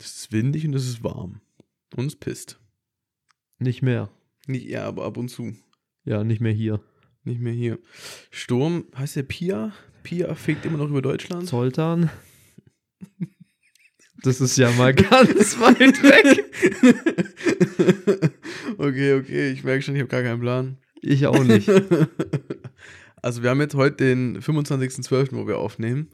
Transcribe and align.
Das 0.00 0.16
ist 0.16 0.32
windig 0.32 0.66
und 0.66 0.74
es 0.74 0.88
ist 0.88 1.04
warm. 1.04 1.42
Und 1.94 2.06
es 2.06 2.16
pisst. 2.16 2.58
Nicht 3.58 3.82
mehr. 3.82 4.10
Nicht 4.46 4.66
eher, 4.66 4.84
aber 4.84 5.04
ab 5.04 5.18
und 5.18 5.28
zu. 5.28 5.54
Ja, 6.04 6.24
nicht 6.24 6.40
mehr 6.40 6.52
hier. 6.52 6.80
Nicht 7.22 7.42
mehr 7.42 7.52
hier. 7.52 7.78
Sturm, 8.30 8.86
heißt 8.96 9.16
der 9.16 9.24
Pia? 9.24 9.74
Pia 10.02 10.34
fegt 10.34 10.64
immer 10.64 10.78
noch 10.78 10.88
über 10.88 11.02
Deutschland. 11.02 11.46
Zoltan. 11.46 12.08
Das 14.22 14.40
ist 14.40 14.56
ja 14.56 14.70
mal 14.70 14.94
ganz 14.94 15.60
weit 15.60 16.02
weg. 16.02 16.44
okay, 18.78 19.14
okay, 19.14 19.50
ich 19.50 19.64
merke 19.64 19.82
schon, 19.82 19.94
ich 19.96 20.00
habe 20.00 20.10
gar 20.10 20.22
keinen 20.22 20.40
Plan. 20.40 20.78
Ich 21.02 21.26
auch 21.26 21.44
nicht. 21.44 21.70
Also 23.22 23.42
wir 23.42 23.50
haben 23.50 23.60
jetzt 23.60 23.74
heute 23.74 23.96
den 23.96 24.40
25.12., 24.40 25.32
wo 25.32 25.46
wir 25.46 25.58
aufnehmen. 25.58 26.08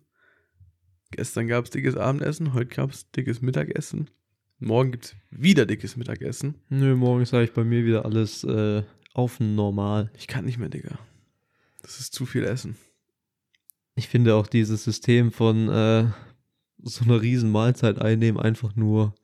Gestern 1.11 1.49
gab 1.49 1.65
es 1.65 1.71
dickes 1.71 1.97
Abendessen, 1.97 2.55
heute 2.55 2.75
gab 2.75 2.91
es 2.91 3.11
dickes 3.11 3.41
Mittagessen. 3.41 4.11
Morgen 4.59 4.91
gibt 4.93 5.05
es 5.05 5.17
wieder 5.31 5.67
dickes 5.67 5.97
Mittagessen. 5.97 6.57
Nö, 6.69 6.97
morgen 6.97 7.25
sage 7.25 7.45
ich 7.45 7.53
bei 7.53 7.65
mir 7.65 7.85
wieder 7.85 8.05
alles 8.05 8.43
äh, 8.45 8.83
auf 9.13 9.39
normal. 9.39 10.11
Ich 10.15 10.27
kann 10.27 10.45
nicht 10.45 10.59
mehr, 10.59 10.69
Digga. 10.69 10.99
Das 11.83 12.01
ist 12.01 12.15
zu 12.15 12.27
viel 12.27 12.45
Essen. 12.45 12.77
Ich 13.95 14.09
finde 14.09 14.35
auch 14.35 14.47
dieses 14.47 14.85
System 14.85 15.31
von 15.31 15.69
äh, 15.69 16.11
so 16.83 17.05
einer 17.05 17.21
riesen 17.21 17.51
Mahlzeit 17.51 18.01
einnehmen 18.01 18.41
einfach 18.41 18.75
nur 18.77 19.15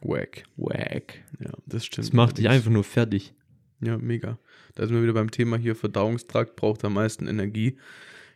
Wack. 0.00 0.44
wack. 0.56 1.24
Ja, 1.40 1.52
das 1.66 1.84
stimmt. 1.84 2.06
Das 2.06 2.12
macht 2.12 2.38
dich 2.38 2.48
einfach 2.48 2.70
nur 2.70 2.84
fertig. 2.84 3.34
Ja, 3.80 3.98
mega. 3.98 4.38
Da 4.74 4.86
sind 4.86 4.96
wir 4.96 5.02
wieder 5.02 5.12
beim 5.12 5.30
Thema 5.30 5.56
hier, 5.56 5.76
Verdauungstrakt 5.76 6.56
braucht 6.56 6.84
am 6.84 6.94
meisten 6.94 7.26
Energie. 7.26 7.78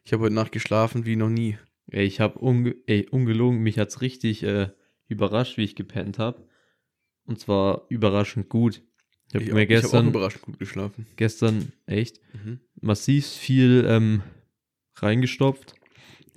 Ich 0.05 0.13
habe 0.13 0.25
heute 0.25 0.35
Nacht 0.35 0.53
geschlafen 0.53 1.05
wie 1.05 1.17
noch 1.17 1.29
nie. 1.29 1.57
Ey, 1.93 2.07
ich 2.07 2.21
habe 2.21 2.39
unge 2.39 2.75
ey, 2.87 3.07
ungelogen, 3.11 3.63
mich 3.63 3.79
hat's 3.79 4.01
richtig 4.01 4.43
äh, 4.45 4.71
überrascht, 5.09 5.59
wie 5.59 5.65
ich 5.65 5.77
gepennt 5.77 6.19
habe. 6.19 6.49
Und 7.27 7.39
zwar 7.39 7.85
überraschend 7.91 8.49
gut. 8.49 8.83
Ich 9.29 9.35
habe 9.35 9.45
Ich, 9.45 9.53
mir 9.53 9.63
ich 9.63 9.69
habe 9.69 9.77
auch 9.77 9.83
gestern, 9.83 10.09
überraschend 10.09 10.43
gut 10.43 10.59
geschlafen. 10.59 11.07
gestern 11.17 11.73
echt 11.87 12.19
Mhm. 12.33 12.61
massiv 12.81 13.27
viel 13.27 13.85
ähm, 13.87 14.23
reingestopft 14.97 15.75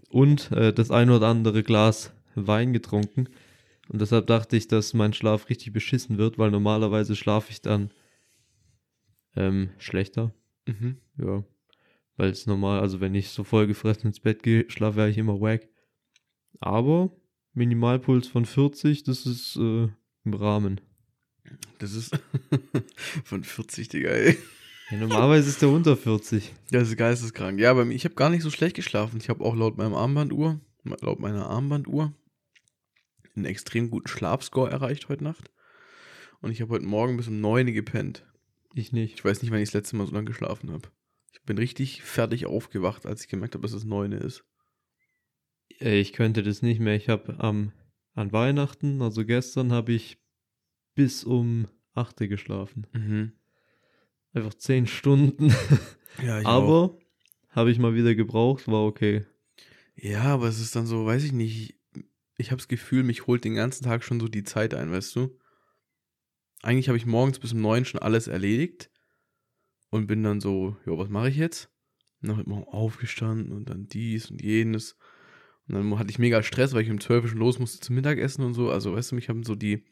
und 0.09 0.51
äh, 0.51 0.73
das 0.73 0.91
ein 0.91 1.09
oder 1.09 1.27
andere 1.27 1.63
Glas 1.63 2.13
Wein 2.35 2.73
getrunken. 2.73 3.29
Und 3.87 4.01
deshalb 4.01 4.27
dachte 4.27 4.57
ich, 4.57 4.67
dass 4.67 4.93
mein 4.93 5.13
Schlaf 5.13 5.47
richtig 5.49 5.71
beschissen 5.71 6.17
wird, 6.17 6.37
weil 6.37 6.51
normalerweise 6.51 7.15
schlafe 7.15 7.51
ich 7.51 7.61
dann 7.61 7.91
ähm, 9.37 9.69
schlechter. 9.77 10.33
Mhm. 10.67 10.97
Ja. 11.17 11.43
Weil 12.17 12.29
es 12.29 12.45
normal, 12.45 12.79
also 12.79 13.01
wenn 13.01 13.15
ich 13.15 13.29
so 13.29 13.43
vollgefressen 13.43 14.07
ins 14.07 14.19
Bett 14.19 14.43
gehe, 14.43 14.65
schlafe 14.69 14.97
wäre 14.97 15.09
ich 15.09 15.17
immer 15.17 15.41
wack. 15.41 15.67
Aber 16.59 17.11
Minimalpuls 17.53 18.27
von 18.27 18.45
40, 18.45 19.03
das 19.03 19.25
ist 19.25 19.57
äh, 19.57 19.89
im 20.23 20.33
Rahmen. 20.33 20.81
Das 21.79 21.93
ist 21.93 22.17
von 23.23 23.43
40, 23.43 23.89
Digga, 23.89 24.09
ey. 24.09 24.37
Ja, 24.91 24.97
normalerweise 24.97 25.49
ist 25.49 25.61
der 25.61 25.69
unter 25.69 25.97
40. 25.97 26.53
Das 26.71 26.89
ist 26.89 26.97
geisteskrank. 26.97 27.59
Ja, 27.59 27.71
aber 27.71 27.85
ich 27.87 28.05
habe 28.05 28.15
gar 28.15 28.29
nicht 28.29 28.43
so 28.43 28.51
schlecht 28.51 28.75
geschlafen. 28.75 29.19
Ich 29.19 29.29
habe 29.29 29.43
auch 29.43 29.55
laut 29.55 29.77
meinem 29.77 29.95
Armbanduhr, 29.95 30.59
laut 31.01 31.19
meiner 31.19 31.49
Armbanduhr, 31.49 32.13
einen 33.35 33.45
extrem 33.45 33.89
guten 33.89 34.07
Schlafscore 34.07 34.69
erreicht 34.69 35.09
heute 35.09 35.23
Nacht. 35.23 35.51
Und 36.41 36.51
ich 36.51 36.61
habe 36.61 36.73
heute 36.73 36.85
Morgen 36.85 37.17
bis 37.17 37.27
um 37.27 37.41
9 37.41 37.67
Uhr 37.67 37.73
gepennt. 37.73 38.25
Ich 38.73 38.91
nicht. 38.91 39.15
Ich 39.15 39.25
weiß 39.25 39.41
nicht, 39.41 39.51
wann 39.51 39.59
ich 39.59 39.69
das 39.69 39.73
letzte 39.73 39.95
Mal 39.95 40.05
so 40.05 40.13
lange 40.13 40.25
geschlafen 40.25 40.71
habe. 40.71 40.89
Ich 41.35 41.43
bin 41.43 41.57
richtig 41.57 42.01
fertig 42.01 42.45
aufgewacht, 42.45 43.05
als 43.05 43.21
ich 43.21 43.27
gemerkt 43.27 43.53
habe, 43.53 43.61
dass 43.61 43.73
es 43.73 43.83
9 43.83 44.13
Uhr 44.13 44.21
ist. 44.21 44.43
Ey, 45.79 45.99
Ich 45.99 46.13
könnte 46.13 46.41
das 46.43 46.61
nicht 46.61 46.79
mehr. 46.79 46.95
Ich 46.95 47.09
habe 47.09 47.39
am 47.39 47.71
an 48.13 48.31
Weihnachten, 48.31 49.01
also 49.01 49.25
gestern, 49.25 49.73
habe 49.73 49.91
ich 49.91 50.17
bis 50.95 51.25
um 51.25 51.67
8 51.93 52.21
Uhr 52.21 52.27
geschlafen. 52.27 52.87
Mhm. 52.93 53.33
Einfach 54.33 54.53
10 54.53 54.87
Stunden. 54.87 55.53
Ja. 56.23 56.45
Aber 56.45 56.97
habe 57.49 57.71
ich 57.71 57.77
mal 57.77 57.93
wieder 57.93 58.15
gebraucht, 58.15 58.69
war 58.69 58.85
okay. 58.85 59.25
Ja, 59.95 60.23
aber 60.23 60.47
es 60.47 60.61
ist 60.61 60.77
dann 60.77 60.85
so, 60.85 61.05
weiß 61.05 61.25
ich 61.25 61.33
nicht. 61.33 61.77
Ich 62.37 62.51
habe 62.51 62.57
das 62.57 62.69
Gefühl, 62.69 63.03
mich 63.03 63.27
holt 63.27 63.43
den 63.43 63.55
ganzen 63.55 63.83
Tag 63.83 64.01
schon 64.01 64.21
so 64.21 64.29
die 64.29 64.45
Zeit 64.45 64.73
ein, 64.73 64.93
weißt 64.93 65.13
du? 65.17 65.37
Eigentlich 66.61 66.87
habe 66.87 66.97
ich 66.97 67.05
morgens 67.05 67.39
bis 67.39 67.51
um 67.51 67.59
neun 67.59 67.83
schon 67.83 67.99
alles 67.99 68.27
erledigt 68.27 68.89
und 69.95 70.07
bin 70.07 70.23
dann 70.23 70.39
so, 70.39 70.75
jo, 70.85 70.97
was 70.97 71.09
mache 71.09 71.29
ich 71.29 71.37
jetzt? 71.37 71.69
Und 72.21 72.29
dann 72.29 72.37
heute 72.37 72.49
Morgen 72.49 72.67
aufgestanden 72.67 73.51
und 73.51 73.69
dann 73.69 73.87
dies 73.87 74.29
und 74.29 74.41
jenes. 74.41 74.97
Und 75.67 75.75
dann 75.75 75.99
hatte 75.99 76.11
ich 76.11 76.19
mega 76.19 76.43
Stress, 76.43 76.73
weil 76.73 76.83
ich 76.83 76.91
um 76.91 76.99
12 76.99 77.23
Uhr 77.23 77.29
schon 77.29 77.39
los 77.39 77.59
musste 77.59 77.79
zum 77.79 77.95
Mittagessen 77.95 78.43
und 78.43 78.53
so. 78.53 78.69
Also, 78.69 78.93
weißt 78.93 79.11
du, 79.11 79.15
mich 79.15 79.29
haben 79.29 79.43
so 79.43 79.55
die, 79.55 79.83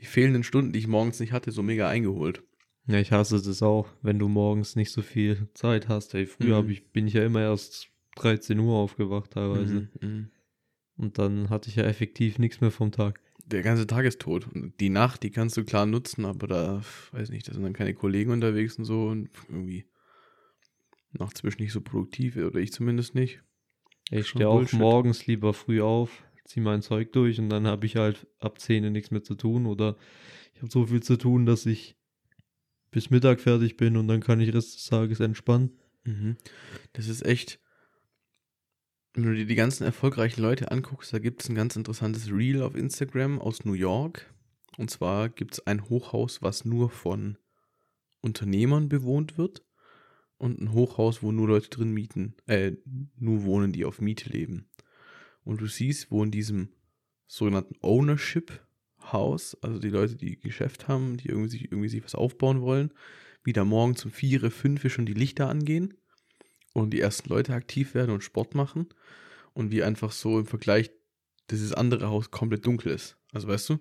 die 0.00 0.06
fehlenden 0.06 0.42
Stunden, 0.42 0.72
die 0.72 0.78
ich 0.80 0.88
morgens 0.88 1.20
nicht 1.20 1.32
hatte, 1.32 1.52
so 1.52 1.62
mega 1.62 1.88
eingeholt. 1.88 2.42
Ja, 2.88 2.98
ich 2.98 3.12
hasse 3.12 3.42
das 3.42 3.62
auch, 3.62 3.88
wenn 4.02 4.18
du 4.18 4.28
morgens 4.28 4.76
nicht 4.76 4.92
so 4.92 5.02
viel 5.02 5.48
Zeit 5.54 5.88
hast. 5.88 6.14
Ey, 6.14 6.26
früher 6.26 6.62
Mhm. 6.62 6.70
ich, 6.70 6.92
bin 6.92 7.06
ich 7.06 7.14
ja 7.14 7.24
immer 7.24 7.40
erst 7.40 7.88
13 8.16 8.58
Uhr 8.58 8.76
aufgewacht 8.76 9.32
teilweise. 9.32 9.88
Mhm, 10.00 10.08
mhm. 10.08 10.30
Und 10.96 11.18
dann 11.18 11.50
hatte 11.50 11.68
ich 11.68 11.76
ja 11.76 11.84
effektiv 11.84 12.38
nichts 12.38 12.60
mehr 12.60 12.70
vom 12.70 12.92
Tag. 12.92 13.20
Der 13.46 13.62
ganze 13.62 13.86
Tag 13.86 14.04
ist 14.04 14.20
tot. 14.20 14.46
Und 14.52 14.78
die 14.80 14.90
Nacht, 14.90 15.22
die 15.22 15.30
kannst 15.30 15.56
du 15.56 15.64
klar 15.64 15.86
nutzen, 15.86 16.24
aber 16.24 16.46
da, 16.46 16.82
weiß 17.12 17.30
nicht, 17.30 17.48
da 17.48 17.54
sind 17.54 17.62
dann 17.62 17.72
keine 17.72 17.94
Kollegen 17.94 18.32
unterwegs 18.32 18.78
und 18.78 18.84
so 18.84 19.06
und 19.06 19.30
irgendwie 19.48 19.86
nachts 21.12 21.40
du 21.40 21.48
nicht 21.48 21.72
so 21.72 21.80
produktiv, 21.80 22.36
oder 22.36 22.58
ich 22.58 22.72
zumindest 22.72 23.14
nicht. 23.14 23.40
Ich 24.10 24.28
stehe 24.28 24.48
auch 24.48 24.70
morgens 24.72 25.26
lieber 25.26 25.54
früh 25.54 25.80
auf, 25.80 26.24
zieh 26.44 26.60
mein 26.60 26.82
Zeug 26.82 27.12
durch 27.12 27.38
und 27.38 27.48
dann 27.48 27.66
habe 27.66 27.86
ich 27.86 27.96
halt 27.96 28.26
ab 28.38 28.60
10 28.60 28.84
Uhr 28.84 28.90
nichts 28.90 29.10
mehr 29.10 29.22
zu 29.22 29.34
tun 29.34 29.66
oder 29.66 29.96
ich 30.54 30.62
habe 30.62 30.70
so 30.70 30.86
viel 30.86 31.02
zu 31.02 31.16
tun, 31.16 31.46
dass 31.46 31.66
ich 31.66 31.96
bis 32.90 33.10
Mittag 33.10 33.40
fertig 33.40 33.76
bin 33.76 33.96
und 33.96 34.08
dann 34.08 34.20
kann 34.20 34.40
ich 34.40 34.54
Rest 34.54 34.74
des 34.74 34.84
Tages 34.86 35.20
entspannen. 35.20 35.72
Mhm. 36.04 36.36
Das 36.92 37.08
ist 37.08 37.24
echt, 37.24 37.58
wenn 39.16 39.24
du 39.24 39.34
dir 39.34 39.46
die 39.46 39.54
ganzen 39.54 39.84
erfolgreichen 39.84 40.42
Leute 40.42 40.70
anguckst, 40.70 41.10
da 41.10 41.18
gibt 41.18 41.42
es 41.42 41.48
ein 41.48 41.54
ganz 41.54 41.74
interessantes 41.74 42.30
Reel 42.30 42.60
auf 42.60 42.76
Instagram 42.76 43.40
aus 43.40 43.64
New 43.64 43.72
York. 43.72 44.30
Und 44.76 44.90
zwar 44.90 45.30
gibt 45.30 45.54
es 45.54 45.66
ein 45.66 45.88
Hochhaus, 45.88 46.42
was 46.42 46.66
nur 46.66 46.90
von 46.90 47.38
Unternehmern 48.20 48.90
bewohnt 48.90 49.38
wird. 49.38 49.64
Und 50.36 50.60
ein 50.60 50.74
Hochhaus, 50.74 51.22
wo 51.22 51.32
nur 51.32 51.48
Leute 51.48 51.70
drin 51.70 51.92
mieten, 51.92 52.36
äh, 52.44 52.72
nur 53.16 53.44
wohnen, 53.44 53.72
die 53.72 53.86
auf 53.86 54.02
Miete 54.02 54.28
leben. 54.28 54.68
Und 55.44 55.62
du 55.62 55.66
siehst, 55.66 56.10
wo 56.10 56.22
in 56.22 56.30
diesem 56.30 56.74
sogenannten 57.26 57.76
Ownership 57.80 58.66
Haus, 59.00 59.56
also 59.62 59.78
die 59.78 59.88
Leute, 59.88 60.16
die 60.16 60.38
Geschäft 60.38 60.88
haben, 60.88 61.16
die 61.16 61.28
irgendwie 61.28 61.48
sich, 61.48 61.64
irgendwie 61.64 61.88
sich 61.88 62.04
was 62.04 62.14
aufbauen 62.14 62.60
wollen, 62.60 62.92
wie 63.44 63.54
da 63.54 63.64
morgen 63.64 63.96
zum 63.96 64.10
4, 64.10 64.50
5 64.50 64.92
schon 64.92 65.06
die 65.06 65.14
Lichter 65.14 65.48
angehen 65.48 65.94
und 66.82 66.90
die 66.90 67.00
ersten 67.00 67.28
Leute 67.28 67.54
aktiv 67.54 67.94
werden 67.94 68.10
und 68.10 68.22
Sport 68.22 68.54
machen 68.54 68.88
und 69.54 69.70
wie 69.70 69.82
einfach 69.82 70.12
so 70.12 70.38
im 70.38 70.46
Vergleich 70.46 70.90
dieses 71.50 71.72
andere 71.72 72.08
Haus 72.08 72.30
komplett 72.30 72.66
dunkel 72.66 72.92
ist. 72.92 73.16
Also 73.32 73.48
weißt 73.48 73.70
du, 73.70 73.78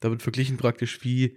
da 0.00 0.10
wird 0.10 0.22
verglichen 0.22 0.56
praktisch 0.56 1.02
wie, 1.04 1.36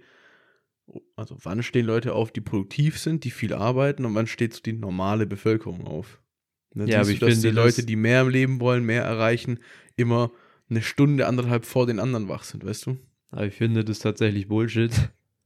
also 1.16 1.36
wann 1.42 1.62
stehen 1.62 1.86
Leute 1.86 2.14
auf, 2.14 2.30
die 2.32 2.40
produktiv 2.40 2.98
sind, 2.98 3.24
die 3.24 3.30
viel 3.30 3.52
arbeiten 3.54 4.04
und 4.04 4.14
wann 4.14 4.26
steht 4.26 4.54
so 4.54 4.60
die 4.62 4.72
normale 4.72 5.26
Bevölkerung 5.26 5.86
auf. 5.86 6.22
Und 6.70 6.80
dann 6.80 6.88
Ja, 6.88 7.02
siehst 7.04 7.08
aber 7.08 7.08
du, 7.08 7.12
ich 7.14 7.20
dass 7.20 7.40
die 7.42 7.48
finde, 7.48 7.60
Leute, 7.60 7.76
das- 7.76 7.86
die 7.86 7.96
mehr 7.96 8.22
im 8.22 8.28
Leben 8.28 8.60
wollen, 8.60 8.84
mehr 8.84 9.02
erreichen, 9.02 9.58
immer 9.96 10.30
eine 10.70 10.82
Stunde, 10.82 11.26
anderthalb 11.26 11.64
vor 11.64 11.86
den 11.86 11.98
anderen 11.98 12.28
wach 12.28 12.44
sind, 12.44 12.64
weißt 12.64 12.86
du? 12.86 12.98
Aber 13.30 13.46
ich 13.46 13.54
finde 13.54 13.84
das 13.84 13.98
tatsächlich 13.98 14.48
Bullshit, 14.48 14.92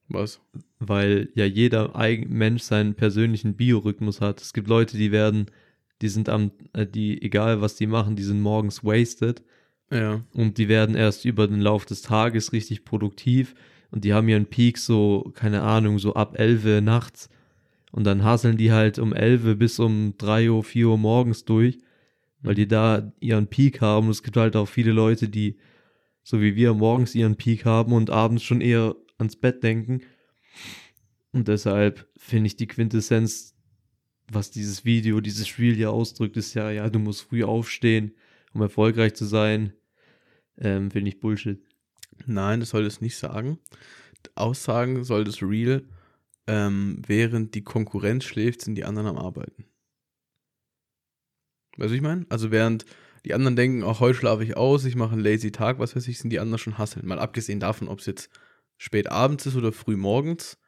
Was? 0.08 0.40
weil 0.78 1.28
ja 1.34 1.44
jeder 1.44 1.92
Mensch 2.28 2.62
seinen 2.62 2.94
persönlichen 2.94 3.54
Biorhythmus 3.54 4.20
hat. 4.20 4.40
Es 4.40 4.52
gibt 4.52 4.68
Leute, 4.68 4.96
die 4.96 5.12
werden, 5.12 5.46
die 6.00 6.08
sind 6.08 6.28
am, 6.28 6.50
äh, 6.72 6.86
die, 6.86 7.22
egal 7.22 7.60
was 7.60 7.76
die 7.76 7.86
machen, 7.86 8.16
die 8.16 8.24
sind 8.24 8.40
morgens 8.40 8.84
wasted 8.84 9.42
Ja. 9.90 10.22
und 10.34 10.58
die 10.58 10.68
werden 10.68 10.96
erst 10.96 11.24
über 11.24 11.46
den 11.46 11.60
Lauf 11.60 11.84
des 11.86 12.02
Tages 12.02 12.52
richtig 12.52 12.84
produktiv 12.84 13.54
und 13.90 14.04
die 14.04 14.12
haben 14.12 14.28
ihren 14.28 14.46
Peak 14.46 14.78
so, 14.78 15.30
keine 15.34 15.62
Ahnung, 15.62 15.98
so 15.98 16.14
ab 16.14 16.38
11 16.38 16.64
Uhr 16.64 16.80
nachts 16.80 17.28
und 17.92 18.04
dann 18.04 18.24
hasseln 18.24 18.56
die 18.56 18.72
halt 18.72 18.98
um 18.98 19.12
11 19.12 19.44
Uhr 19.44 19.54
bis 19.54 19.78
um 19.78 20.14
3 20.18 20.50
Uhr, 20.50 20.64
4 20.64 20.88
Uhr 20.88 20.98
morgens 20.98 21.44
durch, 21.44 21.78
weil 22.40 22.54
die 22.54 22.66
da 22.66 23.12
ihren 23.20 23.46
Peak 23.46 23.80
haben. 23.80 24.06
Und 24.06 24.12
es 24.12 24.22
gibt 24.22 24.36
halt 24.36 24.56
auch 24.56 24.66
viele 24.66 24.92
Leute, 24.92 25.28
die, 25.28 25.58
so 26.24 26.40
wie 26.40 26.56
wir, 26.56 26.74
morgens 26.74 27.14
ihren 27.14 27.36
Peak 27.36 27.64
haben 27.66 27.92
und 27.92 28.10
abends 28.10 28.42
schon 28.42 28.60
eher 28.62 28.96
ans 29.22 29.36
Bett 29.36 29.62
denken. 29.62 30.02
Und 31.32 31.48
deshalb 31.48 32.08
finde 32.16 32.48
ich 32.48 32.56
die 32.56 32.66
Quintessenz, 32.66 33.54
was 34.30 34.50
dieses 34.50 34.84
Video, 34.84 35.20
dieses 35.20 35.48
Spiel 35.48 35.78
ja 35.78 35.88
ausdrückt, 35.88 36.36
ist 36.36 36.54
ja, 36.54 36.70
ja, 36.70 36.90
du 36.90 36.98
musst 36.98 37.22
früh 37.22 37.44
aufstehen, 37.44 38.14
um 38.52 38.60
erfolgreich 38.60 39.14
zu 39.14 39.24
sein. 39.24 39.72
Ähm, 40.58 40.90
finde 40.90 41.08
ich 41.08 41.20
Bullshit. 41.20 41.60
Nein, 42.26 42.60
das 42.60 42.70
soll 42.70 42.84
es 42.84 43.00
nicht 43.00 43.16
sagen. 43.16 43.58
Aussagen 44.34 45.04
soll 45.04 45.24
das 45.24 45.42
Real, 45.42 45.82
ähm, 46.46 47.02
während 47.06 47.54
die 47.54 47.64
Konkurrenz 47.64 48.24
schläft, 48.24 48.62
sind 48.62 48.74
die 48.76 48.84
anderen 48.84 49.08
am 49.08 49.18
Arbeiten. 49.18 49.64
Weißt 51.76 51.90
du, 51.90 51.96
ich 51.96 52.02
meine? 52.02 52.26
Also 52.28 52.50
während 52.50 52.84
Die 53.24 53.34
anderen 53.34 53.54
denken, 53.54 53.84
auch 53.84 54.00
heute 54.00 54.18
schlafe 54.18 54.42
ich 54.42 54.56
aus, 54.56 54.84
ich 54.84 54.96
mache 54.96 55.12
einen 55.12 55.22
lazy 55.22 55.52
Tag, 55.52 55.78
was 55.78 55.94
weiß 55.94 56.08
ich, 56.08 56.18
sind 56.18 56.30
die 56.30 56.40
anderen 56.40 56.58
schon 56.58 56.78
hasseln. 56.78 57.06
Mal 57.06 57.20
abgesehen 57.20 57.60
davon, 57.60 57.88
ob 57.88 58.00
es 58.00 58.06
jetzt 58.06 58.30
spät 58.82 59.12
abends 59.12 59.46
ist 59.46 59.54
oder 59.54 59.70
früh 59.70 59.96
morgens. 59.96 60.58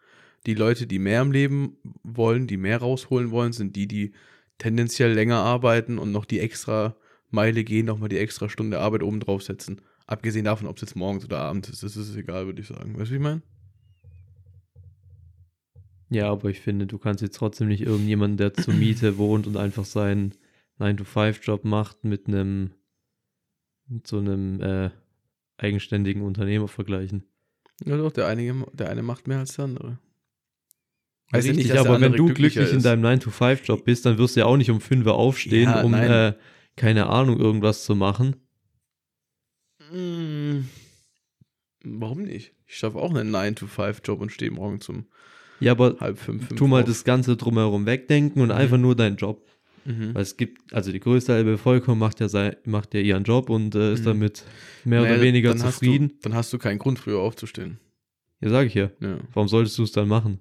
Die 0.47 0.55
Leute, 0.55 0.87
die 0.87 1.01
mehr 1.01 1.21
im 1.21 1.33
Leben 1.33 1.79
wollen, 2.05 2.47
die 2.47 2.57
mehr 2.57 2.79
rausholen 2.79 3.33
wollen, 3.33 3.53
sind 3.53 3.75
die, 3.75 3.89
die 3.89 4.13
tendenziell 4.59 5.13
länger 5.13 5.39
arbeiten 5.39 5.99
und 5.99 6.13
noch 6.13 6.25
die 6.25 6.39
extra 6.39 6.95
Meile 7.31 7.65
gehen, 7.65 7.87
nochmal 7.87 8.09
die 8.09 8.19
extra 8.19 8.49
Stunde 8.49 8.79
Arbeit 8.79 9.03
oben 9.03 9.19
draufsetzen. 9.19 9.81
Abgesehen 10.07 10.45
davon, 10.45 10.69
ob 10.69 10.77
es 10.77 10.83
jetzt 10.83 10.95
morgens 10.95 11.25
oder 11.25 11.41
abends 11.41 11.71
ist, 11.71 11.83
das 11.83 11.97
ist 11.97 12.15
egal, 12.15 12.47
würde 12.47 12.61
ich 12.61 12.69
sagen. 12.69 12.97
Weißt 12.97 13.11
du, 13.11 13.15
wie 13.15 13.17
ich 13.17 13.23
meine? 13.23 13.43
Ja, 16.09 16.31
aber 16.31 16.51
ich 16.51 16.61
finde, 16.61 16.87
du 16.87 16.99
kannst 16.99 17.21
jetzt 17.21 17.37
trotzdem 17.37 17.67
nicht 17.67 17.83
irgendjemanden, 17.83 18.37
der 18.37 18.55
zur 18.55 18.75
Miete 18.75 19.19
wohnt 19.19 19.49
und 19.49 19.57
einfach 19.57 19.85
seinen 19.85 20.35
9-to-5-Job 20.79 21.65
macht, 21.65 22.05
mit 22.05 22.29
einem 22.29 22.75
mit 23.89 24.07
so 24.07 24.19
einem 24.19 24.61
äh, 24.61 24.91
eigenständigen 25.57 26.23
Unternehmer 26.23 26.69
vergleichen. 26.69 27.25
Ja 27.85 27.97
doch, 27.97 28.13
der, 28.13 28.27
einige, 28.29 28.55
der 28.73 28.89
eine 28.91 29.03
macht 29.03 29.27
mehr 29.27 29.39
als 29.41 29.57
der 29.57 29.65
andere. 29.67 29.99
Heißt 31.33 31.49
Richtig, 31.49 31.69
der 31.69 31.81
aber 31.81 32.01
wenn 32.01 32.13
du 32.13 32.27
glücklich 32.27 32.57
in 32.57 32.63
ist. 32.63 32.85
deinem 32.85 33.05
9-to-5-Job 33.05 33.85
bist, 33.85 34.07
dann 34.07 34.19
wirst 34.19 34.37
du 34.37 34.41
ja 34.41 34.47
auch 34.47 34.57
nicht 34.57 34.71
um 34.71 34.81
5 34.81 35.05
Uhr 35.07 35.15
aufstehen, 35.15 35.71
Ja, 35.71 35.83
um, 35.83 35.95
äh, 35.95 36.35
keine 36.77 37.07
Ahnung, 37.09 37.41
irgendwas 37.41 37.85
zu 37.85 37.95
machen. 37.97 38.37
Hm, 39.91 40.69
Warum 41.85 42.23
nicht? 42.23 42.53
Ich 42.67 42.77
schaffe 42.79 42.99
auch 42.99 43.11
einen 43.15 43.31
9-to-5-Job 43.35 44.21
und 44.21 44.31
stehe 44.33 44.51
morgen 44.51 44.81
zum 44.81 45.07
Ja, 45.61 45.73
aber 45.73 45.97
halb 46.01 46.19
fünf, 46.19 46.47
fünf 46.49 46.59
tu 46.59 46.67
mal 46.67 46.83
auf. 46.83 46.89
das 46.89 47.05
Ganze 47.05 47.37
drumherum 47.37 47.85
wegdenken 47.87 48.41
und 48.41 48.49
Mhm. 48.49 48.55
einfach 48.55 48.79
nur 48.79 48.95
deinen 48.97 49.17
Job. 49.17 49.47
Mhm. 49.85 50.15
Weil 50.15 50.23
es 50.23 50.37
gibt, 50.37 50.73
also 50.73 50.93
die 50.93 51.01
größte 51.01 51.33
Teil 51.33 51.45
der 51.45 51.53
Bevölkerung 51.53 51.99
macht 51.99 52.21
ja, 52.21 52.29
sei, 52.29 52.57
macht 52.65 52.95
ja 52.95 53.01
ihren 53.01 53.25
Job 53.25 53.51
und 53.51 53.75
äh, 53.75 53.93
ist 53.93 54.01
Mhm. 54.01 54.05
damit 54.05 54.45
mehr 54.85 55.03
Naja, 55.03 55.15
oder 55.15 55.23
weniger 55.23 55.51
dann 55.51 55.63
hast 55.63 55.75
zufrieden. 55.75 56.09
Du, 56.09 56.15
dann 56.23 56.35
hast 56.35 56.53
du 56.53 56.59
keinen 56.59 56.79
Grund, 56.79 56.99
früher 56.99 57.19
aufzustehen. 57.19 57.79
Ja, 58.41 58.51
sage 58.51 58.69
ich 58.69 58.75
ja. 58.75 58.91
Ja. 59.01 59.19
Warum 59.33 59.49
solltest 59.49 59.79
du 59.79 59.83
es 59.83 59.93
dann 59.93 60.09
machen? 60.09 60.41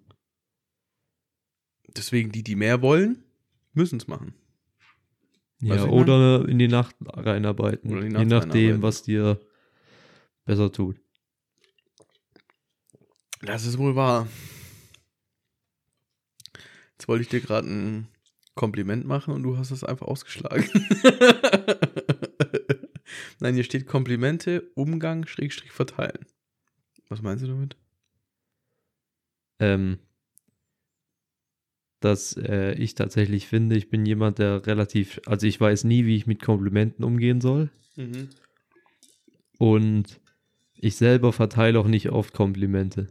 Deswegen, 1.95 2.31
die, 2.31 2.43
die 2.43 2.55
mehr 2.55 2.81
wollen, 2.81 3.23
müssen 3.73 3.97
es 3.97 4.07
machen. 4.07 4.33
Weißt 5.61 5.85
Ja, 5.85 5.89
oder 5.89 6.47
in 6.47 6.59
die 6.59 6.67
Nacht 6.67 6.95
reinarbeiten. 7.05 7.89
Je 7.89 8.25
nachdem, 8.25 8.35
reinarbeiten. 8.35 8.81
was 8.81 9.03
dir 9.03 9.39
besser 10.45 10.71
tut. 10.71 10.97
Das 13.41 13.65
ist 13.65 13.77
wohl 13.77 13.95
wahr. 13.95 14.27
Jetzt 16.93 17.07
wollte 17.07 17.23
ich 17.23 17.29
dir 17.29 17.41
gerade 17.41 17.67
ein 17.69 18.07
Kompliment 18.55 19.05
machen 19.05 19.33
und 19.33 19.43
du 19.43 19.57
hast 19.57 19.71
es 19.71 19.83
einfach 19.83 20.07
ausgeschlagen. 20.07 20.69
Nein, 23.39 23.55
hier 23.55 23.63
steht 23.63 23.87
Komplimente, 23.87 24.71
Umgang, 24.75 25.25
Schrägstrich 25.27 25.71
verteilen. 25.71 26.25
Was 27.09 27.21
meinst 27.21 27.43
du 27.43 27.47
damit? 27.47 27.75
Ähm, 29.59 29.99
dass 31.99 32.35
äh, 32.37 32.73
ich 32.73 32.95
tatsächlich 32.95 33.47
finde, 33.47 33.77
ich 33.77 33.89
bin 33.89 34.05
jemand, 34.05 34.39
der 34.39 34.65
relativ, 34.67 35.21
also 35.25 35.47
ich 35.47 35.59
weiß 35.59 35.85
nie, 35.85 36.05
wie 36.05 36.15
ich 36.15 36.27
mit 36.27 36.41
Komplimenten 36.41 37.05
umgehen 37.05 37.39
soll. 37.41 37.69
Mhm. 37.95 38.29
Und 39.57 40.19
ich 40.75 40.97
selber 40.97 41.31
verteile 41.31 41.79
auch 41.79 41.87
nicht 41.87 42.09
oft 42.09 42.33
Komplimente. 42.33 43.07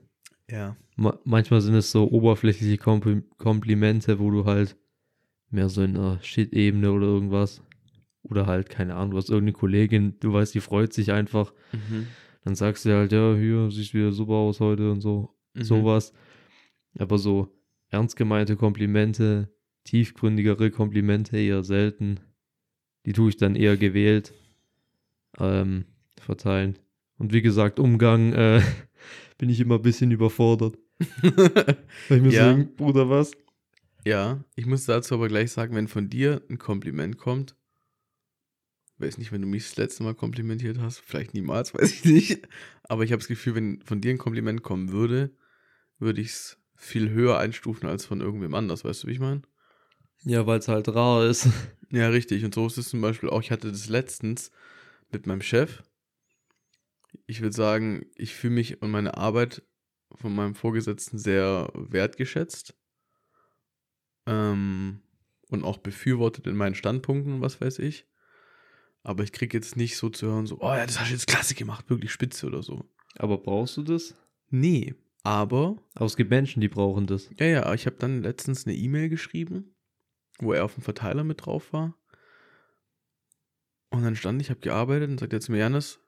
Ja. 0.51 0.77
Ma 0.97 1.19
manchmal 1.25 1.63
sind 1.63 1.75
es 1.75 1.91
so 1.91 2.11
oberflächliche 2.11 2.77
Kompl 2.77 3.23
Komplimente, 3.39 4.19
wo 4.19 4.31
du 4.31 4.45
halt 4.45 4.77
mehr 5.53 5.69
so 5.69 5.83
in 5.83 5.97
einer 5.97 6.19
Shit-Ebene 6.23 6.91
oder 6.93 7.07
irgendwas. 7.07 7.63
Oder 8.23 8.47
halt, 8.47 8.69
keine 8.71 8.95
Ahnung, 8.95 9.13
du 9.13 9.17
hast 9.19 9.31
irgendeine 9.31 9.53
Kollegin, 9.53 10.15
du 10.21 10.33
weißt, 10.33 10.55
die 10.55 10.61
freut 10.61 10.93
sich 10.93 11.13
einfach. 11.13 11.53
Mhm. 11.73 12.07
Dann 12.45 12.55
sagst 12.55 12.85
du 12.85 12.95
halt, 12.95 13.13
ja, 13.13 13.35
hier, 13.35 13.71
siehst 13.71 13.95
wieder 13.95 14.13
super 14.13 14.35
aus 14.35 14.61
heute 14.61 14.91
und 14.91 15.01
so. 15.01 15.31
Mhm. 15.55 15.63
Sowas. 15.65 16.13
Aber 16.99 17.19
so 17.19 17.49
ernst 17.89 18.17
gemeinte 18.17 18.57
Komplimente, 18.57 19.53
tiefgründigere 19.85 20.71
Komplimente 20.71 21.37
eher 21.37 21.63
selten. 21.65 22.21
Die 23.07 23.13
tue 23.13 23.31
ich 23.31 23.37
dann 23.37 23.57
eher 23.57 23.77
gewählt 23.77 24.33
ähm, 25.39 25.85
verteilen. 26.21 26.79
Und 27.19 27.33
wie 27.33 27.43
gesagt, 27.43 27.79
Umgang 27.81 28.33
äh, 28.33 28.61
bin 29.39 29.49
ich 29.51 29.61
immer 29.61 29.77
ein 29.77 29.83
bisschen 29.83 30.11
überfordert. 30.11 30.79
Weil 32.09 32.19
ich 32.19 32.23
mir 32.23 32.31
Ja. 32.31 32.51
so 32.51 32.57
denke, 32.57 32.73
Bruder, 32.77 33.09
was? 33.11 33.33
Ja, 34.05 34.45
ich 34.57 34.67
muss 34.67 34.85
dazu 34.85 35.15
aber 35.15 35.29
gleich 35.29 35.53
sagen, 35.53 35.75
wenn 35.75 35.89
von 35.89 36.09
dir 36.09 36.43
ein 36.51 36.59
Kompliment 36.59 37.19
kommt, 37.19 37.57
weiß 38.99 39.19
nicht, 39.19 39.33
wenn 39.33 39.43
du 39.43 39.49
mich 39.49 39.65
das 39.65 39.77
letzte 39.77 40.03
Mal 40.03 40.15
komplimentiert 40.15 40.79
hast, 40.79 40.99
vielleicht 41.01 41.35
niemals, 41.35 41.75
weiß 41.75 41.93
ich 41.93 42.05
nicht, 42.05 42.49
aber 42.85 43.05
ich 43.05 43.13
habe 43.13 43.21
das 43.21 43.29
Gefühl, 43.29 43.55
wenn 43.55 43.83
von 43.83 44.01
dir 44.01 44.11
ein 44.11 44.19
Kompliment 44.19 44.63
kommen 44.63 44.91
würde, 44.93 45.35
würde 45.99 46.21
ich 46.21 46.29
es 46.29 46.59
viel 46.77 47.11
höher 47.11 47.39
einstufen 47.39 47.89
als 47.89 48.05
von 48.05 48.21
irgendwem 48.21 48.55
anders, 48.55 48.85
weißt 48.85 49.05
du, 49.05 49.09
wie 49.09 49.13
ich 49.13 49.21
meine? 49.21 49.43
Ja, 50.25 50.47
weil 50.47 50.59
es 50.59 50.69
halt 50.69 50.89
rar 50.89 51.25
ist. 51.27 51.49
Ja, 51.95 52.09
richtig. 52.09 52.43
Und 52.43 52.55
so 52.55 52.67
ist 52.67 52.79
es 52.79 52.89
zum 52.89 53.03
Beispiel 53.03 53.29
auch, 53.29 53.43
ich 53.43 53.51
hatte 53.51 53.71
das 53.71 53.91
letztens 53.91 54.51
mit 55.11 55.27
meinem 55.27 55.43
Chef. 55.43 55.83
Ich 57.27 57.43
würde 57.43 57.55
sagen, 57.55 58.07
ich 58.17 58.35
fühle 58.35 58.55
mich 58.55 58.81
und 58.81 58.91
meine 58.91 59.19
Arbeit 59.19 59.63
von 60.15 60.35
meinem 60.35 60.55
Vorgesetzten 60.55 61.19
sehr 61.19 61.71
wertgeschätzt. 61.75 62.75
Ähm, 64.27 65.01
und 65.49 65.65
auch 65.65 65.79
befürwortet 65.79 66.47
in 66.47 66.57
meinen 66.57 66.75
Standpunkten, 66.75 67.41
was 67.41 67.61
weiß 67.61 67.79
ich. 67.81 68.07
Aber 69.03 69.25
ich 69.25 69.33
kriege 69.33 69.57
jetzt 69.57 69.77
nicht 69.77 69.97
so 69.97 70.09
zu 70.09 70.27
hören, 70.27 70.47
so, 70.47 70.61
oh 70.61 70.73
ja, 70.73 70.87
das 70.87 71.01
hast 71.01 71.09
du 71.09 71.15
jetzt 71.15 71.27
klasse 71.27 71.55
gemacht, 71.55 71.91
wirklich 71.91 72.13
spitze 72.13 72.47
oder 72.47 72.63
so. 72.63 72.89
Aber 73.17 73.39
brauchst 73.39 73.77
du 73.77 73.83
das? 73.83 74.15
Nee, 74.49 74.95
aber 75.23 75.77
Aber 75.95 76.07
es 76.07 76.17
gibt 76.17 76.31
Menschen, 76.31 76.61
die 76.61 76.69
brauchen 76.69 77.07
das. 77.07 77.31
Ja, 77.39 77.47
ja, 77.47 77.75
ich 77.75 77.87
habe 77.87 77.97
dann 77.97 78.23
letztens 78.23 78.67
eine 78.67 78.75
E-Mail 78.75 79.09
geschrieben, 79.09 79.75
wo 80.39 80.53
er 80.53 80.65
auf 80.65 80.75
dem 80.75 80.83
Verteiler 80.83 81.25
mit 81.25 81.47
drauf 81.47 81.73
war. 81.73 81.97
Und 83.91 84.03
dann 84.03 84.17
stand 84.17 84.41
ich, 84.41 84.51
habe 84.51 84.61
gearbeitet 84.61 85.11
und 85.11 85.21
sagt 85.21 85.33
er 85.33 85.41
zu 85.41 85.53
mir, 85.53 85.59
Janis, 85.59 86.01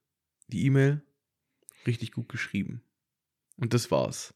die 0.48 0.64
E-Mail 0.64 1.02
richtig 1.86 2.12
gut 2.12 2.28
geschrieben. 2.28 2.82
Und 3.56 3.74
das 3.74 3.90
war's. 3.90 4.34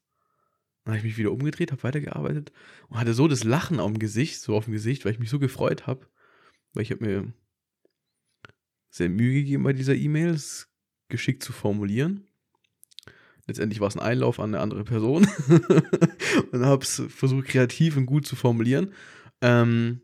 Dann 0.89 0.95
habe 0.95 1.07
ich 1.07 1.13
mich 1.13 1.19
wieder 1.19 1.33
umgedreht, 1.33 1.71
habe 1.71 1.83
weitergearbeitet 1.83 2.51
und 2.89 2.99
hatte 2.99 3.13
so 3.13 3.29
das 3.29 3.45
Lachen 3.45 3.79
am 3.79 3.99
Gesicht, 3.99 4.41
so 4.41 4.57
auf 4.57 4.65
dem 4.65 4.73
Gesicht, 4.73 5.05
weil 5.05 5.13
ich 5.13 5.19
mich 5.19 5.29
so 5.29 5.39
gefreut 5.39 5.87
habe. 5.87 6.07
Weil 6.73 6.83
ich 6.83 6.91
habe 6.91 7.05
mir 7.05 7.31
sehr 8.89 9.11
Mühe 9.11 9.35
gegeben 9.35 9.65
bei 9.65 9.75
dieser 9.75 9.95
E-Mail, 9.95 10.31
es 10.31 10.71
geschickt 11.09 11.43
zu 11.43 11.53
formulieren. 11.53 12.27
Letztendlich 13.47 13.81
war 13.81 13.89
es 13.89 13.99
ein 13.99 14.03
Einlauf 14.03 14.41
an 14.41 14.55
eine 14.55 14.63
andere 14.63 14.83
Person. 14.83 15.29
und 16.53 16.65
habe 16.65 16.83
es 16.83 17.03
versucht, 17.11 17.49
kreativ 17.49 17.99
und 17.99 18.07
gut 18.07 18.27
zu 18.27 18.35
formulieren. 18.35 18.95
Ähm, 19.43 20.01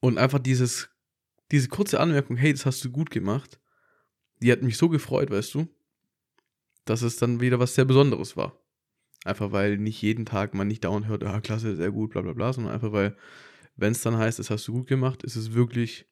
und 0.00 0.18
einfach 0.18 0.40
dieses, 0.40 0.88
diese 1.52 1.68
kurze 1.68 2.00
Anmerkung, 2.00 2.36
hey, 2.36 2.52
das 2.52 2.66
hast 2.66 2.84
du 2.84 2.90
gut 2.90 3.12
gemacht, 3.12 3.60
die 4.42 4.50
hat 4.50 4.62
mich 4.62 4.78
so 4.78 4.88
gefreut, 4.88 5.30
weißt 5.30 5.54
du, 5.54 5.68
dass 6.86 7.02
es 7.02 7.18
dann 7.18 7.38
wieder 7.38 7.60
was 7.60 7.76
sehr 7.76 7.84
Besonderes 7.84 8.36
war. 8.36 8.65
Einfach 9.24 9.52
weil 9.52 9.78
nicht 9.78 10.02
jeden 10.02 10.26
Tag 10.26 10.54
man 10.54 10.68
nicht 10.68 10.84
dauernd 10.84 11.06
hört, 11.06 11.24
ah, 11.24 11.40
klasse, 11.40 11.76
sehr 11.76 11.90
gut, 11.90 12.12
bla 12.12 12.22
bla 12.22 12.32
bla, 12.32 12.52
sondern 12.52 12.74
einfach 12.74 12.92
weil, 12.92 13.16
wenn 13.76 13.92
es 13.92 14.02
dann 14.02 14.16
heißt, 14.16 14.38
das 14.38 14.50
hast 14.50 14.68
du 14.68 14.72
gut 14.72 14.86
gemacht, 14.86 15.22
ist 15.24 15.36
es 15.36 15.52
wirklich 15.52 16.06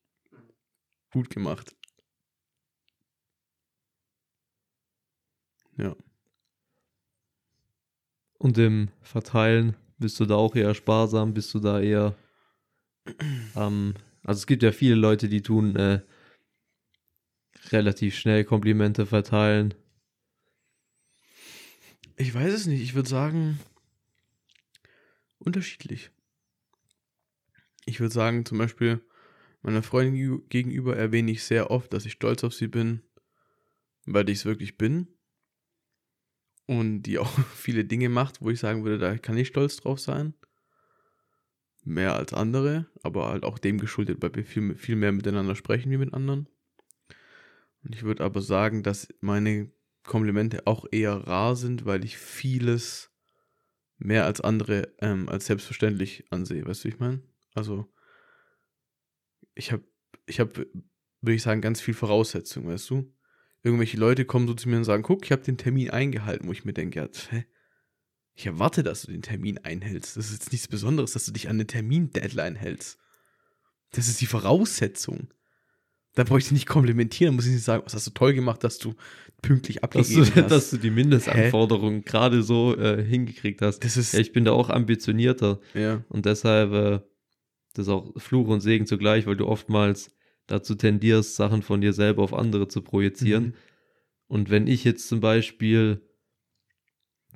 gut 1.11 1.31
gemacht. 1.31 1.77
Ja. 5.77 5.95
Und 8.39 8.59
im 8.59 8.89
Verteilen 9.03 9.77
bist 9.99 10.19
du 10.21 10.27
da 10.27 10.35
auch 10.35 10.55
eher 10.57 10.75
sparsam, 10.75 11.35
bist 11.35 11.55
du 11.55 11.61
da 11.61 11.81
eher 11.81 12.17
ähm, 13.57 13.95
also 14.25 14.39
es 14.39 14.47
gibt 14.47 14.63
ja 14.63 14.73
viele 14.73 14.95
Leute, 14.95 15.29
die 15.29 15.43
tun 15.43 15.77
äh, 15.77 16.01
relativ 17.71 18.17
schnell 18.17 18.45
Komplimente 18.45 19.07
verteilen. 19.07 19.75
Ich 22.17 22.33
weiß 22.33 22.53
es 22.53 22.67
nicht. 22.67 22.83
Ich 22.83 22.95
würde 22.95 23.09
sagen, 23.09 23.59
unterschiedlich. 25.39 26.11
Ich 27.87 28.01
würde 28.01 28.15
sagen, 28.15 28.45
zum 28.45 28.59
Beispiel, 28.59 29.01
meiner 29.63 29.83
Freundin 29.83 30.49
gegenüber 30.49 30.97
erwähne 30.97 31.33
ich 31.33 31.43
sehr 31.45 31.71
oft, 31.71 31.93
dass 31.93 32.07
ich 32.07 32.13
stolz 32.13 32.45
auf 32.45 32.55
sie 32.55 32.69
bin, 32.69 33.03
weil 34.07 34.29
ich 34.29 34.39
es 34.39 34.45
wirklich 34.45 34.79
bin. 34.79 35.09
Und 36.67 37.03
die 37.03 37.19
auch 37.19 37.39
viele 37.57 37.85
Dinge 37.85 38.09
macht, 38.09 38.41
wo 38.41 38.51
ich 38.51 38.61
sagen 38.61 38.85
würde, 38.85 38.99
da 38.99 39.19
kann 39.19 39.37
ich 39.37 39.49
stolz 39.49 39.77
drauf 39.77 39.99
sein. 39.99 40.35
Mehr 41.85 42.15
als 42.15 42.33
andere, 42.33 42.87
aber 43.03 43.29
halt 43.29 43.45
auch 43.45 43.59
dem 43.59 43.79
geschuldet, 43.79 44.23
weil 44.23 44.35
wir 44.35 44.45
viel, 44.45 44.75
viel 44.77 44.97
mehr 44.97 45.13
miteinander 45.13 45.55
sprechen 45.55 45.91
wie 45.91 45.99
mit 45.99 46.15
anderen. 46.15 46.49
Und 47.83 47.95
ich 47.95 48.05
würde 48.05 48.25
aber 48.25 48.41
sagen, 48.41 48.83
dass 48.83 49.09
meine 49.21 49.71
Komplimente 50.05 50.67
auch 50.67 50.87
eher 50.91 51.15
rar 51.15 51.57
sind, 51.57 51.85
weil 51.85 52.05
ich 52.05 52.19
vieles 52.19 53.11
mehr 53.97 54.27
als 54.27 54.41
andere 54.41 54.93
ähm, 55.01 55.29
als 55.29 55.47
selbstverständlich 55.47 56.25
ansehe. 56.31 56.67
Weißt 56.67 56.85
du, 56.85 56.89
wie 56.89 56.93
ich 56.93 57.01
meine? 57.01 57.23
Also, 57.55 57.93
ich 59.55 59.73
habe 59.73 59.85
ich 60.27 60.41
hab 60.41 60.59
würde 61.25 61.37
ich 61.37 61.43
sagen, 61.43 61.61
ganz 61.61 61.81
viel 61.81 61.95
Voraussetzungen, 61.95 62.69
weißt 62.69 62.91
du? 62.91 63.13
Irgendwelche 63.63 63.97
Leute 63.97 64.27
kommen 64.27 64.47
so 64.47 64.55
zu 64.55 64.69
mir 64.69 64.77
und 64.77 64.85
sagen, 64.85 65.03
guck, 65.03 65.25
ich 65.25 65.33
habe 65.33 65.43
den 65.43 65.57
Termin 65.57 65.91
eingehalten, 65.91 66.47
wo 66.47 66.53
ich 66.53 66.65
mir 66.65 66.75
denke, 66.75 67.01
ja, 67.01 67.09
hä? 67.31 67.47
Ich 68.35 68.47
erwarte, 68.47 68.83
dass 68.83 69.03
du 69.03 69.13
den 69.13 69.23
Termin 69.23 69.59
einhältst. 69.59 70.17
Das 70.17 70.27
ist 70.27 70.33
jetzt 70.33 70.53
nichts 70.53 70.69
Besonderes, 70.69 71.13
dass 71.13 71.25
du 71.25 71.33
dich 71.33 71.49
an 71.49 71.57
eine 71.57 71.67
Termin-Deadline 71.67 72.57
hältst. 72.57 72.99
Das 73.93 74.09
ist 74.09 74.21
die 74.21 74.27
Voraussetzung. 74.27 75.33
Da 76.15 76.25
brauche 76.25 76.39
ich 76.39 76.45
dich 76.45 76.53
nicht 76.53 76.67
komplimentieren, 76.67 77.35
muss 77.35 77.47
ich 77.47 77.53
nicht 77.53 77.65
sagen, 77.65 77.83
was 77.85 77.95
hast 77.95 78.07
du 78.07 78.13
toll 78.13 78.35
gemacht, 78.35 78.63
dass 78.63 78.79
du 78.79 78.95
pünktlich 79.43 79.77
Dass 79.77 79.83
abgegeben 79.85 80.25
du, 80.35 80.43
hast. 80.43 80.51
dass 80.51 80.71
du 80.71 80.77
die 80.79 80.91
Mindestanforderungen 80.91 82.05
gerade 82.05 82.43
so 82.43 82.77
äh, 82.77 83.03
hingekriegt 83.05 83.61
hast. 83.63 83.85
das 83.85 83.97
ist, 83.97 84.13
Ja, 84.15 84.21
ich 84.21 84.33
bin 84.33 84.45
da 84.45 84.53
auch 84.53 84.71
ambitionierter 84.71 85.61
ja, 85.75 86.05
und 86.09 86.25
deshalb 86.27 86.73
äh, 86.73 87.01
das 87.75 87.87
ist 87.87 87.93
auch 87.93 88.13
Fluch 88.17 88.47
und 88.49 88.61
Segen 88.61 88.87
zugleich, 88.87 89.27
weil 89.27 89.37
du 89.37 89.47
oftmals 89.47 90.15
dazu 90.47 90.75
tendierst, 90.77 91.35
Sachen 91.37 91.63
von 91.63 91.81
dir 91.81 91.93
selber 91.93 92.23
auf 92.23 92.33
andere 92.33 92.69
zu 92.69 92.83
projizieren. 92.83 93.45
Mhm. 93.45 93.55
Und 94.29 94.51
wenn 94.51 94.67
ich 94.69 94.85
jetzt 94.85 95.09
zum 95.09 95.21
Beispiel, 95.21 96.01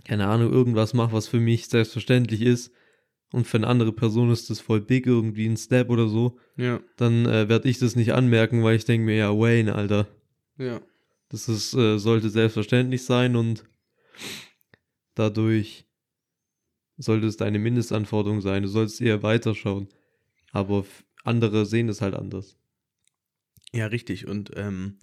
keine 0.05 0.29
Ahnung, 0.29 0.53
irgendwas 0.53 0.95
mache, 0.95 1.13
was 1.13 1.27
für 1.27 1.41
mich 1.41 1.67
selbstverständlich 1.67 2.43
ist, 2.43 2.73
und 3.33 3.47
für 3.47 3.59
eine 3.59 3.67
andere 3.67 3.93
Person 3.93 4.31
ist 4.31 4.51
das 4.51 4.61
voll 4.61 4.81
big, 4.81 5.07
irgendwie 5.07 5.47
ein 5.47 5.57
Step 5.57 5.91
oder 5.91 6.09
so, 6.09 6.39
ja, 6.57 6.81
dann 6.97 7.27
äh, 7.27 7.49
werde 7.49 7.69
ich 7.69 7.79
das 7.79 7.97
nicht 7.97 8.13
anmerken, 8.13 8.63
weil 8.63 8.77
ich 8.77 8.85
denke 8.85 9.05
mir, 9.05 9.17
ja, 9.17 9.31
Wayne, 9.31 9.75
Alter, 9.75 10.07
ja. 10.57 10.81
das 11.29 11.49
ist, 11.49 11.75
äh, 11.75 11.99
sollte 11.99 12.31
selbstverständlich 12.31 13.05
sein 13.05 13.37
und 13.37 13.65
dadurch 15.15 15.87
sollte 16.99 17.27
es 17.27 17.37
deine 17.37 17.59
Mindestanforderung 17.59 18.41
sein. 18.41 18.65
Du 18.65 18.69
sollst 18.69 19.01
eher 19.01 19.23
weiterschauen. 19.23 19.89
Aber 20.53 20.85
andere 21.25 21.65
sehen 21.67 21.89
es 21.89 22.01
halt 22.01 22.15
anders. 22.15 22.57
Ja, 23.73 23.87
richtig. 23.87 24.27
Und 24.27 24.51
ähm, 24.57 24.99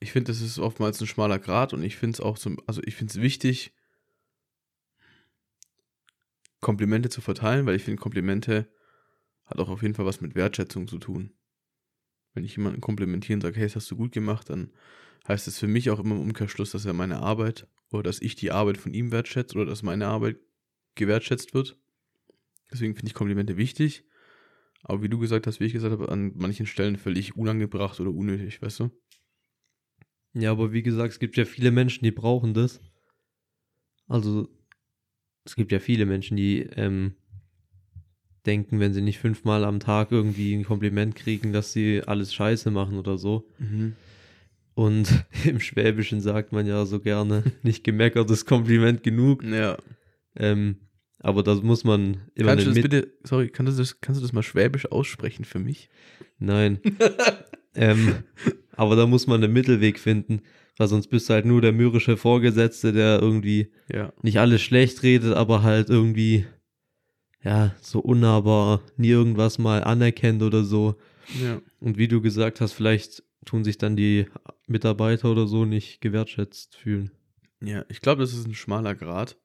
ich 0.00 0.12
finde, 0.12 0.30
das 0.30 0.40
ist 0.40 0.58
oftmals 0.58 1.00
ein 1.00 1.06
schmaler 1.06 1.38
Grat 1.38 1.72
und 1.72 1.82
ich 1.82 1.96
finde 1.96 2.16
es 2.16 2.20
auch 2.20 2.38
zum, 2.38 2.58
also 2.66 2.80
ich 2.84 2.94
finde 2.94 3.12
es 3.12 3.20
wichtig, 3.20 3.72
Komplimente 6.60 7.08
zu 7.08 7.20
verteilen, 7.20 7.66
weil 7.66 7.76
ich 7.76 7.84
finde, 7.84 8.00
Komplimente 8.00 8.68
hat 9.44 9.58
auch 9.58 9.68
auf 9.68 9.82
jeden 9.82 9.94
Fall 9.94 10.06
was 10.06 10.20
mit 10.20 10.34
Wertschätzung 10.34 10.88
zu 10.88 10.98
tun. 10.98 11.32
Wenn 12.34 12.44
ich 12.44 12.56
jemanden 12.56 12.80
komplimentiere 12.80 13.36
und 13.36 13.42
sage, 13.42 13.56
hey, 13.56 13.66
das 13.66 13.76
hast 13.76 13.90
du 13.90 13.96
gut 13.96 14.12
gemacht, 14.12 14.50
dann 14.50 14.72
heißt 15.26 15.48
es 15.48 15.58
für 15.58 15.68
mich 15.68 15.90
auch 15.90 16.00
immer 16.00 16.14
im 16.14 16.20
Umkehrschluss, 16.20 16.72
dass 16.72 16.84
er 16.84 16.92
meine 16.92 17.18
Arbeit 17.18 17.66
oder 17.90 18.02
dass 18.04 18.20
ich 18.20 18.36
die 18.36 18.50
Arbeit 18.50 18.78
von 18.78 18.94
ihm 18.94 19.12
wertschätze 19.12 19.56
oder 19.56 19.66
dass 19.66 19.82
meine 19.82 20.06
Arbeit 20.06 20.36
gewertschätzt 20.94 21.54
wird. 21.54 21.78
Deswegen 22.70 22.94
finde 22.94 23.08
ich 23.08 23.14
Komplimente 23.14 23.56
wichtig. 23.56 24.04
Aber 24.82 25.02
wie 25.02 25.08
du 25.08 25.18
gesagt 25.18 25.46
hast, 25.46 25.60
wie 25.60 25.64
ich 25.64 25.72
gesagt 25.72 25.92
habe, 25.92 26.10
an 26.10 26.32
manchen 26.36 26.66
Stellen 26.66 26.96
völlig 26.96 27.36
unangebracht 27.36 27.98
oder 28.00 28.10
unnötig, 28.10 28.62
weißt 28.62 28.80
du? 28.80 28.90
Ja, 30.34 30.52
aber 30.52 30.72
wie 30.72 30.82
gesagt, 30.82 31.12
es 31.12 31.18
gibt 31.18 31.36
ja 31.36 31.44
viele 31.44 31.70
Menschen, 31.70 32.04
die 32.04 32.10
brauchen 32.10 32.54
das. 32.54 32.80
Also, 34.06 34.48
es 35.48 35.56
gibt 35.56 35.72
ja 35.72 35.78
viele 35.78 36.04
Menschen, 36.04 36.36
die 36.36 36.60
ähm, 36.76 37.14
denken, 38.44 38.80
wenn 38.80 38.92
sie 38.92 39.00
nicht 39.00 39.18
fünfmal 39.18 39.64
am 39.64 39.80
Tag 39.80 40.12
irgendwie 40.12 40.54
ein 40.54 40.64
Kompliment 40.64 41.16
kriegen, 41.16 41.54
dass 41.54 41.72
sie 41.72 42.02
alles 42.06 42.34
scheiße 42.34 42.70
machen 42.70 42.98
oder 42.98 43.16
so. 43.16 43.48
Und 44.74 45.24
im 45.44 45.58
Schwäbischen 45.58 46.20
sagt 46.20 46.52
man 46.52 46.66
ja 46.66 46.84
so 46.84 47.00
gerne, 47.00 47.44
nicht 47.62 47.82
gemeckertes 47.82 48.44
Kompliment 48.44 49.02
genug. 49.02 49.42
Ja. 49.42 49.78
Ähm, 50.36 50.76
aber 51.20 51.42
das 51.42 51.62
muss 51.62 51.82
man 51.82 52.18
immer 52.34 52.50
Kannst 52.50 52.66
du 52.66 52.70
das 52.70 52.82
bitte, 52.82 53.12
sorry, 53.24 53.48
kannst 53.48 53.72
du 53.72 53.82
das, 53.82 54.00
kannst 54.02 54.20
du 54.20 54.22
das 54.22 54.34
mal 54.34 54.42
schwäbisch 54.42 54.92
aussprechen 54.92 55.46
für 55.46 55.58
mich? 55.58 55.88
Nein. 56.38 56.78
ähm, 57.74 58.16
aber 58.72 58.96
da 58.96 59.06
muss 59.06 59.26
man 59.26 59.42
einen 59.42 59.52
Mittelweg 59.52 59.98
finden, 59.98 60.42
weil 60.78 60.88
sonst 60.88 61.08
bist 61.08 61.28
du 61.28 61.34
halt 61.34 61.44
nur 61.44 61.60
der 61.60 61.72
mürrische 61.72 62.16
Vorgesetzte, 62.16 62.92
der 62.92 63.20
irgendwie 63.20 63.72
Ja. 63.92 64.12
nicht 64.22 64.38
alles 64.38 64.62
schlecht 64.62 65.02
redet, 65.02 65.34
aber 65.34 65.62
halt 65.62 65.90
irgendwie, 65.90 66.46
ja, 67.42 67.74
so 67.80 67.98
unnahbar, 67.98 68.82
nie 68.96 69.08
irgendwas 69.10 69.58
mal 69.58 69.84
anerkennt 69.84 70.42
oder 70.42 70.64
so. 70.64 70.96
Ja. 71.42 71.60
Und 71.80 71.98
wie 71.98 72.08
du 72.08 72.20
gesagt 72.20 72.60
hast, 72.60 72.72
vielleicht 72.72 73.22
tun 73.44 73.64
sich 73.64 73.76
dann 73.76 73.96
die 73.96 74.26
Mitarbeiter 74.66 75.30
oder 75.30 75.46
so 75.46 75.64
nicht 75.64 76.00
gewertschätzt 76.00 76.76
fühlen. 76.76 77.10
Ja, 77.60 77.84
ich 77.88 78.00
glaube, 78.00 78.22
das 78.22 78.32
ist 78.32 78.46
ein 78.46 78.54
schmaler 78.54 78.94
Grad. 78.94 79.36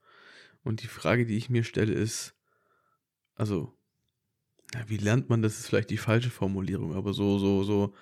Und 0.63 0.83
die 0.83 0.87
Frage, 0.87 1.25
die 1.25 1.35
ich 1.35 1.49
mir 1.49 1.63
stelle, 1.63 1.93
ist, 1.93 2.35
also, 3.35 3.73
ja, 4.73 4.81
wie 4.87 4.97
lernt 4.97 5.29
man 5.29 5.41
das? 5.41 5.59
Ist 5.59 5.67
vielleicht 5.67 5.89
die 5.89 5.97
falsche 5.97 6.29
Formulierung, 6.29 6.93
aber 6.93 7.13
so, 7.13 7.39
so, 7.39 7.63
so, 7.63 7.93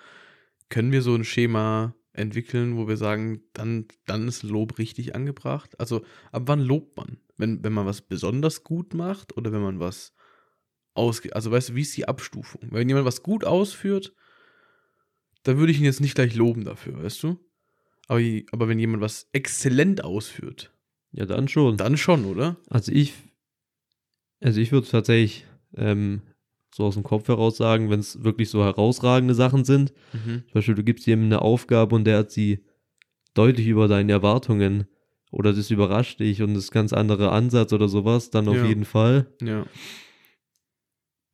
können 0.68 0.92
wir 0.92 1.02
so 1.02 1.14
ein 1.14 1.24
Schema 1.24 1.94
entwickeln, 2.12 2.76
wo 2.76 2.88
wir 2.88 2.96
sagen, 2.96 3.42
dann, 3.52 3.86
dann 4.06 4.28
ist 4.28 4.42
Lob 4.42 4.78
richtig 4.78 5.14
angebracht? 5.14 5.78
Also, 5.80 6.04
ab 6.30 6.42
wann 6.46 6.60
lobt 6.60 6.96
man? 6.96 7.18
Wenn, 7.36 7.64
wenn 7.64 7.72
man 7.72 7.86
was 7.86 8.02
besonders 8.02 8.64
gut 8.64 8.94
macht 8.94 9.36
oder 9.36 9.52
wenn 9.52 9.62
man 9.62 9.80
was 9.80 10.14
ausge... 10.94 11.34
Also, 11.34 11.50
weißt 11.50 11.70
du, 11.70 11.74
wie 11.74 11.82
ist 11.82 11.96
die 11.96 12.08
Abstufung? 12.08 12.68
Wenn 12.70 12.88
jemand 12.88 13.06
was 13.06 13.22
gut 13.22 13.44
ausführt, 13.44 14.14
dann 15.42 15.58
würde 15.58 15.72
ich 15.72 15.78
ihn 15.78 15.84
jetzt 15.84 16.00
nicht 16.00 16.14
gleich 16.14 16.34
loben 16.34 16.64
dafür, 16.64 17.02
weißt 17.02 17.22
du? 17.22 17.38
Aber, 18.08 18.20
aber 18.52 18.68
wenn 18.68 18.78
jemand 18.78 19.02
was 19.02 19.28
exzellent 19.32 20.04
ausführt, 20.04 20.72
Ja, 21.12 21.24
dann 21.24 21.48
schon. 21.48 21.76
dann 21.76 21.96
schon, 21.96 22.24
oder? 22.24 22.56
Also 22.68 22.92
ich, 22.92 23.14
also 24.40 24.60
ich 24.60 24.72
würde 24.72 24.88
tatsächlich 24.88 25.46
ähm, 25.76 26.22
so 26.74 26.84
aus 26.84 26.94
dem 26.94 27.02
Kopf 27.02 27.28
heraus 27.28 27.56
sagen, 27.56 27.90
wenn 27.90 28.00
es 28.00 28.22
wirklich 28.24 28.48
so 28.50 28.62
herausragende 28.64 29.34
Sachen 29.34 29.64
sind, 29.64 29.92
Mhm. 30.12 30.42
Zum 30.46 30.52
Beispiel, 30.54 30.74
du 30.74 30.84
gibst 30.84 31.06
jemandem 31.06 31.32
eine 31.38 31.42
Aufgabe 31.42 31.94
und 31.94 32.04
der 32.04 32.18
hat 32.18 32.30
sie 32.30 32.64
deutlich 33.34 33.66
über 33.66 33.88
deine 33.88 34.12
Erwartungen 34.12 34.86
oder 35.30 35.52
das 35.54 35.70
überrascht 35.70 36.20
dich 36.20 36.42
und 36.42 36.54
das 36.54 36.64
ist 36.64 36.70
ein 36.70 36.74
ganz 36.74 36.92
anderer 36.92 37.32
Ansatz 37.32 37.72
oder 37.72 37.88
sowas, 37.88 38.30
dann 38.30 38.48
auf 38.48 38.56
Ja. 38.56 38.66
jeden 38.66 38.84
Fall. 38.84 39.26
Ja. 39.42 39.64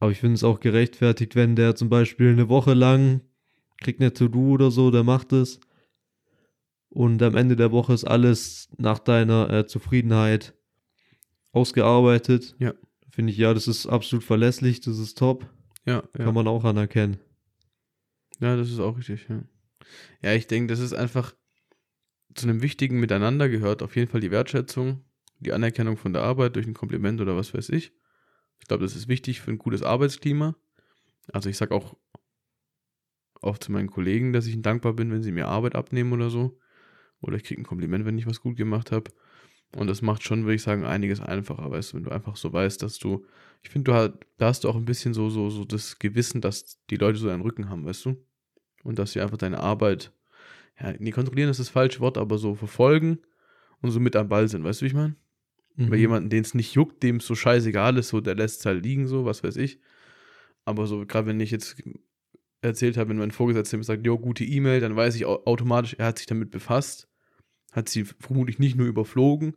Aber 0.00 0.12
ich 0.12 0.18
finde 0.20 0.34
es 0.34 0.44
auch 0.44 0.60
gerechtfertigt, 0.60 1.34
wenn 1.34 1.56
der 1.56 1.74
zum 1.74 1.88
Beispiel 1.88 2.28
eine 2.30 2.48
Woche 2.48 2.74
lang 2.74 3.20
kriegt 3.80 4.00
eine 4.00 4.12
To-Do 4.12 4.50
oder 4.54 4.70
so, 4.70 4.90
der 4.92 5.02
macht 5.02 5.32
es 5.32 5.58
und 6.90 7.20
am 7.22 7.36
Ende 7.36 7.56
der 7.56 7.72
Woche 7.72 7.92
ist 7.92 8.04
alles 8.04 8.68
nach 8.78 8.98
deiner 9.00 9.50
äh, 9.50 9.66
Zufriedenheit 9.66 10.54
ausgearbeitet. 11.52 12.54
Ja. 12.58 12.74
Finde 13.10 13.32
ich, 13.32 13.38
ja, 13.38 13.54
das 13.54 13.68
ist 13.68 13.86
absolut 13.86 14.24
verlässlich, 14.24 14.80
das 14.80 14.98
ist 14.98 15.18
top, 15.18 15.48
Ja, 15.86 16.02
ja. 16.16 16.24
kann 16.24 16.34
man 16.34 16.46
auch 16.46 16.64
anerkennen. 16.64 17.18
ja, 18.40 18.56
das 18.56 18.70
ist 18.70 18.78
auch 18.78 18.96
richtig, 18.98 19.26
ja. 19.28 19.42
Ja, 20.22 20.34
ich 20.34 20.46
denke, 20.46 20.70
das 20.72 20.80
ist 20.80 20.92
einfach 20.92 21.34
zu 22.34 22.46
einem 22.48 22.62
wichtigen 22.62 23.00
Miteinander 23.00 23.48
gehört 23.48 23.82
auf 23.82 23.96
jeden 23.96 24.10
Fall 24.10 24.20
die 24.20 24.30
Wertschätzung, 24.30 25.04
die 25.40 25.52
Anerkennung 25.52 25.96
von 25.96 26.12
der 26.12 26.22
Arbeit 26.22 26.56
durch 26.56 26.66
ein 26.66 26.74
Kompliment 26.74 27.20
oder 27.20 27.36
was 27.36 27.54
weiß 27.54 27.70
ich. 27.70 27.92
Ich 28.60 28.66
glaube, 28.68 28.84
das 28.84 28.94
ist 28.96 29.08
wichtig 29.08 29.40
für 29.40 29.50
ein 29.50 29.58
gutes 29.58 29.82
Arbeitsklima. 29.82 30.54
Also 31.32 31.48
ich 31.48 31.56
sage 31.56 31.74
auch 31.74 31.96
oft 33.40 33.64
zu 33.64 33.72
meinen 33.72 33.88
Kollegen, 33.90 34.32
dass 34.32 34.46
ich 34.46 34.54
ihnen 34.54 34.62
dankbar 34.62 34.92
bin, 34.94 35.10
wenn 35.12 35.22
sie 35.22 35.32
mir 35.32 35.46
Arbeit 35.48 35.74
abnehmen 35.74 36.12
oder 36.12 36.28
so. 36.30 36.58
Oder 37.20 37.36
ich 37.36 37.44
kriege 37.44 37.60
ein 37.60 37.64
Kompliment, 37.64 38.04
wenn 38.04 38.18
ich 38.18 38.26
was 38.26 38.40
gut 38.40 38.56
gemacht 38.56 38.92
habe. 38.92 39.10
Und 39.76 39.86
das 39.86 40.02
macht 40.02 40.22
schon, 40.22 40.44
würde 40.44 40.54
ich 40.54 40.62
sagen, 40.62 40.84
einiges 40.84 41.20
einfacher, 41.20 41.70
weißt 41.70 41.92
du, 41.92 41.96
wenn 41.96 42.04
du 42.04 42.10
einfach 42.10 42.36
so 42.36 42.52
weißt, 42.52 42.82
dass 42.82 42.98
du, 42.98 43.26
ich 43.62 43.70
finde, 43.70 43.90
du 43.90 43.96
halt, 43.96 44.14
da 44.38 44.46
hast 44.46 44.64
du 44.64 44.68
auch 44.68 44.76
ein 44.76 44.84
bisschen 44.84 45.12
so, 45.12 45.28
so, 45.28 45.50
so 45.50 45.64
das 45.64 45.98
Gewissen, 45.98 46.40
dass 46.40 46.78
die 46.88 46.96
Leute 46.96 47.18
so 47.18 47.28
einen 47.28 47.42
Rücken 47.42 47.68
haben, 47.68 47.84
weißt 47.84 48.06
du? 48.06 48.16
Und 48.82 48.98
dass 48.98 49.12
sie 49.12 49.20
einfach 49.20 49.36
deine 49.36 49.58
Arbeit, 49.58 50.12
ja, 50.80 50.94
nee, 50.98 51.10
kontrollieren 51.10 51.50
ist 51.50 51.60
das 51.60 51.68
falsche 51.68 52.00
Wort, 52.00 52.16
aber 52.16 52.38
so 52.38 52.54
verfolgen 52.54 53.18
und 53.82 53.90
so 53.90 54.00
mit 54.00 54.16
am 54.16 54.28
Ball 54.28 54.48
sind, 54.48 54.64
weißt 54.64 54.80
du, 54.80 54.84
wie 54.84 54.88
ich 54.88 54.94
meine? 54.94 55.16
Mhm. 55.76 55.90
Bei 55.90 55.96
jemandem, 55.96 56.30
den 56.30 56.44
es 56.44 56.54
nicht 56.54 56.74
juckt, 56.74 57.02
dem 57.02 57.16
es 57.16 57.26
so 57.26 57.34
scheißegal 57.34 57.98
ist, 57.98 58.08
so, 58.08 58.20
der 58.20 58.36
lässt 58.36 58.60
es 58.60 58.66
halt 58.66 58.82
liegen, 58.82 59.06
so, 59.06 59.24
was 59.24 59.44
weiß 59.44 59.56
ich. 59.56 59.80
Aber 60.64 60.86
so, 60.86 61.04
gerade 61.04 61.26
wenn 61.26 61.40
ich 61.40 61.50
jetzt 61.50 61.82
erzählt 62.62 62.96
habe, 62.96 63.10
wenn 63.10 63.18
mein 63.18 63.30
Vorgesetzter 63.30 63.76
mir 63.76 63.84
sagt, 63.84 64.06
jo, 64.06 64.18
gute 64.18 64.44
E-Mail, 64.44 64.80
dann 64.80 64.96
weiß 64.96 65.14
ich 65.14 65.26
au 65.26 65.42
automatisch, 65.44 65.94
er 65.98 66.06
hat 66.06 66.18
sich 66.18 66.26
damit 66.26 66.50
befasst, 66.50 67.07
hat 67.72 67.88
sie 67.88 68.04
vermutlich 68.04 68.58
nicht 68.58 68.76
nur 68.76 68.86
überflogen, 68.86 69.54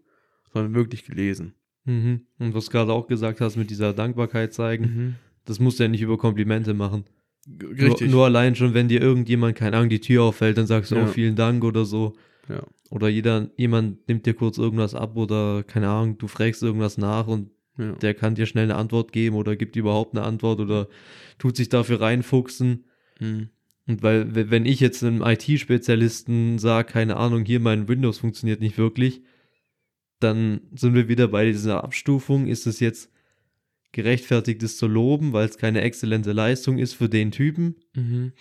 sondern 0.53 0.74
wirklich 0.75 1.06
gelesen. 1.06 1.53
Mhm. 1.86 2.22
Und 2.39 2.53
was 2.53 2.65
du 2.65 2.72
gerade 2.72 2.94
auch 2.94 3.08
gesagt 3.08 3.41
hast 3.41 3.56
mit 3.56 3.70
dieser 3.70 3.94
Dankbarkeit 3.94 4.53
zeigen, 4.53 5.15
das 5.46 5.60
musst 5.60 5.80
du 5.80 5.84
ja 5.84 5.89
nicht 5.89 6.01
über 6.01 6.18
Komplimente 6.18 6.74
machen. 6.74 7.06
G- 7.48 7.65
Nur, 7.65 7.91
Richtig. 7.94 8.12
nur 8.12 8.25
allein 8.25 8.56
schon, 8.56 8.74
wenn 8.75 8.88
dir 8.88 9.01
irgendjemand, 9.01 9.56
keine 9.56 9.77
Ahnung, 9.77 9.89
die 9.89 10.00
Tür 10.00 10.24
auffällt, 10.24 10.58
dann 10.58 10.68
sagst 10.68 10.91
du, 10.91 10.96
Ja. 10.96 11.03
oh, 11.06 11.08
vielen 11.08 11.36
Dank 11.36 11.63
oder 11.63 11.86
so. 11.86 12.13
Ja. 12.48 12.62
Oder 12.91 13.08
jeder, 13.08 13.50
jemand 13.58 14.08
nimmt 14.08 14.25
dir 14.27 14.34
kurz 14.36 14.58
irgendwas 14.60 14.94
ab 14.94 15.15
oder, 15.15 15.63
keine 15.63 15.89
Ahnung, 15.89 16.18
du 16.20 16.27
fragst 16.27 16.62
irgendwas 16.62 16.98
nach 17.00 17.25
und 17.27 17.50
ja. 17.80 17.94
der 17.94 18.13
kann 18.13 18.36
dir 18.36 18.46
schnell 18.46 18.65
eine 18.65 18.75
Antwort 18.75 19.12
geben 19.12 19.36
oder 19.38 19.56
gibt 19.56 19.75
überhaupt 19.75 20.15
eine 20.15 20.24
Antwort 20.25 20.60
oder 20.60 20.88
tut 21.39 21.56
sich 21.56 21.70
dafür 21.70 22.01
reinfuchsen. 22.01 22.84
Mhm. 23.20 23.50
Und 23.88 24.03
weil, 24.03 24.33
wenn 24.51 24.65
ich 24.65 24.79
jetzt 24.79 25.03
einem 25.03 25.21
IT-Spezialisten 25.21 26.59
sage, 26.59 26.91
keine 26.91 27.17
Ahnung, 27.17 27.45
hier 27.45 27.59
mein 27.59 27.88
Windows 27.88 28.19
funktioniert 28.19 28.61
nicht 28.61 28.77
wirklich, 28.77 29.21
dann 30.19 30.61
sind 30.73 30.93
wir 30.93 31.07
wieder 31.07 31.27
bei 31.27 31.45
dieser 31.45 31.83
Abstufung. 31.83 32.47
Ist 32.47 32.67
es 32.67 32.79
jetzt 32.79 33.11
gerechtfertigt, 33.91 34.61
es 34.63 34.77
zu 34.77 34.88
loben, 34.88 35.33
weil 35.33 35.47
es 35.47 35.57
keine 35.57 35.81
exzellente 35.81 36.31
Leistung 36.31 36.77
ist 36.77 36.93
für 36.93 37.09
den 37.09 37.31
Typen? 37.31 37.75
Mhm. 37.95 38.33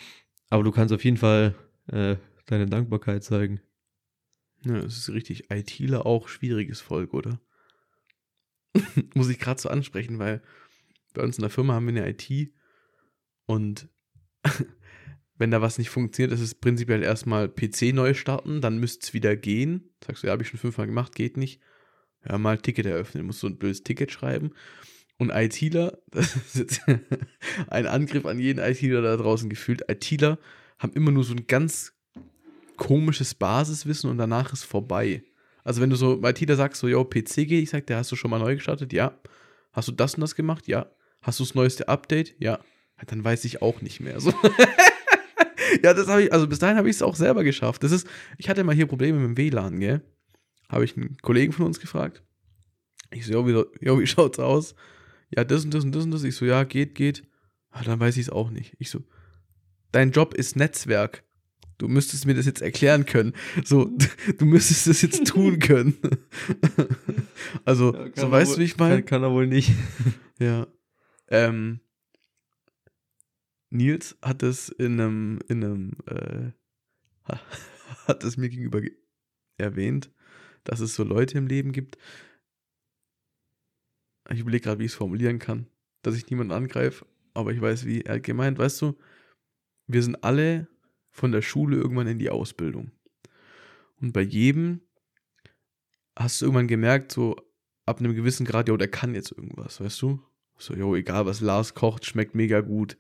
Aber 0.51 0.63
du 0.63 0.71
kannst 0.71 0.93
auf 0.93 1.05
jeden 1.05 1.17
Fall 1.17 1.55
äh, 1.87 2.17
deine 2.47 2.67
Dankbarkeit 2.67 3.25
zeigen. 3.25 3.61
Ja, 4.65 4.75
das 4.75 4.99
ist 4.99 5.11
richtig. 5.11 5.51
ITler 5.51 6.05
auch 6.05 6.29
schwieriges 6.29 6.81
Volk, 6.81 7.15
oder? 7.15 7.41
Muss 9.15 9.31
ich 9.31 9.39
gerade 9.39 9.61
so 9.61 9.69
ansprechen, 9.69 10.19
weil 10.19 10.43
bei 11.15 11.23
uns 11.23 11.39
in 11.39 11.43
der 11.43 11.51
Firma 11.51 11.75
haben 11.75 11.87
wir 11.87 12.03
eine 12.03 12.11
IT 12.11 12.53
und 13.47 13.89
wenn 15.41 15.51
da 15.51 15.63
was 15.63 15.79
nicht 15.79 15.89
funktioniert, 15.89 16.33
ist 16.33 16.43
es 16.43 16.55
prinzipiell 16.55 17.03
erstmal 17.03 17.49
PC 17.49 17.95
neu 17.95 18.13
starten, 18.13 18.61
dann 18.61 18.79
müsste 18.79 19.07
es 19.07 19.15
wieder 19.15 19.37
gehen. 19.37 19.89
Sagst 20.05 20.23
du, 20.23 20.27
ja, 20.27 20.33
habe 20.33 20.43
ich 20.43 20.49
schon 20.51 20.61
fünfmal 20.61 20.87
gemacht, 20.87 21.15
geht 21.15 21.39
nicht. 21.39 21.63
Ja, 22.29 22.37
mal 22.37 22.59
Ticket 22.59 22.85
eröffnen, 22.85 23.25
musst 23.25 23.41
so 23.41 23.47
ein 23.47 23.57
blödes 23.57 23.83
Ticket 23.83 24.13
schreiben. 24.13 24.51
Und 25.17 25.31
ITler, 25.31 25.99
das 26.11 26.37
ist 26.37 26.57
jetzt 26.57 26.83
ein 27.69 27.87
Angriff 27.87 28.27
an 28.27 28.39
jeden 28.39 28.63
ITler 28.63 29.01
da 29.01 29.17
draußen 29.17 29.49
gefühlt. 29.49 29.83
ITler 29.91 30.39
haben 30.79 30.93
immer 30.93 31.11
nur 31.11 31.25
so 31.25 31.33
ein 31.33 31.47
ganz 31.47 31.95
komisches 32.77 33.35
Basiswissen 33.35 34.11
und 34.11 34.19
danach 34.19 34.53
ist 34.53 34.65
vorbei. 34.65 35.23
Also 35.65 35.81
wenn 35.81 35.91
du 35.91 35.97
so 35.97 36.21
bei 36.21 36.31
ITler 36.31 36.57
sagst, 36.57 36.83
so, 36.83 36.87
yo, 36.87 37.03
PC 37.03 37.49
geht, 37.49 37.63
ich 37.63 37.71
sag, 37.71 37.87
der 37.87 37.97
hast 37.97 38.13
du 38.13 38.17
schon 38.17 38.31
mal 38.31 38.39
neu 38.39 38.57
gestartet? 38.57 38.93
Ja. 38.93 39.19
Hast 39.73 39.89
du 39.89 39.93
das 39.93 40.15
und 40.15 40.21
das 40.21 40.35
gemacht? 40.35 40.69
Ja. 40.69 40.87
Hast 41.23 41.41
du 41.41 41.45
das 41.45 41.55
neueste 41.55 41.89
Update? 41.89 42.35
Ja. 42.39 42.59
Dann 43.07 43.25
weiß 43.25 43.47
ich 43.47 43.63
auch 43.63 43.81
nicht 43.81 44.01
mehr. 44.01 44.21
So. 44.21 44.35
ja, 45.83 45.95
das 45.95 46.09
habe 46.09 46.23
ich, 46.25 46.33
also 46.33 46.47
bis 46.47 46.59
dahin 46.59 46.77
habe 46.77 46.89
ich 46.91 46.97
es 46.97 47.03
auch 47.03 47.15
selber 47.17 47.45
geschafft. 47.45 47.83
Das 47.83 47.93
ist, 47.93 48.07
ich 48.39 48.49
hatte 48.49 48.65
mal 48.65 48.75
hier 48.75 48.87
Probleme 48.87 49.19
mit 49.19 49.29
dem 49.29 49.37
WLAN, 49.37 49.81
gell? 49.81 50.03
Habe 50.69 50.85
ich 50.85 50.97
einen 50.97 51.17
Kollegen 51.23 51.53
von 51.53 51.67
uns 51.67 51.81
gefragt. 51.81 52.23
Ich 53.11 53.27
so, 53.27 53.33
jo, 53.33 53.47
wie, 53.47 53.85
jo, 53.85 53.99
wie 53.99 54.07
schaut's 54.07 54.39
aus? 54.39 54.75
Ja, 55.37 55.45
das 55.45 55.65
und 55.65 55.75
das 55.75 55.85
und 55.85 55.93
das 55.95 56.05
und 56.05 56.11
das. 56.13 56.23
Ich 56.25 56.37
so, 56.37 56.45
ja, 56.45 56.65
geht, 56.65 56.95
geht. 56.95 57.25
Ah, 57.71 57.83
dann 57.85 57.99
weiß 58.01 58.17
ich 58.17 58.23
es 58.27 58.31
auch 58.31 58.51
nicht. 58.51 58.75
Ich 58.79 58.91
so, 58.91 59.01
dein 59.93 60.11
Job 60.13 60.35
ist 60.35 60.57
Netzwerk. 60.57 61.25
Du 61.79 61.89
müsstest 61.89 62.27
mir 62.27 62.35
das 62.35 62.47
jetzt 62.47 62.61
erklären 62.63 63.07
können. 63.07 63.33
So, 63.65 63.91
du 64.39 64.45
müsstest 64.45 64.87
das 64.87 65.03
jetzt 65.03 65.27
tun 65.27 65.59
können. 65.61 65.97
also, 67.65 67.95
Ja, 67.95 68.07
so 68.15 68.31
weißt 68.31 68.51
wohl- 68.51 68.57
du, 68.57 68.61
wie 68.61 68.65
ich 68.65 68.77
meine? 68.77 68.97
Kann, 68.97 69.05
kann 69.07 69.23
er 69.23 69.31
wohl 69.33 69.47
nicht. 69.47 69.73
Ja. 70.39 70.67
Ähm, 71.29 71.81
Nils 73.71 74.17
hat 74.23 74.43
es 74.43 74.69
in 74.69 75.01
einem, 75.01 75.39
in 75.49 75.65
einem, 75.65 75.93
äh, 76.07 76.53
ha- 77.25 77.41
hat 78.07 78.25
es 78.25 78.37
mir 78.37 78.49
gegenüber 78.49 78.81
ge 78.81 78.97
erwähnt, 79.57 80.11
dass 80.65 80.81
es 80.81 80.95
so 80.95 81.05
Leute 81.05 81.37
im 81.37 81.47
Leben 81.47 81.73
gibt. 81.73 81.99
Ich 84.31 84.41
überlege 84.41 84.65
gerade, 84.65 84.79
wie 84.81 84.87
ich 84.87 84.93
es 84.93 84.97
formulieren 84.97 85.39
kann, 85.39 85.67
dass 86.03 86.17
ich 86.17 86.29
niemanden 86.31 86.53
angreife, 86.53 87.05
aber 87.35 87.53
ich 87.53 87.61
weiß, 87.61 87.85
wie 87.85 88.03
er 88.03 88.21
gemeint, 88.21 88.59
weißt 88.59 88.81
du, 88.83 88.97
wir 89.87 90.03
sind 90.03 90.23
alle 90.25 90.69
von 91.11 91.33
der 91.33 91.43
Schule 91.43 91.77
irgendwann 91.77 92.07
in 92.07 92.19
die 92.19 92.31
Ausbildung. 92.31 92.93
Und 94.01 94.13
bei 94.13 94.23
jedem 94.23 94.81
hast 96.17 96.41
du 96.41 96.47
irgendwann 96.47 96.69
gemerkt, 96.69 97.13
so 97.13 97.37
ab 97.87 97.99
einem 97.99 98.15
gewissen 98.15 98.47
Grad, 98.47 98.69
ja, 98.69 98.77
der 98.77 98.89
kann 98.91 99.15
jetzt 99.15 99.33
irgendwas, 99.33 99.81
weißt 99.81 100.01
du? 100.03 100.23
So, 100.59 100.75
jo, 100.75 100.95
egal 100.95 101.27
was 101.27 101.41
Lars 101.41 101.75
kocht, 101.75 102.07
schmeckt 102.07 102.35
mega 102.35 102.61
gut. 102.61 102.97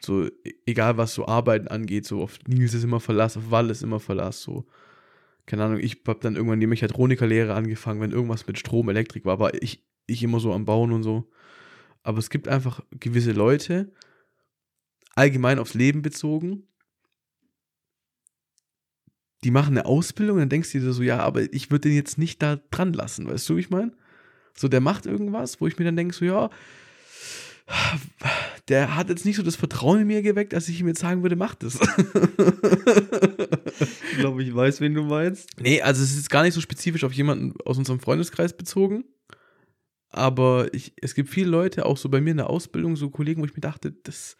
So, 0.00 0.26
e- 0.26 0.32
egal 0.66 0.96
was 0.96 1.14
so 1.14 1.26
Arbeiten 1.26 1.68
angeht, 1.68 2.06
so 2.06 2.22
auf 2.22 2.38
Nils 2.46 2.74
ist 2.74 2.84
immer 2.84 3.00
Verlass, 3.00 3.36
auf 3.36 3.50
Wall 3.50 3.70
ist 3.70 3.82
immer 3.82 4.00
Verlass, 4.00 4.42
so. 4.42 4.66
Keine 5.46 5.64
Ahnung, 5.64 5.80
ich 5.80 6.02
hab 6.06 6.20
dann 6.20 6.36
irgendwann 6.36 6.60
die 6.60 6.66
Mechatronikerlehre 6.66 7.54
angefangen, 7.54 8.00
wenn 8.00 8.12
irgendwas 8.12 8.46
mit 8.46 8.58
Strom, 8.58 8.88
Elektrik 8.88 9.24
war, 9.24 9.38
war 9.38 9.54
ich, 9.54 9.84
ich 10.06 10.22
immer 10.22 10.40
so 10.40 10.52
am 10.52 10.64
Bauen 10.64 10.92
und 10.92 11.02
so. 11.02 11.30
Aber 12.02 12.18
es 12.18 12.30
gibt 12.30 12.48
einfach 12.48 12.80
gewisse 12.90 13.32
Leute, 13.32 13.92
allgemein 15.14 15.58
aufs 15.58 15.74
Leben 15.74 16.02
bezogen, 16.02 16.64
die 19.44 19.50
machen 19.50 19.76
eine 19.76 19.86
Ausbildung, 19.86 20.38
dann 20.38 20.48
denkst 20.48 20.72
du 20.72 20.80
dir 20.80 20.92
so, 20.92 21.02
ja, 21.02 21.18
aber 21.20 21.52
ich 21.52 21.70
würde 21.70 21.88
den 21.88 21.96
jetzt 21.96 22.18
nicht 22.18 22.42
da 22.42 22.56
dran 22.70 22.92
lassen, 22.92 23.26
weißt 23.28 23.48
du, 23.48 23.56
wie 23.56 23.60
ich 23.60 23.70
meine? 23.70 23.92
So, 24.54 24.68
der 24.68 24.80
macht 24.80 25.06
irgendwas, 25.06 25.60
wo 25.60 25.66
ich 25.66 25.78
mir 25.78 25.84
dann 25.84 25.96
denke, 25.96 26.14
so, 26.14 26.24
ja, 26.24 26.50
der 28.68 28.94
hat 28.96 29.08
jetzt 29.08 29.24
nicht 29.24 29.36
so 29.36 29.42
das 29.42 29.56
Vertrauen 29.56 30.00
in 30.02 30.06
mir 30.06 30.22
geweckt, 30.22 30.52
dass 30.52 30.68
ich 30.68 30.80
ihm 30.80 30.88
jetzt 30.88 31.00
sagen 31.00 31.22
würde, 31.22 31.36
mach 31.36 31.54
das. 31.54 31.78
Ich 34.12 34.18
glaube, 34.18 34.42
ich 34.42 34.54
weiß, 34.54 34.80
wen 34.80 34.94
du 34.94 35.02
meinst. 35.02 35.50
nee, 35.60 35.82
also 35.82 36.02
es 36.02 36.16
ist 36.16 36.30
gar 36.30 36.42
nicht 36.42 36.54
so 36.54 36.60
spezifisch 36.62 37.04
auf 37.04 37.12
jemanden 37.12 37.52
aus 37.66 37.76
unserem 37.76 38.00
Freundeskreis 38.00 38.56
bezogen. 38.56 39.04
Aber 40.08 40.72
ich, 40.72 40.94
es 41.02 41.14
gibt 41.14 41.28
viele 41.28 41.50
Leute, 41.50 41.84
auch 41.84 41.98
so 41.98 42.08
bei 42.08 42.22
mir 42.22 42.30
in 42.30 42.38
der 42.38 42.48
Ausbildung, 42.48 42.96
so 42.96 43.10
Kollegen, 43.10 43.42
wo 43.42 43.44
ich 43.44 43.54
mir 43.54 43.60
dachte, 43.60 43.92
das, 44.04 44.38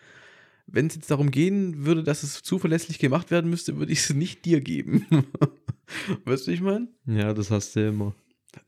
wenn 0.66 0.86
es 0.86 0.94
jetzt 0.94 1.10
darum 1.10 1.30
gehen 1.30 1.84
würde, 1.84 2.02
dass 2.02 2.22
es 2.22 2.42
zuverlässig 2.42 2.98
gemacht 2.98 3.30
werden 3.30 3.50
müsste, 3.50 3.76
würde 3.76 3.92
ich 3.92 3.98
es 3.98 4.14
nicht 4.14 4.46
dir 4.46 4.60
geben. 4.62 5.04
weißt 6.24 6.46
du, 6.46 6.50
wie 6.50 6.54
ich 6.54 6.62
meine? 6.62 6.88
Ja, 7.04 7.34
das 7.34 7.50
hast 7.50 7.76
du 7.76 7.86
immer. 7.88 8.14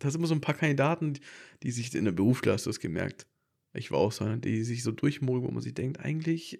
Da 0.00 0.10
sind 0.10 0.20
immer 0.20 0.28
so 0.28 0.34
ein 0.34 0.42
paar 0.42 0.54
Kandidaten, 0.56 1.14
die- 1.14 1.22
sich 1.70 1.94
in 1.94 2.04
der 2.04 2.12
du 2.66 2.70
das 2.70 2.80
gemerkt. 2.80 3.26
Ich 3.74 3.90
war 3.90 3.98
auch 3.98 4.12
so 4.12 4.24
einer, 4.24 4.38
die 4.38 4.64
sich 4.64 4.82
so 4.82 4.92
durchmogeln, 4.92 5.46
wo 5.46 5.50
man 5.50 5.62
sich 5.62 5.74
denkt, 5.74 6.00
eigentlich, 6.00 6.58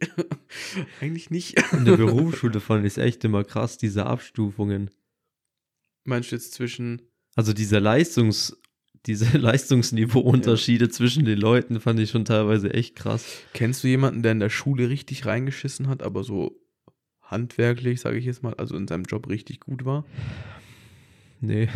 eigentlich 1.01 1.31
nicht. 1.31 1.61
In 1.73 1.85
der 1.85 1.97
Berufsschule 1.97 2.61
fand 2.61 2.85
ich 2.85 2.93
es 2.93 2.99
echt 2.99 3.25
immer 3.25 3.45
krass, 3.45 3.79
diese 3.79 4.07
Abstufungen. 4.07 4.91
Meinst 6.05 6.31
du 6.31 6.37
jetzt 6.37 6.53
zwischen, 6.53 7.03
Also 7.35 7.53
diese 7.53 7.79
Leistungs, 7.79 8.57
diese 9.07 9.25
Leistungsniveauunterschiede 9.39 10.91
zwischen 10.91 11.25
den 11.25 11.39
Leuten 11.39 11.81
fand 11.81 11.99
ich 12.01 12.11
schon 12.11 12.25
teilweise 12.25 12.73
echt 12.75 12.97
krass. 12.97 13.25
kennst 13.53 13.83
du 13.85 13.89
jemanden, 13.89 14.23
der 14.23 14.33
in 14.33 14.41
der 14.41 14.51
Schule 14.51 14.89
richtig 14.91 15.27
reingeschissen 15.27 15.89
hat, 15.89 16.03
aber 16.03 16.25
so 16.25 16.61
handwerklich, 17.23 18.01
sage 18.01 18.19
ich 18.19 18.25
jetzt 18.25 18.43
mal, 18.43 18.55
also 18.55 18.77
in 18.77 18.89
seinem 18.89 19.05
Job 19.05 19.29
richtig 19.29 19.61
gut 19.61 19.85
war? 19.85 20.05
Nee. 21.41 21.69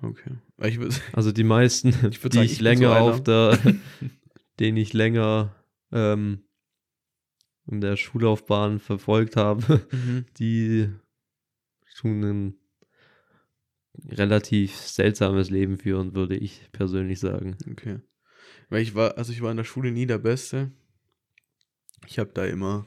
Okay. 0.00 0.32
Ich 0.58 0.78
Also 1.12 1.32
die 1.32 1.44
meisten, 1.44 1.88
Ich 2.10 2.20
die 2.20 2.28
sagen, 2.28 2.44
ich 2.44 2.52
ich 2.52 2.60
länger 2.60 2.88
so 2.98 3.10
auf 3.10 3.22
der, 3.22 3.58
den 4.62 4.76
ich 4.76 4.92
länger 4.92 5.54
ähm, 5.90 6.44
in 7.66 7.80
der 7.80 7.96
Schullaufbahn 7.96 8.78
verfolgt 8.78 9.36
habe, 9.36 9.86
Mhm. 9.90 10.24
die 10.38 10.88
tun 11.96 12.22
ein 12.22 12.54
relativ 14.08 14.74
seltsames 14.76 15.50
Leben 15.50 15.78
führen, 15.78 16.14
würde 16.14 16.36
ich 16.36 16.70
persönlich 16.72 17.20
sagen. 17.20 17.58
Okay. 17.70 18.00
Weil 18.70 18.82
ich 18.82 18.94
war, 18.94 19.18
also 19.18 19.32
ich 19.32 19.42
war 19.42 19.50
in 19.50 19.56
der 19.56 19.64
Schule 19.64 19.90
nie 19.90 20.06
der 20.06 20.18
Beste. 20.18 20.70
Ich 22.06 22.18
habe 22.18 22.30
da 22.32 22.44
immer 22.46 22.86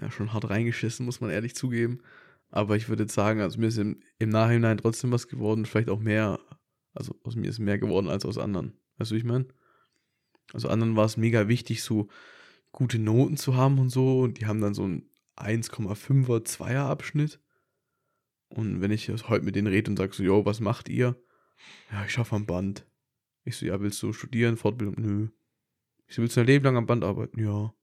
ja 0.00 0.10
schon 0.10 0.32
hart 0.32 0.50
reingeschissen, 0.50 1.06
muss 1.06 1.20
man 1.20 1.30
ehrlich 1.30 1.54
zugeben. 1.54 2.00
Aber 2.50 2.76
ich 2.76 2.88
würde 2.88 3.04
jetzt 3.04 3.14
sagen, 3.14 3.40
also 3.40 3.58
mir 3.58 3.68
ist 3.68 3.78
im, 3.78 4.00
im 4.18 4.28
Nachhinein 4.28 4.78
trotzdem 4.78 5.12
was 5.12 5.28
geworden, 5.28 5.66
vielleicht 5.66 5.88
auch 5.88 6.00
mehr, 6.00 6.38
also 6.92 7.18
aus 7.22 7.36
mir 7.36 7.48
ist 7.48 7.58
mehr 7.60 7.78
geworden 7.78 8.08
als 8.08 8.24
aus 8.24 8.38
anderen. 8.38 8.74
Weißt 8.98 9.10
du, 9.10 9.14
wie 9.14 9.18
ich 9.18 9.24
meine? 9.24 9.46
Also 10.52 10.68
anderen 10.68 10.96
war 10.96 11.04
es 11.04 11.16
mega 11.16 11.48
wichtig, 11.48 11.82
so 11.82 12.08
gute 12.72 12.98
Noten 12.98 13.36
zu 13.36 13.56
haben 13.56 13.78
und 13.78 13.88
so. 13.90 14.20
Und 14.20 14.40
die 14.40 14.46
haben 14.46 14.60
dann 14.60 14.74
so 14.74 14.84
einen 14.84 15.08
1,5er 15.36 16.44
Zweier-Abschnitt. 16.44 17.40
Und 18.48 18.80
wenn 18.80 18.90
ich 18.90 19.08
heute 19.08 19.44
mit 19.44 19.56
denen 19.56 19.66
rede 19.66 19.90
und 19.90 19.96
sage 19.96 20.14
so, 20.14 20.22
yo, 20.22 20.44
was 20.44 20.60
macht 20.60 20.88
ihr? 20.88 21.16
Ja, 21.90 22.04
ich 22.04 22.12
schaffe 22.12 22.36
am 22.36 22.46
Band. 22.46 22.86
Ich 23.44 23.56
so, 23.56 23.66
ja, 23.66 23.80
willst 23.80 24.02
du 24.02 24.12
studieren, 24.12 24.56
Fortbildung? 24.56 24.96
Nö. 24.98 25.28
Ich 26.06 26.14
so, 26.14 26.22
willst 26.22 26.36
du 26.36 26.40
dein 26.40 26.46
Leben 26.46 26.64
lang 26.64 26.76
am 26.76 26.86
Band 26.86 27.04
arbeiten? 27.04 27.40
Ja. 27.40 27.74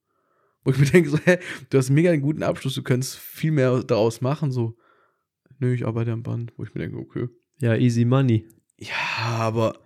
Wo 0.64 0.70
ich 0.70 0.78
mir 0.78 0.86
denke, 0.90 1.10
so, 1.10 1.18
hä, 1.18 1.38
du 1.70 1.78
hast 1.78 1.90
mega 1.90 2.10
einen 2.10 2.22
guten 2.22 2.42
Abschluss, 2.42 2.74
du 2.74 2.82
könntest 2.82 3.16
viel 3.16 3.52
mehr 3.52 3.82
daraus 3.82 4.20
machen, 4.20 4.50
so. 4.50 4.76
Nö, 5.58 5.74
ich 5.74 5.86
arbeite 5.86 6.12
am 6.12 6.22
Band. 6.22 6.52
Wo 6.56 6.64
ich 6.64 6.74
mir 6.74 6.80
denke, 6.80 6.98
okay. 6.98 7.28
Ja, 7.60 7.76
easy 7.76 8.04
money. 8.04 8.48
Ja, 8.78 8.96
aber 9.36 9.78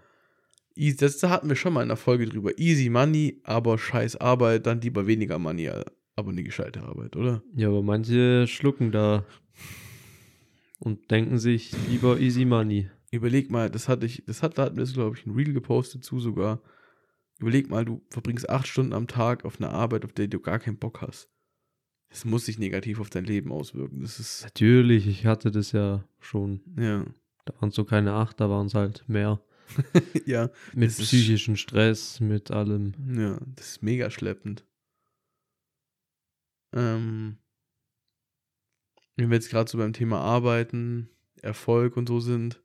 das 0.97 1.19
da 1.19 1.31
hatten 1.31 1.49
wir 1.49 1.57
schon 1.57 1.73
mal 1.73 1.83
in 1.83 1.89
der 1.89 1.97
Folge 1.97 2.27
drüber. 2.27 2.59
Easy 2.59 2.89
Money, 2.89 3.41
aber 3.45 3.79
scheiß 3.79 4.17
Arbeit, 4.17 4.67
dann 4.67 4.81
lieber 4.81 5.07
weniger 5.07 5.39
Money, 5.39 5.71
aber 6.17 6.31
eine 6.31 6.43
gescheite 6.43 6.83
Arbeit, 6.83 7.17
oder? 7.17 7.43
Ja, 7.55 7.69
aber 7.69 7.83
manche 7.83 8.47
schlucken 8.47 8.91
da 8.91 9.25
und 10.79 11.11
denken 11.11 11.39
sich 11.39 11.73
lieber 11.89 12.19
easy 12.19 12.45
money. 12.45 12.91
Überleg 13.11 13.51
mal, 13.51 13.71
das 13.71 13.89
hatte 13.89 14.07
ich, 14.07 14.25
das 14.27 14.43
hat, 14.43 14.59
da 14.59 14.65
hatten 14.65 14.77
wir, 14.77 14.85
glaube 14.85 15.17
ich, 15.17 15.27
ein 15.27 15.35
Reel 15.35 15.53
gepostet 15.53 16.05
zu 16.05 16.21
sogar. 16.21 16.61
Überleg 17.39 17.71
mal, 17.71 17.85
du 17.85 18.03
verbringst 18.11 18.49
acht 18.49 18.67
Stunden 18.67 18.93
am 18.93 19.07
Tag 19.07 19.45
auf 19.45 19.61
einer 19.61 19.71
Arbeit, 19.71 20.05
auf 20.05 20.13
der 20.13 20.27
du 20.29 20.41
gar 20.41 20.59
keinen 20.59 20.79
Bock 20.79 21.03
hast. 21.03 21.29
Das 22.09 22.25
muss 22.25 22.47
sich 22.47 22.59
negativ 22.59 23.01
auf 23.01 23.11
dein 23.11 23.25
Leben 23.25 23.53
auswirken. 23.53 24.01
Das 24.01 24.19
ist, 24.19 24.45
Natürlich, 24.45 25.07
ich 25.07 25.27
hatte 25.27 25.51
das 25.51 25.73
ja 25.73 26.05
schon. 26.19 26.61
ja. 26.79 27.05
Da 27.45 27.55
waren 27.61 27.69
es 27.69 27.77
so 27.77 27.85
keine 27.85 28.13
acht, 28.15 28.41
da 28.41 28.51
waren 28.51 28.67
es 28.67 28.75
halt 28.75 29.05
mehr. 29.09 29.41
ja, 30.27 30.51
Mit 30.75 30.91
psychischem 30.91 31.57
Stress, 31.57 32.21
mit 32.21 32.51
allem. 32.51 32.95
ja, 33.19 33.39
das 33.55 33.71
ist 33.73 33.83
mega 33.83 34.11
schleppend. 34.11 34.65
Ähm, 36.73 37.39
wenn 39.17 39.31
wir 39.31 39.37
jetzt 39.37 39.51
gerade 39.51 39.71
so 39.71 39.79
beim 39.79 39.93
Thema 39.93 40.21
Arbeiten, 40.21 41.09
Erfolg 41.43 41.97
und 41.97 42.09
so 42.09 42.21
sind, 42.21 42.63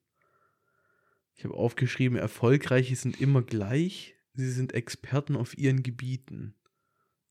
ich 1.36 1.46
habe 1.46 1.56
aufgeschrieben, 1.56 2.18
Erfolgreiche 2.18 2.96
sind 2.96 3.20
immer 3.20 3.42
gleich, 3.42 4.16
sie 4.34 4.52
sind 4.52 4.74
Experten 4.74 5.36
auf 5.36 5.58
ihren 5.58 5.82
Gebieten. 5.82 6.56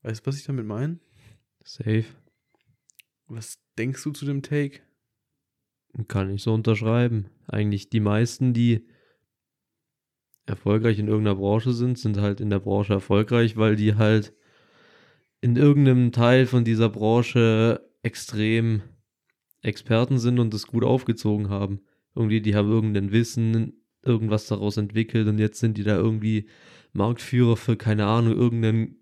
Weißt 0.01 0.21
du, 0.21 0.27
was 0.27 0.37
ich 0.37 0.43
damit 0.43 0.65
meine? 0.65 0.99
Safe. 1.63 2.05
Was 3.27 3.59
denkst 3.77 4.03
du 4.03 4.11
zu 4.11 4.25
dem 4.25 4.41
Take? 4.41 4.81
Kann 6.07 6.33
ich 6.33 6.41
so 6.41 6.53
unterschreiben. 6.53 7.29
Eigentlich 7.47 7.89
die 7.89 7.99
meisten, 7.99 8.53
die 8.53 8.87
erfolgreich 10.45 10.99
in 10.99 11.07
irgendeiner 11.07 11.35
Branche 11.35 11.73
sind, 11.73 11.97
sind 11.97 12.17
halt 12.17 12.41
in 12.41 12.49
der 12.49 12.59
Branche 12.59 12.93
erfolgreich, 12.93 13.57
weil 13.57 13.75
die 13.75 13.95
halt 13.95 14.33
in 15.39 15.55
irgendeinem 15.55 16.11
Teil 16.11 16.45
von 16.45 16.63
dieser 16.63 16.89
Branche 16.89 17.89
extrem 18.03 18.81
Experten 19.61 20.17
sind 20.17 20.39
und 20.39 20.53
das 20.53 20.67
gut 20.67 20.83
aufgezogen 20.83 21.49
haben. 21.49 21.81
Irgendwie, 22.15 22.41
die 22.41 22.55
haben 22.55 22.69
irgendein 22.69 23.11
Wissen, 23.11 23.73
irgendwas 24.03 24.47
daraus 24.47 24.77
entwickelt 24.77 25.27
und 25.27 25.37
jetzt 25.37 25.59
sind 25.59 25.77
die 25.77 25.83
da 25.83 25.95
irgendwie 25.95 26.47
Marktführer 26.93 27.55
für, 27.55 27.77
keine 27.77 28.05
Ahnung, 28.05 28.33
irgendein 28.35 28.97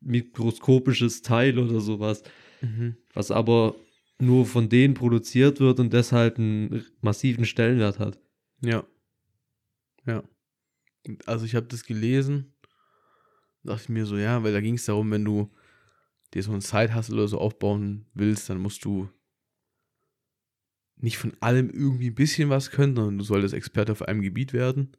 mikroskopisches 0.00 1.22
Teil 1.22 1.58
oder 1.58 1.80
sowas, 1.80 2.22
Mhm. 2.60 2.96
was 3.12 3.30
aber 3.30 3.76
nur 4.18 4.46
von 4.46 4.68
denen 4.68 4.94
produziert 4.94 5.60
wird 5.60 5.80
und 5.80 5.92
deshalb 5.92 6.38
einen 6.38 6.84
massiven 7.00 7.44
Stellenwert 7.44 7.98
hat. 7.98 8.18
Ja. 8.60 8.84
Ja. 10.06 10.22
Also 11.26 11.44
ich 11.44 11.54
habe 11.54 11.66
das 11.66 11.84
gelesen, 11.84 12.54
dachte 13.62 13.82
ich 13.82 13.88
mir 13.88 14.06
so, 14.06 14.16
ja, 14.16 14.42
weil 14.42 14.52
da 14.52 14.60
ging 14.60 14.74
es 14.74 14.86
darum, 14.86 15.10
wenn 15.10 15.24
du 15.24 15.52
dir 16.32 16.42
so 16.42 16.52
ein 16.52 16.60
Side-Hustle 16.60 17.16
oder 17.16 17.28
so 17.28 17.38
aufbauen 17.38 18.06
willst, 18.14 18.50
dann 18.50 18.58
musst 18.58 18.84
du 18.84 19.08
nicht 20.96 21.18
von 21.18 21.36
allem 21.40 21.70
irgendwie 21.70 22.10
ein 22.10 22.14
bisschen 22.14 22.50
was 22.50 22.70
können, 22.70 22.96
sondern 22.96 23.18
du 23.18 23.24
solltest 23.24 23.54
Experte 23.54 23.92
auf 23.92 24.02
einem 24.02 24.22
Gebiet 24.22 24.52
werden, 24.52 24.96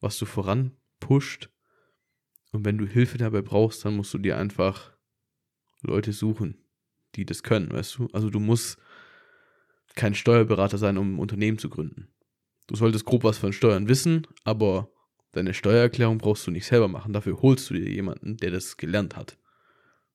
was 0.00 0.18
du 0.18 0.26
voran 0.26 0.76
pusht. 1.00 1.50
Und 2.52 2.64
wenn 2.64 2.78
du 2.78 2.86
Hilfe 2.86 3.18
dabei 3.18 3.42
brauchst, 3.42 3.84
dann 3.84 3.96
musst 3.96 4.12
du 4.14 4.18
dir 4.18 4.38
einfach 4.38 4.92
Leute 5.82 6.12
suchen, 6.12 6.58
die 7.14 7.24
das 7.24 7.42
können, 7.42 7.70
weißt 7.72 7.98
du? 7.98 8.08
Also 8.12 8.30
du 8.30 8.40
musst 8.40 8.78
kein 9.94 10.14
Steuerberater 10.14 10.78
sein, 10.78 10.98
um 10.98 11.14
ein 11.14 11.18
Unternehmen 11.18 11.58
zu 11.58 11.68
gründen. 11.68 12.08
Du 12.66 12.76
solltest 12.76 13.04
grob 13.04 13.24
was 13.24 13.38
von 13.38 13.52
Steuern 13.52 13.88
wissen, 13.88 14.26
aber 14.44 14.90
deine 15.32 15.54
Steuererklärung 15.54 16.18
brauchst 16.18 16.46
du 16.46 16.50
nicht 16.50 16.66
selber 16.66 16.88
machen. 16.88 17.12
Dafür 17.12 17.40
holst 17.42 17.70
du 17.70 17.74
dir 17.74 17.88
jemanden, 17.90 18.36
der 18.36 18.50
das 18.50 18.76
gelernt 18.76 19.16
hat. 19.16 19.36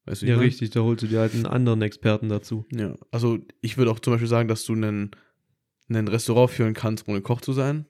Weißt 0.05 0.21
du, 0.21 0.25
Ja, 0.25 0.37
richtig, 0.37 0.71
da 0.71 0.81
holst 0.81 1.03
du 1.03 1.07
dir 1.07 1.19
halt 1.19 1.33
einen 1.33 1.45
anderen 1.45 1.81
Experten 1.81 2.29
dazu. 2.29 2.65
Ja, 2.71 2.95
also 3.11 3.39
ich 3.61 3.77
würde 3.77 3.91
auch 3.91 3.99
zum 3.99 4.13
Beispiel 4.13 4.27
sagen, 4.27 4.49
dass 4.49 4.65
du 4.65 4.73
einen, 4.73 5.11
einen 5.87 6.07
Restaurant 6.07 6.51
führen 6.51 6.73
kannst, 6.73 7.07
ohne 7.07 7.21
Koch 7.21 7.41
zu 7.41 7.53
sein. 7.53 7.85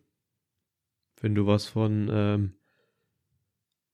Wenn 1.21 1.33
du 1.33 1.47
was 1.47 1.65
von, 1.65 2.09
ähm, 2.12 2.53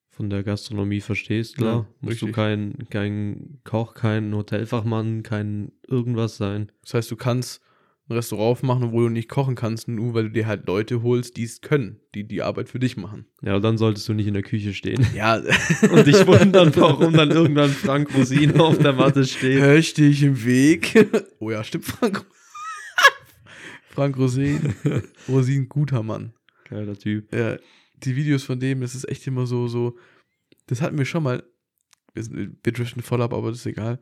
von 0.10 0.30
der 0.30 0.44
Gastronomie 0.44 1.00
verstehst, 1.00 1.56
klar, 1.56 1.88
Ja, 1.88 1.96
musst 2.02 2.22
du 2.22 2.32
kein, 2.32 2.88
kein 2.90 3.60
Koch, 3.64 3.94
kein 3.94 4.34
Hotelfachmann, 4.36 5.24
kein 5.24 5.72
irgendwas 5.88 6.36
sein. 6.36 6.72
Das 6.82 6.96
heißt, 6.96 7.12
du 7.12 7.16
kannst 7.16 7.62
ein 8.10 8.16
Restaurant 8.16 8.52
aufmachen, 8.52 8.86
obwohl 8.86 9.06
du 9.06 9.10
nicht 9.10 9.30
kochen 9.30 9.56
kannst, 9.56 9.88
nur 9.88 10.14
weil 10.14 10.24
du 10.24 10.32
dir 10.32 10.48
halt 10.48 10.66
Leute 10.68 11.04
holst, 11.04 11.38
die 11.38 11.44
es 11.44 11.62
können, 11.62 12.00
die 12.16 12.28
die 12.28 12.42
Arbeit 12.42 12.70
für 12.70 12.80
dich 12.80 12.98
machen. 12.98 13.28
Ja, 13.44 13.60
dann 13.60 13.78
solltest 13.78 14.10
du 14.10 14.14
nicht 14.14 14.28
in 14.28 14.34
der 14.34 14.42
Küche 14.44 14.74
stehen 14.74 15.06
Ja, 15.14 15.36
und 15.92 16.08
dich 16.08 16.26
wundern, 16.26 16.76
warum 16.76 17.14
dann 17.14 17.30
irgendwann 17.30 17.70
Frank 17.70 18.14
Rosin 18.16 18.60
auf 18.60 18.80
der 18.80 18.94
Matte 18.94 19.26
steht. 19.26 19.62
Hör 19.62 19.76
ich 19.76 19.94
dich 19.94 20.24
im 20.24 20.44
Weg? 20.44 21.08
oh 21.40 21.52
ja, 21.52 21.64
stimmt, 21.64 21.86
Frank. 21.86 22.26
Frank 23.90 24.18
Rosin. 24.18 24.74
Rosin, 25.28 25.70
guter 25.70 26.02
Mann. 26.02 26.34
Geiler 26.68 26.98
Typ. 26.98 27.34
Ja, 27.34 27.58
die 28.04 28.16
Videos 28.16 28.44
von 28.44 28.60
dem, 28.60 28.82
das 28.82 28.96
ist 28.96 29.08
echt 29.08 29.28
immer 29.28 29.46
so, 29.46 29.68
so, 29.68 29.98
das 30.66 30.82
hatten 30.82 30.98
wir 30.98 31.06
schon 31.06 31.24
mal, 31.24 31.44
wir, 32.14 32.24
sind, 32.24 32.58
wir 32.64 32.74
driften 32.74 33.04
voll 33.04 33.22
ab, 33.22 33.34
aber 33.34 33.50
das 33.50 33.60
ist 33.60 33.66
egal. 33.68 34.00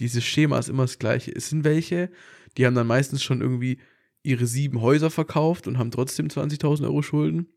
Dieses 0.00 0.24
Schema 0.24 0.58
ist 0.58 0.68
immer 0.68 0.84
das 0.84 0.98
gleiche. 0.98 1.32
Es 1.34 1.48
sind 1.48 1.64
welche, 1.64 2.10
die 2.56 2.66
haben 2.66 2.74
dann 2.74 2.86
meistens 2.86 3.22
schon 3.22 3.40
irgendwie 3.40 3.78
ihre 4.22 4.46
sieben 4.46 4.80
Häuser 4.80 5.10
verkauft 5.10 5.66
und 5.66 5.78
haben 5.78 5.90
trotzdem 5.90 6.28
20.000 6.28 6.84
Euro 6.84 7.02
Schulden. 7.02 7.48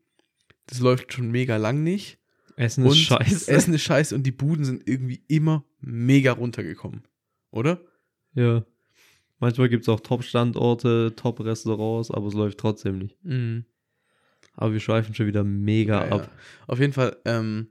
Das 0.66 0.80
läuft 0.80 1.12
schon 1.12 1.30
mega 1.30 1.56
lang 1.56 1.82
nicht. 1.82 2.18
Essen 2.56 2.84
und 2.84 2.92
ist 2.92 2.98
scheiße. 2.98 3.50
Essen 3.50 3.74
ist 3.74 3.82
scheiße 3.82 4.14
und 4.14 4.22
die 4.22 4.32
Buden 4.32 4.64
sind 4.64 4.88
irgendwie 4.88 5.22
immer 5.28 5.64
mega 5.80 6.32
runtergekommen. 6.32 7.02
Oder? 7.50 7.80
Ja. 8.34 8.64
Manchmal 9.38 9.68
gibt 9.70 9.82
es 9.82 9.88
auch 9.88 10.00
Top-Standorte, 10.00 11.14
Top-Restaurants, 11.16 12.10
aber 12.10 12.28
es 12.28 12.34
läuft 12.34 12.58
trotzdem 12.58 12.98
nicht. 12.98 13.16
Mhm. 13.24 13.64
Aber 14.54 14.72
wir 14.72 14.80
schweifen 14.80 15.14
schon 15.14 15.26
wieder 15.26 15.42
mega 15.42 16.02
Ja, 16.02 16.06
ja. 16.06 16.12
ab. 16.12 16.30
Auf 16.66 16.78
jeden 16.78 16.92
Fall 16.92 17.16
ähm, 17.24 17.68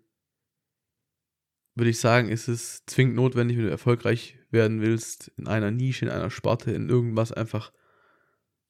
würde 1.75 1.91
ich 1.91 1.99
sagen, 1.99 2.29
ist 2.29 2.47
es 2.47 2.83
zwingend 2.87 3.15
notwendig, 3.15 3.57
wenn 3.57 3.65
du 3.65 3.71
erfolgreich 3.71 4.38
werden 4.51 4.81
willst, 4.81 5.31
in 5.37 5.47
einer 5.47 5.71
Nische, 5.71 6.05
in 6.05 6.11
einer 6.11 6.29
Sparte, 6.29 6.71
in 6.71 6.89
irgendwas 6.89 7.31
einfach 7.31 7.71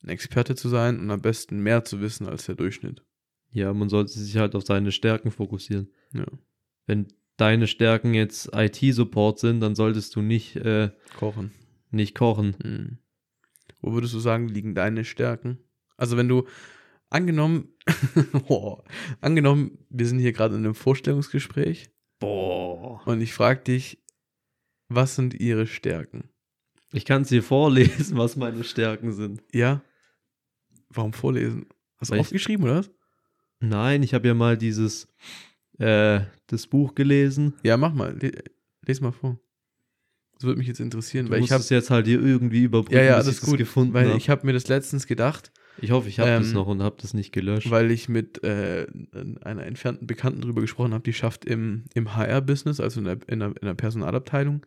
ein 0.04 0.10
Experte 0.10 0.56
zu 0.56 0.70
sein 0.70 1.00
und 1.00 1.12
am 1.12 1.22
besten 1.22 1.60
mehr 1.60 1.84
zu 1.84 2.02
wissen 2.02 2.28
als 2.28 2.46
der 2.46 2.56
Durchschnitt. 2.56 3.04
Ja, 3.52 3.74
man 3.74 3.90
sollte 3.90 4.14
sich 4.14 4.38
halt 4.38 4.56
auf 4.56 4.66
seine 4.66 4.92
Stärken 4.92 5.32
fokussieren. 5.32 5.90
Ja. 6.14 6.26
Wenn 6.86 7.08
deine 7.38 7.68
Stärken 7.68 8.14
jetzt 8.14 8.50
IT-Support 8.54 9.40
sind, 9.40 9.62
dann 9.62 9.76
solltest 9.76 10.16
du 10.16 10.22
nicht, 10.22 10.56
äh, 10.58 10.92
Kochen. 11.18 11.52
nicht 11.90 12.16
kochen. 12.16 12.56
Mhm. 12.64 12.98
Wo 13.82 13.94
würdest 13.94 14.14
du 14.14 14.20
sagen, 14.20 14.50
liegen 14.50 14.76
deine 14.76 15.06
Stärken? 15.06 15.60
Also 15.98 16.18
wenn 16.18 16.28
du 16.28 16.46
angenommen, 17.10 17.70
oh, 18.48 18.84
angenommen, 19.22 19.80
wir 19.90 20.06
sind 20.06 20.20
hier 20.20 20.34
gerade 20.34 20.56
in 20.56 20.66
einem 20.66 20.76
Vorstellungsgespräch 20.76 21.90
Boah. 22.20 23.02
und 23.06 23.22
ich 23.22 23.34
frage 23.34 23.64
dich, 23.64 24.04
was 24.90 25.16
sind 25.16 25.34
ihre 25.36 25.68
Stärken? 25.68 26.30
Ich 26.92 27.06
kann 27.06 27.22
es 27.22 27.30
dir 27.30 27.44
vorlesen, 27.44 28.18
was 28.18 28.36
meine 28.36 28.64
Stärken 28.64 29.14
sind. 29.14 29.42
Ja? 29.54 29.82
Warum 30.90 31.14
vorlesen? 31.14 31.68
Hast 31.98 32.10
du 32.10 32.14
Weil 32.14 32.20
ich- 32.22 32.28
aufgeschrieben, 32.28 32.66
oder 32.66 32.78
was? 32.80 32.92
Nein, 33.60 34.04
ich 34.04 34.14
habe 34.14 34.28
ja 34.28 34.34
mal 34.34 34.58
dieses, 34.58 35.08
äh, 35.78 36.22
das 36.48 36.66
Buch 36.68 36.96
gelesen. 36.96 37.54
Ja, 37.64 37.78
mach 37.78 37.94
mal. 37.94 38.18
Le 38.20 38.32
les 38.86 39.02
mal 39.02 39.12
vor. 39.12 39.40
Das 40.36 40.44
würde 40.46 40.58
mich 40.58 40.68
jetzt 40.68 40.80
interessieren, 40.80 41.26
Du 41.26 41.34
weil 41.34 41.44
ich 41.44 41.52
habe 41.52 41.62
es 41.62 41.70
jetzt 41.70 41.90
halt 41.90 42.08
hier 42.08 42.22
irgendwie 42.22 42.64
überbrücken, 42.64 42.96
Ja, 42.96 43.04
ja, 43.04 43.16
alles 43.16 43.28
ich 43.28 43.40
das 43.42 43.50
gut, 43.50 43.58
gefunden 43.58 43.94
weil 43.94 44.08
habe. 44.08 44.18
ich 44.18 44.30
habe 44.30 44.46
mir 44.48 44.54
das 44.54 44.68
letztens 44.70 45.06
gedacht, 45.06 45.52
Ich 45.82 45.92
hoffe, 45.92 46.10
ich 46.10 46.20
habe 46.20 46.32
das 46.32 46.48
ähm, 46.48 46.54
noch 46.54 46.68
und 46.68 46.82
habe 46.82 46.98
das 47.00 47.14
nicht 47.14 47.32
gelöscht. 47.32 47.70
weil 47.70 47.92
ich 47.92 48.10
mit 48.10 48.44
äh, 48.44 48.88
einer 49.42 49.66
entfernten 49.66 50.08
Bekannten 50.08 50.42
drüber 50.42 50.62
gesprochen 50.62 50.94
habe, 50.94 51.04
die 51.04 51.14
schafft 51.14 51.46
im, 51.46 51.86
im 51.94 52.16
HR-Business, 52.16 52.80
also 52.80 53.00
in 53.00 53.06
der, 53.06 53.20
in, 53.28 53.40
der, 53.40 53.50
in 53.50 53.66
der 53.66 53.74
Personalabteilung 53.74 54.66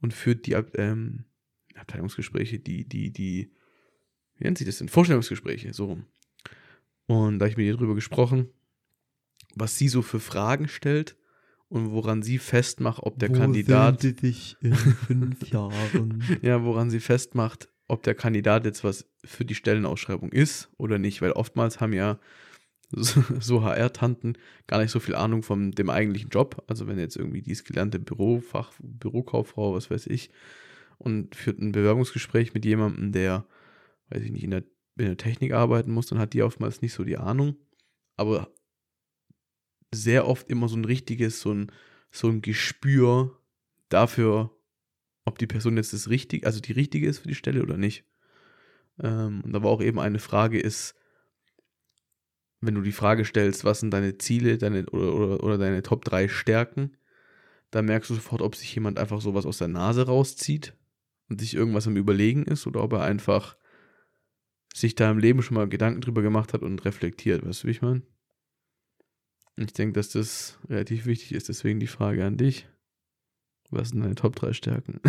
und 0.00 0.14
führt 0.14 0.46
die 0.46 0.52
ähm, 0.52 1.24
Abteilungsgespräche, 1.74 2.58
die, 2.58 2.88
die, 2.88 3.12
die, 3.12 3.52
wie 4.36 4.44
nennt 4.44 4.58
sie 4.58 4.64
das 4.64 4.78
denn? 4.78 4.88
Vorstellungsgespräche, 4.88 5.72
so 5.72 5.86
rum. 5.86 6.06
Und 7.06 7.38
da 7.38 7.44
hab 7.44 7.50
ich 7.50 7.56
mit 7.56 7.66
ihr 7.66 7.76
drüber 7.76 7.94
gesprochen, 7.94 8.48
was 9.54 9.76
sie 9.76 9.88
so 9.88 10.02
für 10.02 10.20
Fragen 10.20 10.68
stellt 10.68 11.16
und 11.68 11.90
woran 11.90 12.22
sie 12.22 12.38
festmacht, 12.38 13.02
ob 13.02 13.18
der 13.18 13.30
Kandidat 13.30 14.02
dich 14.02 14.56
in 14.60 14.74
fünf 14.74 15.48
Jahren? 15.50 16.22
Ja, 16.42 16.64
woran 16.64 16.90
sie 16.90 17.00
festmacht, 17.00 17.68
ob 17.90 18.02
der 18.02 18.14
Kandidat 18.14 18.64
jetzt 18.64 18.84
was 18.84 19.06
für 19.24 19.44
die 19.44 19.54
Stellenausschreibung 19.54 20.30
ist 20.30 20.70
oder 20.78 20.98
nicht, 20.98 21.22
weil 21.22 21.32
oftmals 21.32 21.80
haben 21.80 21.92
ja 21.92 22.18
so, 22.92 23.62
HR-Tanten 23.62 24.36
gar 24.66 24.80
nicht 24.80 24.90
so 24.90 25.00
viel 25.00 25.14
Ahnung 25.14 25.42
von 25.42 25.72
dem 25.72 25.90
eigentlichen 25.90 26.30
Job. 26.30 26.62
Also 26.66 26.86
wenn 26.86 26.98
jetzt 26.98 27.16
irgendwie 27.16 27.42
dies 27.42 27.64
gelernte 27.64 27.98
Bürofach, 27.98 28.72
Bürokauffrau, 28.80 29.74
was 29.74 29.90
weiß 29.90 30.06
ich, 30.06 30.30
und 30.98 31.34
führt 31.34 31.58
ein 31.58 31.72
Bewerbungsgespräch 31.72 32.54
mit 32.54 32.64
jemandem, 32.64 33.12
der, 33.12 33.46
weiß 34.10 34.22
ich 34.22 34.32
nicht, 34.32 34.44
in 34.44 34.50
der, 34.50 34.64
in 34.96 35.06
der 35.06 35.16
Technik 35.16 35.52
arbeiten 35.52 35.92
muss, 35.92 36.06
dann 36.06 36.18
hat 36.18 36.32
die 36.32 36.42
oftmals 36.42 36.82
nicht 36.82 36.92
so 36.92 37.04
die 37.04 37.16
Ahnung. 37.18 37.56
Aber 38.16 38.52
sehr 39.92 40.28
oft 40.28 40.48
immer 40.48 40.68
so 40.68 40.76
ein 40.76 40.84
richtiges, 40.84 41.40
so 41.40 41.52
ein, 41.52 41.72
so 42.10 42.28
ein 42.28 42.42
Gespür 42.42 43.40
dafür, 43.88 44.50
ob 45.30 45.38
die 45.38 45.46
Person 45.46 45.76
jetzt 45.76 45.92
das 45.92 46.10
richtig, 46.10 46.44
also 46.44 46.60
die 46.60 46.72
richtige 46.72 47.08
ist 47.08 47.20
für 47.20 47.28
die 47.28 47.36
Stelle 47.36 47.62
oder 47.62 47.76
nicht. 47.76 48.04
Ähm, 49.00 49.42
und 49.44 49.54
aber 49.54 49.70
auch 49.70 49.80
eben 49.80 50.00
eine 50.00 50.18
Frage 50.18 50.60
ist, 50.60 50.96
wenn 52.60 52.74
du 52.74 52.82
die 52.82 52.92
Frage 52.92 53.24
stellst, 53.24 53.64
was 53.64 53.80
sind 53.80 53.92
deine 53.92 54.18
Ziele 54.18 54.58
deine, 54.58 54.84
oder, 54.86 55.14
oder, 55.14 55.44
oder 55.44 55.58
deine 55.58 55.82
Top 55.82 56.04
3 56.04 56.28
Stärken, 56.28 56.96
dann 57.70 57.86
merkst 57.86 58.10
du 58.10 58.14
sofort, 58.14 58.42
ob 58.42 58.56
sich 58.56 58.74
jemand 58.74 58.98
einfach 58.98 59.20
sowas 59.20 59.46
aus 59.46 59.58
der 59.58 59.68
Nase 59.68 60.06
rauszieht 60.06 60.74
und 61.28 61.40
sich 61.40 61.54
irgendwas 61.54 61.86
am 61.86 61.96
Überlegen 61.96 62.44
ist 62.44 62.66
oder 62.66 62.82
ob 62.82 62.92
er 62.92 63.02
einfach 63.02 63.56
sich 64.74 64.94
da 64.94 65.10
im 65.10 65.18
Leben 65.18 65.42
schon 65.42 65.54
mal 65.54 65.68
Gedanken 65.68 66.00
drüber 66.00 66.22
gemacht 66.22 66.52
hat 66.52 66.62
und 66.62 66.84
reflektiert. 66.84 67.46
Weißt 67.46 67.62
du, 67.62 67.68
wie 67.68 67.72
ich 67.72 67.82
meine? 67.82 68.02
Ich 69.56 69.72
denke, 69.72 69.94
dass 69.94 70.10
das 70.10 70.58
relativ 70.68 71.06
wichtig 71.06 71.32
ist. 71.32 71.48
Deswegen 71.48 71.80
die 71.80 71.86
Frage 71.86 72.24
an 72.24 72.36
dich. 72.36 72.68
Was 73.72 73.90
sind 73.90 74.00
deine 74.00 74.16
Top 74.16 74.34
3 74.36 74.52
Stärken? 74.52 75.00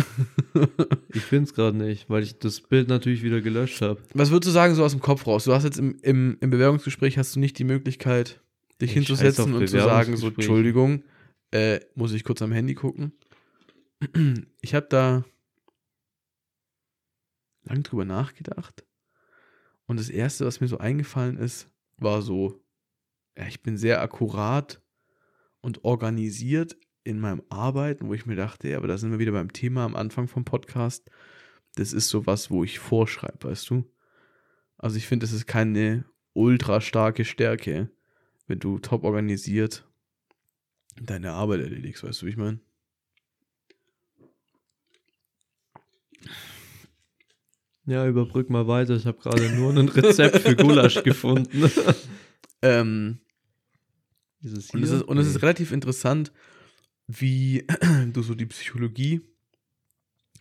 Ich 1.14 1.22
finde 1.22 1.44
es 1.44 1.54
gerade 1.54 1.76
nicht, 1.76 2.08
weil 2.08 2.22
ich 2.22 2.38
das 2.38 2.62
Bild 2.62 2.88
natürlich 2.88 3.22
wieder 3.22 3.42
gelöscht 3.42 3.82
habe. 3.82 4.00
Was 4.14 4.30
würdest 4.30 4.48
du 4.48 4.52
sagen, 4.52 4.74
so 4.74 4.82
aus 4.82 4.92
dem 4.92 5.00
Kopf 5.00 5.26
raus? 5.26 5.44
Du 5.44 5.52
hast 5.52 5.64
jetzt 5.64 5.78
im, 5.78 5.98
im, 6.00 6.38
im 6.40 6.48
Bewerbungsgespräch 6.48 7.18
hast 7.18 7.36
du 7.36 7.40
nicht 7.40 7.58
die 7.58 7.64
Möglichkeit, 7.64 8.40
dich 8.80 8.90
Ich 8.90 8.94
hinzusetzen 8.94 9.52
und 9.52 9.68
zu 9.68 9.78
sagen, 9.78 10.16
so. 10.16 10.28
Entschuldigung, 10.28 11.04
äh, 11.50 11.80
muss 11.94 12.12
ich 12.14 12.24
kurz 12.24 12.40
am 12.40 12.52
Handy 12.52 12.74
gucken. 12.74 13.12
Ich 14.62 14.74
habe 14.74 14.86
da 14.88 15.24
lang 17.64 17.82
drüber 17.82 18.04
nachgedacht. 18.04 18.84
Und 19.86 19.98
das 19.98 20.08
Erste, 20.08 20.46
was 20.46 20.60
mir 20.60 20.68
so 20.68 20.78
eingefallen 20.78 21.36
ist, 21.36 21.68
war 21.98 22.22
so, 22.22 22.62
ja, 23.36 23.46
ich 23.46 23.62
bin 23.62 23.76
sehr 23.76 24.00
akkurat 24.00 24.80
und 25.60 25.84
organisiert 25.84 26.76
in 27.04 27.20
meinem 27.20 27.42
Arbeiten, 27.48 28.08
wo 28.08 28.14
ich 28.14 28.26
mir 28.26 28.36
dachte, 28.36 28.68
ja, 28.68 28.76
aber 28.76 28.88
da 28.88 28.98
sind 28.98 29.10
wir 29.10 29.18
wieder 29.18 29.32
beim 29.32 29.52
Thema 29.52 29.84
am 29.84 29.96
Anfang 29.96 30.28
vom 30.28 30.44
Podcast. 30.44 31.10
Das 31.74 31.92
ist 31.92 32.08
sowas, 32.08 32.50
wo 32.50 32.64
ich 32.64 32.78
vorschreibe, 32.78 33.48
weißt 33.48 33.70
du? 33.70 33.84
Also 34.78 34.96
ich 34.96 35.06
finde, 35.06 35.24
das 35.24 35.32
ist 35.32 35.46
keine 35.46 36.04
ultra 36.32 36.80
starke 36.80 37.24
Stärke, 37.24 37.90
wenn 38.46 38.58
du 38.58 38.78
top 38.78 39.04
organisiert 39.04 39.86
deine 41.00 41.32
Arbeit 41.32 41.60
erledigst, 41.60 42.04
weißt 42.04 42.22
du, 42.22 42.26
wie 42.26 42.30
ich 42.30 42.36
meine? 42.36 42.60
Ja, 47.84 48.06
überbrück 48.06 48.48
mal 48.48 48.68
weiter. 48.68 48.94
Ich 48.94 49.06
habe 49.06 49.18
gerade 49.18 49.50
nur 49.50 49.72
ein 49.72 49.88
Rezept 49.88 50.38
für 50.38 50.54
Gulasch 50.54 51.02
gefunden. 51.04 51.70
Ähm, 52.60 53.18
und, 54.42 54.82
es 54.82 54.90
ist, 54.90 55.02
und 55.02 55.18
es 55.18 55.26
ist 55.26 55.42
relativ 55.42 55.72
interessant, 55.72 56.32
wie 57.20 57.66
du 58.12 58.22
so 58.22 58.34
die 58.34 58.46
Psychologie 58.46 59.20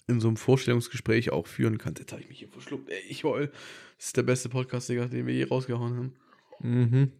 in 0.07 0.19
so 0.19 0.27
einem 0.27 0.37
Vorstellungsgespräch 0.37 1.31
auch 1.31 1.47
führen 1.47 1.77
kannst. 1.77 1.99
Jetzt 1.99 2.11
habe 2.11 2.21
ich 2.21 2.29
mich 2.29 2.39
hier 2.39 2.49
verschluckt. 2.49 2.89
Ey, 2.89 3.01
ich 3.09 3.23
heul. 3.23 3.51
Das 3.97 4.07
ist 4.07 4.17
der 4.17 4.23
beste 4.23 4.49
Podcast, 4.49 4.89
Digga, 4.89 5.05
den 5.05 5.27
wir 5.27 5.33
je 5.33 5.45
rausgehauen 5.45 5.95
haben. 5.95 6.13
Mhm. 6.59 7.11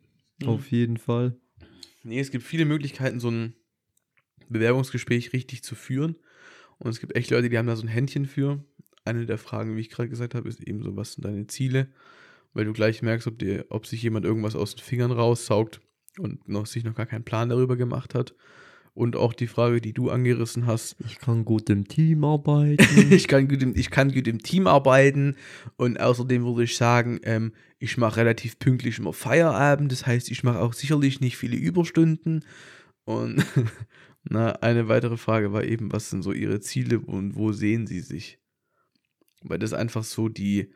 Auf 0.46 0.72
jeden 0.72 0.98
Fall. 0.98 1.36
Nee, 2.04 2.20
es 2.20 2.32
gibt 2.32 2.44
viele 2.44 2.66
Möglichkeiten, 2.66 3.20
so 3.20 3.30
ein 3.30 3.54
Bewerbungsgespräch 4.50 5.34
richtig 5.34 5.64
zu 5.64 5.76
führen. 5.76 6.16
Und 6.80 6.90
es 6.90 7.00
gibt 7.00 7.16
echt 7.16 7.30
Leute, 7.30 7.50
die 7.50 7.58
haben 7.58 7.68
da 7.68 7.76
so 7.76 7.84
ein 7.84 7.88
Händchen 7.88 8.26
für. 8.26 8.64
Eine 9.06 9.26
der 9.26 9.38
Fragen, 9.38 9.76
wie 9.76 9.82
ich 9.82 9.90
gerade 9.90 10.10
gesagt 10.10 10.36
habe, 10.36 10.50
ist 10.50 10.62
eben 10.62 10.84
so, 10.84 10.96
was 10.96 11.14
sind 11.14 11.26
deine 11.26 11.48
Ziele? 11.48 11.88
Weil 12.54 12.66
du 12.66 12.74
gleich 12.74 13.02
merkst, 13.02 13.28
ob, 13.28 13.40
dir, 13.40 13.66
ob 13.70 13.86
sich 13.86 14.02
jemand 14.04 14.26
irgendwas 14.26 14.56
aus 14.56 14.76
den 14.76 14.84
Fingern 14.84 15.12
raussaugt 15.12 15.82
und 16.18 16.48
noch, 16.48 16.66
sich 16.66 16.84
noch 16.84 16.96
gar 16.96 17.06
keinen 17.06 17.24
Plan 17.24 17.50
darüber 17.50 17.78
gemacht 17.78 18.16
hat. 18.16 18.36
Und 18.94 19.16
auch 19.16 19.34
die 19.34 19.48
Frage, 19.48 19.80
die 19.80 19.94
du 19.94 20.10
angerissen 20.10 20.66
hast, 20.66 20.98
Ich 21.06 21.18
kann 21.20 21.46
gut 21.46 21.70
im 21.70 21.88
Team 21.88 22.26
arbeiten. 22.26 22.86
ich, 23.12 23.28
kann 23.30 23.48
gut 23.48 23.64
im, 23.64 23.74
ich 23.76 23.90
kann 23.90 24.12
gut 24.12 24.28
im 24.28 24.40
Team 24.40 24.68
arbeiten 24.68 25.38
und 25.78 26.00
außerdem 26.00 26.44
würde 26.44 26.64
ich 26.64 26.76
sagen, 26.76 27.20
ähm, 27.24 27.54
ich 27.80 27.98
mache 27.98 28.18
relativ 28.18 28.60
pünktlich 28.60 29.00
immer 29.00 29.14
Feierabend, 29.14 29.92
das 29.92 30.06
heißt, 30.06 30.30
ich 30.30 30.44
mache 30.44 30.60
auch 30.60 30.74
sicherlich 30.74 31.22
nicht 31.22 31.38
viele 31.38 31.56
Überstunden. 31.56 32.44
Und 33.06 33.46
na, 34.24 34.52
eine 34.54 34.90
weitere 34.90 35.18
Frage 35.18 35.54
war 35.54 35.64
eben, 35.64 35.92
was 35.94 36.10
sind 36.10 36.22
so 36.22 36.34
Ihre 36.34 36.60
Ziele 36.60 37.00
und 37.00 37.36
wo 37.36 37.54
sehen 37.54 37.88
Sie 37.88 38.02
sich? 38.02 38.40
Weil 39.42 39.60
das 39.60 39.74
einfach 39.74 40.04
so 40.04 40.28
die 40.28 40.74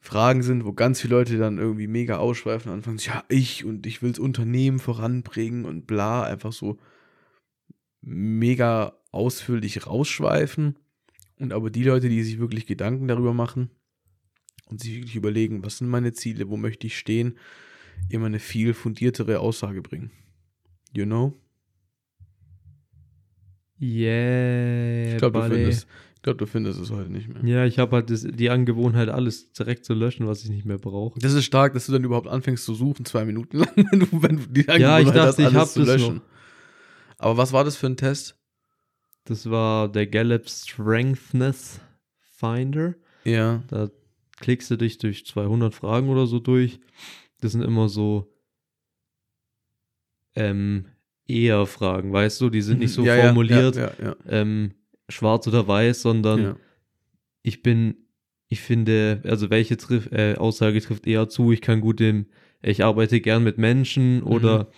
Fragen 0.00 0.42
sind, 0.42 0.64
wo 0.64 0.72
ganz 0.72 1.00
viele 1.00 1.16
Leute 1.16 1.36
dann 1.36 1.58
irgendwie 1.58 1.86
mega 1.86 2.16
ausschweifen 2.16 2.70
und 2.70 2.78
anfangen, 2.78 2.98
ja, 2.98 3.24
ich 3.28 3.64
und 3.64 3.84
ich 3.84 4.00
will 4.00 4.12
das 4.12 4.18
Unternehmen 4.18 4.78
voranbringen 4.78 5.66
und 5.66 5.86
bla, 5.86 6.22
einfach 6.22 6.52
so 6.52 6.78
mega 8.02 8.94
ausführlich 9.12 9.86
rausschweifen. 9.86 10.76
Und 11.38 11.52
aber 11.52 11.70
die 11.70 11.84
Leute, 11.84 12.08
die 12.08 12.22
sich 12.22 12.38
wirklich 12.38 12.66
Gedanken 12.66 13.08
darüber 13.08 13.32
machen 13.32 13.70
und 14.66 14.80
sich 14.80 14.96
wirklich 14.96 15.16
überlegen, 15.16 15.64
was 15.64 15.78
sind 15.78 15.88
meine 15.88 16.12
Ziele, 16.12 16.48
wo 16.48 16.56
möchte 16.56 16.86
ich 16.86 16.98
stehen, 16.98 17.38
immer 18.08 18.26
eine 18.26 18.38
viel 18.38 18.74
fundiertere 18.74 19.40
Aussage 19.40 19.82
bringen. 19.82 20.10
You 20.92 21.04
know? 21.04 21.34
Yeah. 23.80 25.12
Ich 25.12 25.18
glaube, 25.18 25.40
du, 25.40 25.48
findest, 25.48 25.86
ich 26.16 26.22
glaub, 26.22 26.38
du 26.38 26.46
findest 26.46 26.80
es 26.80 26.90
heute 26.90 27.10
nicht 27.10 27.28
mehr. 27.28 27.42
Ja, 27.44 27.64
ich 27.64 27.78
habe 27.78 27.96
halt 27.96 28.10
das, 28.10 28.26
die 28.28 28.50
Angewohnheit, 28.50 29.08
alles 29.08 29.52
direkt 29.52 29.86
zu 29.86 29.94
löschen, 29.94 30.26
was 30.26 30.44
ich 30.44 30.50
nicht 30.50 30.66
mehr 30.66 30.76
brauche. 30.78 31.18
Das 31.18 31.32
ist 31.32 31.44
stark, 31.46 31.72
dass 31.72 31.86
du 31.86 31.92
dann 31.92 32.04
überhaupt 32.04 32.28
anfängst 32.28 32.64
zu 32.64 32.74
suchen, 32.74 33.06
zwei 33.06 33.24
Minuten 33.24 33.58
lang, 33.58 33.70
wenn 33.90 34.00
du, 34.00 34.06
wenn 34.22 34.36
du 34.36 34.46
die 34.46 34.66
Ja, 34.66 34.98
ich 34.98 35.06
Angewohnheit 35.06 35.16
dachte, 35.16 35.42
ich 35.42 35.48
alles 35.48 35.58
hab 35.58 35.68
zu 35.68 35.78
das 35.80 35.88
löschen. 35.88 36.14
noch. 36.16 36.22
Aber 37.20 37.36
was 37.36 37.52
war 37.52 37.64
das 37.64 37.76
für 37.76 37.86
ein 37.86 37.98
Test? 37.98 38.38
Das 39.24 39.50
war 39.50 39.88
der 39.92 40.06
Gallup 40.06 40.48
Strengthness 40.48 41.80
Finder. 42.18 42.94
Ja. 43.24 43.62
Da 43.68 43.90
klickst 44.40 44.70
du 44.70 44.76
dich 44.76 44.96
durch 44.96 45.26
200 45.26 45.74
Fragen 45.74 46.08
oder 46.08 46.26
so 46.26 46.38
durch. 46.38 46.80
Das 47.42 47.52
sind 47.52 47.60
immer 47.62 47.90
so 47.90 48.32
ähm, 50.34 50.86
eher 51.26 51.66
Fragen, 51.66 52.10
weißt 52.10 52.40
du? 52.40 52.48
Die 52.48 52.62
sind 52.62 52.78
nicht 52.78 52.92
so 52.94 53.02
Mhm. 53.02 53.06
Ja, 53.08 53.16
ja, 53.16 53.22
formuliert, 53.26 53.76
Ja, 53.76 53.92
ja, 54.02 54.16
ähm, 54.26 54.72
schwarz 55.10 55.46
oder 55.46 55.68
weiß, 55.68 56.00
sondern 56.00 56.56
ich 57.42 57.62
bin, 57.62 57.96
ich 58.48 58.60
finde, 58.60 59.20
also 59.24 59.50
welche 59.50 59.76
triff, 59.76 60.10
äh, 60.10 60.36
Aussage 60.36 60.80
trifft 60.80 61.06
eher 61.06 61.28
zu, 61.28 61.52
ich 61.52 61.60
kann 61.60 61.82
gut 61.82 62.00
im, 62.00 62.26
ich 62.62 62.82
arbeite 62.82 63.20
gern 63.20 63.44
mit 63.44 63.58
Menschen 63.58 64.22
oder 64.22 64.64
Mhm. 64.64 64.68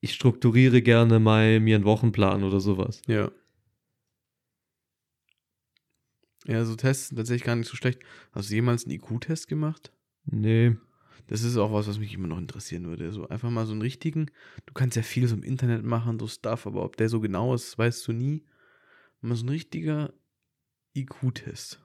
Ich 0.00 0.14
strukturiere 0.14 0.82
gerne 0.82 1.20
mal 1.20 1.60
mir 1.60 1.76
einen 1.76 1.84
Wochenplan 1.84 2.42
oder 2.42 2.60
sowas. 2.60 3.02
Ja. 3.06 3.30
Ja, 6.46 6.64
so 6.64 6.74
Tests 6.74 7.08
sind 7.08 7.16
tatsächlich 7.16 7.44
gar 7.44 7.54
nicht 7.54 7.68
so 7.68 7.76
schlecht. 7.76 8.00
Hast 8.32 8.50
du 8.50 8.54
jemals 8.54 8.84
einen 8.84 8.94
IQ-Test 8.94 9.46
gemacht? 9.46 9.92
Nee. 10.24 10.76
Das 11.26 11.42
ist 11.42 11.56
auch 11.58 11.72
was, 11.72 11.86
was 11.86 11.98
mich 11.98 12.14
immer 12.14 12.28
noch 12.28 12.38
interessieren 12.38 12.86
würde. 12.86 13.12
So 13.12 13.28
einfach 13.28 13.50
mal 13.50 13.66
so 13.66 13.72
einen 13.72 13.82
richtigen. 13.82 14.30
Du 14.66 14.72
kannst 14.72 14.96
ja 14.96 15.02
viel 15.02 15.28
so 15.28 15.34
im 15.34 15.42
Internet 15.42 15.84
machen, 15.84 16.18
so 16.18 16.26
Stuff, 16.26 16.66
aber 16.66 16.82
ob 16.82 16.96
der 16.96 17.08
so 17.08 17.20
genau 17.20 17.54
ist, 17.54 17.78
weißt 17.78 18.08
du 18.08 18.12
nie. 18.12 18.44
Mal 19.20 19.36
so 19.36 19.44
ein 19.44 19.50
richtiger 19.50 20.14
IQ-Test, 20.96 21.84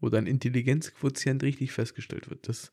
wo 0.00 0.08
dein 0.08 0.26
Intelligenzquotient 0.26 1.42
richtig 1.42 1.72
festgestellt 1.72 2.30
wird. 2.30 2.48
Das, 2.48 2.72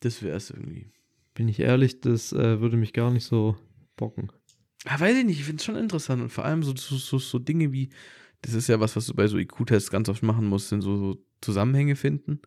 das 0.00 0.22
wäre 0.22 0.36
es 0.36 0.50
irgendwie. 0.50 0.92
Bin 1.34 1.48
ich 1.48 1.58
ehrlich, 1.58 2.02
das 2.02 2.32
äh, 2.32 2.60
würde 2.60 2.76
mich 2.76 2.92
gar 2.92 3.10
nicht 3.10 3.24
so 3.24 3.56
bocken. 4.00 4.32
Ah, 4.86 4.98
weiß 4.98 5.16
ich 5.18 5.24
nicht, 5.24 5.38
ich 5.38 5.44
finde 5.44 5.60
es 5.60 5.64
schon 5.64 5.76
interessant 5.76 6.22
und 6.22 6.30
vor 6.30 6.44
allem 6.44 6.62
so, 6.62 6.74
so, 6.74 7.18
so, 7.18 7.38
Dinge 7.38 7.70
wie, 7.70 7.90
das 8.42 8.54
ist 8.54 8.66
ja 8.68 8.80
was, 8.80 8.96
was 8.96 9.06
du 9.06 9.14
bei 9.14 9.26
so 9.28 9.36
IQ-Tests 9.36 9.90
ganz 9.90 10.08
oft 10.08 10.22
machen 10.22 10.46
musst, 10.46 10.70
sind 10.70 10.80
so, 10.80 10.96
so 10.96 11.24
Zusammenhänge 11.42 11.96
finden. 11.96 12.40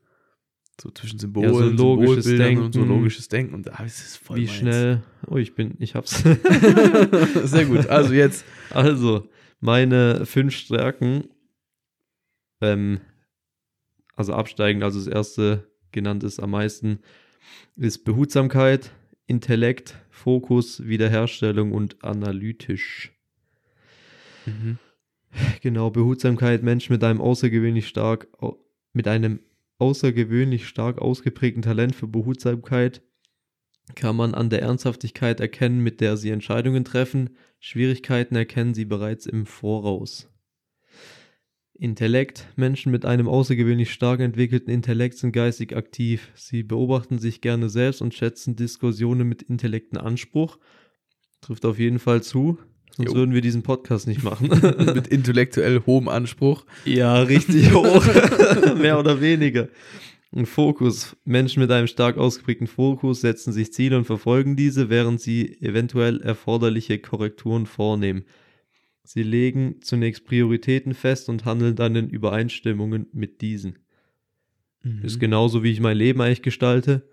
So 0.82 0.90
zwischen 0.90 1.20
Symbolen, 1.20 1.54
Ja, 1.54 1.54
so 1.54 1.70
logisches 1.70 2.26
Symbolbildern 2.26 2.64
und 2.66 2.74
so 2.74 2.80
Denken. 2.80 2.96
logisches 2.96 3.28
Denken. 3.28 3.54
Und 3.54 3.68
ist 3.68 4.06
es 4.06 4.18
voll 4.18 4.38
Wie 4.38 4.46
meins. 4.46 4.58
schnell. 4.58 5.04
Oh, 5.28 5.38
ich 5.38 5.54
bin, 5.54 5.76
ich 5.78 5.94
hab's. 5.94 6.24
Sehr 7.44 7.66
gut. 7.66 7.86
Also 7.88 8.14
jetzt. 8.14 8.44
Also, 8.72 9.30
meine 9.60 10.26
fünf 10.26 10.56
Stärken, 10.56 11.26
ähm, 12.62 13.02
also 14.16 14.34
absteigend, 14.34 14.84
also 14.84 14.98
das 14.98 15.08
erste 15.08 15.72
genannt 15.92 16.24
ist 16.24 16.40
am 16.40 16.50
meisten, 16.50 17.00
ist 17.76 18.04
Behutsamkeit, 18.04 18.92
Intellekt, 19.28 19.96
Fokus, 20.14 20.86
Wiederherstellung 20.86 21.72
und 21.72 22.04
analytisch. 22.04 23.12
Mhm. 24.46 24.78
Genau, 25.62 25.90
Behutsamkeit, 25.90 26.62
Mensch 26.62 26.92
mit 26.92 27.04
einem 27.04 27.20
außergewöhnlich 27.20 27.88
stark, 27.88 28.28
mit 28.94 29.08
einem 29.08 29.40
außergewöhnlich 29.80 30.68
stark 30.68 31.00
ausgeprägten 31.00 31.64
Talent 31.64 31.96
für 31.96 32.08
Behutsamkeit 32.08 33.02
kann 33.96 34.16
man 34.16 34.34
an 34.34 34.50
der 34.50 34.62
Ernsthaftigkeit 34.62 35.40
erkennen, 35.40 35.82
mit 35.82 36.00
der 36.00 36.16
sie 36.16 36.30
Entscheidungen 36.30 36.86
treffen. 36.86 37.32
Schwierigkeiten 37.60 38.36
erkennen 38.36 38.74
sie 38.74 38.86
bereits 38.86 39.26
im 39.26 39.46
Voraus. 39.46 40.30
Intellekt. 41.76 42.48
Menschen 42.56 42.92
mit 42.92 43.06
einem 43.06 43.28
außergewöhnlich 43.28 43.92
stark 43.92 44.20
entwickelten 44.20 44.70
Intellekt 44.70 45.18
sind 45.18 45.32
geistig 45.32 45.76
aktiv. 45.76 46.30
Sie 46.36 46.64
beobachten 46.64 47.18
sich 47.18 47.42
gerne 47.42 47.70
selbst 47.70 48.02
und 48.02 48.14
schätzen 48.14 48.56
Diskussionen 48.56 49.28
mit 49.28 49.42
Intellekt 49.42 49.94
in 49.94 49.98
Anspruch. 49.98 50.60
Trifft 51.42 51.66
auf 51.66 51.80
jeden 51.80 52.00
Fall 52.00 52.22
zu. 52.22 52.60
Sonst 52.96 53.10
Jo. 53.10 53.16
würden 53.16 53.34
wir 53.34 53.42
diesen 53.42 53.64
Podcast 53.64 54.08
nicht 54.08 54.22
machen. 54.24 54.50
Mit 54.94 55.08
intellektuell 55.08 55.82
hohem 55.88 56.08
Anspruch. 56.08 56.64
Ja, 56.86 57.24
richtig 57.24 57.74
hoch. 57.74 58.06
Mehr 58.80 59.00
oder 59.00 59.20
weniger. 59.20 59.68
Ein 60.32 60.46
Fokus. 60.46 61.16
Menschen 61.26 61.62
mit 61.62 61.72
einem 61.72 61.88
stark 61.88 62.18
ausgeprägten 62.18 62.68
Fokus 62.68 63.22
setzen 63.22 63.52
sich 63.52 63.74
Ziele 63.74 63.98
und 63.98 64.06
verfolgen 64.06 64.56
diese, 64.56 64.90
während 64.90 65.22
sie 65.22 65.60
eventuell 65.62 66.22
erforderliche 66.22 67.00
Korrekturen 67.00 67.66
vornehmen. 67.66 68.26
Sie 69.04 69.24
legen 69.24 69.82
zunächst 69.82 70.26
Prioritäten 70.26 70.94
fest 70.94 71.30
und 71.30 71.46
handeln 71.46 71.76
dann 71.76 71.96
in 71.96 72.10
Übereinstimmungen 72.10 73.08
mit 73.12 73.42
diesen. 73.42 73.80
Ist 75.02 75.20
genauso, 75.20 75.64
wie 75.64 75.72
ich 75.72 75.80
mein 75.80 75.96
Leben 75.96 76.20
eigentlich 76.22 76.42
gestalte. 76.42 77.08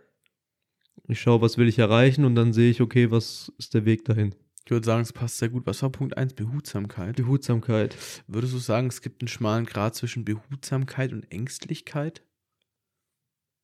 Ich 1.06 1.20
schaue, 1.20 1.40
was 1.40 1.56
will 1.56 1.68
ich 1.68 1.78
erreichen 1.78 2.24
und 2.24 2.34
dann 2.34 2.52
sehe 2.52 2.70
ich, 2.70 2.80
okay, 2.80 3.10
was 3.10 3.52
ist 3.58 3.74
der 3.74 3.84
Weg 3.84 4.04
dahin. 4.04 4.34
Ich 4.64 4.70
würde 4.70 4.86
sagen, 4.86 5.02
es 5.02 5.12
passt 5.12 5.38
sehr 5.38 5.48
gut. 5.48 5.66
Was 5.66 5.82
war 5.82 5.90
Punkt 5.90 6.16
1? 6.16 6.34
Behutsamkeit. 6.34 7.16
Behutsamkeit. 7.16 7.96
Würdest 8.26 8.54
du 8.54 8.58
sagen, 8.58 8.88
es 8.88 9.02
gibt 9.02 9.22
einen 9.22 9.28
schmalen 9.28 9.66
Grad 9.66 9.94
zwischen 9.94 10.24
Behutsamkeit 10.24 11.12
und 11.12 11.30
Ängstlichkeit? 11.30 12.22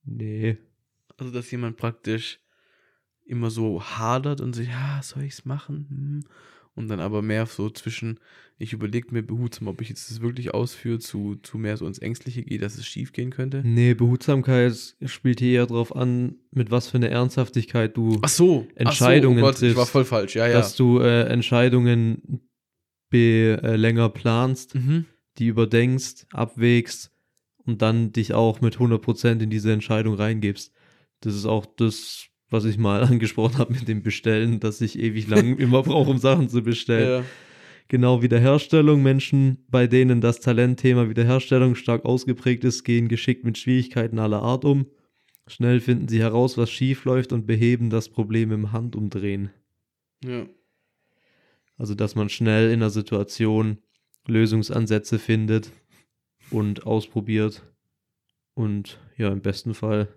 Nee. 0.04 0.58
Also, 1.16 1.32
dass 1.32 1.50
jemand 1.50 1.76
praktisch 1.76 2.40
immer 3.24 3.50
so 3.50 3.82
hadert 3.82 4.40
und 4.40 4.54
sich, 4.54 4.68
ja, 4.68 5.00
soll 5.02 5.24
ich 5.24 5.34
es 5.34 5.44
machen? 5.44 5.86
Hm. 5.88 6.24
Und 6.76 6.88
dann 6.88 7.00
aber 7.00 7.22
mehr 7.22 7.46
so 7.46 7.70
zwischen, 7.70 8.20
ich 8.58 8.74
überlege 8.74 9.08
mir 9.10 9.22
behutsam, 9.22 9.66
ob 9.66 9.80
ich 9.80 9.88
jetzt 9.88 10.10
das 10.10 10.20
wirklich 10.20 10.52
ausführe, 10.52 10.98
zu, 10.98 11.36
zu 11.36 11.56
mehr 11.56 11.78
so 11.78 11.86
ins 11.86 11.98
Ängstliche 11.98 12.42
gehe, 12.42 12.58
dass 12.58 12.76
es 12.76 12.86
schief 12.86 13.14
gehen 13.14 13.30
könnte. 13.30 13.62
Nee, 13.64 13.94
Behutsamkeit 13.94 14.94
spielt 15.06 15.40
hier 15.40 15.60
eher 15.60 15.66
darauf 15.66 15.96
an, 15.96 16.36
mit 16.50 16.70
was 16.70 16.88
für 16.88 16.98
eine 16.98 17.08
Ernsthaftigkeit 17.08 17.96
du 17.96 18.18
Ach 18.20 18.28
so, 18.28 18.66
Entscheidungen 18.74 19.38
Ach 19.38 19.42
so, 19.42 19.46
oh 19.46 19.52
Gott, 19.52 19.62
ich 19.62 19.76
war 19.76 19.86
voll 19.86 20.04
falsch, 20.04 20.36
ja, 20.36 20.46
ja. 20.46 20.52
dass 20.52 20.76
du 20.76 21.00
äh, 21.00 21.22
Entscheidungen 21.28 22.42
be, 23.08 23.58
äh, 23.62 23.76
länger 23.76 24.10
planst, 24.10 24.74
mhm. 24.74 25.06
die 25.38 25.46
überdenkst, 25.46 26.26
abwägst 26.30 27.10
und 27.64 27.80
dann 27.80 28.12
dich 28.12 28.34
auch 28.34 28.60
mit 28.60 28.76
100% 28.76 29.42
in 29.42 29.48
diese 29.48 29.72
Entscheidung 29.72 30.14
reingibst. 30.14 30.74
Das 31.20 31.34
ist 31.34 31.46
auch 31.46 31.64
das, 31.64 32.26
was 32.50 32.64
ich 32.64 32.78
mal 32.78 33.02
angesprochen 33.04 33.59
habe 33.59 33.74
mit 33.74 33.88
dem 33.88 34.02
Bestellen, 34.02 34.61
dass 34.61 34.80
ich 34.80 34.98
ewig 34.98 35.28
lang 35.28 35.56
immer 35.59 35.82
brauche, 35.82 36.11
um 36.11 36.18
Sachen 36.18 36.48
zu 36.48 36.62
bestellen. 36.62 37.22
ja. 37.22 37.24
Genau, 37.88 38.20
Wiederherstellung. 38.20 39.00
Menschen, 39.00 39.64
bei 39.68 39.87
denen 39.87 40.20
das 40.20 40.40
Talentthema 40.40 41.09
Wiederherstellung 41.09 41.76
stark 41.76 42.04
ausgeprägt 42.04 42.64
ist, 42.64 42.82
gehen 42.82 43.06
geschickt 43.06 43.44
mit 43.44 43.59
Schwierigkeiten 43.59 44.18
aller 44.18 44.42
Art 44.42 44.64
um. 44.64 44.87
Schnell 45.46 45.78
finden 45.78 46.09
sie 46.09 46.18
heraus, 46.18 46.59
was 46.59 46.68
schief 46.68 47.04
läuft 47.04 47.32
und 47.32 47.46
beheben 47.46 47.88
das 47.88 48.09
Problem 48.09 48.50
im 48.50 48.72
Handumdrehen. 48.72 49.50
ja. 50.24 50.46
Also, 51.78 51.94
dass 51.94 52.14
man 52.14 52.30
schnell 52.30 52.68
in 52.68 52.80
einer 52.80 52.88
Situation 52.88 53.78
Lösungsansätze 54.26 55.18
findet 55.18 55.72
und 56.50 56.87
ausprobiert 56.87 57.62
und 58.54 58.98
ja, 59.18 59.30
im 59.30 59.42
besten 59.42 59.74
Fall 59.74 60.09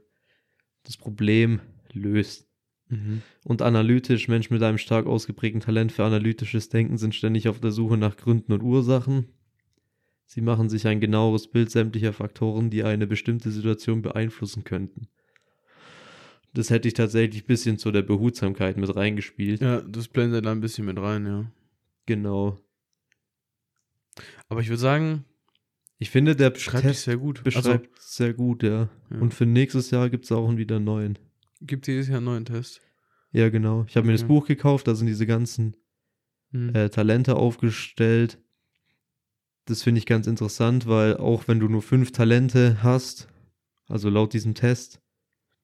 das 0.84 0.96
Problem 0.96 1.60
löst. 1.94 2.48
Mhm. 2.90 3.22
Und 3.44 3.62
analytisch, 3.62 4.28
Menschen 4.28 4.54
mit 4.54 4.64
einem 4.64 4.78
stark 4.78 5.06
ausgeprägten 5.06 5.62
Talent 5.62 5.92
für 5.92 6.04
analytisches 6.04 6.70
Denken 6.70 6.98
sind 6.98 7.14
ständig 7.16 7.48
auf 7.48 7.60
der 7.60 7.72
Suche 7.72 7.98
nach 7.98 8.18
Gründen 8.18 8.52
und 8.52 8.64
Ursachen. 8.64 9.28
Sie 10.26 10.42
machen 10.42 10.70
sich 10.70 10.88
ein 10.88 11.00
genaueres 11.00 11.48
Bild 11.48 11.72
sämtlicher 11.72 12.14
Faktoren, 12.14 12.70
die 12.70 12.84
eine 12.84 13.08
bestimmte 13.08 13.52
Situation 13.52 14.02
beeinflussen 14.02 14.64
könnten. 14.64 15.08
Das 16.54 16.72
hätte 16.72 16.88
ich 16.88 16.96
tatsächlich 16.96 17.44
ein 17.44 17.48
bisschen 17.48 17.78
zu 17.78 17.92
der 17.92 18.02
Behutsamkeit 18.02 18.78
mit 18.78 18.96
reingespielt. 18.96 19.62
Ja, 19.62 19.82
das 19.82 20.08
blendet 20.08 20.46
da 20.46 20.52
ein 20.52 20.62
bisschen 20.62 20.86
mit 20.86 21.00
rein, 21.00 21.26
ja. 21.26 21.52
Genau. 22.08 22.60
Aber 24.48 24.62
ich 24.62 24.70
würde 24.70 24.80
sagen, 24.82 25.26
Ich 26.00 26.10
finde, 26.10 26.36
der 26.36 26.50
beschreibt 26.50 26.84
Test 26.84 27.04
sehr 27.04 27.18
gut. 27.18 27.44
beschreibt 27.44 28.02
sehr 28.02 28.34
gut, 28.34 28.64
ja. 28.64 28.90
ja. 29.12 29.20
Und 29.20 29.34
für 29.34 29.46
nächstes 29.46 29.92
Jahr 29.92 30.10
gibt 30.10 30.26
es 30.26 30.32
auch 30.32 30.56
wieder 30.58 30.78
einen 30.78 30.86
neuen. 30.86 31.20
Gibt 31.62 31.88
jedes 31.88 32.08
Jahr 32.08 32.18
einen 32.18 32.26
neuen 32.26 32.46
Test. 32.46 32.82
Ja, 33.32 33.50
genau. 33.50 33.86
Ich 33.88 33.96
habe 33.96 34.08
mir 34.08 34.14
das. 34.14 34.24
Buch 34.24 34.48
gekauft, 34.48 34.88
da 34.88 34.96
sind 34.96 35.08
diese 35.08 35.28
ganzen 35.28 35.76
Mhm. 36.52 36.74
äh, 36.74 36.90
Talente 36.90 37.36
aufgestellt. 37.36 38.40
Das 39.66 39.84
finde 39.84 40.00
ich 40.00 40.06
ganz 40.08 40.26
interessant, 40.26 40.88
weil 40.88 41.18
auch 41.18 41.48
wenn 41.48 41.60
du 41.60 41.68
nur 41.68 41.82
fünf 41.84 42.12
Talente 42.12 42.82
hast, 42.82 43.28
also 43.88 44.10
laut 44.10 44.34
diesem 44.34 44.56
Test, 44.56 45.00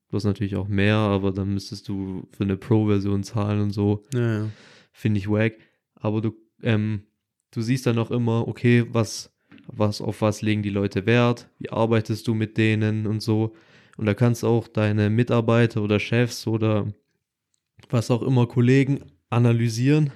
du 0.09 0.17
hast 0.17 0.25
natürlich 0.25 0.55
auch 0.55 0.67
mehr, 0.67 0.95
aber 0.95 1.31
dann 1.31 1.53
müsstest 1.53 1.87
du 1.87 2.27
für 2.31 2.43
eine 2.43 2.55
Pro-Version 2.57 3.23
zahlen 3.23 3.61
und 3.61 3.71
so, 3.71 4.03
ja, 4.13 4.43
ja. 4.43 4.49
finde 4.91 5.17
ich 5.17 5.27
wack. 5.27 5.53
Aber 5.95 6.21
du, 6.21 6.35
ähm, 6.61 7.07
du 7.49 7.61
siehst 7.61 7.87
dann 7.87 7.97
auch 7.97 8.11
immer, 8.11 8.47
okay, 8.47 8.85
was, 8.91 9.33
was, 9.65 10.01
auf 10.01 10.21
was 10.21 10.43
legen 10.43 10.61
die 10.61 10.69
Leute 10.69 11.07
Wert, 11.07 11.49
wie 11.57 11.71
arbeitest 11.71 12.27
du 12.27 12.35
mit 12.35 12.57
denen 12.57 13.07
und 13.07 13.21
so. 13.21 13.55
Und 13.97 14.05
da 14.05 14.13
kannst 14.13 14.43
du 14.43 14.47
auch 14.47 14.67
deine 14.67 15.09
Mitarbeiter 15.09 15.81
oder 15.81 15.99
Chefs 15.99 16.47
oder 16.47 16.91
was 17.89 18.11
auch 18.11 18.21
immer 18.21 18.47
Kollegen 18.47 19.05
analysieren. 19.29 20.11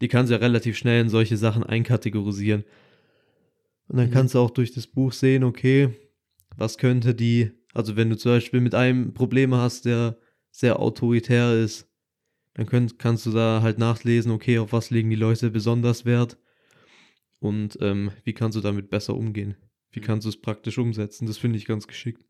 Die 0.00 0.08
kannst 0.08 0.30
du 0.30 0.34
ja 0.34 0.40
relativ 0.40 0.76
schnell 0.76 1.02
in 1.02 1.08
solche 1.08 1.36
Sachen 1.36 1.62
einkategorisieren. 1.62 2.64
Und 3.88 3.98
dann 3.98 4.08
Mhm. 4.08 4.12
kannst 4.12 4.34
du 4.34 4.38
auch 4.40 4.50
durch 4.50 4.72
das 4.72 4.86
Buch 4.86 5.12
sehen, 5.12 5.44
okay, 5.44 5.90
was 6.56 6.78
könnte 6.78 7.14
die, 7.14 7.50
also 7.72 7.96
wenn 7.96 8.10
du 8.10 8.16
zum 8.16 8.32
Beispiel 8.32 8.60
mit 8.60 8.74
einem 8.74 9.14
Problem 9.14 9.54
hast, 9.54 9.84
der 9.84 10.18
sehr 10.50 10.80
autoritär 10.80 11.54
ist, 11.54 11.88
dann 12.54 12.66
könnt, 12.66 12.98
kannst 12.98 13.26
du 13.26 13.32
da 13.32 13.60
halt 13.62 13.78
nachlesen, 13.78 14.32
okay, 14.32 14.58
auf 14.58 14.72
was 14.72 14.90
legen 14.90 15.10
die 15.10 15.16
Leute 15.16 15.50
besonders 15.50 16.04
Wert 16.04 16.38
und 17.38 17.78
ähm, 17.80 18.12
wie 18.24 18.32
kannst 18.32 18.56
du 18.56 18.62
damit 18.62 18.88
besser 18.88 19.14
umgehen. 19.14 19.56
Wie 19.90 20.00
Mhm. 20.00 20.04
kannst 20.04 20.24
du 20.24 20.30
es 20.30 20.40
praktisch 20.40 20.78
umsetzen? 20.78 21.26
Das 21.26 21.38
finde 21.38 21.58
ich 21.58 21.66
ganz 21.66 21.86
geschickt. 21.86 22.24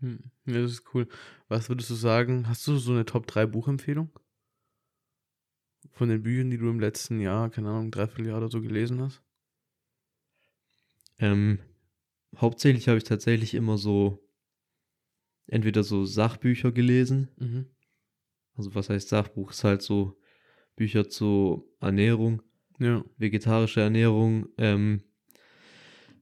Hm. 0.00 0.30
Ja, 0.46 0.60
das 0.62 0.72
ist 0.72 0.94
cool. 0.94 1.08
Was 1.48 1.68
würdest 1.68 1.90
du 1.90 1.94
sagen? 1.94 2.48
Hast 2.48 2.66
du 2.66 2.76
so 2.76 2.92
eine 2.92 3.04
Top 3.04 3.26
3 3.26 3.46
Buchempfehlung? 3.46 4.10
Von 5.92 6.08
den 6.08 6.22
Büchern, 6.22 6.50
die 6.50 6.58
du 6.58 6.68
im 6.68 6.80
letzten 6.80 7.20
Jahr, 7.20 7.50
keine 7.50 7.70
Ahnung, 7.70 7.90
dreiviertel 7.90 8.26
Jahr 8.26 8.38
oder 8.38 8.48
so 8.48 8.60
gelesen 8.60 9.00
hast? 9.00 9.22
Ähm, 11.18 11.58
hauptsächlich 12.36 12.88
habe 12.88 12.98
ich 12.98 13.04
tatsächlich 13.04 13.54
immer 13.54 13.78
so 13.78 14.22
entweder 15.46 15.82
so 15.82 16.04
Sachbücher 16.04 16.72
gelesen. 16.72 17.30
Mhm. 17.38 17.66
Also 18.54 18.74
was 18.74 18.90
heißt 18.90 19.08
Sachbuch? 19.08 19.50
Ist 19.50 19.64
halt 19.64 19.82
so 19.82 20.18
Bücher 20.76 21.08
zur 21.08 21.64
Ernährung, 21.80 22.42
Ja. 22.78 23.04
vegetarische 23.16 23.80
Ernährung, 23.80 24.48
ähm, 24.58 25.02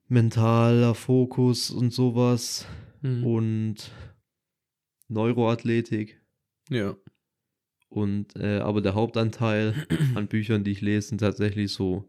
mentaler 0.08 0.94
Fokus 0.94 1.70
und 1.70 1.92
sowas 1.92 2.66
Mhm. 3.04 3.24
und 3.26 3.90
Neuroathletik. 5.08 6.20
Ja. 6.70 6.96
Und 7.88 8.34
äh, 8.36 8.58
aber 8.58 8.80
der 8.80 8.94
Hauptanteil 8.94 9.86
an 10.14 10.26
Büchern, 10.26 10.64
die 10.64 10.72
ich 10.72 10.80
lese, 10.80 11.08
sind 11.08 11.18
tatsächlich 11.18 11.72
so 11.72 12.08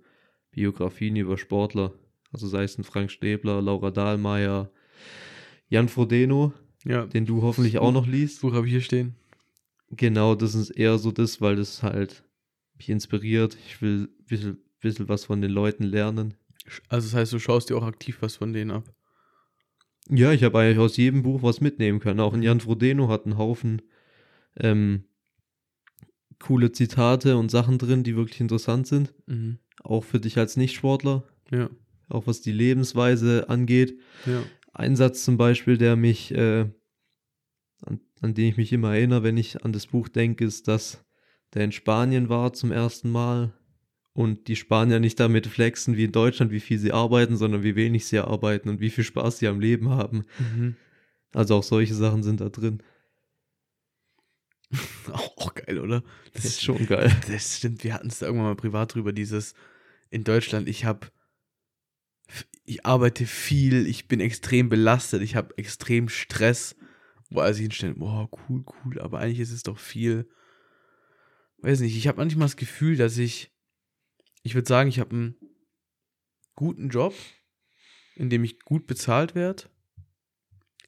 Biografien 0.52 1.16
über 1.18 1.38
Sportler. 1.38 1.94
Also 2.32 2.48
sei 2.48 2.64
es 2.64 2.78
ein 2.78 2.84
Frank 2.84 3.12
Stäbler, 3.12 3.62
Laura 3.62 3.92
Dahlmeier, 3.92 4.72
Jan 5.70 5.90
Frodeno, 5.90 6.54
Ja. 6.86 7.06
den 7.06 7.26
du 7.26 7.42
hoffentlich 7.42 7.78
auch 7.78 7.92
noch 7.92 8.08
liest. 8.08 8.42
Buch 8.42 8.54
habe 8.54 8.66
ich 8.66 8.72
hier 8.72 8.82
stehen. 8.82 9.16
Genau, 9.92 10.34
das 10.34 10.56
ist 10.56 10.72
eher 10.72 10.98
so 10.98 11.12
das, 11.12 11.42
weil 11.42 11.58
das 11.58 11.84
halt 11.84 12.24
mich 12.78 12.90
inspiriert. 12.90 13.58
Ich 13.68 13.82
will 13.82 14.10
ein 14.20 14.26
bisschen, 14.26 14.58
bisschen 14.80 15.08
was 15.10 15.26
von 15.26 15.42
den 15.42 15.52
Leuten 15.52 15.84
lernen. 15.84 16.34
Also 16.90 17.08
das 17.08 17.14
heißt, 17.14 17.34
du 17.34 17.40
schaust 17.40 17.70
dir 17.70 17.78
auch 17.78 17.84
aktiv 17.84 18.18
was 18.22 18.38
von 18.38 18.52
denen 18.54 18.72
ab. 18.72 18.95
Ja, 20.10 20.32
ich 20.32 20.44
habe 20.44 20.60
eigentlich 20.60 20.80
aus 20.80 20.98
jedem 20.98 21.24
Buch 21.24 21.42
was 21.42 21.62
mitnehmen 21.62 22.00
können. 22.00 22.20
Auch 22.20 22.34
ein 22.34 22.44
Jan 22.44 22.60
Frodeno 22.60 23.10
hat 23.10 23.26
einen 23.26 23.38
Haufen 23.38 23.82
ähm, 24.58 25.06
coole 26.40 26.72
Zitate 26.72 27.38
und 27.38 27.50
Sachen 27.50 27.78
drin, 27.78 28.04
die 28.04 28.16
wirklich 28.16 28.40
interessant 28.40 28.88
sind. 28.88 29.14
Mhm. 29.26 29.60
Auch 29.84 30.04
für 30.04 30.20
dich 30.20 30.38
als 30.38 30.58
Nichtsportler. 30.58 31.24
Ja. 31.52 31.70
Auch 32.10 32.28
was 32.28 32.42
die 32.42 32.52
Lebensweise 32.52 33.50
angeht. 33.50 34.00
Ja. 34.26 34.44
Ein 34.74 34.96
Satz 34.96 35.24
zum 35.24 35.38
Beispiel, 35.38 35.78
der 35.78 35.96
mich, 35.96 36.32
äh, 36.32 36.66
an, 37.82 38.00
an 38.22 38.34
den 38.34 38.50
ich 38.50 38.58
mich 38.58 38.74
immer 38.74 38.96
erinnere, 38.96 39.24
wenn 39.24 39.38
ich 39.38 39.64
an 39.64 39.74
das 39.74 39.88
Buch 39.88 40.08
denke, 40.08 40.46
ist, 40.46 40.68
dass 40.68 41.04
der 41.54 41.64
in 41.64 41.72
Spanien 41.72 42.30
war 42.30 42.54
zum 42.54 42.72
ersten 42.72 43.10
Mal 43.10 43.54
und 44.16 44.48
die 44.48 44.56
Spanier 44.56 45.02
nicht 45.02 45.20
damit 45.20 45.46
flexen 45.46 45.98
wie 45.98 46.06
in 46.06 46.14
Deutschland, 46.14 46.50
wie 46.50 46.62
viel 46.62 46.80
sie 46.80 46.94
arbeiten, 46.94 47.36
sondern 47.36 47.64
wie 47.64 47.76
wenig 47.76 48.08
sie 48.08 48.20
arbeiten 48.20 48.70
und 48.70 48.80
wie 48.80 48.90
viel 48.90 49.04
Spaß 49.04 49.40
sie 49.40 49.48
am 49.50 49.60
Leben 49.60 49.90
haben. 49.90 50.24
Mhm. 50.40 50.78
Also 51.34 51.56
auch 51.56 51.64
solche 51.64 51.94
Sachen 51.94 52.24
sind 52.24 52.40
da 52.40 52.48
drin. 52.48 52.82
Auch, 55.12 55.54
geil, 55.54 55.80
oder? 55.80 56.02
Das 56.34 56.46
ist 56.46 56.64
schon 56.64 56.88
geil. 56.88 57.14
Das 57.30 57.58
stimmt, 57.58 57.84
wir 57.84 57.94
hatten 57.94 58.08
es 58.08 58.20
da 58.20 58.26
irgendwann 58.26 58.48
mal 58.48 58.56
privat 58.56 58.96
drüber, 58.96 59.12
dieses 59.12 59.54
in 60.10 60.24
Deutschland, 60.24 60.70
ich 60.70 60.86
habe, 60.86 61.08
ich 62.64 62.86
arbeite 62.86 63.26
viel, 63.26 63.86
ich 63.86 64.08
bin 64.08 64.22
extrem 64.22 64.70
belastet, 64.70 65.22
ich 65.22 65.36
habe 65.36 65.58
extrem 65.58 66.08
Stress, 66.08 66.78
wo 67.30 67.42
also 67.42 67.62
hinstellen, 67.62 68.00
boah, 68.00 68.30
cool, 68.50 68.64
cool, 68.86 69.00
aber 69.02 69.20
eigentlich 69.20 69.42
ist 69.42 69.52
es 69.52 69.64
doch 69.64 69.78
viel, 69.78 70.28
weiß 71.58 71.82
nicht, 71.82 71.98
ich 71.98 72.08
habe 72.08 72.18
manchmal 72.18 72.48
das 72.48 72.56
Gefühl, 72.56 72.96
dass 72.96 73.18
ich, 73.18 73.52
ich 74.46 74.54
würde 74.54 74.68
sagen, 74.68 74.88
ich 74.88 75.00
habe 75.00 75.10
einen 75.10 75.36
guten 76.54 76.90
Job, 76.90 77.16
in 78.16 78.30
dem 78.30 78.44
ich 78.44 78.60
gut 78.60 78.86
bezahlt 78.86 79.34
werde, 79.34 79.64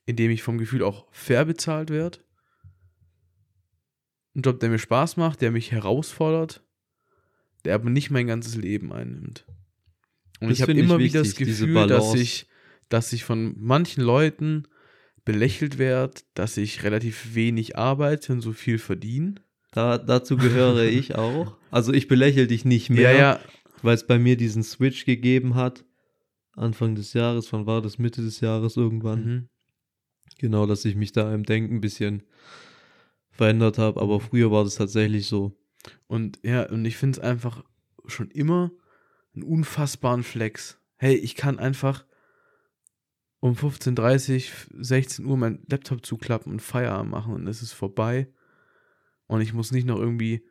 in 0.05 0.15
dem 0.15 0.29
ich 0.29 0.43
vom 0.43 0.59
Gefühl 0.59 0.83
auch 0.83 1.07
fair 1.11 1.43
bezahlt 1.43 1.89
werde, 1.89 2.19
ein 4.35 4.43
Job, 4.43 4.59
der 4.59 4.69
mir 4.69 4.77
Spaß 4.77 5.17
macht, 5.17 5.41
der 5.41 5.51
mich 5.51 5.71
herausfordert, 5.71 6.63
der 7.65 7.73
aber 7.73 7.89
nicht 7.89 8.11
mein 8.11 8.27
ganzes 8.27 8.55
Leben 8.55 8.93
einnimmt. 8.93 9.47
Und 10.39 10.49
Das 10.49 10.59
ich 10.59 10.61
habe 10.61 10.73
immer 10.73 10.99
wieder 10.99 11.23
das 11.23 11.35
Gefühl, 11.35 11.87
dass 11.87 12.13
ich, 12.13 12.47
dass 12.89 13.11
ich 13.11 13.23
von 13.23 13.55
manchen 13.57 14.03
Leuten 14.03 14.67
belächelt 15.25 15.79
werde, 15.79 16.21
dass 16.35 16.57
ich 16.57 16.83
relativ 16.83 17.33
wenig 17.33 17.75
arbeite 17.75 18.33
und 18.33 18.41
so 18.41 18.53
viel 18.53 18.77
verdiene. 18.77 19.41
Da, 19.71 19.97
dazu 19.97 20.37
gehöre 20.37 20.83
ich 20.85 21.15
auch. 21.15 21.55
Also 21.71 21.93
ich 21.93 22.07
belächle 22.07 22.47
dich 22.47 22.65
nicht 22.65 22.89
mehr, 22.89 23.11
Ja, 23.11 23.17
ja, 23.17 23.39
weil 23.81 23.95
es 23.95 24.07
bei 24.07 24.19
mir 24.19 24.37
diesen 24.37 24.63
Switch 24.63 25.05
gegeben 25.05 25.55
hat. 25.55 25.85
Anfang 26.53 26.95
des 26.95 27.13
Jahres, 27.13 27.53
wann 27.53 27.67
war 27.67 27.81
das? 27.81 27.99
Mitte 27.99 28.21
des 28.21 28.39
Jahres 28.39 28.77
irgendwann. 28.77 29.23
mhm. 29.25 29.49
Genau, 30.39 30.65
dass 30.65 30.85
ich 30.85 30.95
mich 30.95 31.13
da 31.13 31.33
im 31.33 31.43
Denken 31.43 31.75
ein 31.75 31.81
bisschen 31.81 32.23
verändert 33.31 33.77
habe. 33.77 34.01
Aber 34.01 34.19
früher 34.19 34.51
war 34.51 34.63
das 34.63 34.75
tatsächlich 34.75 35.25
so. 35.27 35.57
Und 36.07 36.39
ja, 36.43 36.69
und 36.69 36.85
ich 36.85 36.97
finde 36.97 37.17
es 37.17 37.23
einfach 37.23 37.63
schon 38.07 38.29
immer 38.31 38.71
einen 39.33 39.43
unfassbaren 39.43 40.23
Flex. 40.23 40.79
Hey, 40.97 41.15
ich 41.15 41.35
kann 41.35 41.59
einfach 41.59 42.05
um 43.39 43.53
15.30 43.53 44.49
16 44.79 45.25
Uhr 45.25 45.37
meinen 45.37 45.63
Laptop 45.69 46.05
zuklappen 46.05 46.51
und 46.51 46.61
Feierabend 46.61 47.11
machen 47.11 47.33
und 47.33 47.47
es 47.47 47.61
ist 47.61 47.73
vorbei. 47.73 48.27
Und 49.27 49.41
ich 49.41 49.53
muss 49.53 49.71
nicht 49.71 49.85
noch 49.85 49.99
irgendwie 49.99 50.43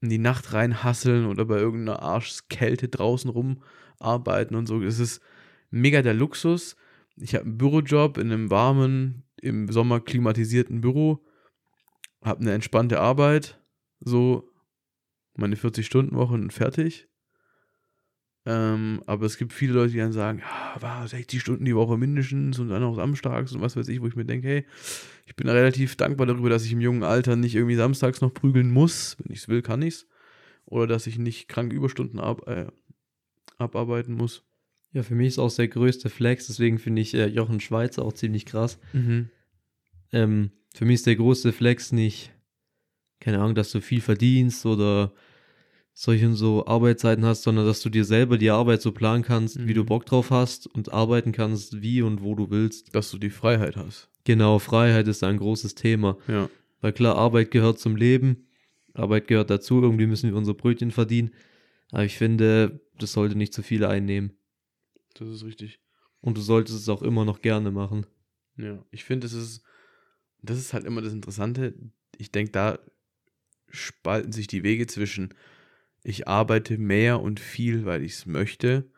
in 0.00 0.08
die 0.08 0.18
Nacht 0.18 0.52
reinhasseln 0.52 1.26
oder 1.26 1.44
bei 1.44 1.58
irgendeiner 1.58 2.02
Arschkälte 2.02 2.88
draußen 2.88 3.30
rumarbeiten 3.30 4.56
und 4.56 4.66
so. 4.66 4.82
Es 4.82 4.98
ist 4.98 5.20
mega 5.70 6.02
der 6.02 6.14
Luxus. 6.14 6.76
Ich 7.16 7.34
habe 7.34 7.44
einen 7.44 7.58
Bürojob 7.58 8.18
in 8.18 8.32
einem 8.32 8.50
warmen, 8.50 9.24
im 9.40 9.70
Sommer 9.70 10.00
klimatisierten 10.00 10.80
Büro, 10.80 11.24
habe 12.22 12.40
eine 12.40 12.52
entspannte 12.52 13.00
Arbeit, 13.00 13.60
so 14.00 14.48
meine 15.34 15.56
40-Stunden-Woche 15.56 16.34
und 16.34 16.52
fertig. 16.52 17.08
Ähm, 18.44 19.02
aber 19.06 19.26
es 19.26 19.36
gibt 19.36 19.52
viele 19.52 19.74
Leute, 19.74 19.92
die 19.92 19.98
dann 19.98 20.12
sagen, 20.12 20.40
ja, 20.40 20.82
war 20.82 21.06
60 21.06 21.40
Stunden 21.40 21.64
die 21.64 21.76
Woche 21.76 21.96
mindestens 21.96 22.58
und 22.58 22.70
dann 22.70 22.82
auch 22.82 22.96
samstags 22.96 23.52
und 23.52 23.60
was 23.60 23.76
weiß 23.76 23.88
ich, 23.88 24.00
wo 24.00 24.08
ich 24.08 24.16
mir 24.16 24.24
denke, 24.24 24.48
hey, 24.48 24.66
ich 25.26 25.36
bin 25.36 25.48
relativ 25.48 25.94
dankbar 25.96 26.26
darüber, 26.26 26.50
dass 26.50 26.64
ich 26.64 26.72
im 26.72 26.80
jungen 26.80 27.04
Alter 27.04 27.36
nicht 27.36 27.54
irgendwie 27.54 27.76
samstags 27.76 28.20
noch 28.20 28.34
prügeln 28.34 28.72
muss. 28.72 29.16
Wenn 29.18 29.32
ich 29.32 29.40
es 29.40 29.48
will, 29.48 29.62
kann 29.62 29.82
ich 29.82 29.94
es. 29.94 30.06
Oder 30.66 30.88
dass 30.88 31.06
ich 31.06 31.18
nicht 31.18 31.48
krank 31.48 31.72
Überstunden 31.72 32.18
ab, 32.18 32.48
äh, 32.48 32.66
abarbeiten 33.58 34.14
muss. 34.14 34.42
Ja, 34.92 35.02
für 35.02 35.14
mich 35.14 35.28
ist 35.28 35.38
auch 35.38 35.54
der 35.54 35.68
größte 35.68 36.10
Flex, 36.10 36.48
deswegen 36.48 36.78
finde 36.78 37.00
ich 37.00 37.14
äh, 37.14 37.26
Jochen 37.26 37.60
Schweizer 37.60 38.04
auch 38.04 38.12
ziemlich 38.12 38.44
krass. 38.44 38.78
Mhm. 38.92 39.30
Ähm, 40.12 40.50
für 40.74 40.84
mich 40.84 40.96
ist 40.96 41.06
der 41.06 41.16
größte 41.16 41.52
Flex 41.52 41.92
nicht, 41.92 42.32
keine 43.20 43.38
Ahnung, 43.38 43.54
dass 43.54 43.70
du 43.72 43.80
viel 43.80 44.00
verdienst 44.00 44.66
oder 44.66 45.12
solche 45.94 46.26
und 46.26 46.36
so 46.36 46.66
Arbeitszeiten 46.66 47.24
hast, 47.24 47.42
sondern 47.42 47.66
dass 47.66 47.82
du 47.82 47.90
dir 47.90 48.04
selber 48.04 48.38
die 48.38 48.50
Arbeit 48.50 48.80
so 48.82 48.92
planen 48.92 49.22
kannst, 49.22 49.58
Mhm. 49.58 49.68
wie 49.68 49.74
du 49.74 49.84
Bock 49.84 50.06
drauf 50.06 50.30
hast 50.30 50.66
und 50.66 50.92
arbeiten 50.92 51.32
kannst, 51.32 51.82
wie 51.82 52.02
und 52.02 52.22
wo 52.22 52.34
du 52.34 52.50
willst. 52.50 52.94
Dass 52.94 53.10
du 53.10 53.18
die 53.18 53.30
Freiheit 53.30 53.76
hast. 53.76 54.08
Genau, 54.24 54.58
Freiheit 54.58 55.08
ist 55.08 55.22
ein 55.22 55.36
großes 55.36 55.74
Thema. 55.74 56.16
Ja. 56.28 56.48
Weil 56.80 56.92
klar, 56.92 57.16
Arbeit 57.16 57.50
gehört 57.50 57.78
zum 57.78 57.96
Leben, 57.96 58.46
Arbeit 58.94 59.26
gehört 59.28 59.50
dazu, 59.50 59.82
irgendwie 59.82 60.06
müssen 60.06 60.30
wir 60.30 60.36
unsere 60.36 60.56
Brötchen 60.56 60.90
verdienen. 60.90 61.30
Aber 61.90 62.04
ich 62.04 62.16
finde, 62.16 62.80
das 62.98 63.12
sollte 63.12 63.36
nicht 63.36 63.52
zu 63.52 63.62
viele 63.62 63.88
einnehmen. 63.88 64.32
Das 65.14 65.28
ist 65.28 65.44
richtig. 65.44 65.80
Und 66.20 66.36
du 66.38 66.40
solltest 66.40 66.78
es 66.78 66.88
auch 66.88 67.02
immer 67.02 67.24
noch 67.24 67.42
gerne 67.42 67.70
machen. 67.70 68.06
Ja. 68.56 68.84
Ich 68.90 69.04
finde, 69.04 69.26
das 69.26 69.32
ist, 69.34 69.62
das 70.40 70.58
ist 70.58 70.72
halt 70.72 70.84
immer 70.84 71.02
das 71.02 71.12
Interessante. 71.12 71.74
Ich 72.16 72.30
denke, 72.32 72.52
da 72.52 72.78
spalten 73.68 74.32
sich 74.32 74.46
die 74.46 74.62
Wege 74.62 74.86
zwischen 74.86 75.34
ich 76.02 76.28
arbeite 76.28 76.78
mehr 76.78 77.20
und 77.20 77.40
viel, 77.40 77.84
weil 77.84 78.02
ich 78.02 78.12
es 78.12 78.26
möchte 78.26 78.90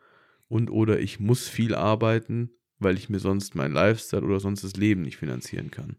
und 0.47 0.69
oder 0.69 0.99
ich 0.99 1.19
muss 1.19 1.47
viel 1.47 1.75
arbeiten, 1.75 2.49
weil 2.79 2.97
ich 2.97 3.09
mir 3.09 3.19
sonst 3.19 3.55
mein 3.55 3.71
Lifestyle 3.71 4.23
oder 4.23 4.39
sonst 4.39 4.63
das 4.63 4.75
Leben 4.75 5.01
nicht 5.01 5.17
finanzieren 5.17 5.71
kann. 5.71 5.97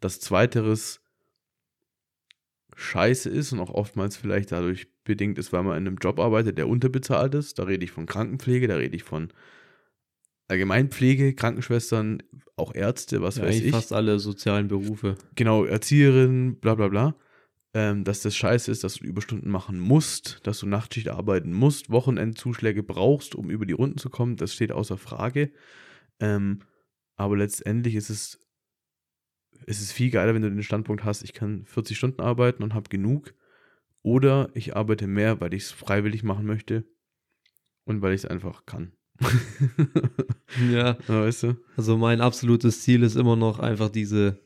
Das 0.00 0.20
zweiteres 0.20 1.00
scheiße 2.76 3.30
ist 3.30 3.52
und 3.52 3.60
auch 3.60 3.70
oftmals 3.70 4.16
vielleicht 4.16 4.52
dadurch 4.52 4.88
bedingt 5.04 5.38
ist, 5.38 5.52
weil 5.52 5.62
man 5.62 5.76
in 5.78 5.86
einem 5.86 5.98
Job 5.98 6.18
arbeitet, 6.18 6.58
der 6.58 6.68
unterbezahlt 6.68 7.34
ist. 7.34 7.58
Da 7.58 7.64
rede 7.64 7.84
ich 7.84 7.92
von 7.92 8.06
Krankenpflege, 8.06 8.66
da 8.66 8.76
rede 8.76 8.96
ich 8.96 9.04
von 9.04 9.32
Allgemeinpflege, 10.48 11.34
Krankenschwestern, 11.34 12.22
auch 12.56 12.74
Ärzte, 12.74 13.22
was 13.22 13.36
Ja, 13.36 13.44
weiß 13.44 13.60
ich 13.60 13.70
fast 13.70 13.92
alle 13.92 14.18
sozialen 14.18 14.68
Berufe. 14.68 15.16
genau, 15.34 15.64
Erzieherin, 15.64 16.56
bla 16.60 16.74
bla 16.74 16.88
bla, 16.88 17.16
ähm, 17.74 18.04
dass 18.04 18.22
das 18.22 18.36
scheiße 18.36 18.70
ist, 18.70 18.84
dass 18.84 18.94
du 18.94 19.04
Überstunden 19.04 19.50
machen 19.50 19.80
musst, 19.80 20.40
dass 20.44 20.60
du 20.60 20.66
Nachtschicht 20.66 21.08
arbeiten 21.08 21.52
musst, 21.52 21.90
Wochenendzuschläge 21.90 22.84
brauchst, 22.84 23.34
um 23.34 23.50
über 23.50 23.66
die 23.66 23.72
Runden 23.72 23.98
zu 23.98 24.10
kommen, 24.10 24.36
das 24.36 24.54
steht 24.54 24.70
außer 24.70 24.96
Frage. 24.96 25.52
Ähm, 26.20 26.60
aber 27.16 27.36
letztendlich 27.36 27.96
ist 27.96 28.10
es, 28.10 28.40
ist 29.66 29.82
es 29.82 29.90
viel 29.90 30.10
geiler, 30.10 30.34
wenn 30.34 30.42
du 30.42 30.50
den 30.50 30.62
Standpunkt 30.62 31.04
hast, 31.04 31.24
ich 31.24 31.32
kann 31.32 31.64
40 31.66 31.98
Stunden 31.98 32.20
arbeiten 32.20 32.62
und 32.62 32.74
habe 32.74 32.88
genug. 32.88 33.34
Oder 34.02 34.50
ich 34.54 34.76
arbeite 34.76 35.06
mehr, 35.06 35.40
weil 35.40 35.54
ich 35.54 35.64
es 35.64 35.70
freiwillig 35.72 36.22
machen 36.22 36.46
möchte 36.46 36.84
und 37.84 38.02
weil 38.02 38.12
ich 38.14 38.22
es 38.22 38.26
einfach 38.26 38.66
kann. 38.66 38.92
Ja, 40.70 40.96
weißt 41.08 41.42
du? 41.44 41.56
also 41.76 41.96
mein 41.96 42.20
absolutes 42.20 42.82
Ziel 42.82 43.02
ist 43.02 43.16
immer 43.16 43.34
noch 43.34 43.58
einfach 43.58 43.88
diese, 43.88 44.38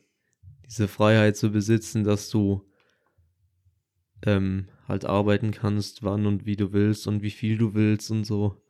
diese 0.65 0.87
Freiheit 0.87 1.37
zu 1.37 1.51
besitzen, 1.51 2.03
dass 2.03 2.29
du 2.29 2.68
ähm, 4.25 4.67
halt 4.87 5.05
arbeiten 5.05 5.51
kannst, 5.51 6.03
wann 6.03 6.25
und 6.25 6.45
wie 6.45 6.55
du 6.55 6.73
willst 6.73 7.07
und 7.07 7.21
wie 7.21 7.31
viel 7.31 7.57
du 7.57 7.73
willst 7.73 8.11
und 8.11 8.25
so. 8.25 8.61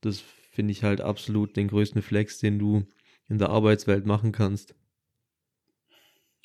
Das 0.00 0.22
finde 0.52 0.72
ich 0.72 0.84
halt 0.84 1.00
absolut 1.00 1.56
den 1.56 1.68
größten 1.68 2.02
Flex, 2.02 2.38
den 2.38 2.58
du 2.58 2.86
in 3.28 3.38
der 3.38 3.50
Arbeitswelt 3.50 4.06
machen 4.06 4.32
kannst. 4.32 4.74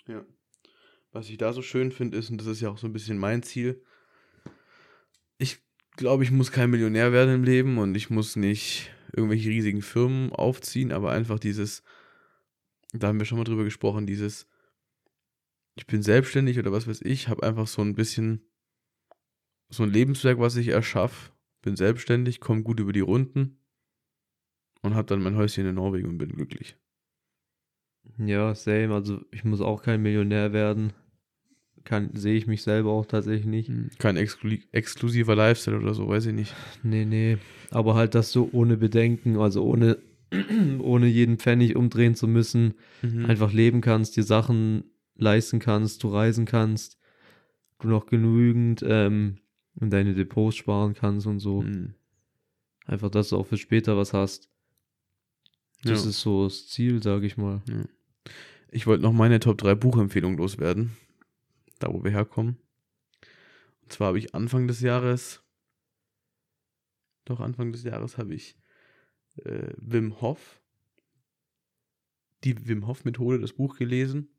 Ja. 0.07 0.25
Was 1.11 1.29
ich 1.29 1.37
da 1.37 1.53
so 1.53 1.61
schön 1.61 1.91
finde, 1.91 2.17
ist, 2.17 2.29
und 2.29 2.37
das 2.39 2.47
ist 2.47 2.61
ja 2.61 2.69
auch 2.69 2.77
so 2.77 2.87
ein 2.87 2.93
bisschen 2.93 3.17
mein 3.17 3.43
Ziel, 3.43 3.83
ich 5.37 5.59
glaube, 5.95 6.23
ich 6.23 6.31
muss 6.31 6.51
kein 6.51 6.69
Millionär 6.69 7.11
werden 7.11 7.35
im 7.35 7.43
Leben 7.43 7.77
und 7.77 7.95
ich 7.95 8.09
muss 8.09 8.35
nicht 8.35 8.91
irgendwelche 9.13 9.49
riesigen 9.49 9.81
Firmen 9.81 10.31
aufziehen, 10.31 10.91
aber 10.91 11.11
einfach 11.11 11.39
dieses, 11.39 11.83
da 12.93 13.07
haben 13.07 13.19
wir 13.19 13.25
schon 13.25 13.37
mal 13.37 13.43
drüber 13.43 13.63
gesprochen, 13.63 14.07
dieses, 14.07 14.47
ich 15.75 15.87
bin 15.87 16.01
selbstständig 16.03 16.59
oder 16.59 16.71
was 16.71 16.87
weiß 16.87 17.01
ich, 17.03 17.27
habe 17.29 17.43
einfach 17.43 17.67
so 17.67 17.81
ein 17.81 17.95
bisschen 17.95 18.41
so 19.69 19.83
ein 19.83 19.91
Lebenswerk, 19.91 20.39
was 20.39 20.55
ich 20.55 20.69
erschaffe, 20.69 21.31
bin 21.61 21.75
selbstständig, 21.75 22.39
komme 22.39 22.63
gut 22.63 22.79
über 22.79 22.91
die 22.93 22.99
Runden 23.01 23.59
und 24.81 24.95
habe 24.95 25.07
dann 25.07 25.21
mein 25.21 25.35
Häuschen 25.35 25.65
in 25.65 25.75
Norwegen 25.75 26.09
und 26.09 26.17
bin 26.17 26.29
glücklich. 26.29 26.75
Ja, 28.17 28.55
same. 28.55 28.93
Also 28.93 29.21
ich 29.31 29.43
muss 29.43 29.61
auch 29.61 29.83
kein 29.83 30.01
Millionär 30.01 30.53
werden. 30.53 30.93
Kann, 31.85 32.09
sehe 32.13 32.35
ich 32.35 32.47
mich 32.47 32.63
selber 32.63 32.91
auch 32.91 33.05
tatsächlich 33.05 33.45
nicht. 33.45 33.71
Kein 33.99 34.17
exklu 34.17 34.57
exklusiver 34.71 35.35
Lifestyle 35.35 35.77
oder 35.77 35.93
so, 35.93 36.07
weiß 36.07 36.25
ich 36.27 36.33
nicht. 36.33 36.53
Nee, 36.83 37.05
nee. 37.05 37.37
Aber 37.71 37.95
halt, 37.95 38.15
dass 38.15 38.31
du 38.31 38.49
ohne 38.51 38.77
Bedenken, 38.77 39.37
also 39.37 39.63
ohne, 39.63 39.97
ohne 40.79 41.07
jeden 41.07 41.37
Pfennig 41.37 41.75
umdrehen 41.75 42.15
zu 42.15 42.27
müssen, 42.27 42.73
Mhm. 43.01 43.25
einfach 43.27 43.53
leben 43.53 43.79
kannst, 43.79 44.17
dir 44.17 44.23
Sachen 44.23 44.83
leisten 45.21 45.59
kannst, 45.59 46.03
du 46.03 46.09
reisen 46.09 46.45
kannst, 46.45 46.97
du 47.79 47.87
noch 47.87 48.05
genügend 48.07 48.83
ähm, 48.85 49.39
in 49.79 49.89
deine 49.89 50.13
Depots 50.13 50.55
sparen 50.57 50.93
kannst 50.93 51.27
und 51.27 51.39
so. 51.39 51.61
Mhm. 51.61 51.93
Einfach, 52.85 53.09
dass 53.09 53.29
du 53.29 53.37
auch 53.37 53.45
für 53.47 53.57
später 53.57 53.95
was 53.97 54.13
hast. 54.13 54.49
Das 55.83 56.03
Ja. 56.03 56.09
ist 56.09 56.21
so 56.21 56.45
das 56.45 56.67
Ziel, 56.67 57.01
sage 57.03 57.25
ich 57.27 57.37
mal. 57.37 57.61
Ich 58.71 58.85
wollte 58.87 59.03
noch 59.03 59.13
meine 59.13 59.39
Top 59.39 59.57
3 59.57 59.75
Buchempfehlungen 59.75 60.37
loswerden. 60.37 60.97
Da, 61.79 61.93
wo 61.93 62.03
wir 62.03 62.11
herkommen. 62.11 62.57
Und 63.83 63.93
zwar 63.93 64.07
habe 64.09 64.19
ich 64.19 64.35
Anfang 64.35 64.67
des 64.67 64.81
Jahres, 64.81 65.41
doch 67.25 67.39
Anfang 67.39 67.71
des 67.71 67.83
Jahres 67.83 68.17
habe 68.17 68.35
ich 68.35 68.57
äh, 69.37 69.71
Wim 69.77 70.19
Hof, 70.21 70.61
die 72.43 72.67
Wim 72.67 72.85
Hof 72.87 73.05
Methode, 73.05 73.39
das 73.39 73.53
Buch 73.53 73.77
gelesen, 73.77 74.29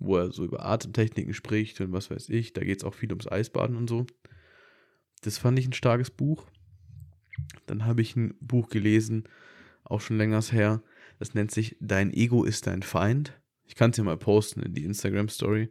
wo 0.00 0.16
er 0.16 0.32
so 0.32 0.44
über 0.44 0.64
Atemtechniken 0.64 1.34
spricht 1.34 1.80
und 1.80 1.92
was 1.92 2.10
weiß 2.10 2.30
ich. 2.30 2.52
Da 2.52 2.64
geht 2.64 2.78
es 2.78 2.84
auch 2.84 2.94
viel 2.94 3.10
ums 3.10 3.28
Eisbaden 3.28 3.76
und 3.76 3.88
so. 3.88 4.06
Das 5.20 5.38
fand 5.38 5.58
ich 5.58 5.68
ein 5.68 5.74
starkes 5.74 6.10
Buch. 6.10 6.46
Dann 7.66 7.84
habe 7.84 8.00
ich 8.00 8.16
ein 8.16 8.34
Buch 8.40 8.68
gelesen, 8.70 9.28
auch 9.84 10.00
schon 10.00 10.16
längers 10.16 10.52
her. 10.52 10.82
Das 11.18 11.34
nennt 11.34 11.50
sich 11.50 11.76
Dein 11.80 12.12
Ego 12.12 12.44
ist 12.44 12.66
dein 12.66 12.82
Feind. 12.82 13.38
Ich 13.64 13.76
kann 13.76 13.90
es 13.90 13.98
ja 13.98 14.04
mal 14.04 14.16
posten 14.16 14.62
in 14.62 14.72
die 14.72 14.84
Instagram-Story. 14.84 15.70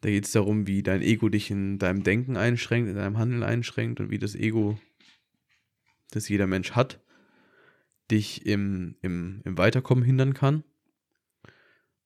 Da 0.00 0.10
geht 0.10 0.26
es 0.26 0.32
darum, 0.32 0.66
wie 0.66 0.82
dein 0.82 1.00
Ego 1.00 1.28
dich 1.28 1.50
in 1.50 1.78
deinem 1.78 2.02
Denken 2.02 2.36
einschränkt, 2.36 2.90
in 2.90 2.96
deinem 2.96 3.16
Handeln 3.16 3.42
einschränkt 3.42 4.00
und 4.00 4.10
wie 4.10 4.18
das 4.18 4.34
Ego, 4.34 4.78
das 6.10 6.28
jeder 6.28 6.46
Mensch 6.46 6.72
hat, 6.72 7.00
dich 8.10 8.44
im, 8.44 8.96
im, 9.00 9.40
im 9.44 9.56
Weiterkommen 9.56 10.04
hindern 10.04 10.34
kann. 10.34 10.64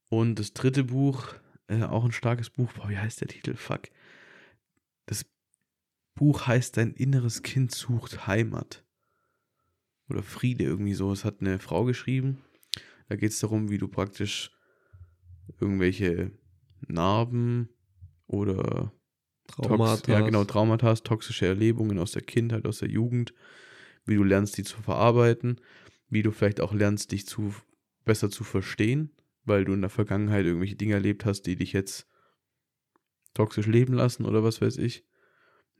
Und 0.08 0.38
das 0.38 0.52
dritte 0.52 0.84
Buch, 0.84 1.34
äh, 1.68 1.82
auch 1.82 2.04
ein 2.04 2.12
starkes 2.12 2.50
Buch, 2.50 2.72
boah, 2.72 2.88
wie 2.88 2.98
heißt 2.98 3.20
der 3.20 3.28
Titel? 3.28 3.54
Fuck. 3.54 3.88
Das 5.06 5.26
Buch 6.14 6.46
heißt 6.46 6.76
Dein 6.76 6.92
inneres 6.92 7.42
Kind 7.42 7.72
sucht 7.72 8.26
Heimat. 8.26 8.84
Oder 10.08 10.22
Friede, 10.22 10.64
irgendwie 10.64 10.94
so. 10.94 11.12
Es 11.12 11.24
hat 11.24 11.40
eine 11.40 11.58
Frau 11.58 11.84
geschrieben. 11.84 12.38
Da 13.08 13.16
geht 13.16 13.32
es 13.32 13.40
darum, 13.40 13.70
wie 13.70 13.78
du 13.78 13.88
praktisch 13.88 14.50
irgendwelche 15.60 16.32
Narben 16.86 17.68
oder 18.26 18.92
Traumata. 19.46 20.12
Ja, 20.12 20.20
genau, 20.20 20.44
Traumata, 20.44 20.94
toxische 20.94 21.46
Erlebungen 21.46 21.98
aus 21.98 22.12
der 22.12 22.22
Kindheit, 22.22 22.66
aus 22.66 22.78
der 22.78 22.88
Jugend, 22.88 23.34
wie 24.04 24.16
du 24.16 24.24
lernst, 24.24 24.56
die 24.58 24.62
zu 24.62 24.80
verarbeiten, 24.80 25.60
wie 26.08 26.22
du 26.22 26.30
vielleicht 26.30 26.60
auch 26.60 26.72
lernst, 26.72 27.12
dich 27.12 27.26
zu 27.26 27.54
besser 28.04 28.30
zu 28.30 28.44
verstehen, 28.44 29.10
weil 29.48 29.64
du 29.64 29.72
in 29.72 29.80
der 29.80 29.90
Vergangenheit 29.90 30.44
irgendwelche 30.44 30.76
Dinge 30.76 30.94
erlebt 30.94 31.24
hast, 31.24 31.42
die 31.42 31.56
dich 31.56 31.72
jetzt 31.72 32.06
toxisch 33.34 33.66
leben 33.66 33.94
lassen 33.94 34.24
oder 34.24 34.42
was 34.44 34.60
weiß 34.60 34.76
ich. 34.78 35.04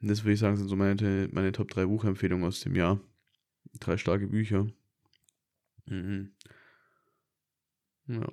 Und 0.01 0.09
das 0.09 0.25
würde 0.25 0.35
ich 0.35 0.41
sagen, 0.41 0.57
sind 0.57 0.69
so 0.69 0.77
meine, 0.77 1.29
meine 1.33 1.53
Top 1.53 1.69
3 1.71 1.87
Buchempfehlungen 1.87 2.47
aus 2.47 2.61
dem 2.61 2.75
Jahr. 2.77 3.01
Drei 3.81 3.97
starke 3.97 4.29
Bücher. 4.29 4.67
Mhm. 5.87 6.33
Ja. 8.07 8.33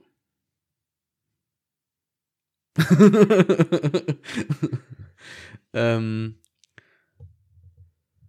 ähm, 5.74 6.36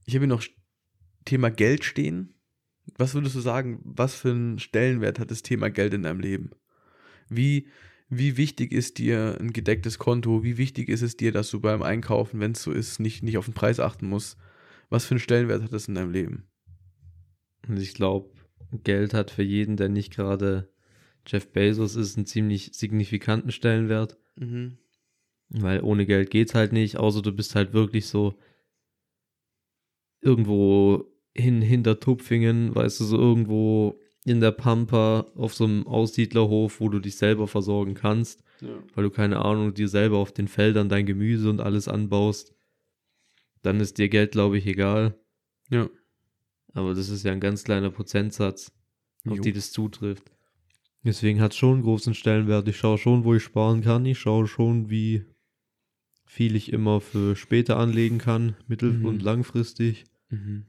ich 0.07 0.15
habe 0.15 0.25
hier 0.25 0.29
noch 0.29 0.45
Thema 1.25 1.51
Geld 1.51 1.85
stehen. 1.85 2.35
Was 2.97 3.15
würdest 3.15 3.35
du 3.35 3.41
sagen, 3.41 3.81
was 3.85 4.15
für 4.15 4.31
einen 4.31 4.59
Stellenwert 4.59 5.19
hat 5.19 5.31
das 5.31 5.43
Thema 5.43 5.69
Geld 5.69 5.93
in 5.95 6.05
deinem 6.05 6.21
Leben? 6.21 6.51
Wie, 7.29 7.67
wie 8.09 8.37
wichtig 8.37 8.73
ist 8.73 8.99
dir 8.99 9.37
ein 9.41 9.53
gedecktes 9.53 9.99
Konto? 9.99 10.43
Wie 10.43 10.59
wichtig 10.59 10.89
ist 10.89 11.03
es 11.03 11.17
dir, 11.17 11.33
dass 11.33 11.51
du 11.51 11.61
beim 11.61 11.83
Einkaufen, 11.83 12.41
wenn 12.41 12.53
es 12.53 12.63
so 12.63 12.73
ist, 12.73 13.01
nicht, 13.01 13.23
nicht 13.23 13.39
auf 13.39 13.47
den 13.47 13.55
Preis 13.55 13.81
achten 13.81 14.09
musst? 14.09 14.39
Was 14.89 15.05
für 15.05 15.13
einen 15.13 15.21
Stellenwert 15.21 15.63
hat 15.63 15.73
das 15.73 15.89
in 15.89 15.95
deinem 15.95 16.13
Leben? 16.13 16.49
Und 17.69 17.79
ich 17.79 17.95
glaube, 17.95 18.31
Geld 18.85 19.15
hat 19.15 19.31
für 19.31 19.43
jeden, 19.43 19.77
der 19.77 19.89
nicht 19.89 20.15
gerade 20.15 20.71
Jeff 21.27 21.53
Bezos 21.53 21.97
ist, 21.97 22.17
einen 22.17 22.27
ziemlich 22.27 22.71
signifikanten 22.75 23.51
Stellenwert. 23.51 24.17
Mhm. 24.37 24.79
Weil 25.49 25.83
ohne 25.83 26.07
Geld 26.07 26.31
geht's 26.31 26.55
halt 26.55 26.73
nicht, 26.73 26.97
außer 26.97 27.23
du 27.23 27.33
bist 27.33 27.55
halt 27.55 27.73
wirklich 27.73 28.07
so 28.07 28.39
irgendwo 30.21 31.05
hin 31.35 31.63
hinter 31.63 32.01
Tupfingen, 32.01 32.75
weißt 32.75 33.01
du, 33.01 33.05
so 33.05 33.19
irgendwo 33.19 34.01
in 34.27 34.41
der 34.41 34.51
Pampa 34.51 35.27
auf 35.37 35.55
so 35.55 35.65
einem 35.65 35.87
Aussiedlerhof, 35.87 36.81
wo 36.81 36.89
du 36.89 36.99
dich 36.99 37.17
selber 37.17 37.47
versorgen 37.47 37.95
kannst, 37.95 38.43
Ja. 38.61 38.77
weil 38.95 39.05
du 39.05 39.11
keine 39.11 39.45
Ahnung, 39.45 39.73
dir 39.73 39.89
selber 39.89 40.19
auf 40.19 40.33
den 40.33 40.49
Feldern 40.49 40.89
dein 40.89 41.07
Gemüse 41.07 41.49
und 41.49 41.61
alles 41.61 41.87
anbaust. 41.87 42.53
Dann 43.63 43.79
ist 43.81 43.99
dir 43.99 44.09
Geld, 44.09 44.33
glaube 44.33 44.59
ich, 44.59 44.67
egal. 44.67 45.15
Ja. 45.71 45.89
Aber 46.73 46.93
das 46.95 47.09
ist 47.09 47.25
ja 47.25 47.33
ein 47.33 47.41
ganz 47.41 47.63
kleiner 47.65 47.91
Prozentsatz, 47.91 48.73
auf 49.27 49.37
Jo. 49.37 49.43
die 49.43 49.53
das 49.53 49.71
zutrifft. 49.73 50.31
Deswegen 51.05 51.41
hat 51.41 51.53
es 51.53 51.57
schon 51.59 51.75
einen 51.75 51.83
großen 51.83 52.15
Stellenwert. 52.15 52.67
Ich 52.67 52.77
schaue 52.79 52.99
schon, 52.99 53.23
wo 53.25 53.35
ich 53.35 53.43
sparen 53.45 53.81
kann. 53.81 54.05
Ich 54.07 54.19
schaue 54.19 54.49
schon, 54.49 54.91
wie 54.91 55.25
viel 56.25 56.57
ich 56.57 56.73
immer 56.73 57.01
für 57.01 57.37
später 57.37 57.77
anlegen 57.79 58.19
kann, 58.19 58.57
mittel- 58.67 58.93
Mhm. 58.93 59.05
und 59.07 59.23
langfristig. 59.23 60.05
Mhm. 60.31 60.67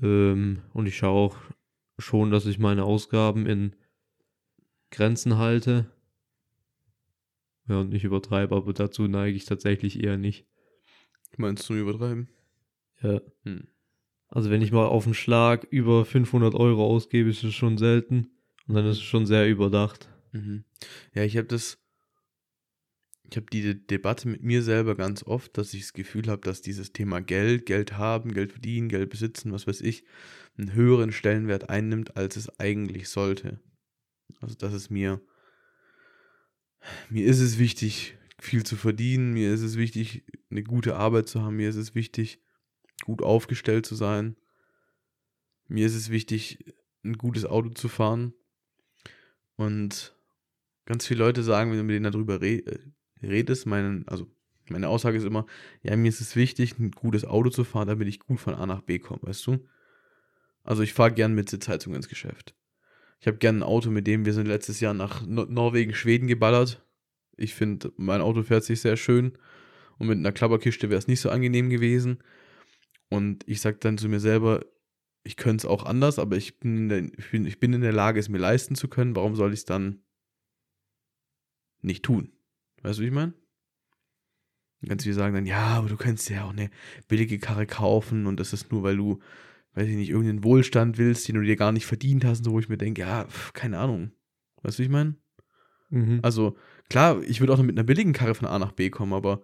Ähm, 0.00 0.62
und 0.72 0.86
ich 0.86 0.96
schaue 0.96 1.18
auch 1.18 1.36
schon, 1.98 2.30
dass 2.30 2.46
ich 2.46 2.58
meine 2.58 2.84
Ausgaben 2.84 3.46
in 3.46 3.76
Grenzen 4.90 5.38
halte. 5.38 5.90
Ja, 7.68 7.80
und 7.80 7.90
nicht 7.90 8.04
übertreibe, 8.04 8.54
aber 8.54 8.72
dazu 8.72 9.08
neige 9.08 9.36
ich 9.36 9.46
tatsächlich 9.46 10.02
eher 10.02 10.18
nicht. 10.18 10.46
Meinst 11.36 11.68
du 11.68 11.74
übertreiben? 11.74 12.28
Ja. 13.02 13.20
Hm. 13.44 13.68
Also 14.28 14.50
wenn 14.50 14.62
ich 14.62 14.72
mal 14.72 14.86
auf 14.86 15.04
den 15.04 15.14
Schlag 15.14 15.64
über 15.70 16.04
500 16.04 16.54
Euro 16.54 16.84
ausgebe, 16.84 17.30
ist 17.30 17.44
es 17.44 17.54
schon 17.54 17.78
selten. 17.78 18.30
Und 18.66 18.74
dann 18.74 18.86
ist 18.86 18.98
es 18.98 19.02
schon 19.02 19.26
sehr 19.26 19.48
überdacht. 19.48 20.08
Mhm. 20.32 20.64
Ja, 21.14 21.22
ich 21.22 21.36
habe 21.36 21.46
das. 21.46 21.78
Ich 23.30 23.36
habe 23.36 23.46
die 23.46 23.62
De 23.62 23.74
Debatte 23.74 24.28
mit 24.28 24.42
mir 24.42 24.62
selber 24.62 24.94
ganz 24.96 25.22
oft, 25.22 25.56
dass 25.56 25.74
ich 25.74 25.82
das 25.82 25.92
Gefühl 25.92 26.28
habe, 26.28 26.42
dass 26.42 26.62
dieses 26.62 26.92
Thema 26.92 27.20
Geld, 27.20 27.66
Geld 27.66 27.96
haben, 27.96 28.34
Geld 28.34 28.52
verdienen, 28.52 28.88
Geld 28.88 29.10
besitzen, 29.10 29.52
was 29.52 29.66
weiß 29.66 29.80
ich, 29.80 30.04
einen 30.58 30.74
höheren 30.74 31.10
Stellenwert 31.10 31.70
einnimmt, 31.70 32.16
als 32.16 32.36
es 32.36 32.60
eigentlich 32.60 33.08
sollte. 33.08 33.60
Also, 34.40 34.54
dass 34.54 34.72
es 34.72 34.90
mir. 34.90 35.20
Mir 37.08 37.26
ist 37.26 37.40
es 37.40 37.58
wichtig, 37.58 38.16
viel 38.38 38.64
zu 38.64 38.76
verdienen, 38.76 39.32
mir 39.32 39.54
ist 39.54 39.62
es 39.62 39.76
wichtig, 39.76 40.24
eine 40.50 40.62
gute 40.62 40.96
Arbeit 40.96 41.28
zu 41.28 41.42
haben, 41.42 41.56
mir 41.56 41.70
ist 41.70 41.76
es 41.76 41.94
wichtig, 41.94 42.42
gut 43.04 43.22
aufgestellt 43.22 43.86
zu 43.86 43.94
sein. 43.94 44.36
Mir 45.66 45.86
ist 45.86 45.94
es 45.94 46.10
wichtig, 46.10 46.74
ein 47.04 47.14
gutes 47.14 47.46
Auto 47.46 47.70
zu 47.70 47.88
fahren. 47.88 48.34
Und 49.56 50.14
ganz 50.84 51.06
viele 51.06 51.20
Leute 51.20 51.42
sagen, 51.42 51.70
wenn 51.70 51.78
du 51.78 51.84
mit 51.84 51.94
denen 51.94 52.12
darüber 52.12 52.40
re 52.40 52.58
äh, 52.58 52.78
redest, 53.28 53.66
meinen, 53.66 54.06
also 54.08 54.26
meine 54.68 54.88
Aussage 54.88 55.18
ist 55.18 55.24
immer, 55.24 55.46
ja, 55.82 55.96
mir 55.96 56.08
ist 56.08 56.20
es 56.20 56.36
wichtig, 56.36 56.78
ein 56.78 56.90
gutes 56.90 57.24
Auto 57.24 57.50
zu 57.50 57.64
fahren, 57.64 57.88
damit 57.88 58.08
ich 58.08 58.20
gut 58.20 58.40
von 58.40 58.54
A 58.54 58.66
nach 58.66 58.80
B 58.80 58.98
komme, 58.98 59.20
weißt 59.22 59.46
du? 59.46 59.66
Also 60.62 60.82
ich 60.82 60.94
fahre 60.94 61.12
gern 61.12 61.34
mit 61.34 61.50
Sitzheizung 61.50 61.94
ins 61.94 62.08
Geschäft. 62.08 62.54
Ich 63.20 63.26
habe 63.26 63.36
gern 63.36 63.58
ein 63.58 63.62
Auto, 63.62 63.90
mit 63.90 64.06
dem 64.06 64.24
wir 64.24 64.32
sind 64.32 64.46
letztes 64.46 64.80
Jahr 64.80 64.94
nach 64.94 65.24
Nor 65.26 65.46
Norwegen, 65.46 65.94
Schweden 65.94 66.26
geballert. 66.26 66.84
Ich 67.36 67.54
finde, 67.54 67.92
mein 67.96 68.20
Auto 68.20 68.42
fährt 68.42 68.64
sich 68.64 68.80
sehr 68.80 68.96
schön. 68.96 69.38
Und 69.98 70.08
mit 70.08 70.18
einer 70.18 70.32
Klapperkiste 70.32 70.90
wäre 70.90 70.98
es 70.98 71.06
nicht 71.06 71.20
so 71.20 71.30
angenehm 71.30 71.70
gewesen. 71.70 72.18
Und 73.08 73.46
ich 73.46 73.60
sage 73.60 73.78
dann 73.80 73.98
zu 73.98 74.08
mir 74.08 74.20
selber, 74.20 74.64
ich 75.22 75.36
könnte 75.36 75.66
es 75.66 75.70
auch 75.70 75.84
anders, 75.84 76.18
aber 76.18 76.36
ich 76.36 76.58
bin, 76.58 76.76
in 76.76 76.88
der, 76.88 77.04
ich, 77.18 77.30
bin, 77.30 77.46
ich 77.46 77.60
bin 77.60 77.72
in 77.72 77.80
der 77.80 77.92
Lage, 77.92 78.20
es 78.20 78.28
mir 78.28 78.38
leisten 78.38 78.74
zu 78.74 78.88
können. 78.88 79.16
Warum 79.16 79.36
soll 79.36 79.52
ich 79.52 79.60
es 79.60 79.64
dann 79.64 80.02
nicht 81.80 82.02
tun? 82.02 82.32
Weißt 82.84 82.98
du, 82.98 83.02
wie 83.02 83.06
ich 83.06 83.12
meine? 83.12 83.32
Ganz 84.86 85.04
viele 85.04 85.14
sagen 85.14 85.34
dann, 85.34 85.46
ja, 85.46 85.78
aber 85.78 85.88
du 85.88 85.96
kannst 85.96 86.28
ja 86.28 86.44
auch 86.44 86.50
eine 86.50 86.70
billige 87.08 87.38
Karre 87.38 87.66
kaufen 87.66 88.26
und 88.26 88.38
das 88.38 88.52
ist 88.52 88.70
nur, 88.70 88.82
weil 88.82 88.98
du, 88.98 89.20
weiß 89.72 89.88
ich 89.88 89.96
nicht, 89.96 90.10
irgendeinen 90.10 90.44
Wohlstand 90.44 90.98
willst, 90.98 91.26
den 91.26 91.36
du 91.36 91.42
dir 91.42 91.56
gar 91.56 91.72
nicht 91.72 91.86
verdient 91.86 92.24
hast, 92.26 92.40
und 92.40 92.44
so, 92.44 92.52
wo 92.52 92.60
ich 92.60 92.68
mir 92.68 92.76
denke, 92.76 93.00
ja, 93.00 93.24
pf, 93.24 93.54
keine 93.54 93.78
Ahnung. 93.78 94.12
Weißt 94.62 94.78
du, 94.78 94.82
wie 94.82 94.86
ich 94.86 94.92
meine? 94.92 95.16
Mhm. 95.88 96.20
Also, 96.22 96.58
klar, 96.90 97.22
ich 97.22 97.40
würde 97.40 97.54
auch 97.54 97.56
noch 97.56 97.64
mit 97.64 97.78
einer 97.78 97.86
billigen 97.86 98.12
Karre 98.12 98.34
von 98.34 98.46
A 98.46 98.58
nach 98.58 98.72
B 98.72 98.90
kommen, 98.90 99.14
aber 99.14 99.42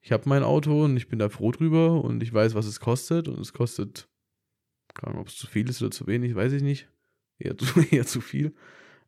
ich 0.00 0.10
habe 0.10 0.28
mein 0.28 0.42
Auto 0.42 0.84
und 0.84 0.96
ich 0.96 1.06
bin 1.06 1.20
da 1.20 1.28
froh 1.28 1.52
drüber 1.52 2.02
und 2.02 2.24
ich 2.24 2.32
weiß, 2.32 2.56
was 2.56 2.66
es 2.66 2.80
kostet 2.80 3.28
und 3.28 3.38
es 3.38 3.52
kostet, 3.52 4.08
keine 4.94 5.12
Ahnung, 5.12 5.22
ob 5.22 5.28
es 5.28 5.36
zu 5.36 5.46
viel 5.46 5.68
ist 5.68 5.80
oder 5.80 5.92
zu 5.92 6.08
wenig, 6.08 6.34
weiß 6.34 6.52
ich 6.54 6.62
nicht. 6.62 6.88
Eher 7.38 7.56
zu, 7.58 7.80
eher 7.80 8.06
zu 8.06 8.20
viel. 8.20 8.56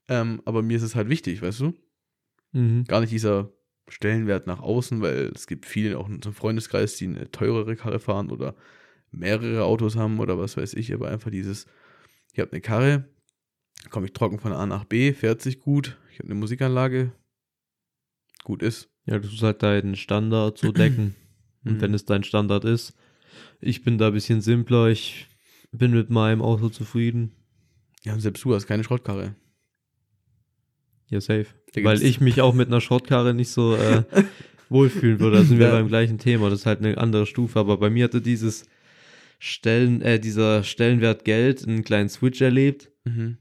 Ähm, 0.06 0.40
aber 0.44 0.62
mir 0.62 0.76
ist 0.76 0.84
es 0.84 0.94
halt 0.94 1.08
wichtig, 1.08 1.42
weißt 1.42 1.60
du? 1.60 1.74
Mhm. 2.52 2.84
Gar 2.84 3.00
nicht 3.00 3.12
dieser 3.12 3.52
Stellenwert 3.88 4.46
nach 4.46 4.60
außen, 4.60 5.00
weil 5.00 5.32
es 5.34 5.46
gibt 5.46 5.66
viele 5.66 5.98
auch 5.98 6.08
in 6.08 6.16
unserem 6.16 6.34
Freundeskreis, 6.34 6.96
die 6.96 7.06
eine 7.06 7.30
teurere 7.30 7.76
Karre 7.76 8.00
fahren 8.00 8.30
oder 8.30 8.54
mehrere 9.10 9.64
Autos 9.64 9.96
haben 9.96 10.18
oder 10.18 10.38
was 10.38 10.56
weiß 10.56 10.74
ich, 10.74 10.92
aber 10.92 11.08
einfach 11.10 11.30
dieses, 11.30 11.66
ich 12.32 12.40
habe 12.40 12.52
eine 12.52 12.60
Karre, 12.60 13.08
komme 13.90 14.06
ich 14.06 14.12
trocken 14.12 14.38
von 14.38 14.52
A 14.52 14.66
nach 14.66 14.84
B, 14.84 15.12
fährt 15.14 15.40
sich 15.40 15.60
gut, 15.60 15.96
ich 16.12 16.18
habe 16.18 16.26
eine 16.26 16.34
Musikanlage, 16.34 17.12
gut 18.44 18.62
ist. 18.62 18.90
Ja, 19.06 19.18
du 19.18 19.28
tust 19.28 19.42
halt 19.42 19.62
deinen 19.62 19.96
Standard 19.96 20.58
so 20.58 20.72
decken. 20.72 21.14
Und 21.64 21.74
Mhm. 21.76 21.80
wenn 21.80 21.94
es 21.94 22.04
dein 22.04 22.24
Standard 22.24 22.64
ist, 22.64 22.94
ich 23.60 23.82
bin 23.82 23.98
da 23.98 24.08
ein 24.08 24.12
bisschen 24.12 24.40
simpler, 24.40 24.88
ich 24.88 25.26
bin 25.72 25.90
mit 25.90 26.08
meinem 26.08 26.40
Auto 26.40 26.68
zufrieden. 26.68 27.32
Ja, 28.04 28.14
und 28.14 28.20
selbst 28.20 28.44
du 28.44 28.54
hast 28.54 28.66
keine 28.66 28.84
Schrottkarre. 28.84 29.34
Ja, 31.10 31.20
safe. 31.20 31.46
Da 31.72 31.82
Weil 31.84 32.02
ich 32.02 32.20
mich 32.20 32.40
auch 32.40 32.54
mit 32.54 32.68
einer 32.68 32.80
Schrottkarre 32.80 33.34
nicht 33.34 33.50
so 33.50 33.74
äh, 33.76 34.02
wohlfühlen 34.68 35.20
würde. 35.20 35.38
Da 35.38 35.42
sind 35.44 35.58
wir 35.58 35.66
Ja. 35.68 35.72
beim 35.72 35.88
gleichen 35.88 36.18
Thema. 36.18 36.50
Das 36.50 36.60
ist 36.60 36.66
halt 36.66 36.80
eine 36.80 36.98
andere 36.98 37.26
Stufe. 37.26 37.58
Aber 37.58 37.78
bei 37.78 37.88
mir 37.90 38.04
hatte 38.04 38.20
dieses 38.20 38.66
Stellen, 39.38 40.02
äh, 40.02 40.18
dieser 40.20 40.64
Stellenwert 40.64 41.24
Geld 41.24 41.66
einen 41.66 41.84
kleinen 41.84 42.08
Switch 42.08 42.40
erlebt. 42.40 42.90
Mhm. 43.04 43.38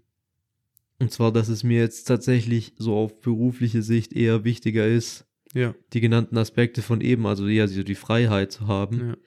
Und 0.99 1.11
zwar, 1.11 1.31
dass 1.31 1.47
es 1.49 1.63
mir 1.63 1.79
jetzt 1.79 2.05
tatsächlich 2.05 2.73
so 2.77 2.95
auf 2.95 3.19
berufliche 3.21 3.81
Sicht 3.81 4.13
eher 4.13 4.43
wichtiger 4.43 4.87
ist, 4.87 5.25
Ja. 5.53 5.75
die 5.93 6.01
genannten 6.01 6.37
Aspekte 6.37 6.81
von 6.81 7.01
eben, 7.01 7.25
also 7.27 7.47
eher 7.47 7.67
so 7.67 7.83
die 7.83 7.95
Freiheit 7.95 8.51
zu 8.51 8.67
haben. 8.67 8.99
ja. 9.09 9.17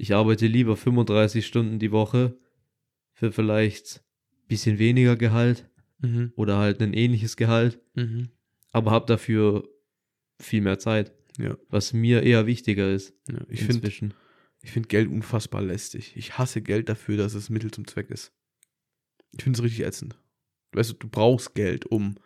Ich 0.00 0.14
arbeite 0.14 0.46
lieber 0.46 0.76
35 0.76 1.44
Stunden 1.44 1.80
die 1.80 1.90
Woche 1.90 2.36
für 3.14 3.32
vielleicht 3.32 3.96
ein 4.44 4.46
bisschen 4.48 4.78
weniger 4.78 5.16
Gehalt 5.16 5.68
Mhm. 6.00 6.32
oder 6.36 6.58
halt 6.58 6.80
ein 6.80 6.92
ähnliches 6.94 7.36
Gehalt, 7.36 7.80
Mhm. 7.94 8.28
aber 8.72 8.90
habe 8.92 9.06
dafür 9.06 9.68
viel 10.40 10.60
mehr 10.60 10.78
Zeit, 10.78 11.12
Ja. 11.38 11.56
was 11.68 11.92
mir 11.92 12.22
eher 12.22 12.46
wichtiger 12.46 12.90
ist 12.92 13.14
ja. 13.30 13.38
Ich 13.48 13.64
finde 13.64 13.90
find 14.64 14.88
Geld 14.88 15.08
unfassbar 15.08 15.62
lästig. 15.62 16.16
Ich 16.16 16.36
hasse 16.38 16.62
Geld 16.62 16.88
dafür, 16.88 17.16
dass 17.16 17.34
es 17.34 17.48
Mittel 17.50 17.70
zum 17.70 17.86
Zweck 17.86 18.10
ist. 18.10 18.32
Ich 19.36 19.42
finde 19.42 19.58
es 19.58 19.62
richtig 19.64 19.84
ätzend. 19.86 20.18
Weißt 20.72 20.90
du, 20.90 20.94
du 20.94 21.08
brauchst 21.08 21.54
Geld, 21.54 21.86
um 21.86 22.16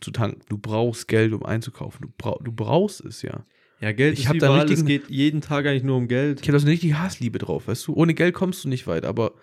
zu 0.00 0.10
tanken. 0.12 0.40
Du 0.48 0.56
brauchst 0.58 1.08
Geld, 1.08 1.32
um 1.32 1.42
einzukaufen. 1.44 2.02
Du, 2.02 2.12
brauch, 2.16 2.42
du 2.42 2.52
brauchst 2.52 3.04
es 3.04 3.22
ja. 3.22 3.44
Ja, 3.80 3.92
Geld 3.92 4.14
Ich 4.14 4.20
ist 4.20 4.28
hab 4.28 4.38
da 4.38 4.46
überall, 4.46 4.64
es 4.66 4.70
richtigen- 4.72 4.86
geht 4.86 5.10
jeden 5.10 5.40
Tag 5.40 5.66
eigentlich 5.66 5.82
nur 5.82 5.96
um 5.96 6.06
Geld. 6.06 6.40
Ich 6.40 6.48
habe 6.48 6.52
da 6.52 6.58
so 6.60 6.64
eine 6.66 6.72
richtige 6.72 6.98
Hassliebe 7.00 7.38
drauf, 7.38 7.66
weißt 7.66 7.86
du? 7.88 7.94
Ohne 7.94 8.14
Geld 8.14 8.34
kommst 8.34 8.62
du 8.64 8.68
nicht 8.68 8.86
weit, 8.86 9.04
aber 9.04 9.34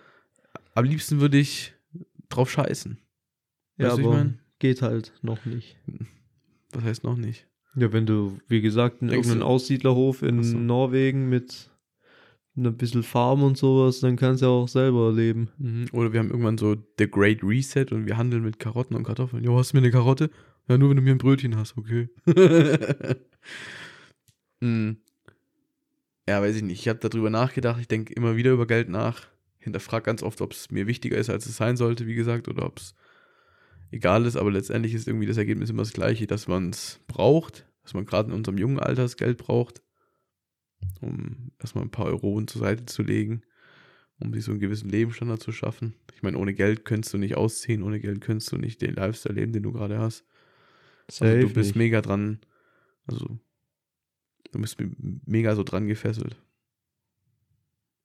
am 0.74 0.84
liebsten 0.84 1.20
würde 1.20 1.38
ich 1.38 1.74
drauf 2.28 2.50
scheißen. 2.50 2.98
Ja, 3.78 3.86
Weißt 3.88 3.98
wie 3.98 4.00
ich 4.02 4.06
aber 4.06 4.16
mein? 4.16 4.38
geht 4.58 4.82
halt 4.82 5.12
noch 5.22 5.44
nicht. 5.46 5.76
Was 6.72 6.84
heißt 6.84 7.04
noch 7.04 7.16
nicht? 7.16 7.46
Ja, 7.76 7.92
wenn 7.92 8.06
du, 8.06 8.38
wie 8.48 8.60
gesagt, 8.60 9.02
in 9.02 9.08
du- 9.08 9.44
Aussiedlerhof 9.44 10.22
in 10.22 10.42
so. 10.42 10.58
Norwegen 10.58 11.28
mit 11.28 11.70
ein 12.56 12.76
bisschen 12.76 13.04
Farm 13.04 13.42
und 13.44 13.56
sowas, 13.56 14.00
dann 14.00 14.16
kannst 14.16 14.42
du 14.42 14.46
ja 14.46 14.50
auch 14.52 14.66
selber 14.66 15.12
leben. 15.12 15.48
Mhm. 15.58 15.86
Oder 15.92 16.12
wir 16.12 16.18
haben 16.18 16.30
irgendwann 16.30 16.58
so 16.58 16.74
The 16.98 17.08
Great 17.08 17.42
Reset 17.44 17.86
und 17.92 18.06
wir 18.06 18.16
handeln 18.16 18.42
mit 18.42 18.58
Karotten 18.58 18.96
und 18.96 19.04
Kartoffeln. 19.04 19.44
Jo, 19.44 19.56
hast 19.56 19.72
du 19.72 19.76
mir 19.76 19.82
eine 19.84 19.92
Karotte? 19.92 20.28
Ja, 20.68 20.76
nur 20.76 20.90
wenn 20.90 20.96
du 20.96 21.02
mir 21.02 21.12
ein 21.12 21.18
Brötchen 21.18 21.56
hast, 21.56 21.76
okay. 21.78 22.08
Hm. 24.60 24.96
Ja, 26.28 26.42
weiß 26.42 26.56
ich 26.56 26.62
nicht. 26.62 26.80
Ich 26.80 26.88
habe 26.88 26.98
darüber 26.98 27.30
nachgedacht. 27.30 27.80
Ich 27.80 27.88
denke 27.88 28.12
immer 28.12 28.36
wieder 28.36 28.50
über 28.52 28.66
Geld 28.66 28.88
nach. 28.88 29.28
Hinterfrage 29.60 30.04
ganz 30.04 30.22
oft, 30.22 30.40
ob 30.40 30.52
es 30.52 30.70
mir 30.70 30.86
wichtiger 30.86 31.16
ist, 31.16 31.30
als 31.30 31.46
es 31.46 31.56
sein 31.56 31.76
sollte, 31.76 32.06
wie 32.06 32.14
gesagt, 32.14 32.48
oder 32.48 32.66
ob 32.66 32.78
es 32.78 32.94
egal 33.90 34.26
ist. 34.26 34.36
Aber 34.36 34.50
letztendlich 34.50 34.94
ist 34.94 35.08
irgendwie 35.08 35.26
das 35.26 35.36
Ergebnis 35.36 35.70
immer 35.70 35.82
das 35.82 35.92
gleiche, 35.92 36.26
dass 36.26 36.48
man 36.48 36.70
es 36.70 37.00
braucht, 37.06 37.66
dass 37.82 37.94
man 37.94 38.06
gerade 38.06 38.28
in 38.30 38.34
unserem 38.34 38.58
jungen 38.58 38.78
Alter 38.78 39.02
das 39.02 39.16
Geld 39.16 39.38
braucht, 39.38 39.82
um 41.00 41.52
erstmal 41.58 41.84
ein 41.84 41.90
paar 41.90 42.06
Euro 42.06 42.42
zur 42.44 42.60
Seite 42.60 42.86
zu 42.86 43.02
legen, 43.02 43.42
um 44.20 44.32
sich 44.32 44.44
so 44.44 44.50
einen 44.50 44.60
gewissen 44.60 44.90
Lebensstandard 44.90 45.42
zu 45.42 45.52
schaffen. 45.52 45.94
Ich 46.14 46.22
meine, 46.22 46.38
ohne 46.38 46.54
Geld 46.54 46.84
könntest 46.84 47.14
du 47.14 47.18
nicht 47.18 47.36
ausziehen, 47.36 47.82
ohne 47.82 48.00
Geld 48.00 48.20
könntest 48.20 48.50
du 48.52 48.56
nicht 48.56 48.82
den 48.82 48.94
Lifestyle 48.94 49.34
leben, 49.34 49.52
den 49.52 49.62
du 49.62 49.72
gerade 49.72 49.98
hast. 49.98 50.24
Safe 51.10 51.30
Also 51.36 51.48
du 51.48 51.54
bist 51.54 51.68
nicht. 51.70 51.76
mega 51.76 52.00
dran, 52.00 52.40
also 53.06 53.38
du 54.52 54.60
bist 54.60 54.80
me- 54.80 54.90
mega 55.24 55.54
so 55.54 55.62
dran 55.62 55.86
gefesselt. 55.86 56.36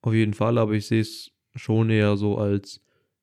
Auf 0.02 0.14
jeden 0.14 0.34
Fall, 0.34 0.58
aber 0.58 0.72
ich 0.72 0.86
sehe 0.86 1.00
es 1.00 1.32
schon 1.54 1.90
eher 1.90 2.16
so 2.16 2.38
als 2.38 2.80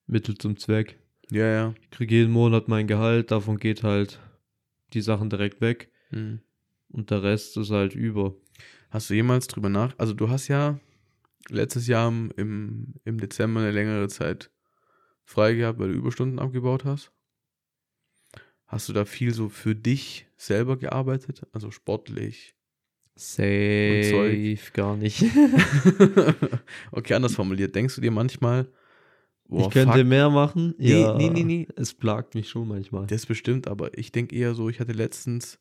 Mittel 0.08 0.38
zum 0.38 0.58
Zweck. 0.58 1.00
Ja, 1.32 1.46
ja. 1.48 1.74
Ich 1.82 1.90
kriege 1.92 2.16
jeden 2.16 2.32
Monat 2.32 2.68
mein 2.68 2.88
Gehalt, 2.88 3.32
davon 3.32 3.58
geht 3.58 3.84
halt 3.84 4.20
die 4.94 5.02
Sachen 5.02 5.30
direkt 5.30 5.62
weg 5.62 5.90
Hm. 6.10 6.42
und 6.90 7.10
der 7.10 7.24
Rest 7.24 7.56
ist 7.58 7.72
halt 7.72 7.96
über. 7.96 8.36
Hast 8.90 9.10
du 9.10 9.14
jemals 9.14 9.48
drüber 9.48 9.70
nach, 9.70 9.98
also 9.98 10.14
du 10.14 10.30
hast 10.30 10.50
ja 10.50 10.78
letztes 11.50 11.88
Jahr 11.88 12.10
im- 12.10 12.94
im, 13.06 13.18
Dezember 13.18 13.62
eine 13.62 13.72
längere 13.72 14.10
Zeit 14.10 14.52
frei 15.24 15.54
gehabt, 15.54 15.80
weil 15.80 15.88
du 15.94 15.96
Überstunden 15.98 16.40
abgebaut 16.40 16.84
hast. 16.84 17.14
Hast 18.66 18.90
du 18.90 18.94
da 18.94 19.06
viel 19.06 19.34
so 19.34 19.48
für 19.48 19.76
dich 19.76 20.28
selber 20.36 20.78
gearbeitet, 20.78 21.48
also 21.54 21.72
sportlich? 21.72 22.56
Safe 23.16 24.72
gar 24.74 24.98
nicht. 24.98 25.24
okay, 26.92 27.14
anders 27.14 27.36
formuliert. 27.36 27.76
Denkst 27.76 27.96
du 27.96 28.02
dir 28.02 28.12
manchmal, 28.12 28.68
boah, 29.52 29.68
ich 29.68 29.74
könnte 29.74 30.00
fuck, 30.00 30.08
mehr 30.08 30.30
machen. 30.30 30.74
Nee, 30.78 31.02
ja, 31.02 31.16
nee, 31.16 31.30
nee, 31.30 31.44
nee. 31.44 31.68
Es 31.76 31.94
plagt 31.94 32.36
mich 32.36 32.50
schon 32.50 32.68
manchmal. 32.68 33.06
Das 33.08 33.26
bestimmt, 33.26 33.68
aber 33.68 33.98
ich 33.98 34.12
denke 34.12 34.36
eher 34.36 34.56
so, 34.56 34.70
ich 34.70 34.80
hatte 34.80 34.94
letztens 34.94 35.60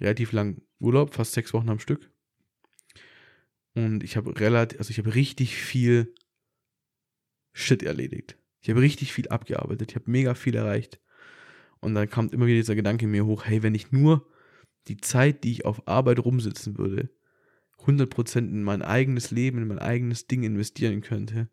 relativ 0.00 0.32
lang 0.32 0.60
Urlaub, 0.80 1.14
fast 1.14 1.32
sechs 1.32 1.52
Wochen 1.52 1.68
am 1.68 1.78
Stück. 1.78 2.10
Und 3.74 4.02
ich 4.02 4.16
habe 4.16 4.38
relativ, 4.38 4.78
also 4.78 4.90
ich 4.90 4.98
habe 4.98 5.14
richtig 5.14 5.56
viel 5.56 6.14
Shit 7.52 7.82
erledigt. 7.82 8.36
Ich 8.60 8.70
habe 8.70 8.80
richtig 8.80 9.12
viel 9.12 9.28
abgearbeitet. 9.28 9.90
Ich 9.90 9.96
habe 9.96 10.10
mega 10.10 10.34
viel 10.34 10.56
erreicht. 10.56 11.00
Und 11.80 11.94
dann 11.94 12.08
kommt 12.08 12.32
immer 12.32 12.46
wieder 12.46 12.56
dieser 12.56 12.74
Gedanke 12.74 13.04
in 13.04 13.10
mir 13.10 13.26
hoch, 13.26 13.44
hey, 13.44 13.62
wenn 13.62 13.74
ich 13.74 13.92
nur 13.92 14.26
die 14.88 14.96
Zeit, 14.96 15.44
die 15.44 15.52
ich 15.52 15.64
auf 15.64 15.86
Arbeit 15.86 16.18
rumsitzen 16.18 16.78
würde, 16.78 17.10
100% 17.84 18.38
in 18.38 18.62
mein 18.62 18.82
eigenes 18.82 19.30
Leben, 19.30 19.58
in 19.58 19.68
mein 19.68 19.78
eigenes 19.78 20.26
Ding 20.26 20.42
investieren 20.42 21.02
könnte, 21.02 21.50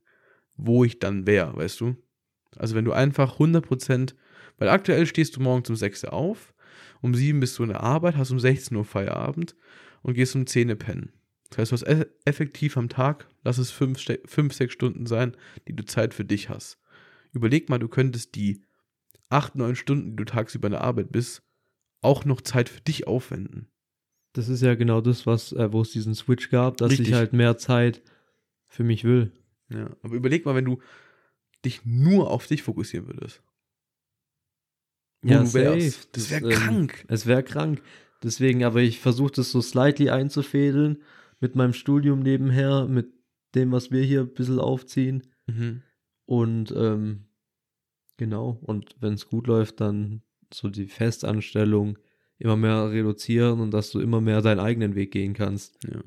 wo 0.64 0.84
ich 0.84 1.00
dann 1.00 1.26
wäre, 1.28 1.56
weißt 1.56 1.80
du? 1.82 1.96
Also 2.58 2.76
wenn 2.76 2.86
du 2.86 2.92
einfach 2.92 3.40
100%, 3.40 4.16
weil 4.58 4.70
aktuell 4.70 5.06
stehst 5.06 5.36
du 5.36 5.42
morgens 5.42 5.70
um 5.70 5.76
6 5.76 6.04
Uhr 6.04 6.14
auf, 6.14 6.54
um 7.02 7.16
7 7.16 7.40
bist 7.40 7.58
du 7.58 7.64
in 7.64 7.70
der 7.70 7.82
Arbeit, 7.82 8.16
hast 8.16 8.32
um 8.32 8.40
16 8.40 8.78
Uhr 8.78 8.86
Feierabend 8.86 9.56
und 10.04 10.14
gehst 10.14 10.36
um 10.36 10.46
10 10.46 10.70
Uhr 10.70 10.76
pennen. 10.76 11.14
Das 11.50 11.58
heißt, 11.60 11.72
du 11.72 11.76
hast 11.76 11.88
eff- 11.88 12.08
effektiv 12.26 12.78
am 12.78 12.90
Tag, 12.90 13.28
lass 13.44 13.58
es 13.58 13.72
5, 13.72 14.00
6 14.54 14.72
Stunden 14.74 15.06
sein, 15.06 15.36
die 15.68 15.76
du 15.76 15.84
Zeit 15.84 16.14
für 16.14 16.26
dich 16.26 16.50
hast. 16.50 16.78
Überleg 17.34 17.70
mal, 17.70 17.80
du 17.80 17.88
könntest 17.88 18.36
die 18.36 18.62
8, 19.30 19.56
9 19.56 19.76
Stunden, 19.76 20.12
die 20.12 20.16
du 20.18 20.26
tagsüber 20.26 20.68
in 20.68 20.74
der 20.74 20.82
Arbeit 20.82 21.12
bist, 21.12 21.42
auch 22.02 22.26
noch 22.26 22.42
Zeit 22.42 22.70
für 22.70 22.82
dich 22.82 23.08
aufwenden. 23.08 23.68
Das 24.34 24.48
ist 24.48 24.62
ja 24.62 24.76
genau 24.76 25.02
das, 25.02 25.26
was, 25.26 25.52
äh, 25.54 25.72
wo 25.72 25.82
es 25.82 25.92
diesen 25.92 26.16
Switch 26.16 26.50
gab, 26.50 26.78
dass 26.78 26.92
Richtig. 26.92 27.10
ich 27.10 27.14
halt 27.14 27.34
mehr 27.34 27.58
Zeit 27.58 28.02
für 28.68 28.84
mich 28.84 29.04
will. 29.04 29.32
Ja, 29.72 29.90
aber 30.02 30.16
überleg 30.16 30.46
mal, 30.46 30.56
wenn 30.56 30.66
du 30.66 30.80
dich 31.64 31.86
nur 31.86 32.30
auf 32.30 32.48
dich 32.48 32.64
fokussieren 32.64 33.08
würdest. 33.08 33.42
Wo 35.22 35.30
Ja, 35.30 35.46
safe. 35.46 35.78
Das 35.78 36.10
Das, 36.12 36.32
wäre 36.32 36.52
ähm, 36.52 36.60
krank. 36.60 37.06
Es 37.08 37.26
wäre 37.26 37.44
krank. 37.44 37.82
Deswegen, 38.24 38.64
aber 38.64 38.82
ich 38.82 39.00
versuche 39.00 39.32
das 39.32 39.52
so 39.52 39.62
slightly 39.62 40.10
einzufädeln 40.10 41.02
mit 41.40 41.56
meinem 41.56 41.74
Studium 41.74 42.20
nebenher, 42.20 42.88
mit 42.88 43.12
dem, 43.56 43.72
was 43.72 43.92
wir 43.92 44.04
hier 44.04 44.22
ein 44.22 44.34
bisschen 44.34 44.60
aufziehen. 44.60 45.28
Mhm. 45.48 45.82
Und 46.26 46.74
ähm, 46.76 47.26
genau, 48.18 48.60
und 48.62 48.96
wenn 49.00 49.14
es 49.14 49.28
gut 49.28 49.48
läuft, 49.48 49.82
dann 49.82 50.22
so 50.54 50.70
die 50.70 50.88
Festanstellung 50.88 51.98
immer 52.38 52.58
mehr 52.58 52.92
reduzieren 52.92 53.60
und 53.60 53.72
dass 53.72 53.92
du 53.92 54.00
immer 54.00 54.22
mehr 54.22 54.42
deinen 54.42 54.60
eigenen 54.60 54.96
Weg 54.96 55.12
gehen 55.12 55.34
kannst. 55.34 55.78
Ja. 55.84 56.02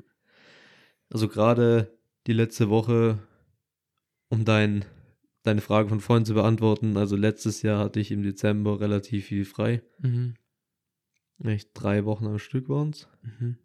Also 1.09 1.27
gerade 1.27 1.97
die 2.27 2.33
letzte 2.33 2.69
Woche, 2.69 3.19
um 4.29 4.45
dein, 4.45 4.85
deine 5.43 5.61
Frage 5.61 5.89
von 5.89 5.99
vorhin 5.99 6.25
zu 6.25 6.33
beantworten, 6.33 6.97
also 6.97 7.15
letztes 7.15 7.61
Jahr 7.61 7.79
hatte 7.79 7.99
ich 7.99 8.11
im 8.11 8.23
Dezember 8.23 8.79
relativ 8.79 9.25
viel 9.27 9.45
frei. 9.45 9.81
Mhm. 9.99 10.35
Echt 11.43 11.69
drei 11.73 12.05
Wochen 12.05 12.25
am 12.27 12.39
Stück 12.39 12.69
waren 12.69 12.91
es, 12.91 13.07
Mhm. 13.21 13.57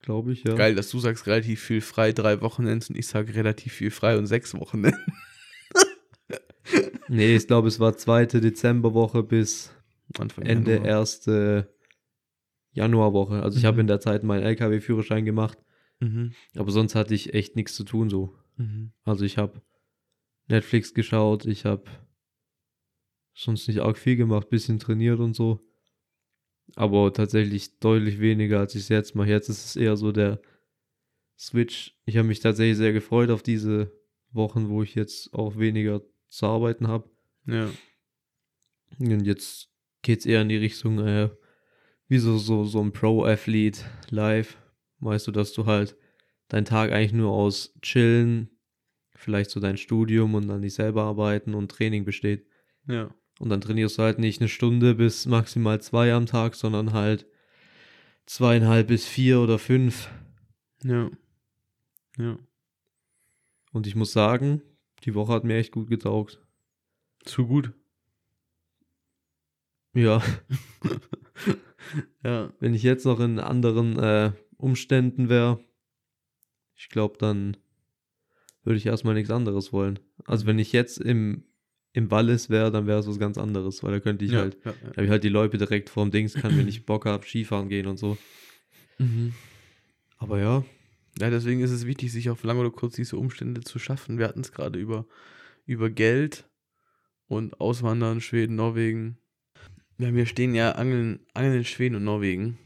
glaube 0.00 0.32
ich, 0.32 0.44
ja. 0.44 0.54
Geil, 0.54 0.74
dass 0.74 0.90
du 0.90 0.98
sagst 0.98 1.26
relativ 1.26 1.60
viel 1.62 1.80
frei, 1.80 2.12
drei 2.12 2.40
Wochenends 2.40 2.88
und 2.90 2.96
ich 2.96 3.06
sage 3.06 3.34
relativ 3.34 3.72
viel 3.72 3.90
frei 3.90 4.16
und 4.18 4.26
sechs 4.26 4.54
Wochenenden. 4.54 5.00
Nee, 7.08 7.36
ich 7.36 7.46
glaube, 7.46 7.68
es 7.68 7.78
war 7.78 7.96
zweite 7.96 8.40
Dezemberwoche 8.40 9.22
bis 9.22 9.72
Anfang 10.18 10.44
Ende 10.44 10.72
Januar. 10.72 10.88
erste 10.88 11.72
Januarwoche. 12.72 13.42
Also 13.44 13.58
ich 13.58 13.64
habe 13.64 13.76
Mhm. 13.76 13.80
in 13.82 13.86
der 13.86 14.00
Zeit 14.00 14.24
meinen 14.24 14.42
LKW-Führerschein 14.42 15.24
gemacht, 15.24 15.56
Mhm. 16.00 16.32
aber 16.56 16.72
sonst 16.72 16.96
hatte 16.96 17.14
ich 17.14 17.32
echt 17.32 17.54
nichts 17.54 17.76
zu 17.76 17.84
tun 17.84 18.10
so. 18.10 18.36
Mhm. 18.56 18.92
Also 19.04 19.24
ich 19.24 19.38
habe 19.38 19.62
Netflix 20.48 20.94
geschaut, 20.94 21.46
ich 21.46 21.64
habe 21.64 21.84
sonst 23.34 23.68
nicht 23.68 23.80
arg 23.80 23.98
viel 23.98 24.16
gemacht, 24.16 24.48
bisschen 24.48 24.78
trainiert 24.78 25.20
und 25.20 25.34
so. 25.34 25.60
Aber 26.74 27.12
tatsächlich 27.12 27.78
deutlich 27.78 28.18
weniger, 28.18 28.58
als 28.58 28.74
ich 28.74 28.82
es 28.82 28.88
jetzt 28.88 29.14
mache. 29.14 29.28
Jetzt 29.28 29.48
ist 29.48 29.64
es 29.64 29.76
eher 29.76 29.96
so 29.96 30.10
der 30.10 30.40
Switch. 31.38 31.96
Ich 32.06 32.16
habe 32.16 32.28
mich 32.28 32.40
tatsächlich 32.40 32.76
sehr 32.76 32.92
gefreut 32.92 33.30
auf 33.30 33.42
diese 33.42 33.92
Wochen, 34.32 34.68
wo 34.68 34.82
ich 34.82 34.94
jetzt 34.94 35.32
auch 35.32 35.56
weniger 35.56 36.02
zu 36.28 36.46
arbeiten 36.46 36.88
habe. 36.88 37.08
Ja. 37.46 37.70
Und 38.98 39.24
jetzt 39.24 39.70
geht's 40.02 40.26
eher 40.26 40.42
in 40.42 40.48
die 40.48 40.56
Richtung, 40.56 40.98
äh, 40.98 41.30
wie 42.08 42.18
so, 42.18 42.38
so, 42.38 42.64
so 42.64 42.80
ein 42.80 42.92
Pro-Athlet 42.92 43.84
live. 44.10 44.56
Weißt 45.00 45.26
du, 45.26 45.32
dass 45.32 45.52
du 45.52 45.66
halt 45.66 45.96
dein 46.48 46.64
Tag 46.64 46.92
eigentlich 46.92 47.12
nur 47.12 47.32
aus 47.32 47.74
Chillen, 47.82 48.50
vielleicht 49.14 49.50
so 49.50 49.60
dein 49.60 49.76
Studium 49.76 50.34
und 50.34 50.48
dann 50.48 50.62
dich 50.62 50.74
selber 50.74 51.04
arbeiten 51.04 51.54
und 51.54 51.70
Training 51.70 52.04
besteht. 52.04 52.46
Ja. 52.86 53.10
Und 53.38 53.50
dann 53.50 53.60
trainierst 53.60 53.98
du 53.98 54.02
halt 54.02 54.18
nicht 54.18 54.40
eine 54.40 54.48
Stunde 54.48 54.94
bis 54.94 55.26
maximal 55.26 55.80
zwei 55.80 56.12
am 56.12 56.26
Tag, 56.26 56.54
sondern 56.54 56.92
halt 56.92 57.26
zweieinhalb 58.24 58.88
bis 58.88 59.06
vier 59.06 59.40
oder 59.40 59.58
fünf. 59.58 60.10
Ja. 60.82 61.10
Ja. 62.16 62.38
Und 63.72 63.86
ich 63.86 63.94
muss 63.94 64.12
sagen, 64.12 64.62
die 65.04 65.14
Woche 65.14 65.32
hat 65.32 65.44
mir 65.44 65.56
echt 65.56 65.72
gut 65.72 65.88
getaugt. 65.88 66.40
Zu 67.24 67.46
gut. 67.46 67.72
Ja, 69.92 70.22
Ja. 72.22 72.52
wenn 72.60 72.74
ich 72.74 72.82
jetzt 72.82 73.04
noch 73.04 73.20
in 73.20 73.38
anderen 73.38 73.98
äh, 73.98 74.32
Umständen 74.56 75.28
wäre, 75.28 75.58
ich 76.76 76.88
glaube, 76.88 77.16
dann 77.18 77.56
würde 78.62 78.78
ich 78.78 78.86
erstmal 78.86 79.14
nichts 79.14 79.30
anderes 79.30 79.72
wollen. 79.72 79.98
Also 80.24 80.46
wenn 80.46 80.58
ich 80.58 80.72
jetzt 80.72 80.98
im, 80.98 81.44
im 81.92 82.10
Wallis 82.10 82.50
wäre, 82.50 82.70
dann 82.70 82.86
wäre 82.86 82.98
es 82.98 83.06
was 83.06 83.18
ganz 83.18 83.38
anderes, 83.38 83.82
weil 83.82 83.92
da 83.92 84.00
könnte 84.00 84.24
ich 84.24 84.32
ja. 84.32 84.40
halt, 84.40 84.58
ja, 84.64 84.72
da 84.72 84.90
habe 84.90 85.04
ich 85.04 85.10
halt 85.10 85.24
die 85.24 85.28
Leute 85.28 85.56
direkt 85.56 85.88
vorm 85.88 86.10
Dings, 86.10 86.34
kann, 86.34 86.56
wenn 86.56 86.68
ich 86.68 86.84
Bock 86.86 87.06
habe, 87.06 87.24
Skifahren 87.24 87.68
gehen 87.68 87.86
und 87.86 87.98
so. 87.98 88.18
ja. 88.98 89.06
Mhm. 89.06 89.34
Aber 90.18 90.40
ja, 90.40 90.64
Ja, 91.18 91.30
deswegen 91.30 91.60
ist 91.60 91.70
es 91.70 91.86
wichtig, 91.86 92.12
sich 92.12 92.30
auf 92.30 92.42
lang 92.42 92.58
oder 92.58 92.70
kurz 92.70 92.94
diese 92.96 93.16
Umstände 93.16 93.60
zu 93.62 93.78
schaffen. 93.78 94.18
Wir 94.18 94.28
hatten 94.28 94.40
es 94.40 94.52
gerade 94.52 94.78
über, 94.78 95.06
über 95.66 95.90
Geld 95.90 96.48
und 97.26 97.60
Auswandern, 97.60 98.20
Schweden, 98.20 98.56
Norwegen. 98.56 99.18
Ja, 99.98 100.14
wir 100.14 100.26
stehen 100.26 100.54
ja 100.54 100.72
Angeln, 100.72 101.20
Angeln 101.34 101.54
in 101.56 101.64
Schweden 101.64 101.96
und 101.96 102.04
Norwegen. 102.04 102.58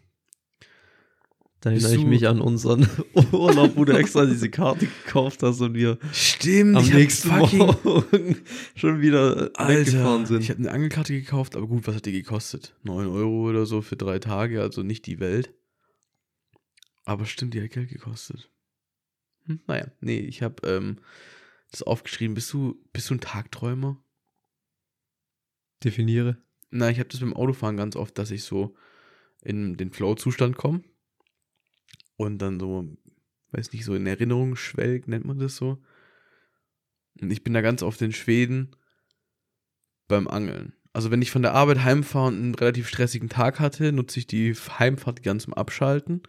Da 1.60 1.70
erinnere 1.70 1.94
ich 1.94 2.04
mich 2.04 2.26
an 2.26 2.40
unseren 2.40 2.88
Urlaub, 3.32 3.76
wo 3.76 3.84
du 3.84 3.92
extra 3.92 4.24
diese 4.24 4.48
Karte 4.48 4.86
gekauft 4.86 5.42
hast 5.42 5.60
und 5.60 5.74
wir 5.74 5.98
Stimmt, 6.12 6.76
am 6.76 6.86
nächsten 6.88 7.28
Morgen 7.28 8.36
schon 8.74 9.00
wieder 9.02 9.50
weggefahren 9.58 10.22
Alter, 10.22 10.26
sind. 10.26 10.42
ich 10.42 10.50
habe 10.50 10.60
eine 10.60 10.70
Angelkarte 10.70 11.12
gekauft, 11.12 11.56
aber 11.56 11.66
gut, 11.66 11.86
was 11.86 11.96
hat 11.96 12.06
die 12.06 12.12
gekostet? 12.12 12.74
9 12.84 13.06
Euro 13.08 13.48
oder 13.48 13.66
so 13.66 13.82
für 13.82 13.96
drei 13.96 14.18
Tage, 14.18 14.62
also 14.62 14.82
nicht 14.82 15.06
die 15.06 15.20
Welt. 15.20 15.52
Aber 17.04 17.26
stimmt, 17.26 17.54
die 17.54 17.62
hat 17.62 17.70
Geld 17.70 17.90
gekostet. 17.90 18.50
Hm, 19.46 19.60
naja, 19.66 19.86
nee, 20.00 20.20
ich 20.20 20.42
habe 20.42 20.66
ähm, 20.66 20.98
das 21.70 21.82
aufgeschrieben. 21.82 22.34
Bist 22.34 22.52
du, 22.52 22.82
bist 22.92 23.10
du 23.10 23.14
ein 23.14 23.20
Tagträumer? 23.20 24.02
Definiere. 25.84 26.38
Na, 26.70 26.88
ich 26.88 26.98
habe 26.98 27.08
das 27.08 27.20
beim 27.20 27.34
Autofahren 27.34 27.76
ganz 27.76 27.96
oft, 27.96 28.16
dass 28.16 28.30
ich 28.30 28.44
so 28.44 28.76
in 29.42 29.76
den 29.76 29.90
Flow-Zustand 29.90 30.56
komme. 30.56 30.82
Und 32.20 32.38
dann 32.38 32.60
so, 32.60 32.86
weiß 33.52 33.72
nicht, 33.72 33.86
so 33.86 33.94
in 33.94 34.06
Erinnerung 34.06 34.54
schwelgt, 34.54 35.08
nennt 35.08 35.24
man 35.24 35.38
das 35.38 35.56
so. 35.56 35.78
Und 37.18 37.30
ich 37.30 37.42
bin 37.42 37.54
da 37.54 37.62
ganz 37.62 37.82
oft 37.82 38.00
in 38.02 38.12
Schweden 38.12 38.76
beim 40.06 40.28
Angeln. 40.28 40.74
Also 40.92 41.10
wenn 41.10 41.22
ich 41.22 41.30
von 41.30 41.40
der 41.40 41.54
Arbeit 41.54 41.82
heimfahre 41.82 42.28
und 42.28 42.34
einen 42.34 42.54
relativ 42.54 42.88
stressigen 42.88 43.30
Tag 43.30 43.58
hatte, 43.58 43.90
nutze 43.92 44.18
ich 44.18 44.26
die 44.26 44.54
Heimfahrt 44.54 45.22
ganz 45.22 45.44
zum 45.44 45.54
Abschalten. 45.54 46.22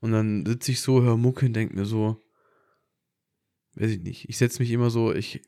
Und 0.00 0.10
dann 0.10 0.44
sitze 0.44 0.72
ich 0.72 0.80
so, 0.80 1.02
höre 1.02 1.16
Mucke 1.16 1.46
und 1.46 1.52
denke 1.52 1.76
mir 1.76 1.86
so, 1.86 2.20
weiß 3.76 3.92
ich 3.92 4.00
nicht, 4.00 4.28
ich 4.28 4.36
setze 4.36 4.60
mich 4.60 4.72
immer 4.72 4.90
so, 4.90 5.14
ich, 5.14 5.42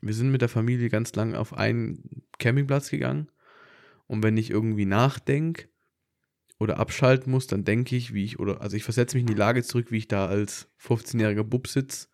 wir 0.00 0.14
sind 0.14 0.32
mit 0.32 0.42
der 0.42 0.48
Familie 0.48 0.88
ganz 0.88 1.14
lang 1.14 1.34
auf 1.36 1.54
einen 1.54 2.24
Campingplatz 2.38 2.90
gegangen. 2.90 3.28
Und 4.08 4.24
wenn 4.24 4.36
ich 4.36 4.50
irgendwie 4.50 4.86
nachdenke 4.86 5.68
oder 6.64 6.78
abschalten 6.78 7.30
muss, 7.30 7.46
dann 7.46 7.64
denke 7.64 7.94
ich, 7.94 8.12
wie 8.12 8.24
ich, 8.24 8.40
oder, 8.40 8.60
also 8.60 8.76
ich 8.76 8.82
versetze 8.82 9.16
mich 9.16 9.22
in 9.22 9.28
die 9.28 9.34
Lage 9.34 9.62
zurück, 9.62 9.92
wie 9.92 9.98
ich 9.98 10.08
da 10.08 10.26
als 10.26 10.66
15-jähriger 10.84 11.44
Bub 11.44 11.68
sitze, 11.68 12.08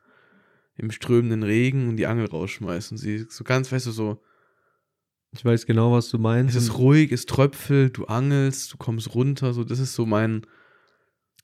im 0.76 0.90
strömenden 0.90 1.42
Regen 1.42 1.88
und 1.88 1.96
die 1.96 2.06
Angel 2.06 2.26
rausschmeiße. 2.26 2.92
Und 2.94 2.98
sie 2.98 3.24
so 3.28 3.44
ganz, 3.44 3.72
weißt 3.72 3.86
du, 3.86 3.92
so, 3.92 4.22
Ich 5.32 5.44
weiß 5.44 5.66
genau, 5.66 5.92
was 5.92 6.08
du 6.10 6.18
meinst. 6.18 6.56
es 6.56 6.64
ist 6.64 6.78
ruhig, 6.78 7.12
es 7.12 7.26
tröpfelt, 7.26 7.96
du 7.96 8.06
angelst, 8.06 8.72
du 8.72 8.76
kommst 8.76 9.14
runter, 9.14 9.52
so, 9.52 9.62
das 9.64 9.78
ist 9.78 9.94
so 9.94 10.04
mein 10.04 10.42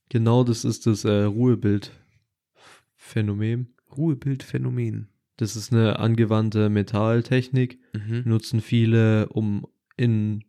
genau 0.08 0.44
das 0.44 0.64
ist 0.64 0.86
das 0.86 1.04
äh, 1.04 1.24
Ruhebild-Phänomen. 1.24 3.74
Ruhebildphänomen. 3.96 5.08
Das 5.36 5.56
ist 5.56 5.72
eine 5.72 5.98
angewandte 5.98 6.70
Metalltechnik. 6.70 7.80
Mhm. 7.92 8.22
Nutzen 8.24 8.60
viele, 8.60 9.28
um 9.28 9.66
in, 9.96 10.44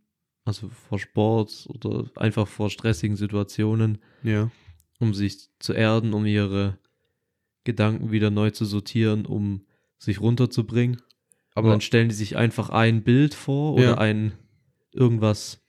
also 0.48 0.70
vor 0.70 1.00
Sport 1.00 1.66
oder 1.70 2.06
einfach 2.16 2.48
vor 2.48 2.70
stressigen 2.70 3.16
Situationen, 3.16 4.00
Ja. 4.24 4.50
um 5.00 5.14
sich 5.14 5.50
zu 5.60 5.74
erden, 5.74 6.14
um 6.14 6.26
ihre 6.26 6.78
Gedanken 7.64 8.12
wieder 8.12 8.30
neu 8.32 8.52
zu 8.52 8.66
sortieren, 8.66 9.26
um 9.26 9.66
sich 10.00 10.22
runterzubringen. 10.22 10.98
Aber 11.54 11.68
Aber 11.68 11.70
dann 11.72 11.82
stellen 11.82 12.10
die 12.10 12.16
sich 12.16 12.38
einfach 12.38 12.70
ein 12.70 13.04
Bild 13.04 13.34
vor 13.34 13.74
oder 13.74 13.84
Ja. 13.84 13.98
ein 13.98 14.34
irgendwas, 14.94 15.60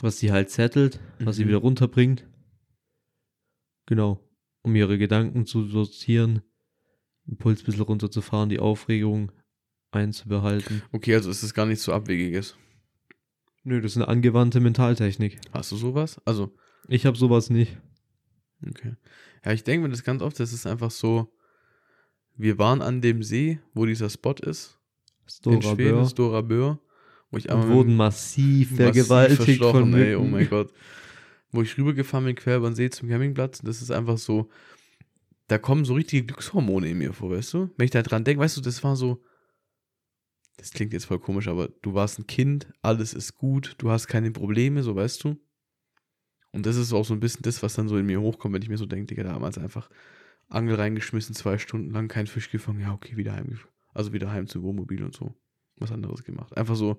was 0.00 0.18
sie 0.18 0.32
halt 0.32 0.50
zettelt, 0.50 0.98
was 1.18 1.36
sie 1.36 1.44
Mhm. 1.44 1.48
wieder 1.48 1.58
runterbringt. 1.58 2.26
Genau. 3.86 4.20
Um 4.62 4.74
ihre 4.76 4.98
Gedanken 4.98 5.46
zu 5.46 5.66
sortieren, 5.66 6.42
den 7.26 7.36
Puls 7.38 7.62
ein 7.62 7.64
bisschen 7.66 7.82
runterzufahren, 7.82 8.48
die 8.48 8.58
Aufregung 8.60 9.32
einzubehalten. 9.90 10.82
okay, 10.92 11.14
also 11.14 11.30
ist 11.30 11.42
es 11.42 11.54
gar 11.54 11.66
nichts 11.66 11.84
so 11.84 11.92
Abwegiges. 11.92 12.56
Nö, 13.62 13.80
das 13.80 13.92
ist 13.92 13.96
eine 13.98 14.08
angewandte 14.08 14.60
Mentaltechnik. 14.60 15.40
Hast 15.52 15.72
du 15.72 15.76
sowas? 15.76 16.20
Also, 16.24 16.52
Ich 16.88 17.06
habe 17.06 17.16
sowas 17.16 17.50
nicht. 17.50 17.76
okay. 18.66 18.94
Ja, 19.44 19.52
ich 19.52 19.64
denke 19.64 19.86
mir 19.86 19.90
das 19.90 20.04
ganz 20.04 20.22
oft, 20.22 20.38
das 20.38 20.52
ist 20.52 20.66
einfach 20.66 20.90
so, 20.90 21.32
wir 22.36 22.58
waren 22.58 22.82
an 22.82 23.00
dem 23.00 23.22
See, 23.22 23.58
wo 23.74 23.86
dieser 23.86 24.10
Spot 24.10 24.34
ist, 24.42 24.78
in 25.24 25.30
Stora 25.30 25.62
Schweden, 25.62 25.94
Böhr. 25.94 26.06
Stora 26.06 26.40
Böhr, 26.40 26.78
wo 27.30 27.38
ich 27.38 27.50
Und 27.50 27.68
wurden 27.68 27.96
massiv 27.96 28.76
vergewaltigt 28.76 29.62
von 29.62 29.94
ey, 29.94 30.14
oh 30.14 30.24
mein 30.24 30.48
Gott. 30.48 30.72
Wo 31.52 31.62
ich 31.62 31.76
rübergefahren 31.76 32.24
bin, 32.26 32.36
quer 32.36 32.58
über 32.58 32.70
den 32.70 32.74
See 32.74 32.90
zum 32.90 33.08
Campingplatz, 33.08 33.60
und 33.60 33.68
das 33.68 33.82
ist 33.82 33.90
einfach 33.90 34.18
so, 34.18 34.48
da 35.48 35.58
kommen 35.58 35.84
so 35.84 35.94
richtige 35.94 36.24
Glückshormone 36.26 36.88
in 36.88 36.98
mir 36.98 37.12
vor, 37.12 37.30
weißt 37.30 37.54
du? 37.54 37.70
Wenn 37.76 37.84
ich 37.84 37.90
da 37.90 38.02
dran 38.02 38.24
denke, 38.24 38.40
weißt 38.42 38.56
du, 38.56 38.60
das 38.60 38.82
war 38.84 38.94
so, 38.96 39.22
das 40.60 40.70
klingt 40.72 40.92
jetzt 40.92 41.06
voll 41.06 41.18
komisch, 41.18 41.48
aber 41.48 41.68
du 41.82 41.94
warst 41.94 42.18
ein 42.18 42.26
Kind, 42.26 42.72
alles 42.82 43.14
ist 43.14 43.34
gut, 43.34 43.74
du 43.78 43.90
hast 43.90 44.06
keine 44.06 44.30
Probleme, 44.30 44.82
so 44.82 44.94
weißt 44.94 45.24
du? 45.24 45.36
Und 46.52 46.66
das 46.66 46.76
ist 46.76 46.92
auch 46.92 47.04
so 47.04 47.14
ein 47.14 47.20
bisschen 47.20 47.42
das, 47.42 47.62
was 47.62 47.74
dann 47.74 47.88
so 47.88 47.96
in 47.96 48.06
mir 48.06 48.20
hochkommt, 48.20 48.54
wenn 48.54 48.62
ich 48.62 48.68
mir 48.68 48.76
so 48.78 48.86
denke, 48.86 49.06
Digga, 49.06 49.22
damals 49.22 49.56
einfach 49.58 49.88
Angel 50.48 50.74
reingeschmissen, 50.74 51.34
zwei 51.34 51.58
Stunden 51.58 51.90
lang 51.92 52.08
kein 52.08 52.26
Fisch 52.26 52.50
gefangen, 52.50 52.80
ja, 52.80 52.92
okay, 52.92 53.16
wieder 53.16 53.34
heim, 53.34 53.58
also 53.94 54.12
wieder 54.12 54.30
heim 54.32 54.46
zum 54.46 54.62
Wohnmobil 54.62 55.02
und 55.04 55.14
so. 55.14 55.34
Was 55.78 55.92
anderes 55.92 56.24
gemacht. 56.24 56.56
Einfach 56.56 56.76
so, 56.76 56.98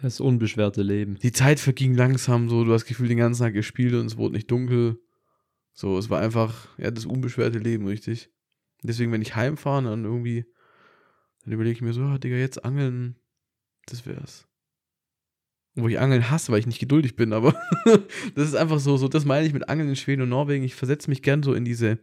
Das 0.00 0.20
unbeschwerte 0.20 0.82
Leben. 0.82 1.18
die 1.18 1.32
Zeit 1.32 1.60
verging 1.60 1.94
langsam, 1.94 2.48
so, 2.48 2.64
du 2.64 2.72
hast 2.72 2.86
Gefühl, 2.86 3.08
den 3.08 3.18
ganzen 3.18 3.42
Tag 3.42 3.52
gespielt 3.52 3.92
und 3.94 4.06
es 4.06 4.16
wurde 4.16 4.36
nicht 4.36 4.50
dunkel. 4.50 4.98
So, 5.72 5.98
es 5.98 6.08
war 6.08 6.20
einfach, 6.22 6.68
ja, 6.78 6.90
das 6.90 7.04
unbeschwerte 7.04 7.58
Leben, 7.58 7.86
richtig. 7.86 8.30
Deswegen, 8.82 9.12
wenn 9.12 9.20
ich 9.20 9.36
heimfahre, 9.36 9.84
dann 9.84 10.04
irgendwie, 10.04 10.46
dann 11.46 11.54
überlege 11.54 11.76
ich 11.76 11.80
mir 11.82 11.92
so, 11.92 12.02
ah, 12.02 12.18
Digga, 12.18 12.36
jetzt 12.36 12.64
angeln, 12.64 13.14
das 13.86 14.04
wär's. 14.04 14.46
Wo 15.76 15.86
ich 15.88 16.00
Angeln 16.00 16.28
hasse, 16.30 16.50
weil 16.50 16.58
ich 16.58 16.66
nicht 16.66 16.80
geduldig 16.80 17.14
bin, 17.14 17.32
aber 17.32 17.54
das 18.34 18.48
ist 18.48 18.56
einfach 18.56 18.80
so, 18.80 18.96
so, 18.96 19.06
das 19.08 19.24
meine 19.24 19.46
ich 19.46 19.52
mit 19.52 19.68
Angeln 19.68 19.88
in 19.88 19.96
Schweden 19.96 20.22
und 20.22 20.30
Norwegen. 20.30 20.64
Ich 20.64 20.74
versetze 20.74 21.08
mich 21.08 21.22
gern 21.22 21.42
so 21.44 21.54
in 21.54 21.64
diese, 21.64 21.98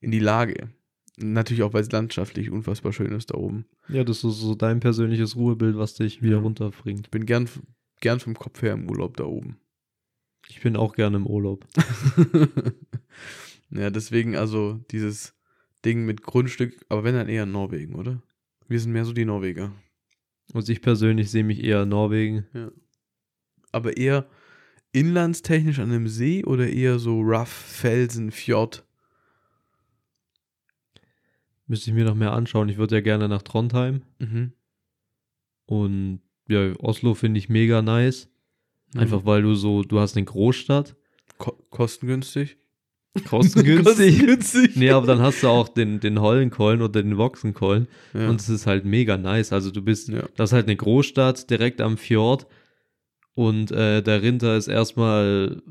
in 0.00 0.10
die 0.10 0.18
Lage. 0.18 0.70
Natürlich 1.18 1.62
auch, 1.62 1.74
weil 1.74 1.82
es 1.82 1.90
landschaftlich 1.92 2.50
unfassbar 2.50 2.92
schön 2.92 3.12
ist 3.12 3.30
da 3.30 3.34
oben. 3.34 3.66
Ja, 3.88 4.02
das 4.04 4.24
ist 4.24 4.38
so 4.38 4.54
dein 4.54 4.80
persönliches 4.80 5.36
Ruhebild, 5.36 5.76
was 5.76 5.94
dich 5.94 6.22
wieder 6.22 6.36
Ja. 6.36 6.42
runterbringt. 6.42 7.06
Ich 7.06 7.10
bin 7.10 7.26
gern, 7.26 7.48
gern 8.00 8.20
vom 8.20 8.34
Kopf 8.34 8.62
her 8.62 8.72
im 8.72 8.88
Urlaub 8.88 9.16
da 9.18 9.24
oben. 9.24 9.58
Ich 10.48 10.62
bin 10.62 10.76
auch 10.76 10.94
gerne 10.94 11.16
im 11.18 11.26
Urlaub. 11.26 11.66
ja, 13.70 13.90
deswegen 13.90 14.36
also 14.36 14.80
dieses 14.90 15.34
Ding 15.84 16.04
mit 16.04 16.22
Grundstück, 16.22 16.86
aber 16.88 17.04
wenn 17.04 17.14
dann 17.14 17.28
eher 17.28 17.42
in 17.42 17.52
Norwegen, 17.52 17.94
oder? 17.96 18.22
Wir 18.68 18.78
sind 18.78 18.92
mehr 18.92 19.04
so 19.04 19.12
die 19.12 19.24
Norweger. 19.24 19.72
Also 20.54 20.72
ich 20.72 20.82
persönlich 20.82 21.30
sehe 21.30 21.44
mich 21.44 21.64
eher 21.64 21.86
Norwegen. 21.86 22.46
Aber 23.72 23.96
eher 23.96 24.26
inlandstechnisch 24.92 25.78
an 25.78 25.90
einem 25.90 26.08
See 26.08 26.44
oder 26.44 26.68
eher 26.68 26.98
so 26.98 27.20
rough 27.20 27.48
Felsen, 27.48 28.30
Fjord? 28.30 28.84
Müsste 31.66 31.90
ich 31.90 31.94
mir 31.94 32.04
noch 32.04 32.14
mehr 32.14 32.32
anschauen. 32.32 32.68
Ich 32.68 32.78
würde 32.78 32.96
ja 32.96 33.00
gerne 33.00 33.28
nach 33.28 33.42
Trondheim. 33.42 34.02
Mhm. 34.18 34.52
Und 35.66 36.20
ja, 36.48 36.74
Oslo 36.78 37.14
finde 37.14 37.38
ich 37.38 37.50
mega 37.50 37.82
nice. 37.82 38.30
Einfach 38.96 39.26
weil 39.26 39.42
du 39.42 39.54
so, 39.54 39.82
du 39.82 40.00
hast 40.00 40.16
eine 40.16 40.24
Großstadt. 40.24 40.96
Ko 41.36 41.52
kostengünstig. 41.68 42.56
Kostengünstig. 43.28 43.84
Kostengünstig. 43.84 44.76
nee, 44.76 44.90
aber 44.90 45.06
dann 45.06 45.20
hast 45.20 45.42
du 45.42 45.48
auch 45.48 45.68
den, 45.68 46.00
den 46.00 46.20
Hollenkollen 46.20 46.82
oder 46.82 47.02
den 47.02 47.16
Woxenkollen. 47.16 47.88
Ja. 48.14 48.28
Und 48.28 48.40
es 48.40 48.48
ist 48.48 48.66
halt 48.66 48.84
mega 48.84 49.16
nice. 49.16 49.52
Also 49.52 49.70
du 49.70 49.82
bist, 49.82 50.08
ja. 50.08 50.24
das 50.36 50.50
ist 50.50 50.52
halt 50.54 50.66
eine 50.66 50.76
Großstadt 50.76 51.50
direkt 51.50 51.80
am 51.80 51.96
Fjord. 51.96 52.46
Und 53.34 53.70
äh, 53.70 54.02
dahinter 54.02 54.56
ist 54.56 54.68
erstmal 54.68 55.62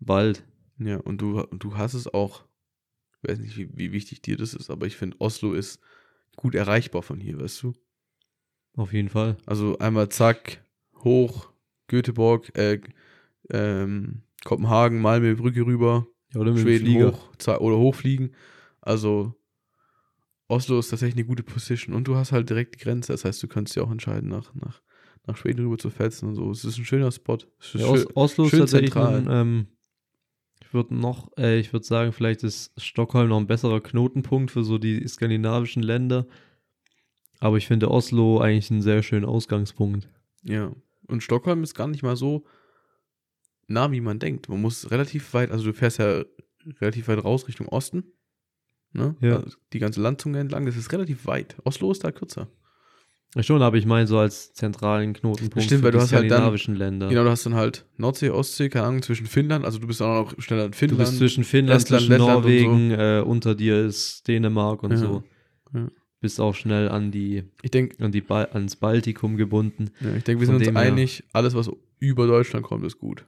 Wald. 0.00 0.44
ja, 0.78 0.96
und 0.98 1.20
du, 1.20 1.42
du 1.52 1.76
hast 1.76 1.94
es 1.94 2.12
auch, 2.12 2.44
ich 3.22 3.30
weiß 3.30 3.38
nicht, 3.38 3.56
wie, 3.56 3.68
wie 3.76 3.92
wichtig 3.92 4.22
dir 4.22 4.36
das 4.36 4.54
ist, 4.54 4.70
aber 4.70 4.86
ich 4.86 4.96
finde, 4.96 5.16
Oslo 5.20 5.52
ist 5.52 5.80
gut 6.36 6.54
erreichbar 6.54 7.02
von 7.02 7.20
hier, 7.20 7.40
weißt 7.40 7.62
du? 7.62 7.74
Auf 8.76 8.92
jeden 8.92 9.08
Fall. 9.08 9.36
Also 9.44 9.78
einmal 9.78 10.08
zack, 10.08 10.64
hoch, 11.02 11.50
Göteborg, 11.88 12.56
äh, 12.56 12.80
ähm, 13.50 14.22
Kopenhagen, 14.44 15.00
Malmö, 15.00 15.34
Brücke 15.34 15.66
rüber, 15.66 16.06
Ja, 16.32 16.40
oder 16.40 16.56
Schweden 16.56 17.12
hoch 17.12 17.30
oder 17.60 17.76
hochfliegen. 17.76 18.34
Also 18.80 19.34
Oslo 20.48 20.78
ist 20.78 20.88
tatsächlich 20.88 21.16
eine 21.16 21.26
gute 21.26 21.42
Position 21.42 21.94
und 21.94 22.08
du 22.08 22.16
hast 22.16 22.32
halt 22.32 22.48
direkt 22.48 22.74
die 22.74 22.78
Grenze. 22.84 23.12
Das 23.12 23.24
heißt, 23.24 23.42
du 23.42 23.48
kannst 23.48 23.76
ja 23.76 23.82
auch 23.82 23.90
entscheiden, 23.90 24.30
nach, 24.30 24.54
nach, 24.54 24.80
nach 25.26 25.36
Schweden 25.36 25.64
rüber 25.64 25.78
zu 25.78 25.90
fetzen 25.90 26.28
und 26.30 26.34
so. 26.34 26.50
Es 26.50 26.64
ist 26.64 26.78
ein 26.78 26.84
schöner 26.84 27.12
Spot. 27.12 27.34
Ist 27.34 27.74
Ja, 27.74 27.80
schön. 27.80 27.88
Os 27.90 28.06
Oslo 28.14 28.44
ist 28.44 28.50
schön 28.50 28.60
tatsächlich 28.60 28.92
zentral. 28.92 29.16
ein, 29.16 29.26
ähm, 29.30 29.66
ich 30.62 30.72
würde 30.72 30.94
noch, 30.94 31.30
äh, 31.36 31.58
ich 31.58 31.72
würde 31.72 31.84
sagen, 31.84 32.12
vielleicht 32.12 32.42
ist 32.44 32.72
Stockholm 32.80 33.28
noch 33.28 33.38
ein 33.38 33.46
besserer 33.46 33.80
Knotenpunkt 33.80 34.50
für 34.50 34.64
so 34.64 34.78
die 34.78 35.06
skandinavischen 35.06 35.82
Länder. 35.82 36.26
Aber 37.40 37.56
ich 37.56 37.66
finde 37.66 37.90
Oslo 37.90 38.40
eigentlich 38.40 38.70
einen 38.70 38.82
sehr 38.82 39.02
schönen 39.02 39.24
Ausgangspunkt. 39.24 40.08
Ja. 40.42 40.72
Und 41.06 41.22
Stockholm 41.22 41.62
ist 41.62 41.74
gar 41.74 41.88
nicht 41.88 42.02
mal 42.02 42.16
so 42.16 42.44
nah, 43.68 43.90
wie 43.92 44.00
man 44.00 44.18
denkt. 44.18 44.48
Man 44.48 44.60
muss 44.60 44.90
relativ 44.90 45.32
weit, 45.34 45.50
also 45.52 45.64
du 45.64 45.72
fährst 45.72 45.98
ja 45.98 46.24
relativ 46.80 47.06
weit 47.08 47.22
raus 47.24 47.46
Richtung 47.48 47.68
Osten. 47.68 48.04
Ne? 48.92 49.14
Ja. 49.20 49.36
Also 49.36 49.56
die 49.72 49.78
ganze 49.78 50.00
Landzunge 50.00 50.38
entlang, 50.40 50.66
das 50.66 50.76
ist 50.76 50.90
relativ 50.92 51.26
weit. 51.26 51.56
Oslo 51.64 51.90
ist 51.92 52.02
da 52.04 52.10
kürzer. 52.10 52.48
Schon, 53.40 53.60
aber 53.60 53.76
ich 53.76 53.84
meine 53.84 54.06
so 54.06 54.16
als 54.18 54.54
zentralen 54.54 55.12
Knotenpunkt 55.12 55.62
Stimmt, 55.66 55.80
für 55.80 55.84
weil 55.84 55.92
du 55.92 55.98
die 55.98 56.02
hast 56.04 56.12
halt 56.14 56.22
dann- 56.24 56.28
skandinavischen 56.30 56.74
Länder. 56.76 57.08
Genau, 57.10 57.24
du 57.24 57.30
hast 57.30 57.44
dann 57.44 57.54
halt 57.54 57.84
Nordsee, 57.98 58.30
Ostsee, 58.30 58.70
keine 58.70 58.86
Ahnung, 58.86 59.02
zwischen 59.02 59.26
Finnland, 59.26 59.66
also 59.66 59.78
du 59.78 59.86
bist 59.86 60.00
dann 60.00 60.08
auch 60.08 60.32
noch 60.32 60.42
schneller 60.42 60.64
in 60.64 60.70
Du 60.70 60.76
Finnland. 60.78 61.00
bist 61.10 61.18
zwischen 61.18 61.44
Finnland, 61.44 61.76
Estland, 61.82 62.00
zwischen 62.06 62.12
Lettland 62.12 62.36
und 62.36 62.42
Norwegen, 62.44 62.90
äh, 62.92 63.22
unter 63.24 63.54
dir 63.54 63.84
ist 63.84 64.26
Dänemark 64.26 64.82
und 64.82 64.92
Ja. 64.92 64.96
so. 64.96 65.22
Ja. 65.74 65.88
Bist 66.22 66.40
auch 66.40 66.54
schnell 66.54 66.88
an 66.88 67.10
die, 67.12 67.44
ich 67.62 67.70
denke, 67.70 68.02
an 68.02 68.12
die 68.12 68.22
ba 68.22 68.44
ans 68.44 68.76
Baltikum 68.76 69.36
gebunden. 69.36 69.90
ja, 70.00 70.14
ich 70.16 70.24
denk, 70.24 70.40
wir 70.40 70.46
sind 70.46 70.56
uns 70.56 70.74
einig, 70.74 71.22
alles, 71.34 71.54
was 71.54 71.70
über 71.98 72.26
Deutschland 72.26 72.64
kommt, 72.64 72.84
ist 72.86 72.98
gut. 72.98 73.26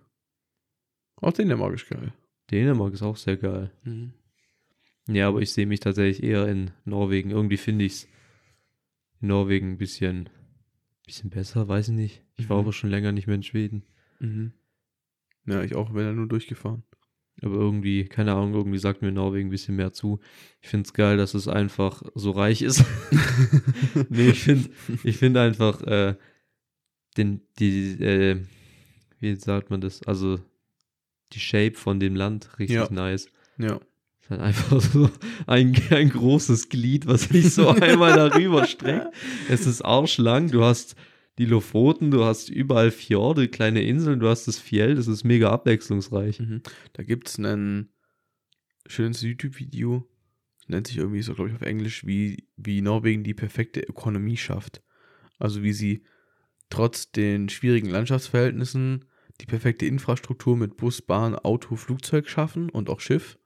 Auch 1.20 1.32
Dänemark 1.32 1.74
ist 1.74 1.88
geil. 1.88 2.12
Dänemark 2.50 2.92
ist 2.94 3.02
auch 3.02 3.16
sehr 3.16 3.36
geil. 3.36 3.70
Mhm. 3.84 4.12
Ja, 5.08 5.28
aber 5.28 5.40
ich 5.40 5.52
sehe 5.52 5.66
mich 5.66 5.80
tatsächlich 5.80 6.22
eher 6.22 6.46
in 6.48 6.70
Norwegen. 6.84 7.30
Irgendwie 7.30 7.56
finde 7.56 7.84
ich 7.84 7.92
es 7.92 8.08
in 9.20 9.28
Norwegen 9.28 9.72
ein 9.72 9.78
bisschen, 9.78 10.28
bisschen 11.04 11.30
besser, 11.30 11.66
weiß 11.68 11.88
ich 11.88 11.94
nicht. 11.94 12.22
Ich 12.36 12.48
war 12.48 12.56
Mhm. 12.58 12.62
aber 12.64 12.72
schon 12.72 12.90
länger 12.90 13.12
nicht 13.12 13.26
mehr 13.26 13.36
in 13.36 13.42
Schweden. 13.42 13.82
Mhm. 14.20 14.52
Ja, 15.46 15.62
ich 15.62 15.74
auch, 15.74 15.94
wenn 15.94 16.06
er 16.06 16.12
nur 16.12 16.28
durchgefahren. 16.28 16.84
Aber 17.42 17.54
irgendwie, 17.54 18.04
keine 18.04 18.34
Ahnung, 18.34 18.52
irgendwie 18.54 18.78
sagt 18.78 19.00
mir 19.02 19.10
Norwegen 19.12 19.48
ein 19.48 19.50
bisschen 19.50 19.74
mehr 19.76 19.92
zu. 19.92 20.20
Ich 20.60 20.68
finde 20.68 20.86
es 20.86 20.92
geil, 20.92 21.16
dass 21.16 21.32
es 21.34 21.48
einfach 21.48 22.02
so 22.14 22.30
reich 22.32 22.60
ist. 22.62 22.84
nee, 24.10 24.28
ich 24.30 24.40
finde 24.44 24.68
ich 25.04 25.16
find 25.16 25.36
einfach 25.38 25.80
äh, 25.82 26.16
den, 27.16 27.40
die, 27.58 27.92
äh, 28.02 28.40
wie 29.18 29.34
sagt 29.36 29.70
man 29.70 29.80
das? 29.80 30.02
Also 30.02 30.38
die 31.32 31.40
Shape 31.40 31.74
von 31.74 32.00
dem 32.00 32.14
Land 32.16 32.58
richtig 32.58 32.76
Ja. 32.76 32.88
nice. 32.90 33.28
Ja. 33.58 33.80
Es 34.20 34.24
ist 34.24 34.30
halt 34.30 34.40
einfach 34.40 34.80
so 34.80 35.10
ein, 35.46 35.80
ein 35.90 36.08
großes 36.10 36.68
Glied, 36.68 37.06
was 37.06 37.22
sich 37.24 37.52
so 37.54 37.68
einmal 37.70 38.14
darüber 38.14 38.66
streckt. 38.66 39.08
Es 39.48 39.66
ist 39.66 39.82
arschlang, 39.82 40.50
du 40.50 40.62
hast 40.64 40.94
die 41.38 41.46
Lofoten, 41.46 42.10
du 42.10 42.24
hast 42.24 42.48
überall 42.50 42.90
Fjorde, 42.90 43.48
kleine 43.48 43.82
Inseln, 43.82 44.20
du 44.20 44.28
hast 44.28 44.46
das 44.46 44.58
Fjell, 44.58 44.94
das 44.94 45.06
ist 45.06 45.24
mega 45.24 45.50
abwechslungsreich. 45.50 46.40
Mhm. 46.40 46.62
Da 46.92 47.02
gibt 47.02 47.28
es 47.28 47.38
ein 47.38 47.88
schönes 48.86 49.22
YouTube-Video, 49.22 50.06
nennt 50.66 50.88
sich 50.88 50.98
irgendwie 50.98 51.22
so, 51.22 51.34
glaube 51.34 51.50
ich, 51.50 51.56
auf 51.56 51.62
Englisch, 51.62 52.06
wie, 52.06 52.46
wie 52.56 52.82
Norwegen 52.82 53.24
die 53.24 53.34
perfekte 53.34 53.80
Ökonomie 53.80 54.36
schafft. 54.36 54.82
Also 55.38 55.62
wie 55.62 55.72
sie 55.72 56.02
trotz 56.68 57.10
den 57.10 57.48
schwierigen 57.48 57.88
Landschaftsverhältnissen 57.88 59.06
die 59.41 59.47
perfekte 59.47 59.86
Infrastruktur 59.86 60.57
mit 60.57 60.76
Bus, 60.76 61.03
Bahn, 61.03 61.34
Auto, 61.34 61.76
Flugzeug 61.76 62.28
schaffen 62.28 62.68
und 62.70 62.91
auch 62.91 63.01
Schiff. 63.01 63.38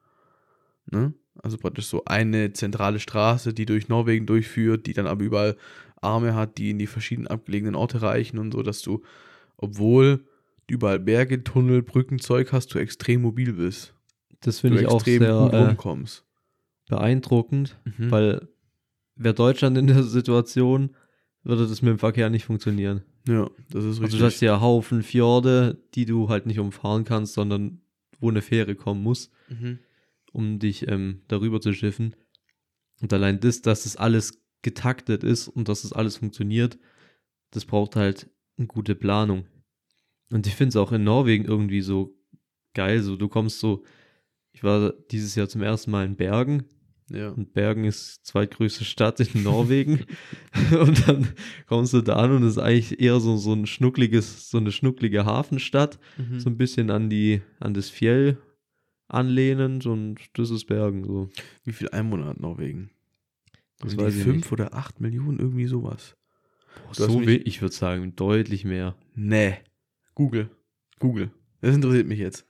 Ne? 0.90 1.14
Also 1.42 1.56
praktisch 1.58 1.86
so 1.86 2.04
eine 2.04 2.52
zentrale 2.52 3.00
Straße, 3.00 3.54
die 3.54 3.66
durch 3.66 3.88
Norwegen 3.88 4.26
durchführt, 4.26 4.86
die 4.86 4.92
dann 4.92 5.06
aber 5.06 5.24
überall 5.24 5.56
Arme 6.00 6.34
hat, 6.34 6.58
die 6.58 6.70
in 6.70 6.78
die 6.78 6.86
verschiedenen 6.86 7.28
abgelegenen 7.28 7.74
Orte 7.74 8.02
reichen 8.02 8.38
und 8.38 8.52
so, 8.52 8.62
dass 8.62 8.82
du, 8.82 9.02
obwohl 9.56 10.24
du 10.66 10.74
überall 10.74 11.00
Berge, 11.00 11.42
Tunnel, 11.42 11.82
Brückenzeug 11.82 12.52
hast, 12.52 12.74
du 12.74 12.78
extrem 12.78 13.22
mobil 13.22 13.54
bist. 13.54 13.94
Das 14.40 14.60
finde 14.60 14.80
ich 14.80 14.86
auch 14.86 15.02
sehr 15.04 15.20
äh, 15.20 15.74
beeindruckend, 16.88 17.78
Mhm. 17.84 18.10
weil 18.10 18.48
wäre 19.16 19.34
Deutschland 19.34 19.78
in 19.78 19.86
der 19.86 20.02
Situation, 20.02 20.94
würde 21.44 21.66
das 21.66 21.82
mit 21.82 21.90
dem 21.90 21.98
Verkehr 21.98 22.30
nicht 22.30 22.44
funktionieren. 22.44 23.02
ja, 23.28 23.50
das 23.70 23.84
ist 23.84 23.90
Also 23.90 24.02
richtig. 24.02 24.18
du 24.20 24.24
hast 24.26 24.40
ja 24.40 24.60
Haufen 24.60 25.02
Fjorde, 25.02 25.78
die 25.94 26.06
du 26.06 26.28
halt 26.28 26.46
nicht 26.46 26.58
umfahren 26.58 27.04
kannst, 27.04 27.34
sondern 27.34 27.80
wo 28.20 28.30
eine 28.30 28.42
Fähre 28.42 28.74
kommen 28.74 29.02
muss, 29.02 29.30
mhm. 29.48 29.78
um 30.32 30.58
dich 30.58 30.88
ähm, 30.88 31.22
darüber 31.28 31.60
zu 31.60 31.72
schiffen. 31.72 32.16
Und 33.00 33.12
allein 33.12 33.40
das, 33.40 33.60
dass 33.60 33.86
es 33.86 33.96
alles 33.96 34.40
getaktet 34.62 35.22
ist 35.24 35.48
und 35.48 35.68
dass 35.68 35.84
es 35.84 35.92
alles 35.92 36.16
funktioniert, 36.16 36.78
das 37.50 37.64
braucht 37.66 37.96
halt 37.96 38.30
eine 38.56 38.66
gute 38.66 38.94
Planung. 38.94 39.46
Und 40.32 40.46
ich 40.46 40.54
finde 40.54 40.70
es 40.70 40.76
auch 40.76 40.92
in 40.92 41.04
Norwegen 41.04 41.44
irgendwie 41.44 41.82
so 41.82 42.16
geil. 42.72 43.02
So, 43.02 43.16
du 43.16 43.28
kommst 43.28 43.60
so, 43.60 43.84
ich 44.52 44.64
war 44.64 44.92
dieses 45.10 45.34
Jahr 45.34 45.48
zum 45.48 45.62
ersten 45.62 45.90
Mal 45.90 46.06
in 46.06 46.16
Bergen 46.16 46.64
Ja. 47.14 47.30
und 47.30 47.52
Bergen 47.52 47.84
ist 47.84 48.24
zweitgrößte 48.26 48.84
Stadt 48.84 49.20
in 49.20 49.42
Norwegen. 49.42 50.04
und 50.78 51.08
dann 51.08 51.28
kommst 51.66 51.92
du 51.94 52.00
da 52.00 52.16
an 52.16 52.32
und 52.32 52.42
es 52.42 52.52
ist 52.52 52.58
eigentlich 52.62 53.00
eher 53.00 53.20
so, 53.20 53.36
so 53.36 53.52
ein 53.52 53.66
schnuckliges, 53.66 54.50
so 54.50 54.58
eine 54.58 54.72
schnucklige 54.72 55.24
Hafenstadt. 55.24 55.98
Mhm. 56.16 56.40
So 56.40 56.50
ein 56.50 56.56
bisschen 56.56 56.90
an 56.90 57.08
die, 57.10 57.42
an 57.60 57.74
das 57.74 57.88
Fjell 57.90 58.38
anlehnend 59.08 59.86
und 59.86 60.18
das 60.34 60.50
ist 60.50 60.66
Bergen 60.66 61.04
so. 61.04 61.28
Wie 61.64 61.72
viel 61.72 61.88
Einwohner 61.90 62.26
hat 62.26 62.40
Norwegen? 62.40 62.90
Das 63.80 63.92
ich 63.92 63.98
fünf 64.22 64.36
nicht. 64.36 64.52
oder 64.52 64.74
acht 64.74 65.00
Millionen, 65.00 65.38
irgendwie 65.38 65.66
sowas. 65.66 66.16
Hast 66.88 66.98
so 67.00 67.20
mich- 67.20 67.46
ich 67.46 67.60
würde 67.62 67.74
sagen, 67.74 68.16
deutlich 68.16 68.64
mehr. 68.64 68.96
Nee. 69.14 69.56
Google. 70.14 70.50
Google. 70.98 71.30
Das 71.60 71.74
interessiert 71.74 72.06
mich 72.06 72.18
jetzt. 72.18 72.46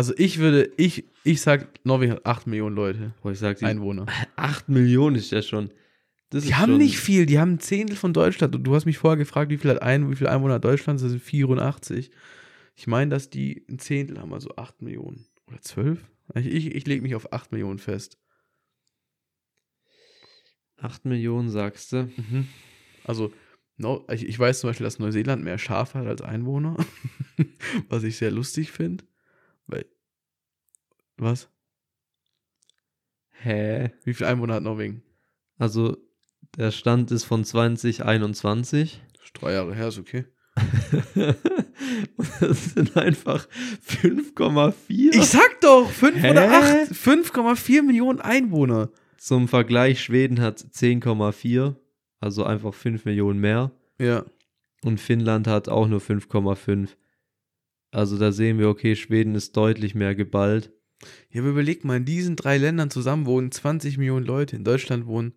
Also 0.00 0.14
ich 0.16 0.38
würde, 0.38 0.72
ich, 0.78 1.04
ich 1.24 1.42
sag, 1.42 1.68
Norwegen 1.84 2.12
hat 2.12 2.24
8 2.24 2.46
Millionen 2.46 2.74
Leute, 2.74 3.12
Boah, 3.22 3.32
ich 3.32 3.38
sag, 3.38 3.58
die 3.58 3.66
Einwohner. 3.66 4.06
8 4.36 4.70
Millionen 4.70 5.14
ist 5.14 5.30
ja 5.30 5.42
schon. 5.42 5.70
Das 6.30 6.42
Die 6.42 6.54
haben 6.54 6.70
schon, 6.70 6.78
nicht 6.78 6.98
viel, 6.98 7.26
die 7.26 7.38
haben 7.38 7.56
ein 7.56 7.60
Zehntel 7.60 7.96
von 7.96 8.14
Deutschland. 8.14 8.54
Und 8.54 8.64
du 8.64 8.74
hast 8.74 8.86
mich 8.86 8.96
vorher 8.96 9.18
gefragt, 9.18 9.50
wie 9.50 9.58
viel 9.58 9.70
hat 9.70 9.82
ein, 9.82 10.10
wie 10.10 10.16
viel 10.16 10.28
Einwohner 10.28 10.54
hat 10.54 10.64
Deutschland? 10.64 11.02
Das 11.02 11.10
sind 11.10 11.22
84. 11.22 12.10
Ich 12.76 12.86
meine, 12.86 13.10
dass 13.10 13.28
die 13.28 13.62
ein 13.68 13.78
Zehntel 13.78 14.18
haben, 14.18 14.32
also 14.32 14.56
8 14.56 14.80
Millionen. 14.80 15.26
Oder 15.48 15.60
12? 15.60 16.02
Ich, 16.34 16.46
ich, 16.46 16.74
ich 16.74 16.86
lege 16.86 17.02
mich 17.02 17.14
auf 17.14 17.34
8 17.34 17.52
Millionen 17.52 17.78
fest. 17.78 18.16
8 20.78 21.04
Millionen, 21.04 21.50
sagst 21.50 21.92
du. 21.92 22.08
Also, 23.04 23.32
Nor 23.76 24.10
ich, 24.10 24.26
ich 24.26 24.38
weiß 24.38 24.60
zum 24.60 24.70
Beispiel, 24.70 24.84
dass 24.84 24.98
Neuseeland 24.98 25.44
mehr 25.44 25.58
Schafe 25.58 25.98
hat 25.98 26.06
als 26.06 26.22
Einwohner. 26.22 26.76
was 27.88 28.02
ich 28.02 28.16
sehr 28.16 28.30
lustig 28.30 28.72
finde. 28.72 29.04
Weil. 29.70 29.86
Was? 31.16 31.48
Hä? 33.30 33.92
Wie 34.04 34.14
viele 34.14 34.28
Einwohner 34.30 34.54
hat 34.54 34.62
Norwegen? 34.62 35.02
Also, 35.58 35.96
der 36.56 36.70
Stand 36.70 37.10
ist 37.10 37.24
von 37.24 37.44
2021. 37.44 39.02
Das 39.12 39.24
ist 39.24 39.32
drei 39.34 39.52
Jahre 39.52 39.74
her, 39.74 39.88
ist 39.88 39.98
okay. 39.98 40.24
Das 42.40 42.74
sind 42.74 42.96
einfach 42.96 43.46
5,4. 43.86 44.74
Ich 44.88 45.26
sag 45.26 45.60
doch, 45.60 45.90
5 45.90 46.16
Hä? 46.16 46.30
oder 46.30 46.50
8. 46.50 46.92
5,4 46.92 47.82
Millionen 47.82 48.20
Einwohner. 48.20 48.90
Zum 49.16 49.48
Vergleich, 49.48 50.02
Schweden 50.02 50.40
hat 50.40 50.60
10,4, 50.60 51.74
also 52.20 52.44
einfach 52.44 52.74
5 52.74 53.04
Millionen 53.04 53.40
mehr. 53.40 53.72
Ja. 53.98 54.24
Und 54.82 55.00
Finnland 55.00 55.46
hat 55.46 55.68
auch 55.68 55.86
nur 55.88 56.00
5,5. 56.00 56.90
Also 57.90 58.18
da 58.18 58.32
sehen 58.32 58.58
wir, 58.58 58.68
okay, 58.68 58.94
Schweden 58.96 59.34
ist 59.34 59.56
deutlich 59.56 59.94
mehr 59.94 60.14
geballt. 60.14 60.72
Ja, 61.30 61.40
aber 61.40 61.50
überleg 61.50 61.84
mal, 61.84 61.96
in 61.96 62.04
diesen 62.04 62.36
drei 62.36 62.58
Ländern 62.58 62.90
zusammen 62.90 63.26
wohnen 63.26 63.50
20 63.50 63.98
Millionen 63.98 64.26
Leute. 64.26 64.56
In 64.56 64.64
Deutschland 64.64 65.06
wohnen 65.06 65.32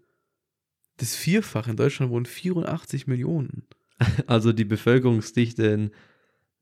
das 0.98 1.16
Vierfach. 1.16 1.68
In 1.68 1.78
Deutschland 1.78 2.12
wohnen 2.12 2.26
84 2.26 3.08
Millionen. 3.08 3.64
Also 4.28 4.52
die 4.52 4.66
Bevölkerungsdichte 4.66 5.64
in, 5.68 5.92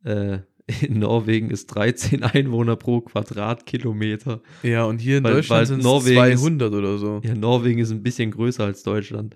äh, 0.03 0.39
in 0.85 0.99
Norwegen 0.99 1.49
ist 1.49 1.67
13 1.67 2.23
Einwohner 2.23 2.75
pro 2.75 3.01
Quadratkilometer. 3.01 4.41
Ja, 4.63 4.83
und 4.85 4.99
hier 4.99 5.17
in 5.17 5.23
Weil- 5.23 5.33
Deutschland 5.35 5.67
sind 5.67 5.79
es 5.79 5.83
Norwegen 5.83 6.23
ist- 6.25 6.39
200 6.41 6.73
oder 6.73 6.97
so. 6.97 7.21
Ja, 7.23 7.33
Norwegen 7.33 7.79
ist 7.79 7.91
ein 7.91 8.03
bisschen 8.03 8.29
größer 8.31 8.63
als 8.65 8.83
Deutschland 8.83 9.35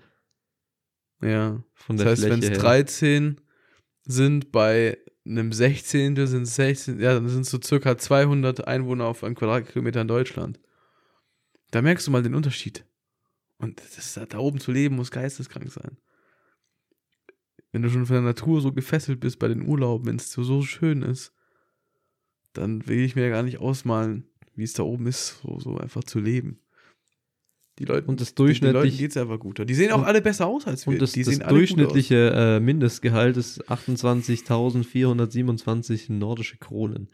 Ja. 1.22 1.62
von 1.74 1.96
Das 1.96 2.04
der 2.04 2.12
heißt, 2.12 2.22
wenn 2.30 2.38
es 2.42 2.50
her. 2.50 2.58
13 2.58 3.40
sind, 4.04 4.52
bei 4.52 4.98
einem 5.26 5.52
Sechzehntel 5.52 6.26
sind 6.26 6.42
es 6.42 6.54
16, 6.54 7.00
ja, 7.00 7.14
dann 7.14 7.28
sind 7.28 7.46
so 7.46 7.60
circa 7.60 7.98
200 7.98 8.66
Einwohner 8.66 9.06
auf 9.06 9.24
einen 9.24 9.34
Quadratkilometer 9.34 10.02
in 10.02 10.08
Deutschland. 10.08 10.60
Da 11.70 11.82
merkst 11.82 12.06
du 12.06 12.10
mal 12.10 12.22
den 12.22 12.34
Unterschied. 12.34 12.86
Und 13.58 13.80
das 13.80 14.20
da 14.28 14.38
oben 14.38 14.60
zu 14.60 14.70
leben 14.70 14.96
muss 14.96 15.10
geisteskrank 15.10 15.70
sein. 15.70 15.98
Wenn 17.72 17.82
du 17.82 17.90
schon 17.90 18.06
von 18.06 18.14
der 18.14 18.22
Natur 18.22 18.60
so 18.60 18.72
gefesselt 18.72 19.20
bist 19.20 19.38
bei 19.38 19.48
den 19.48 19.66
Urlauben, 19.66 20.06
wenn 20.06 20.16
es 20.16 20.30
so, 20.30 20.44
so 20.44 20.62
schön 20.62 21.02
ist, 21.02 21.32
dann 22.52 22.86
will 22.86 23.00
ich 23.00 23.16
mir 23.16 23.24
ja 23.24 23.30
gar 23.30 23.42
nicht 23.42 23.58
ausmalen, 23.58 24.28
wie 24.54 24.62
es 24.62 24.72
da 24.72 24.82
oben 24.82 25.06
ist, 25.06 25.40
so, 25.42 25.58
so 25.60 25.76
einfach 25.76 26.04
zu 26.04 26.20
leben. 26.20 26.60
Die 27.78 27.84
Leute, 27.84 28.06
Und 28.08 28.22
das 28.22 28.34
den 28.34 28.46
Leuten 28.46 28.62
durchschnittlich 28.62 28.98
geht 28.98 29.10
es 29.10 29.16
einfach 29.18 29.38
gut. 29.38 29.68
Die 29.68 29.74
sehen 29.74 29.92
auch 29.92 30.02
alle 30.02 30.22
besser 30.22 30.46
aus 30.46 30.66
als 30.66 30.86
wir. 30.86 30.94
und 30.94 31.02
das, 31.02 31.12
die 31.12 31.24
das 31.24 31.38
durchschnittliche 31.40 32.30
äh, 32.34 32.58
Mindestgehalt 32.60 33.36
ist 33.36 33.68
28.427 33.68 36.12
nordische 36.12 36.56
Kronen. 36.56 37.08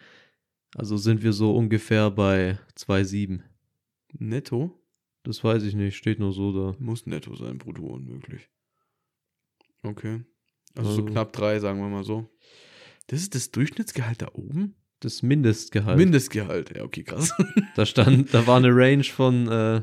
Also 0.75 0.97
sind 0.97 1.23
wir 1.23 1.33
so 1.33 1.55
ungefähr 1.57 2.11
bei 2.11 2.59
2,7. 2.79 3.41
Netto? 4.19 4.79
Das 5.25 5.43
weiß 5.45 5.63
ich 5.65 5.75
nicht, 5.75 5.97
steht 5.97 6.19
nur 6.19 6.33
so 6.33 6.53
da. 6.53 6.77
Muss 6.79 7.07
netto 7.07 7.35
sein, 7.37 7.59
brutto 7.59 7.87
unmöglich. 7.87 8.49
Okay. 9.83 10.23
Also 10.75 10.91
so 10.91 11.03
Also- 11.03 11.13
knapp 11.13 11.33
drei, 11.33 11.59
sagen 11.59 11.81
wir 11.81 11.89
mal 11.89 12.05
so. 12.05 12.29
Das 13.09 13.21
ist 13.21 13.35
das 13.35 13.51
Durchschnittsgehalt 13.51 14.23
da 14.23 14.29
oben? 14.33 14.75
Das 15.01 15.23
Mindestgehalt. 15.23 15.99
Mindestgehalt, 15.99 16.75
ja, 16.77 16.85
okay, 16.85 17.03
krass. 17.03 17.35
Da 17.75 17.85
stand, 17.85 18.33
da 18.33 18.47
war 18.47 18.57
eine 18.59 18.75
Range 18.75 19.03
von, 19.05 19.49
äh, 19.49 19.83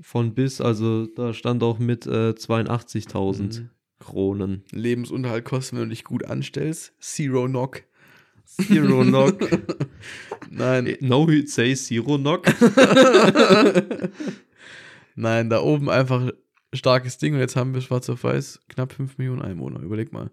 von 0.00 0.34
bis, 0.34 0.60
also 0.60 1.06
da 1.06 1.32
stand 1.34 1.62
auch 1.62 1.78
mit 1.78 2.06
äh, 2.06 2.30
82.000 2.30 3.60
Mhm. 3.60 3.70
Kronen. 4.00 4.64
Lebensunterhalt 4.72 5.44
kosten, 5.44 5.76
wenn 5.76 5.84
du 5.84 5.90
dich 5.90 6.04
gut 6.04 6.24
anstellst. 6.24 6.94
Zero 7.00 7.46
Knock. 7.46 7.84
Zero 8.44 9.02
Knock. 9.02 9.38
Nein, 10.50 10.96
no, 11.00 11.28
say 11.44 11.74
Zero 11.74 12.16
Knock. 12.16 12.46
nein, 15.14 15.50
da 15.50 15.60
oben 15.60 15.88
einfach 15.90 16.32
starkes 16.72 17.18
Ding 17.18 17.34
und 17.34 17.40
jetzt 17.40 17.56
haben 17.56 17.74
wir 17.74 17.80
schwarz 17.80 18.08
auf 18.08 18.24
weiß 18.24 18.60
knapp 18.68 18.92
5 18.92 19.18
Millionen 19.18 19.42
Einwohner. 19.42 19.80
Überleg 19.80 20.12
mal. 20.12 20.30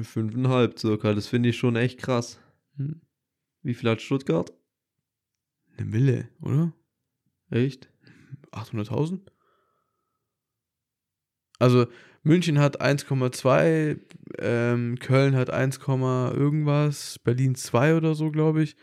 Fünfeinhalb 0.00 0.78
circa, 0.78 1.12
das 1.12 1.26
finde 1.26 1.48
ich 1.50 1.56
schon 1.56 1.76
echt 1.76 1.98
krass. 1.98 2.38
Hm. 2.76 3.00
Wie 3.62 3.74
viel 3.74 3.90
hat 3.90 4.00
Stuttgart? 4.00 4.52
Eine 5.76 5.86
Mille, 5.90 6.28
oder? 6.40 6.72
Echt? 7.50 7.90
800.000? 8.56 9.20
Also 11.58 11.86
München 12.22 12.58
hat 12.58 12.80
1,2, 12.80 13.98
ähm, 14.38 14.98
Köln 14.98 15.36
hat 15.36 15.50
1, 15.50 15.78
irgendwas, 15.86 17.18
Berlin 17.20 17.54
2 17.54 17.96
oder 17.96 18.14
so, 18.14 18.30
glaube 18.30 18.62
ich. 18.62 18.76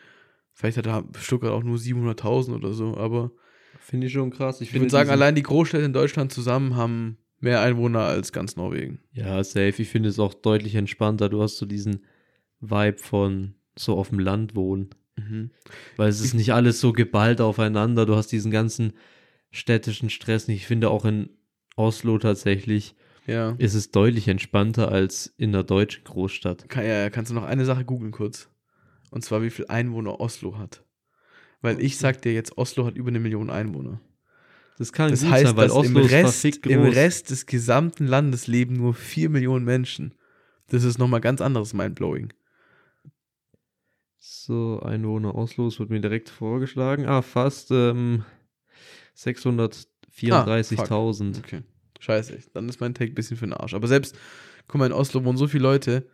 Vielleicht 0.54 0.78
hat 0.78 0.86
da 0.86 1.04
Stuttgart 1.20 1.52
auch 1.52 1.64
nur 1.64 1.78
700.000 1.78 2.56
oder 2.56 2.74
so, 2.74 2.96
aber 2.98 3.32
Finde 3.80 4.08
ich 4.08 4.14
schon 4.14 4.32
krass. 4.32 4.62
Ich, 4.62 4.70
ich 4.70 4.80
würde 4.80 4.90
sagen, 4.90 5.10
allein 5.10 5.36
die 5.36 5.44
Großstädte 5.44 5.84
in 5.84 5.92
Deutschland 5.94 6.32
zusammen 6.32 6.76
haben 6.76 7.18
mehr 7.40 7.62
Einwohner 7.62 8.00
als 8.00 8.32
ganz 8.32 8.56
Norwegen. 8.56 9.00
Ja, 9.12 9.44
safe. 9.44 9.82
Ich 9.82 9.90
finde 9.90 10.08
es 10.08 10.20
auch 10.20 10.34
deutlich 10.34 10.76
entspannter. 10.76 11.28
Du 11.28 11.42
hast 11.42 11.58
so 11.58 11.66
diesen 11.66 12.06
Vibe 12.62 12.98
von 12.98 13.56
so 13.78 13.98
auf 13.98 14.10
dem 14.10 14.20
Land 14.20 14.56
wohnen. 14.56 14.92
Mhm. 15.18 15.52
Weil 15.98 16.08
es 16.08 16.22
ist 16.22 16.34
nicht 16.34 16.54
alles 16.54 16.80
so 16.80 16.94
geballt 16.94 17.42
aufeinander. 17.42 18.06
Du 18.06 18.16
hast 18.16 18.28
diesen 18.28 18.52
ganzen 18.52 18.94
städtischen 19.54 20.10
Stress 20.10 20.50
nicht. 20.50 20.62
Ich 20.62 20.68
finde 20.68 20.90
auch 20.90 21.06
in 21.06 21.30
Oslo 21.78 22.18
tatsächlich 22.18 22.96
Ja. 23.26 23.56
ist 23.58 23.74
es 23.76 23.92
deutlich 23.92 24.28
entspannter 24.28 24.92
als 24.92 25.34
in 25.38 25.54
der 25.54 25.64
deutschen 25.64 26.04
Großstadt. 26.04 26.68
Kann, 26.68 26.86
ja, 26.86 27.10
kannst 27.10 27.32
du 27.32 27.36
noch 27.36 27.46
eine 27.46 27.64
Sache 27.64 27.86
googeln 27.86 28.12
kurz? 28.12 28.50
Und 29.12 29.24
zwar, 29.24 29.42
wie 29.44 29.50
viel 29.52 29.68
Einwohner 29.68 30.20
Oslo 30.20 30.58
hat. 30.58 30.84
Weil 31.62 31.80
ich 31.80 31.98
sag 31.98 32.22
dir 32.22 32.34
jetzt, 32.34 32.58
Oslo 32.58 32.86
hat 32.86 32.96
über 32.96 33.08
eine 33.10 33.20
Million 33.22 33.50
Einwohner. 33.50 34.02
Das 34.80 34.92
kann 34.92 35.12
Das 35.12 35.22
gut 35.22 35.32
heißt, 35.32 35.46
sein, 35.46 35.56
weil 35.56 35.68
dass 35.68 35.78
Oslo 35.78 36.00
im 36.00 36.06
ist 36.08 36.12
Rest, 36.12 36.42
verfickt 36.42 36.66
im. 36.66 36.82
Rest 36.82 37.30
des 37.30 37.46
gesamten 37.46 38.08
Landes 38.08 38.48
leben 38.48 38.74
nur 38.76 38.94
4 38.96 39.30
Millionen 39.30 39.64
Menschen. 39.64 40.16
Das 40.70 40.84
ist 40.84 40.98
nochmal 40.98 41.22
ganz 41.22 41.40
anderes 41.42 41.74
Mindblowing. 41.74 42.34
So, 44.18 44.80
Einwohner 44.82 45.36
Oslos 45.36 45.80
wird 45.80 45.90
mir 45.90 46.00
direkt 46.02 46.30
vorgeschlagen. 46.30 47.06
Ah, 47.06 47.22
fast 47.22 47.72
ähm, 47.72 48.24
634.000. 49.18 51.40
Okay. 51.40 51.62
Scheiße, 52.00 52.38
dann 52.54 52.68
ist 52.68 52.82
mein 52.82 52.94
Take 52.94 53.12
ein 53.12 53.16
bisschen 53.16 53.38
für 53.38 53.46
den 53.46 53.54
Arsch. 53.54 53.74
Aber 53.74 53.88
selbst, 53.88 54.18
guck 54.68 54.80
mal, 54.80 54.88
in 54.88 54.92
Oslo 54.92 55.24
wohnen 55.24 55.38
so 55.38 55.48
viele 55.48 55.64
Leute, 55.64 56.10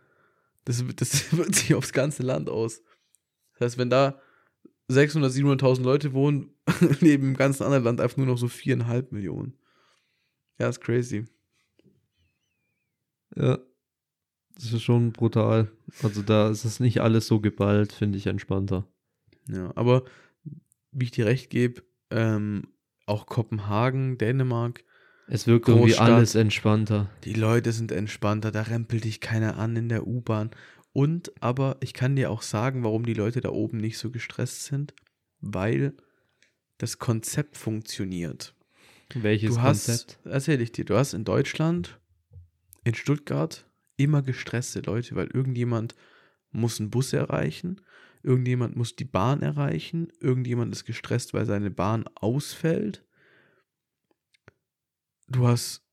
das, 0.64 0.84
das 0.96 1.36
wirkt 1.36 1.56
sich 1.56 1.74
aufs 1.74 1.92
ganze 1.92 2.22
Land 2.22 2.48
aus. 2.48 2.82
Das 3.54 3.72
heißt, 3.72 3.78
wenn 3.78 3.90
da 3.90 4.20
600.000, 4.90 5.58
700.000 5.58 5.82
Leute 5.82 6.12
wohnen, 6.12 6.54
leben 7.00 7.28
im 7.28 7.36
ganzen 7.36 7.64
anderen 7.64 7.84
Land 7.84 8.00
einfach 8.00 8.16
nur 8.16 8.26
noch 8.26 8.38
so 8.38 8.46
4,5 8.46 9.06
Millionen. 9.10 9.56
Ja, 10.58 10.68
ist 10.68 10.80
crazy. 10.80 11.24
Ja. 13.36 13.58
Das 14.56 14.72
ist 14.72 14.82
schon 14.82 15.12
brutal. 15.12 15.70
Also 16.02 16.22
da 16.22 16.50
ist 16.50 16.66
es 16.66 16.80
nicht 16.80 17.00
alles 17.00 17.26
so 17.26 17.40
geballt, 17.40 17.92
finde 17.92 18.18
ich 18.18 18.26
entspannter. 18.26 18.86
Ja, 19.48 19.72
aber 19.74 20.04
wie 20.92 21.06
ich 21.06 21.12
dir 21.12 21.24
recht 21.24 21.48
gebe, 21.48 21.82
ähm, 22.10 22.64
auch 23.10 23.26
Kopenhagen, 23.26 24.16
Dänemark, 24.18 24.84
Es 25.26 25.46
wirkt 25.46 25.68
irgendwie 25.68 25.88
Großstadt. 25.90 26.10
alles 26.10 26.34
entspannter. 26.34 27.10
Die 27.24 27.34
Leute 27.34 27.72
sind 27.72 27.92
entspannter, 27.92 28.50
da 28.50 28.62
rempelt 28.62 29.04
dich 29.04 29.20
keiner 29.20 29.58
an 29.58 29.76
in 29.76 29.88
der 29.88 30.06
U-Bahn. 30.06 30.50
Und 30.92 31.32
aber 31.40 31.76
ich 31.80 31.92
kann 31.94 32.16
dir 32.16 32.30
auch 32.30 32.42
sagen, 32.42 32.82
warum 32.82 33.04
die 33.04 33.14
Leute 33.14 33.40
da 33.40 33.50
oben 33.50 33.76
nicht 33.78 33.98
so 33.98 34.10
gestresst 34.10 34.64
sind, 34.64 34.94
weil 35.40 35.92
das 36.78 36.98
Konzept 36.98 37.56
funktioniert. 37.56 38.54
Welches 39.14 39.54
du 39.54 39.62
hast, 39.62 39.86
Konzept? 39.86 40.18
erzähl 40.24 40.60
ich 40.60 40.72
dir, 40.72 40.84
du 40.84 40.96
hast 40.96 41.12
in 41.14 41.24
Deutschland, 41.24 41.98
in 42.84 42.94
Stuttgart 42.94 43.66
immer 43.96 44.22
gestresste 44.22 44.80
Leute, 44.80 45.14
weil 45.14 45.26
irgendjemand 45.28 45.94
muss 46.52 46.80
einen 46.80 46.90
Bus 46.90 47.12
erreichen, 47.12 47.80
irgendjemand 48.22 48.76
muss 48.76 48.96
die 48.96 49.04
Bahn 49.04 49.42
erreichen, 49.42 50.08
irgendjemand 50.20 50.72
ist 50.72 50.84
gestresst, 50.84 51.34
weil 51.34 51.46
seine 51.46 51.70
Bahn 51.70 52.04
ausfällt. 52.14 53.04
Du 55.28 55.46
hast 55.46 55.86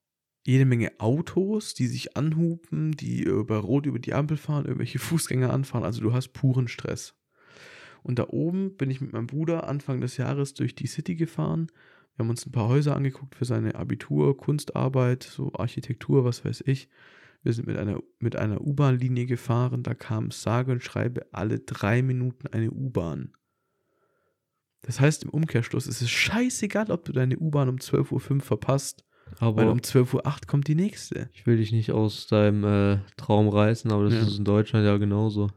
jede 0.46 0.66
Menge 0.66 0.94
Autos, 1.00 1.74
die 1.74 1.88
sich 1.88 2.16
anhupen, 2.16 2.94
die 2.94 3.24
über 3.24 3.58
Rot 3.58 3.86
über 3.86 4.00
die 4.00 4.14
Ampel 4.14 4.38
fahren, 4.38 4.66
irgendwelche 4.66 5.00
Fußgänger 5.00 5.52
anfahren, 5.52 5.84
also 5.84 6.02
du 6.02 6.14
hast 6.14 6.30
puren 6.30 6.68
Stress. 6.68 7.16
Und 8.04 8.20
da 8.20 8.28
oben 8.30 8.78
bin 8.78 8.90
ich 8.90 9.02
mit 9.02 9.12
meinem 9.12 9.28
Bruder 9.28 9.68
Anfang 9.68 10.00
des 10.00 10.18
Jahres 10.18 10.54
durch 10.54 10.76
die 10.76 10.88
City 10.88 11.16
gefahren. 11.16 11.68
Wir 12.16 12.24
haben 12.24 12.30
uns 12.30 12.46
ein 12.46 12.52
paar 12.52 12.70
Häuser 12.70 12.96
angeguckt 12.96 13.36
für 13.36 13.46
seine 13.46 13.76
Abitur, 13.76 14.38
Kunstarbeit, 14.38 15.24
so 15.24 15.52
Architektur, 15.54 16.24
was 16.24 16.46
weiß 16.46 16.64
ich. 16.66 16.88
Wir 17.44 17.54
sind 17.54 17.68
mit 17.68 17.78
einer, 17.78 18.00
mit 18.20 18.36
einer 18.36 18.60
U-Bahn-Linie 18.62 19.26
gefahren, 19.26 19.84
da 19.84 19.94
kam 19.94 20.32
sage 20.32 20.72
und 20.72 20.84
schreibe 20.84 21.28
alle 21.32 21.60
drei 21.60 22.02
Minuten 22.02 22.48
eine 22.48 22.72
U-Bahn. 22.72 23.34
Das 24.82 25.00
heißt 25.00 25.24
im 25.24 25.30
Umkehrschluss, 25.30 25.88
es 25.88 26.02
ist 26.02 26.10
scheißegal, 26.12 26.92
ob 26.92 27.06
du 27.06 27.12
deine 27.12 27.38
U-Bahn 27.38 27.70
um 27.70 27.78
12.05 27.78 28.12
Uhr 28.34 28.40
verpasst, 28.42 29.06
weil 29.40 29.48
Aber 29.66 29.72
um 29.72 29.80
12.08 29.80 30.14
Uhr 30.16 30.34
kommt 30.48 30.68
die 30.68 30.76
nächste. 30.76 31.30
ich 31.34 31.46
will 31.46 31.58
dich 31.58 31.72
nicht 31.72 31.92
aus 31.92 32.28
deinem 32.28 32.64
äh, 32.64 33.00
Traum 33.18 33.50
reißen, 33.50 33.92
aber 33.92 34.06
das 34.06 34.14
Ja. 34.14 34.22
ist 34.22 34.38
in 34.38 34.46
Deutschland 34.46 34.86
ja 34.86 34.98
genauso. 34.98 35.50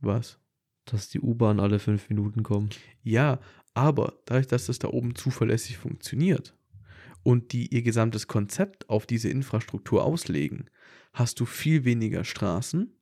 Was? 0.00 0.38
Dass 0.84 1.08
die 1.08 1.20
U-Bahn 1.20 1.60
alle 1.60 1.78
fünf 1.78 2.08
Minuten 2.08 2.42
kommt. 2.42 2.78
Ja, 3.02 3.38
aber 3.74 4.14
dadurch, 4.26 4.46
dass 4.46 4.66
das 4.66 4.78
da 4.78 4.88
oben 4.88 5.14
zuverlässig 5.14 5.78
funktioniert 5.78 6.54
und 7.22 7.52
die 7.52 7.66
ihr 7.74 7.82
gesamtes 7.82 8.26
Konzept 8.26 8.88
auf 8.88 9.06
diese 9.06 9.28
Infrastruktur 9.28 10.04
auslegen, 10.04 10.70
hast 11.12 11.40
du 11.40 11.46
viel 11.46 11.84
weniger 11.84 12.24
Straßen. 12.24 12.96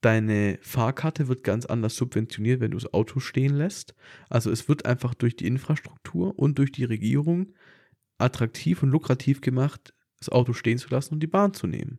Deine 0.00 0.58
Fahrkarte 0.62 1.28
wird 1.28 1.44
ganz 1.44 1.64
anders 1.66 1.94
subventioniert, 1.96 2.60
wenn 2.60 2.72
du 2.72 2.78
das 2.78 2.92
Auto 2.92 3.20
stehen 3.20 3.54
lässt. 3.54 3.94
Also 4.28 4.50
es 4.50 4.68
wird 4.68 4.84
einfach 4.84 5.14
durch 5.14 5.36
die 5.36 5.46
Infrastruktur 5.46 6.38
und 6.38 6.58
durch 6.58 6.72
die 6.72 6.84
Regierung 6.84 7.52
attraktiv 8.18 8.82
und 8.82 8.90
lukrativ 8.90 9.40
gemacht, 9.40 9.94
das 10.18 10.28
Auto 10.28 10.52
stehen 10.52 10.78
zu 10.78 10.88
lassen 10.90 11.14
und 11.14 11.20
die 11.20 11.28
Bahn 11.28 11.54
zu 11.54 11.66
nehmen. 11.66 11.98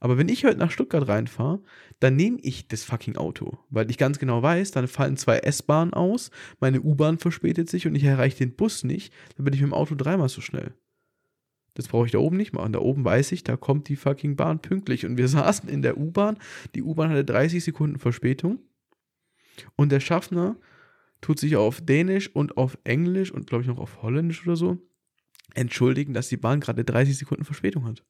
Aber 0.00 0.18
wenn 0.18 0.28
ich 0.28 0.44
heute 0.44 0.58
nach 0.58 0.70
Stuttgart 0.70 1.08
reinfahre, 1.08 1.62
dann 2.00 2.16
nehme 2.16 2.38
ich 2.40 2.68
das 2.68 2.84
fucking 2.84 3.16
Auto, 3.16 3.58
weil 3.70 3.90
ich 3.90 3.96
ganz 3.96 4.18
genau 4.18 4.42
weiß, 4.42 4.70
dann 4.72 4.88
fallen 4.88 5.16
zwei 5.16 5.38
S-Bahnen 5.38 5.94
aus, 5.94 6.30
meine 6.60 6.82
U-Bahn 6.82 7.18
verspätet 7.18 7.70
sich 7.70 7.86
und 7.86 7.94
ich 7.94 8.04
erreiche 8.04 8.38
den 8.38 8.54
Bus 8.54 8.84
nicht, 8.84 9.14
dann 9.36 9.44
bin 9.44 9.54
ich 9.54 9.60
mit 9.60 9.70
dem 9.70 9.74
Auto 9.74 9.94
dreimal 9.94 10.28
so 10.28 10.40
schnell. 10.40 10.74
Das 11.74 11.88
brauche 11.88 12.06
ich 12.06 12.12
da 12.12 12.18
oben 12.18 12.36
nicht 12.36 12.52
machen. 12.52 12.72
Da 12.72 12.78
oben 12.78 13.04
weiß 13.04 13.32
ich, 13.32 13.42
da 13.44 13.56
kommt 13.56 13.88
die 13.88 13.96
fucking 13.96 14.36
Bahn 14.36 14.60
pünktlich. 14.60 15.04
Und 15.06 15.16
wir 15.18 15.28
saßen 15.36 15.68
in 15.68 15.82
der 15.82 15.98
U-Bahn. 15.98 16.38
Die 16.74 16.82
U-Bahn 16.82 17.10
hatte 17.10 17.24
30 17.24 17.62
Sekunden 17.64 17.98
Verspätung. 17.98 18.60
Und 19.76 19.90
der 19.92 20.00
Schaffner 20.00 20.56
tut 21.20 21.38
sich 21.38 21.56
auf 21.56 21.80
Dänisch 21.80 22.28
und 22.34 22.56
auf 22.56 22.76
Englisch 22.84 23.30
und 23.32 23.46
glaube 23.46 23.62
ich 23.62 23.68
noch 23.68 23.78
auf 23.78 24.02
Holländisch 24.02 24.46
oder 24.46 24.56
so 24.56 24.78
entschuldigen, 25.54 26.14
dass 26.14 26.28
die 26.28 26.36
Bahn 26.36 26.58
gerade 26.60 26.84
30 26.84 27.16
Sekunden 27.16 27.44
Verspätung 27.44 27.84
hat. 27.84 28.02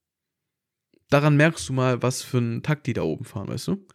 Daran 1.10 1.36
merkst 1.36 1.68
du 1.68 1.74
mal, 1.74 2.02
was 2.02 2.22
für 2.22 2.38
einen 2.38 2.62
Takt 2.62 2.86
die 2.86 2.94
da 2.94 3.02
oben 3.02 3.24
fahren, 3.24 3.48
weißt 3.48 3.68
du? 3.68 3.86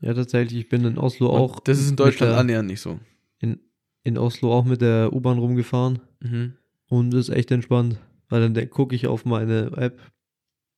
Ja, 0.00 0.14
tatsächlich, 0.14 0.60
ich 0.60 0.68
bin 0.70 0.84
in 0.86 0.96
Oslo 0.98 1.28
auch. 1.30 1.56
Und 1.58 1.68
das 1.68 1.78
ist 1.80 1.90
in 1.90 1.96
Deutschland 1.96 2.32
der, 2.32 2.38
annähernd 2.38 2.66
nicht 2.68 2.80
so. 2.80 2.98
in, 3.40 3.60
in 4.04 4.16
Oslo 4.16 4.52
auch 4.54 4.64
mit 4.64 4.80
der 4.80 5.12
U-Bahn 5.12 5.38
rumgefahren 5.38 6.00
Mhm. 6.20 6.54
und 6.88 7.12
ist 7.12 7.28
echt 7.28 7.50
entspannt. 7.50 7.98
Weil 8.28 8.48
dann 8.52 8.70
gucke 8.70 8.94
ich 8.94 9.06
auf 9.06 9.24
meine 9.24 9.72
App, 9.76 10.00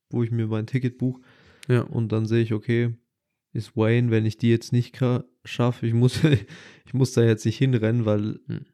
wo 0.09 0.23
ich 0.23 0.31
mir 0.31 0.47
mein 0.47 0.67
Ticket 0.67 0.97
buche 0.97 1.21
Ja. 1.67 1.81
und 1.81 2.11
dann 2.11 2.25
sehe 2.25 2.41
ich, 2.43 2.53
okay, 2.53 2.93
ist 3.53 3.75
Wayne, 3.75 4.11
wenn 4.11 4.25
ich 4.25 4.37
die 4.37 4.49
jetzt 4.49 4.71
nicht 4.71 4.93
schaffe, 5.43 5.87
ich 5.87 5.93
muss, 5.93 6.21
ich 6.85 6.93
muss 6.93 7.13
da 7.13 7.23
jetzt 7.23 7.45
nicht 7.45 7.57
hinrennen, 7.57 8.05
weil 8.05 8.39
Hm. 8.47 8.65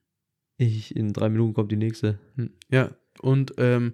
ich 0.57 0.95
in 0.95 1.13
drei 1.13 1.29
Minuten 1.29 1.53
kommt 1.53 1.71
die 1.71 1.77
nächste. 1.77 2.19
Hm. 2.35 2.51
Ja, 2.69 2.95
und 3.21 3.53
ähm, 3.57 3.93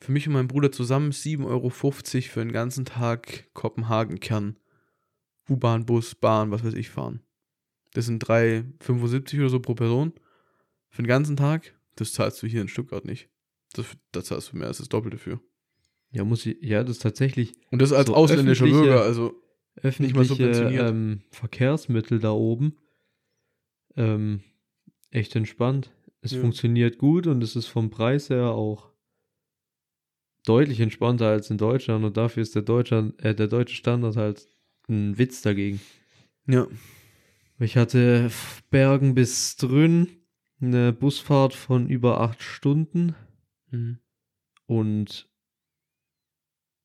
für 0.00 0.12
mich 0.12 0.26
und 0.26 0.32
meinen 0.32 0.48
Bruder 0.48 0.72
zusammen 0.72 1.10
7,50 1.12 1.44
Euro 1.46 1.70
für 1.70 2.40
den 2.40 2.52
ganzen 2.52 2.84
Tag 2.84 3.52
Kopenhagen-Kern. 3.52 4.56
U-Bahn, 5.48 5.84
Bus, 5.84 6.14
Bahn, 6.14 6.50
was 6.50 6.64
weiß 6.64 6.74
ich, 6.74 6.90
fahren. 6.90 7.20
Das 7.92 8.06
sind 8.06 8.24
3,75 8.24 9.40
oder 9.40 9.48
so 9.50 9.60
pro 9.60 9.74
Person. 9.74 10.12
Für 10.88 11.02
den 11.02 11.08
ganzen 11.08 11.36
Tag. 11.36 11.74
Das 11.96 12.12
zahlst 12.12 12.42
du 12.42 12.46
hier 12.46 12.62
in 12.62 12.68
Stuttgart 12.68 13.04
nicht. 13.04 13.28
Das, 13.74 13.86
das 14.12 14.24
zahlst 14.26 14.52
du 14.52 14.56
mehr 14.58 14.68
als 14.68 14.78
das 14.78 14.88
Doppelte 14.88 15.18
für. 15.18 15.40
Ja, 16.12 16.24
muss 16.24 16.44
ich, 16.44 16.58
ja, 16.60 16.82
das 16.82 16.96
ist 16.96 17.02
tatsächlich 17.02 17.52
Und 17.70 17.80
das 17.80 17.92
als 17.92 18.08
So 18.08 18.16
ausländischer 18.16 18.66
Bürger, 18.66 19.02
also 19.02 19.34
Nicht 19.98 20.14
mal 20.14 20.24
subventioniert. 20.24 20.90
ähm, 20.90 21.22
Verkehrsmittel 21.30 22.18
da 22.18 22.32
oben. 22.32 22.76
Ähm, 23.96 24.40
echt 25.10 25.36
entspannt. 25.36 25.90
Es 26.20 26.32
Ja. 26.32 26.40
funktioniert 26.40 26.98
gut 26.98 27.26
und 27.26 27.42
es 27.42 27.54
ist 27.56 27.66
vom 27.68 27.90
Preis 27.90 28.28
her 28.28 28.46
auch 28.50 28.90
deutlich 30.44 30.80
entspannter 30.80 31.28
als 31.28 31.50
in 31.50 31.58
Deutschland 31.58 32.04
und 32.04 32.16
dafür 32.16 32.42
ist 32.42 32.54
der, 32.54 32.62
Deutschland, 32.62 33.22
äh, 33.22 33.34
der 33.34 33.46
deutsche 33.46 33.74
Standard 33.76 34.16
halt 34.16 34.48
ein 34.88 35.16
Witz 35.18 35.42
dagegen. 35.42 35.80
ja. 36.46 36.66
Ich 37.62 37.76
hatte 37.76 38.30
Bergen 38.70 39.14
bis 39.14 39.56
Drünn 39.56 40.08
eine 40.62 40.94
Busfahrt 40.94 41.52
von 41.52 41.90
über 41.90 42.20
acht 42.22 42.42
Stunden 42.42 43.14
Mhm. 43.70 43.98
und 44.66 45.28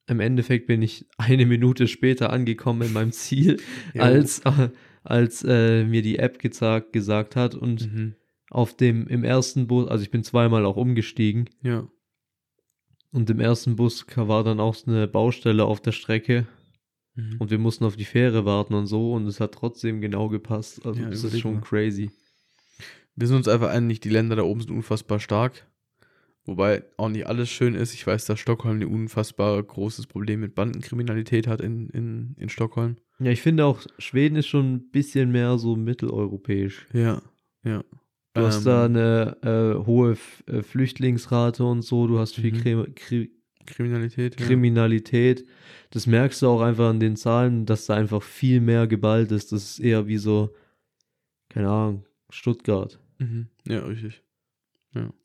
im 0.08 0.20
Endeffekt 0.20 0.68
bin 0.68 0.82
ich 0.82 1.08
eine 1.18 1.46
Minute 1.46 1.88
später 1.88 2.32
angekommen 2.32 2.84
in 2.84 2.94
meinem 2.94 3.12
Ziel, 3.12 3.58
Jo. 3.94 4.02
als, 4.04 4.40
äh, 4.40 4.70
als 5.04 5.44
äh, 5.44 5.84
mir 5.84 6.02
die 6.02 6.20
App 6.20 6.40
gesagt, 6.40 6.94
gesagt 6.94 7.36
hat. 7.36 7.56
Und 7.56 7.92
Mhm. 7.92 8.16
auf 8.52 8.76
dem, 8.78 9.08
im 9.08 9.24
ersten 9.24 9.66
Bus, 9.68 9.88
also 9.88 10.04
ich 10.04 10.12
bin 10.12 10.24
zweimal 10.24 10.66
auch 10.66 10.78
umgestiegen 10.78 11.50
Ja. 11.64 11.88
und 13.12 13.30
im 13.30 13.40
ersten 13.40 13.76
Bus 13.76 14.06
war 14.16 14.44
dann 14.44 14.60
auch 14.60 14.76
eine 14.86 15.08
Baustelle 15.08 15.66
auf 15.66 15.82
der 15.82 15.92
Strecke 15.92 16.46
Mhm. 17.16 17.38
und 17.40 17.50
wir 17.50 17.58
mussten 17.58 17.86
auf 17.86 17.96
die 17.96 18.06
Fähre 18.06 18.46
warten 18.46 18.74
und 18.76 18.86
so 18.88 19.14
und 19.14 19.26
es 19.26 19.40
hat 19.40 19.54
trotzdem 19.54 20.02
genau 20.02 20.28
gepasst. 20.30 20.86
Also 20.86 21.02
Ja, 21.02 21.10
das 21.10 21.24
ist 21.24 21.40
schon 21.40 21.56
mal. 21.56 21.62
crazy. 21.62 22.12
Wir 23.16 23.28
sind 23.28 23.38
uns 23.38 23.48
einfach 23.48 23.70
einig, 23.70 24.02
die 24.02 24.10
Länder 24.10 24.36
da 24.36 24.44
oben 24.44 24.60
sind 24.62 24.72
unfassbar 24.72 25.20
stark. 25.20 25.66
Wobei 26.46 26.84
auch 26.98 27.10
nicht 27.10 27.26
alles 27.28 27.50
schön 27.50 27.74
ist. 27.74 27.94
Ich 27.94 28.06
weiß, 28.06 28.26
dass 28.26 28.40
Stockholm 28.40 28.80
ein 28.80 28.86
unfassbar 28.86 29.62
großes 29.62 30.06
Problem 30.08 30.42
mit 30.42 30.54
Bandenkriminalität 30.54 31.48
hat 31.48 31.60
in, 31.60 31.90
in, 31.90 32.36
in 32.38 32.50
Stockholm. 32.50 32.98
Ja, 33.20 33.32
ich 33.32 33.42
finde 33.42 33.66
auch, 33.66 33.82
Schweden 33.98 34.36
ist 34.36 34.48
schon 34.48 34.76
ein 34.76 34.92
bisschen 34.92 35.32
mehr 35.32 35.58
so 35.58 35.76
mitteleuropäisch. 35.76 36.86
Ja, 36.94 37.22
ja. 37.64 37.84
Du 38.36 38.42
hast 38.42 38.58
Ähm, 38.60 38.64
da 38.66 38.86
eine 38.86 39.38
äh, 39.82 39.86
hohe 39.86 40.12
F 40.12 40.44
äh, 40.48 40.62
Flüchtlingsrate 40.62 41.64
und 41.64 41.82
so, 41.82 42.06
du 42.06 42.20
hast 42.20 42.36
viel 42.36 42.52
Mhm. 42.52 42.58
Kri 42.62 42.94
Kri 42.94 43.32
Kriminalität. 43.66 44.40
Ja. 44.40 44.46
Kriminalität. 44.46 45.46
Das 45.90 46.06
merkst 46.06 46.42
du 46.44 46.48
auch 46.48 46.62
einfach 46.62 46.90
an 46.90 47.00
den 47.00 47.16
Zahlen, 47.16 47.66
dass 47.66 47.88
da 47.88 47.96
einfach 47.96 48.22
viel 48.22 48.62
mehr 48.62 48.86
Gewalt 48.86 49.32
ist. 49.32 49.52
Das 49.52 49.64
ist 49.64 49.80
eher 49.80 50.06
wie 50.06 50.18
so, 50.18 50.54
keine 51.50 51.70
Ahnung, 51.70 52.06
Stuttgart. 52.30 53.00
Mhm. 53.18 53.48
Ja, 53.68 53.80
richtig. 53.80 54.22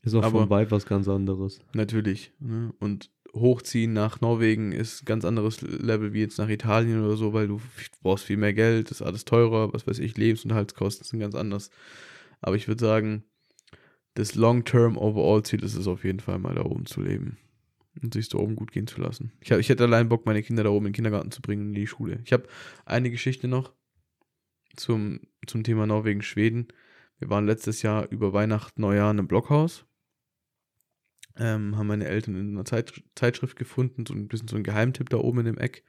Ist 0.02 0.14
auch 0.14 0.22
Aber- 0.22 0.46
vom 0.46 0.50
Vibe 0.50 0.70
was 0.70 0.86
ganz 0.86 1.08
anderes. 1.08 1.60
Natürlich. 1.74 2.32
Ne? 2.40 2.72
Und 2.78 3.10
hochziehen 3.32 3.92
nach 3.92 4.20
Norwegen 4.20 4.72
ist 4.72 5.02
ein 5.02 5.04
ganz 5.04 5.24
anderes 5.24 5.60
Level 5.62 6.12
wie 6.12 6.20
jetzt 6.20 6.38
nach 6.38 6.48
Italien 6.48 7.04
oder 7.04 7.16
so, 7.16 7.32
weil 7.32 7.46
du 7.46 7.60
brauchst 8.02 8.24
viel 8.24 8.36
mehr 8.36 8.52
Geld, 8.52 8.90
ist 8.90 9.02
alles 9.02 9.24
teurer, 9.24 9.72
was 9.72 9.86
weiß 9.86 10.00
ich, 10.00 10.16
Lebensunterhaltskosten 10.16 11.06
sind 11.06 11.20
ganz 11.20 11.34
anders. 11.36 11.70
Aber 12.40 12.56
ich 12.56 12.66
würde 12.66 12.84
sagen, 12.84 13.24
das 14.14 14.34
Long-Term 14.34 14.96
Overall-Ziel 14.96 15.62
ist 15.62 15.76
es 15.76 15.86
auf 15.86 16.02
jeden 16.04 16.18
Fall 16.20 16.38
mal 16.40 16.56
da 16.56 16.64
oben 16.64 16.86
zu 16.86 17.00
leben 17.02 17.38
und 18.02 18.14
sich 18.14 18.28
da 18.28 18.38
oben 18.38 18.56
gut 18.56 18.72
gehen 18.72 18.88
zu 18.88 19.00
lassen. 19.00 19.32
Ich, 19.40 19.52
hab, 19.52 19.60
ich 19.60 19.68
hätte 19.68 19.84
allein 19.84 20.08
Bock, 20.08 20.26
meine 20.26 20.42
Kinder 20.42 20.64
da 20.64 20.70
oben 20.70 20.86
in 20.86 20.90
den 20.90 20.96
Kindergarten 20.96 21.30
zu 21.30 21.40
bringen, 21.42 21.68
in 21.68 21.74
die 21.74 21.86
Schule. 21.86 22.20
Ich 22.24 22.32
habe 22.32 22.48
eine 22.84 23.10
Geschichte 23.10 23.46
noch 23.46 23.72
zum, 24.74 25.20
zum 25.46 25.62
Thema 25.62 25.86
Norwegen-Schweden. 25.86 26.66
Wir 27.20 27.30
waren 27.30 27.46
letztes 27.46 27.82
Jahr 27.82 28.08
über 28.10 28.32
Weihnachten, 28.32 28.80
Neujahr 28.80 29.12
in 29.12 29.18
einem 29.18 29.28
Blockhaus 29.28 29.86
ähm, 31.40 31.76
haben 31.76 31.86
meine 31.86 32.06
Eltern 32.06 32.34
in 32.34 32.50
einer 32.50 32.64
Zeit, 32.64 33.02
Zeitschrift 33.14 33.56
gefunden, 33.56 34.04
so 34.06 34.14
ein 34.14 34.28
bisschen 34.28 34.48
so 34.48 34.56
ein 34.56 34.62
Geheimtipp 34.62 35.08
da 35.08 35.18
oben 35.18 35.40
in 35.40 35.46
dem 35.46 35.58
Eck. 35.58 35.84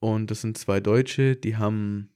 Und 0.00 0.30
das 0.30 0.40
sind 0.40 0.56
zwei 0.56 0.80
Deutsche, 0.80 1.36
die 1.36 1.56
haben 1.56 2.14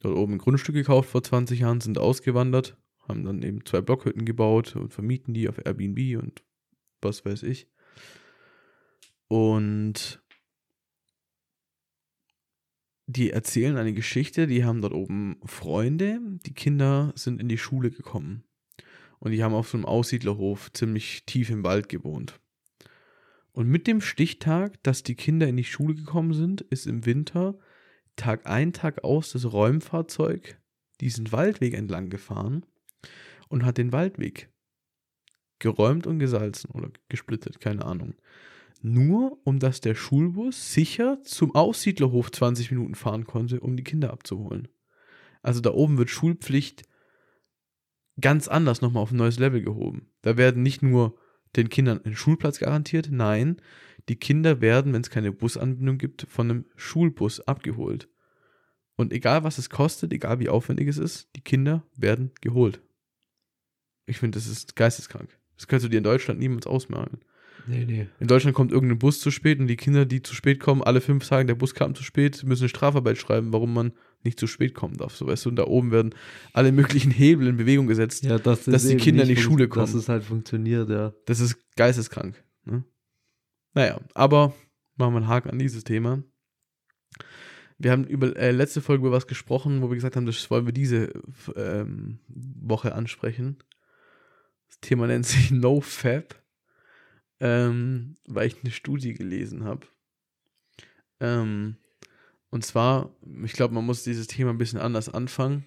dort 0.00 0.16
oben 0.16 0.34
ein 0.34 0.38
Grundstück 0.38 0.74
gekauft 0.74 1.10
vor 1.10 1.22
20 1.22 1.60
Jahren, 1.60 1.80
sind 1.80 1.98
ausgewandert, 1.98 2.76
haben 3.08 3.24
dann 3.24 3.42
eben 3.42 3.64
zwei 3.66 3.80
Blockhütten 3.80 4.24
gebaut 4.24 4.76
und 4.76 4.92
vermieten 4.92 5.34
die 5.34 5.48
auf 5.48 5.58
Airbnb 5.58 6.22
und 6.22 6.44
was 7.02 7.24
weiß 7.24 7.42
ich. 7.42 7.68
Und 9.26 10.22
die 13.12 13.30
erzählen 13.30 13.76
eine 13.76 13.92
Geschichte, 13.92 14.46
die 14.46 14.64
haben 14.64 14.82
dort 14.82 14.94
oben 14.94 15.36
Freunde, 15.44 16.20
die 16.46 16.54
Kinder 16.54 17.12
sind 17.16 17.40
in 17.40 17.48
die 17.48 17.58
Schule 17.58 17.90
gekommen. 17.90 18.44
Und 19.18 19.32
die 19.32 19.42
haben 19.42 19.54
auf 19.54 19.68
so 19.68 19.76
einem 19.76 19.84
Aussiedlerhof 19.84 20.72
ziemlich 20.72 21.24
tief 21.26 21.50
im 21.50 21.64
Wald 21.64 21.88
gewohnt. 21.88 22.40
Und 23.52 23.68
mit 23.68 23.86
dem 23.86 24.00
Stichtag, 24.00 24.82
dass 24.82 25.02
die 25.02 25.16
Kinder 25.16 25.48
in 25.48 25.56
die 25.56 25.64
Schule 25.64 25.94
gekommen 25.94 26.32
sind, 26.32 26.60
ist 26.62 26.86
im 26.86 27.04
Winter 27.04 27.58
Tag 28.16 28.46
ein, 28.46 28.72
Tag 28.72 29.02
aus 29.02 29.32
das 29.32 29.52
Räumfahrzeug 29.52 30.58
diesen 31.00 31.32
Waldweg 31.32 31.74
entlang 31.74 32.10
gefahren 32.10 32.64
und 33.48 33.64
hat 33.64 33.78
den 33.78 33.92
Waldweg 33.92 34.50
geräumt 35.58 36.06
und 36.06 36.18
gesalzen 36.18 36.70
oder 36.70 36.90
gesplittet, 37.08 37.60
keine 37.60 37.84
Ahnung. 37.84 38.14
Nur 38.82 39.38
um 39.44 39.58
dass 39.58 39.80
der 39.80 39.94
Schulbus 39.94 40.72
sicher 40.72 41.18
zum 41.22 41.54
Aussiedlerhof 41.54 42.32
20 42.32 42.70
Minuten 42.70 42.94
fahren 42.94 43.24
konnte, 43.24 43.60
um 43.60 43.76
die 43.76 43.84
Kinder 43.84 44.12
abzuholen. 44.12 44.68
Also 45.42 45.60
da 45.60 45.70
oben 45.70 45.98
wird 45.98 46.10
Schulpflicht 46.10 46.84
ganz 48.20 48.48
anders 48.48 48.80
nochmal 48.80 49.02
auf 49.02 49.12
ein 49.12 49.16
neues 49.16 49.38
Level 49.38 49.62
gehoben. 49.62 50.10
Da 50.22 50.36
werden 50.36 50.62
nicht 50.62 50.82
nur 50.82 51.16
den 51.56 51.68
Kindern 51.68 52.00
ein 52.04 52.14
Schulplatz 52.14 52.58
garantiert, 52.58 53.08
nein, 53.10 53.60
die 54.08 54.16
Kinder 54.16 54.60
werden, 54.60 54.92
wenn 54.92 55.02
es 55.02 55.10
keine 55.10 55.32
Busanbindung 55.32 55.98
gibt, 55.98 56.26
von 56.28 56.50
einem 56.50 56.64
Schulbus 56.76 57.40
abgeholt. 57.40 58.08
Und 58.96 59.12
egal 59.12 59.44
was 59.44 59.58
es 59.58 59.70
kostet, 59.70 60.12
egal 60.12 60.40
wie 60.40 60.48
aufwendig 60.48 60.88
es 60.88 60.98
ist, 60.98 61.28
die 61.36 61.42
Kinder 61.42 61.84
werden 61.96 62.32
geholt. 62.40 62.82
Ich 64.06 64.18
finde, 64.18 64.36
das 64.36 64.46
ist 64.46 64.76
geisteskrank. 64.76 65.38
Das 65.56 65.66
könntest 65.66 65.86
du 65.86 65.90
dir 65.90 65.98
in 65.98 66.04
Deutschland 66.04 66.40
niemals 66.40 66.66
ausmalen. 66.66 67.20
Nee, 67.66 67.84
nee. 67.84 68.06
In 68.18 68.26
Deutschland 68.26 68.54
kommt 68.56 68.72
irgendein 68.72 68.98
Bus 68.98 69.20
zu 69.20 69.30
spät 69.30 69.60
und 69.60 69.66
die 69.66 69.76
Kinder, 69.76 70.06
die 70.06 70.22
zu 70.22 70.34
spät 70.34 70.60
kommen, 70.60 70.82
alle 70.82 71.00
fünf 71.00 71.24
sagen, 71.24 71.46
der 71.46 71.54
Bus 71.54 71.74
kam 71.74 71.94
zu 71.94 72.02
spät, 72.02 72.42
müssen 72.44 72.62
eine 72.64 72.68
Strafarbeit 72.68 73.18
schreiben, 73.18 73.52
warum 73.52 73.72
man 73.74 73.92
nicht 74.22 74.38
zu 74.38 74.46
spät 74.46 74.74
kommen 74.74 74.96
darf. 74.96 75.16
So 75.16 75.26
weißt 75.26 75.44
du, 75.46 75.50
und 75.50 75.56
da 75.56 75.64
oben 75.64 75.90
werden 75.92 76.14
alle 76.52 76.72
möglichen 76.72 77.10
Hebel 77.10 77.46
in 77.48 77.56
Bewegung 77.56 77.86
gesetzt. 77.86 78.24
Ja, 78.24 78.38
dass, 78.38 78.64
Dass 78.64 78.86
die 78.86 78.96
Kinder 78.96 79.22
in 79.22 79.28
nicht 79.28 79.38
die 79.38 79.42
fun- 79.42 79.52
Schule 79.52 79.68
Dass 79.68 79.90
kommen. 79.90 79.98
es 80.00 80.08
halt 80.08 80.24
funktioniert, 80.24 80.88
ja. 80.90 81.12
Das 81.26 81.40
ist 81.40 81.56
geisteskrank. 81.76 82.42
Ne? 82.64 82.84
Naja, 83.74 84.00
aber 84.14 84.54
machen 84.96 85.14
wir 85.14 85.18
einen 85.18 85.28
Haken 85.28 85.50
an 85.50 85.58
dieses 85.58 85.84
Thema. 85.84 86.22
Wir 87.78 87.92
haben 87.92 88.04
über 88.04 88.36
äh, 88.36 88.50
letzte 88.50 88.82
Folge 88.82 89.06
über 89.06 89.16
was 89.16 89.26
gesprochen, 89.26 89.80
wo 89.80 89.88
wir 89.88 89.94
gesagt 89.94 90.16
haben, 90.16 90.26
das 90.26 90.50
wollen 90.50 90.66
wir 90.66 90.72
diese 90.74 91.12
ähm, 91.56 92.18
Woche 92.28 92.94
ansprechen. 92.94 93.56
Das 94.68 94.80
Thema 94.80 95.06
nennt 95.06 95.24
sich 95.24 95.50
NoFap, 95.50 96.34
ähm, 97.40 98.16
weil 98.26 98.46
ich 98.48 98.60
eine 98.62 98.70
Studie 98.70 99.14
gelesen 99.14 99.64
habe. 99.64 99.86
Ähm, 101.20 101.76
und 102.50 102.64
zwar, 102.64 103.14
ich 103.44 103.52
glaube, 103.52 103.74
man 103.74 103.84
muss 103.86 104.02
dieses 104.04 104.26
Thema 104.26 104.50
ein 104.50 104.58
bisschen 104.58 104.80
anders 104.80 105.08
anfangen. 105.08 105.66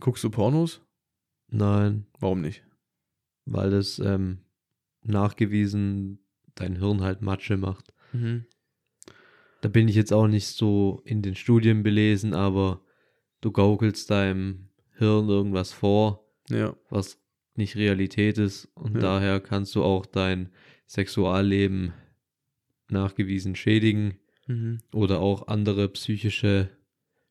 Guckst 0.00 0.22
du 0.24 0.30
Pornos? 0.30 0.80
Nein, 1.48 2.06
Warum 2.20 2.40
nicht? 2.40 2.64
weil 3.50 3.72
es 3.72 3.98
ähm, 3.98 4.44
nachgewiesen 5.02 6.18
dein 6.54 6.76
Hirn 6.76 7.00
halt 7.00 7.22
Matsche 7.22 7.56
macht. 7.56 7.94
Mhm. 8.12 8.44
Da 9.62 9.68
bin 9.70 9.88
ich 9.88 9.96
jetzt 9.96 10.12
auch 10.12 10.26
nicht 10.26 10.46
so 10.48 11.00
in 11.06 11.22
den 11.22 11.34
Studien 11.34 11.82
belesen, 11.82 12.34
aber 12.34 12.82
du 13.40 13.50
gaukelst 13.50 14.10
deinem 14.10 14.68
Hirn 14.98 15.28
irgendwas 15.30 15.72
vor, 15.72 16.28
Ja. 16.50 16.76
was 16.90 17.18
nicht 17.58 17.76
Realität 17.76 18.38
ist 18.38 18.66
und 18.74 18.94
Ja. 18.94 19.00
daher 19.00 19.40
kannst 19.40 19.74
du 19.74 19.82
auch 19.82 20.06
dein 20.06 20.48
Sexualleben 20.86 21.92
nachgewiesen 22.90 23.54
schädigen 23.54 24.18
Mhm. 24.46 24.78
oder 24.94 25.20
auch 25.20 25.48
andere 25.48 25.88
psychische 25.90 26.70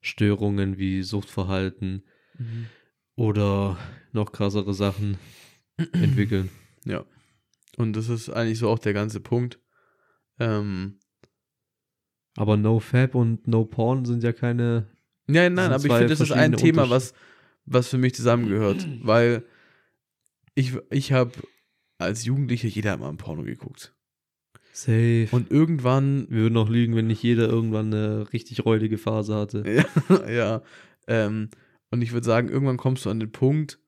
Störungen 0.02 0.78
wie 0.78 1.02
Suchtverhalten 1.02 2.04
Mhm. 2.38 2.68
oder 3.16 3.78
noch 4.12 4.32
krassere 4.32 4.74
Sachen 4.74 5.18
entwickeln. 5.94 6.50
Ja. 6.86 7.04
Und 7.76 7.96
das 7.98 8.08
ist 8.08 8.30
eigentlich 8.30 8.60
so 8.60 8.70
auch 8.70 8.80
der 8.80 8.94
ganze 8.94 9.20
Punkt. 9.20 9.60
Ähm, 10.40 11.00
Aber 12.38 12.56
No 12.56 12.80
Fab 12.80 13.14
und 13.16 13.48
No 13.48 13.66
Porn 13.66 14.06
sind 14.06 14.24
ja 14.24 14.32
keine. 14.32 14.88
nein, 15.26 15.54
nein, 15.56 15.72
aber 15.72 15.84
ich 15.86 15.92
finde, 15.92 16.06
das 16.08 16.22
ist 16.22 16.32
ein 16.32 16.54
Thema, 16.54 16.90
was, 16.90 17.14
was 17.66 17.90
für 17.90 17.98
mich 17.98 18.14
zusammengehört. 18.16 18.88
weil 19.02 19.44
ich, 20.58 20.74
ich 20.90 21.12
habe 21.12 21.32
als 22.00 22.26
Jugendlicher 22.26 22.68
jeder 22.68 22.92
hat 22.92 23.00
mal 23.00 23.10
ein 23.10 23.18
Porno 23.18 23.44
geguckt. 23.44 23.94
Safe. 24.74 25.28
Und 25.32 25.52
irgendwann, 25.52 26.28
wir 26.30 26.42
würden 26.44 26.58
auch 26.58 26.70
lügen, 26.70 26.96
wenn 26.96 27.08
nicht 27.08 27.24
jeder 27.24 27.48
irgendwann 27.48 27.94
eine 27.94 28.32
richtig 28.34 28.66
räudige 28.66 28.98
Phase 28.98 29.36
hatte. 29.36 29.64
ja, 30.10 30.30
ja 30.30 30.62
ähm, 31.08 31.50
und 31.92 32.02
ich 32.02 32.12
würde 32.12 32.26
sagen, 32.26 32.50
irgendwann 32.50 32.78
kommst 32.78 33.06
du 33.06 33.10
an 33.10 33.20
den 33.20 33.32
Punkt, 33.32 33.80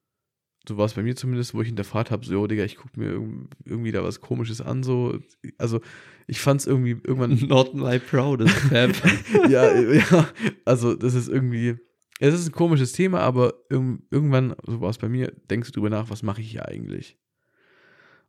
so 0.67 0.77
war 0.77 0.85
es 0.85 0.93
bei 0.93 1.01
mir 1.01 1.15
zumindest, 1.15 1.53
wo 1.53 1.61
ich 1.61 1.67
hinterfragt 1.67 2.11
habe, 2.11 2.25
so, 2.25 2.33
jo, 2.33 2.47
Digga, 2.47 2.63
ich 2.63 2.75
gucke 2.75 2.99
mir 2.99 3.13
irg- 3.13 3.47
irgendwie 3.65 3.91
da 3.91 4.03
was 4.03 4.21
Komisches 4.21 4.61
an, 4.61 4.83
so, 4.83 5.19
also 5.57 5.81
ich 6.27 6.39
fand 6.39 6.61
es 6.61 6.67
irgendwie 6.67 6.91
irgendwann 6.91 7.31
Not 7.47 7.73
my 7.73 7.97
proudest 7.97 8.55
Fab. 8.55 8.91
ja, 9.49 9.79
ja, 9.79 10.29
also 10.65 10.95
das 10.95 11.15
ist 11.15 11.29
irgendwie, 11.29 11.77
es 12.19 12.33
ist 12.33 12.47
ein 12.47 12.51
komisches 12.51 12.91
Thema, 12.91 13.21
aber 13.21 13.53
irg 13.69 13.99
irgendwann, 14.11 14.55
so 14.65 14.81
war 14.81 14.89
es 14.89 14.97
bei 14.97 15.07
mir, 15.07 15.31
denkst 15.49 15.69
du 15.69 15.73
drüber 15.73 15.89
nach, 15.89 16.09
was 16.09 16.21
mache 16.21 16.41
ich 16.41 16.51
hier 16.51 16.67
eigentlich? 16.67 17.17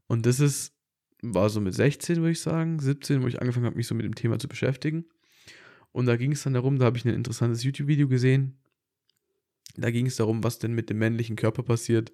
Und 0.07 0.27
das 0.27 0.39
ist, 0.41 0.73
war 1.23 1.51
so 1.51 1.61
mit 1.61 1.75
16, 1.75 2.17
würde 2.17 2.31
ich 2.31 2.41
sagen, 2.41 2.79
17, 2.79 3.23
wo 3.23 3.27
ich 3.27 3.41
angefangen 3.41 3.67
habe, 3.67 3.77
mich 3.77 3.89
so 3.89 3.95
mit 3.95 4.05
dem 4.05 4.15
Thema 4.15 4.39
zu 4.39 4.49
beschäftigen. 4.49 5.05
Und 5.93 6.07
da 6.07 6.17
ging 6.17 6.33
es 6.33 6.45
dann 6.45 6.55
darum, 6.55 6.79
da 6.79 6.87
habe 6.87 6.97
ich 6.97 7.05
ein 7.05 7.15
interessantes 7.15 7.65
YouTube-Video 7.65 8.07
gesehen. 8.07 8.59
Da 9.77 9.91
ging 9.91 10.07
es 10.07 10.17
darum, 10.17 10.45
was 10.45 10.61
denn 10.61 10.73
mit 10.73 10.89
dem 10.89 10.99
männlichen 10.99 11.35
Körper 11.35 11.65
passiert, 11.65 12.13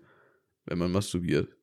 wenn 0.65 0.79
man 0.79 0.91
masturbiert. 0.91 1.55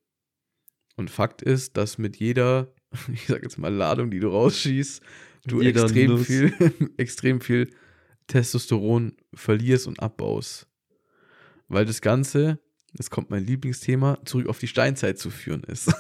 Und 0.96 1.10
Fakt 1.10 1.42
ist, 1.42 1.76
dass 1.76 1.98
mit 1.98 2.18
jeder, 2.18 2.72
ich 3.12 3.26
sag 3.26 3.42
jetzt 3.42 3.58
mal, 3.58 3.74
Ladung, 3.74 4.12
die 4.12 4.20
du 4.20 4.30
rausschießt, 4.30 5.02
du 5.48 5.62
Jeder 5.62 5.84
extrem 5.84 6.12
Nuss. 6.12 6.28
viel, 6.28 6.54
extrem 6.98 7.42
viel 7.42 7.70
Testosteron 8.28 9.16
verlierst 9.34 9.88
und 9.88 10.00
abbaust. 10.02 10.68
Weil 11.68 11.86
das 11.86 12.02
Ganze, 12.02 12.60
das 12.94 13.10
kommt 13.10 13.30
mein 13.30 13.46
Lieblingsthema, 13.46 14.20
zurück 14.26 14.48
auf 14.48 14.60
die 14.60 14.68
Steinzeit 14.68 15.18
zu 15.20 15.30
führen 15.30 15.64
ist. 15.64 15.94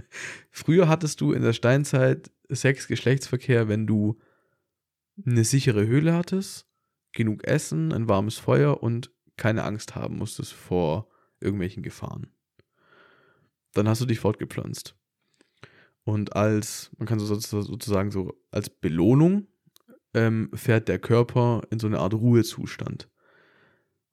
Früher 0.50 0.88
hattest 0.88 1.20
du 1.20 1.32
in 1.32 1.42
der 1.42 1.52
Steinzeit 1.52 2.30
Sex, 2.48 2.88
Geschlechtsverkehr, 2.88 3.68
wenn 3.68 3.86
du 3.86 4.18
eine 5.24 5.44
sichere 5.44 5.86
Höhle 5.86 6.14
hattest, 6.14 6.66
genug 7.12 7.44
Essen, 7.44 7.92
ein 7.92 8.08
warmes 8.08 8.36
Feuer 8.36 8.82
und 8.82 9.10
keine 9.36 9.64
Angst 9.64 9.94
haben 9.94 10.16
musstest 10.16 10.52
vor 10.52 11.08
irgendwelchen 11.40 11.82
Gefahren. 11.82 12.30
Dann 13.72 13.88
hast 13.88 14.00
du 14.00 14.06
dich 14.06 14.20
fortgepflanzt. 14.20 14.96
Und 16.04 16.34
als, 16.34 16.90
man 16.98 17.06
kann 17.06 17.18
so 17.18 17.34
sozusagen 17.34 18.10
so, 18.10 18.34
als 18.50 18.68
Belohnung 18.68 19.46
ähm, 20.14 20.50
fährt 20.54 20.88
der 20.88 20.98
Körper 20.98 21.62
in 21.70 21.78
so 21.78 21.86
eine 21.86 21.98
Art 21.98 22.14
Ruhezustand. 22.14 23.08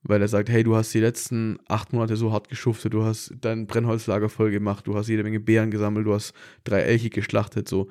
Weil 0.02 0.22
er 0.22 0.28
sagt, 0.28 0.48
hey, 0.48 0.62
du 0.62 0.76
hast 0.76 0.94
die 0.94 1.00
letzten 1.00 1.58
acht 1.66 1.92
Monate 1.92 2.16
so 2.16 2.32
hart 2.32 2.48
geschuftet, 2.48 2.94
du 2.94 3.04
hast 3.04 3.34
dein 3.40 3.66
Brennholzlager 3.66 4.28
voll 4.28 4.50
gemacht, 4.50 4.86
du 4.86 4.96
hast 4.96 5.08
jede 5.08 5.24
Menge 5.24 5.40
Beeren 5.40 5.70
gesammelt, 5.70 6.06
du 6.06 6.14
hast 6.14 6.34
drei 6.64 6.82
Elche 6.82 7.10
geschlachtet, 7.10 7.68
so. 7.68 7.90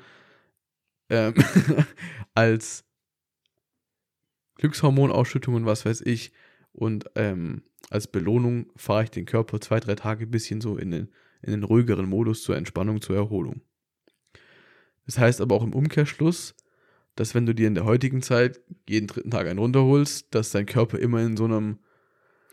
Ähm, 1.10 1.34
als 2.34 2.86
Glückshormonausschüttung 4.56 5.56
und 5.56 5.66
was 5.66 5.86
weiß 5.86 6.02
ich. 6.02 6.32
Und 6.72 7.06
ähm, 7.16 7.64
als 7.90 8.08
Belohnung 8.08 8.72
fahre 8.76 9.04
ich 9.04 9.12
den 9.12 9.26
Körper 9.26 9.60
zwei, 9.62 9.80
drei 9.80 9.96
Tage 9.96 10.26
ein 10.26 10.32
bisschen 10.32 10.62
so 10.62 10.78
in 10.78 10.92
den, 10.92 11.10
in 11.42 11.52
den 11.52 11.64
ruhigeren 11.64 12.08
Modus 12.08 12.44
zur 12.44 12.58
Entspannung, 12.58 13.02
zur 13.02 13.16
Erholung. 13.16 13.62
Das 15.06 15.18
heißt 15.18 15.42
aber 15.42 15.56
auch 15.56 15.64
im 15.64 15.74
Umkehrschluss, 15.74 16.54
dass 17.18 17.34
wenn 17.35 17.45
du 17.45 17.53
dir 17.53 17.68
in 17.68 17.76
der 17.76 17.85
heutigen 17.85 18.22
Zeit 18.22 18.61
jeden 18.88 19.07
dritten 19.07 19.31
Tag 19.31 19.48
einen 19.48 19.60
runterholst, 19.60 20.27
dass 20.31 20.52
dein 20.52 20.65
Körper 20.65 20.99
immer 20.99 21.22
in 21.22 21.35
so 21.35 21.45
einem 21.45 21.80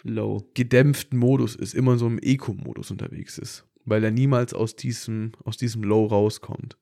Low. 0.03 0.51
gedämpften 0.55 1.19
Modus 1.19 1.55
ist, 1.55 1.75
immer 1.75 1.93
in 1.93 1.99
so 1.99 2.07
einem 2.07 2.19
Eco-Modus 2.21 2.91
unterwegs 2.91 3.39
ist, 3.39 3.67
weil 3.85 4.05
er 4.05 4.11
niemals 4.11 4.53
aus 4.53 4.75
diesem, 4.77 5.33
aus 5.45 5.57
diesem 5.57 5.83
Low 5.83 6.07
rauskommt. 6.07 6.77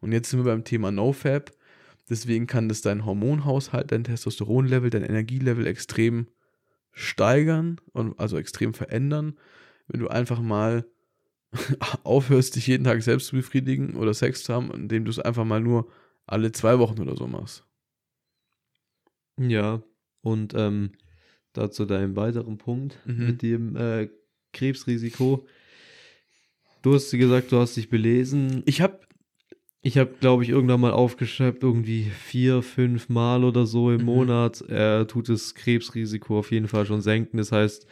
Und 0.00 0.12
jetzt 0.12 0.30
sind 0.30 0.40
wir 0.40 0.50
beim 0.50 0.64
Thema 0.64 0.90
NoFab. 0.90 1.50
Deswegen 2.08 2.46
kann 2.46 2.68
das 2.68 2.82
dein 2.82 3.04
Hormonhaushalt, 3.04 3.90
dein 3.90 4.04
Testosteronlevel, 4.04 4.90
dein 4.90 5.02
Energielevel 5.04 5.66
extrem 5.66 6.28
steigern 6.92 7.80
und 7.92 8.18
also 8.20 8.38
extrem 8.38 8.74
verändern, 8.74 9.38
wenn 9.88 10.00
du 10.00 10.08
einfach 10.08 10.40
mal 10.40 10.86
aufhörst, 12.04 12.56
dich 12.56 12.66
jeden 12.66 12.84
Tag 12.84 13.02
selbst 13.02 13.28
zu 13.28 13.36
befriedigen 13.36 13.96
oder 13.96 14.12
Sex 14.14 14.44
zu 14.44 14.52
haben, 14.52 14.70
indem 14.70 15.04
du 15.04 15.10
es 15.10 15.18
einfach 15.18 15.44
mal 15.44 15.60
nur 15.60 15.88
alle 16.26 16.52
zwei 16.52 16.78
Wochen 16.78 17.00
oder 17.00 17.16
so 17.16 17.26
machst. 17.26 17.66
Ja, 19.38 19.82
und 20.20 20.54
ähm, 20.54 20.92
dazu 21.52 21.84
deinem 21.84 22.16
weiteren 22.16 22.58
Punkt 22.58 22.98
mhm. 23.04 23.26
mit 23.26 23.42
dem 23.42 23.76
äh, 23.76 24.08
Krebsrisiko. 24.52 25.46
Du 26.82 26.94
hast 26.94 27.10
gesagt, 27.10 27.50
du 27.50 27.58
hast 27.58 27.76
dich 27.76 27.88
belesen. 27.88 28.62
Ich 28.66 28.80
habe, 28.80 29.00
ich 29.80 29.98
habe, 29.98 30.14
glaube 30.20 30.44
ich, 30.44 30.50
irgendwann 30.50 30.80
mal 30.80 30.92
aufgeschrieben, 30.92 31.58
irgendwie 31.60 32.04
vier, 32.04 32.62
fünf 32.62 33.08
Mal 33.08 33.44
oder 33.44 33.66
so 33.66 33.90
im 33.90 34.00
mhm. 34.00 34.06
Monat. 34.06 34.60
Er 34.62 35.06
tut 35.06 35.28
das 35.28 35.54
Krebsrisiko 35.54 36.38
auf 36.38 36.50
jeden 36.52 36.68
Fall 36.68 36.86
schon 36.86 37.00
senken. 37.00 37.38
Das 37.38 37.52
heißt, 37.52 37.86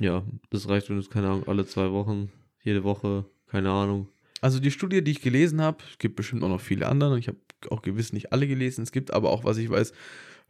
ja, 0.00 0.24
das 0.50 0.68
reicht, 0.68 0.90
es, 0.90 1.10
keine 1.10 1.28
Ahnung, 1.28 1.48
alle 1.48 1.66
zwei 1.66 1.90
Wochen, 1.90 2.30
jede 2.62 2.84
Woche, 2.84 3.24
keine 3.46 3.70
Ahnung. 3.70 4.08
Also 4.40 4.60
die 4.60 4.70
Studie, 4.70 5.02
die 5.02 5.10
ich 5.10 5.22
gelesen 5.22 5.60
habe, 5.60 5.78
es 5.90 5.98
gibt 5.98 6.16
bestimmt 6.16 6.42
auch 6.44 6.48
noch 6.48 6.60
viele 6.60 6.86
andere. 6.86 7.18
Ich 7.18 7.28
habe 7.28 7.38
auch 7.70 7.82
gewiss 7.82 8.12
nicht 8.12 8.32
alle 8.32 8.46
gelesen. 8.46 8.82
Es 8.82 8.92
gibt 8.92 9.12
aber 9.12 9.30
auch, 9.30 9.44
was 9.44 9.56
ich 9.56 9.68
weiß, 9.68 9.92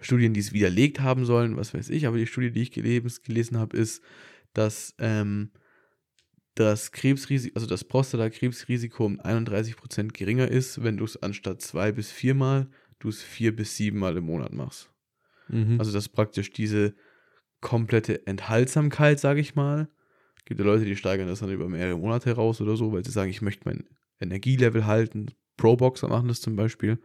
Studien, 0.01 0.35
die 0.35 0.41
es 0.41 0.53
widerlegt 0.53 1.01
haben 1.01 1.25
sollen, 1.25 1.57
was 1.57 1.75
weiß 1.75 1.89
ich. 1.91 2.07
Aber 2.07 2.19
die 2.19 2.27
Studie, 2.27 2.51
die 2.51 2.63
ich 2.63 2.71
gelesen, 2.71 3.59
habe, 3.59 3.77
ist, 3.77 4.03
dass 4.53 4.95
ähm, 4.99 5.51
das 6.55 6.93
Krebsrisiko, 6.93 7.55
also 7.55 7.67
das 7.67 7.85
Prostatakrebsrisiko 7.85 9.07
um 9.07 9.21
31% 9.21 10.13
geringer 10.13 10.49
ist, 10.49 10.83
wenn 10.83 10.97
du 10.97 11.05
es 11.05 11.21
anstatt 11.23 11.63
zwei 11.63 11.93
bis 11.93 12.11
viermal, 12.11 12.69
du 12.99 13.09
es 13.09 13.23
vier 13.23 13.55
bis 13.55 13.77
siebenmal 13.77 14.17
im 14.17 14.25
Monat 14.25 14.53
machst. 14.53 14.91
Mhm. 15.49 15.79
Also 15.79 15.93
dass 15.93 16.09
praktisch 16.09 16.51
diese 16.51 16.95
komplette 17.61 18.27
Enthaltsamkeit, 18.27 19.21
sage 19.21 19.41
ich 19.41 19.55
mal, 19.55 19.89
gibt 20.49 20.61
ja 20.61 20.67
Leute, 20.67 20.87
die 20.87 20.97
steigern 20.97 21.29
das 21.29 21.41
dann 21.41 21.51
über 21.51 21.69
mehrere 21.69 21.99
Monate 21.99 22.33
raus 22.33 22.63
oder 22.63 22.75
so, 22.75 22.91
weil 22.91 23.05
sie 23.05 23.11
sagen, 23.11 23.31
ich 23.31 23.43
möchte 23.43 23.69
mein 23.69 23.85
Energielevel 24.19 24.87
halten. 24.87 25.27
Pro-Boxer 25.59 26.09
machen 26.09 26.29
das 26.29 26.41
zum 26.41 26.57
Beispiel. 26.57 26.99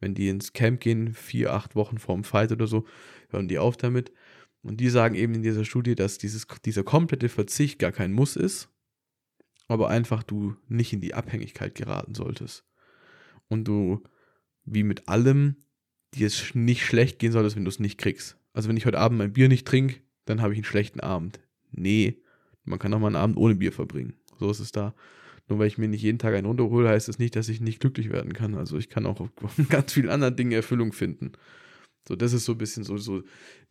Wenn 0.00 0.14
die 0.14 0.28
ins 0.28 0.52
Camp 0.52 0.80
gehen, 0.80 1.14
vier, 1.14 1.54
acht 1.54 1.74
Wochen 1.76 1.96
vorm 1.96 2.24
Fight 2.24 2.52
oder 2.52 2.66
so, 2.66 2.84
hören 3.30 3.48
die 3.48 3.58
auf 3.58 3.78
damit. 3.78 4.12
Und 4.60 4.80
die 4.80 4.90
sagen 4.90 5.14
eben 5.14 5.32
in 5.32 5.42
dieser 5.42 5.64
Studie, 5.64 5.94
dass 5.94 6.18
dieses, 6.18 6.46
dieser 6.66 6.82
komplette 6.82 7.30
Verzicht 7.30 7.78
gar 7.78 7.90
kein 7.90 8.12
Muss 8.12 8.36
ist, 8.36 8.68
aber 9.66 9.88
einfach 9.88 10.22
du 10.22 10.54
nicht 10.68 10.92
in 10.92 11.00
die 11.00 11.14
Abhängigkeit 11.14 11.74
geraten 11.74 12.14
solltest. 12.14 12.66
Und 13.48 13.64
du, 13.64 14.02
wie 14.66 14.82
mit 14.82 15.08
allem, 15.08 15.56
dir 16.12 16.26
es 16.26 16.54
nicht 16.54 16.84
schlecht 16.84 17.18
gehen 17.18 17.32
solltest, 17.32 17.56
wenn 17.56 17.64
du 17.64 17.70
es 17.70 17.80
nicht 17.80 17.96
kriegst. 17.96 18.36
Also 18.52 18.68
wenn 18.68 18.76
ich 18.76 18.84
heute 18.84 18.98
Abend 18.98 19.16
mein 19.16 19.32
Bier 19.32 19.48
nicht 19.48 19.66
trinke, 19.66 20.02
dann 20.26 20.42
habe 20.42 20.52
ich 20.52 20.58
einen 20.58 20.64
schlechten 20.64 21.00
Abend. 21.00 21.40
Nee, 21.70 22.20
man 22.70 22.78
kann 22.78 22.94
auch 22.94 22.98
mal 22.98 23.08
einen 23.08 23.16
Abend 23.16 23.36
ohne 23.36 23.56
Bier 23.56 23.72
verbringen. 23.72 24.14
So 24.38 24.50
ist 24.50 24.60
es 24.60 24.72
da. 24.72 24.94
Nur 25.48 25.58
weil 25.58 25.66
ich 25.66 25.78
mir 25.78 25.88
nicht 25.88 26.02
jeden 26.02 26.18
Tag 26.18 26.34
einen 26.34 26.46
runterhole, 26.46 26.88
heißt 26.88 27.08
das 27.08 27.18
nicht, 27.18 27.34
dass 27.36 27.48
ich 27.48 27.60
nicht 27.60 27.80
glücklich 27.80 28.10
werden 28.10 28.32
kann. 28.32 28.54
Also 28.54 28.78
ich 28.78 28.88
kann 28.88 29.04
auch 29.04 29.20
auf 29.42 29.60
ganz 29.68 29.92
vielen 29.92 30.08
anderen 30.08 30.36
Dingen 30.36 30.52
Erfüllung 30.52 30.92
finden. 30.92 31.32
So, 32.08 32.16
das 32.16 32.32
ist 32.32 32.44
so 32.44 32.52
ein 32.52 32.58
bisschen 32.58 32.84
so, 32.84 32.96
so 32.96 33.22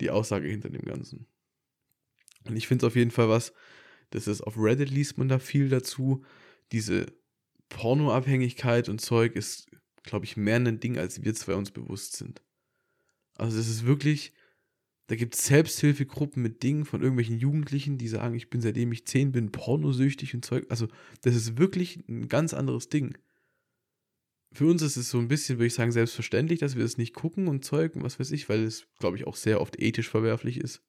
die 0.02 0.12
Aussage 0.12 0.48
hinter 0.48 0.70
dem 0.70 0.84
Ganzen. 0.84 1.26
Und 2.46 2.56
ich 2.56 2.68
finde 2.68 2.86
es 2.86 2.88
auf 2.92 2.96
jeden 2.96 3.12
Fall 3.12 3.30
was, 3.30 3.54
das 4.12 4.28
ist 4.28 4.42
auf 4.42 4.56
Reddit 4.58 4.90
liest 4.90 5.18
man 5.18 5.30
da 5.30 5.40
viel 5.40 5.70
dazu. 5.70 6.24
Diese 6.72 7.08
Pornoabhängigkeit 7.70 8.90
und 8.90 9.00
Zeug 9.00 9.36
ist, 9.36 9.70
glaube 10.04 10.26
ich, 10.26 10.38
mehr 10.38 10.58
ein 10.58 10.80
Ding, 10.80 10.98
als 10.98 11.24
wir 11.24 11.34
zwei 11.36 11.56
uns 11.56 11.72
bewusst 11.72 12.18
sind. 12.18 12.42
Also 13.36 13.58
es 13.58 13.70
ist 13.70 13.86
wirklich, 13.86 14.34
da 15.10 15.16
gibt 15.16 15.34
es 15.34 15.48
Selbsthilfegruppen 15.48 16.44
mit 16.44 16.62
Dingen 16.62 16.86
von 16.86 17.02
irgendwelchen 17.02 17.40
Jugendlichen, 17.40 17.98
die 17.98 18.08
sagen, 18.08 18.36
ich 18.36 18.52
bin 18.52 18.62
seitdem 18.62 18.92
ich 18.92 19.08
zehn 19.08 19.32
bin 19.32 19.52
pornosüchtig 19.52 20.36
und 20.36 20.46
Zeug. 20.46 20.68
Also, 20.70 20.88
das 21.24 21.36
ist 21.36 21.58
wirklich 21.58 22.08
ein 22.08 22.28
ganz 22.28 22.54
anderes 22.54 22.90
Ding. 22.90 23.18
Für 24.52 24.68
uns 24.68 24.84
ist 24.84 24.98
es 24.98 25.10
so 25.10 25.18
ein 25.18 25.28
bisschen, 25.28 25.58
würde 25.58 25.66
ich 25.66 25.74
sagen, 25.74 25.92
selbstverständlich, 25.92 26.60
dass 26.60 26.76
wir 26.76 26.84
das 26.84 27.00
nicht 27.00 27.16
gucken 27.16 27.48
und 27.48 27.66
Zeug 27.66 27.96
und 27.96 28.04
was 28.04 28.20
weiß 28.20 28.30
ich, 28.32 28.50
weil 28.50 28.64
es, 28.64 28.86
glaube 29.00 29.18
ich, 29.18 29.26
auch 29.26 29.36
sehr 29.36 29.62
oft 29.62 29.82
ethisch 29.82 30.08
verwerflich 30.08 30.60
ist. 30.60 30.84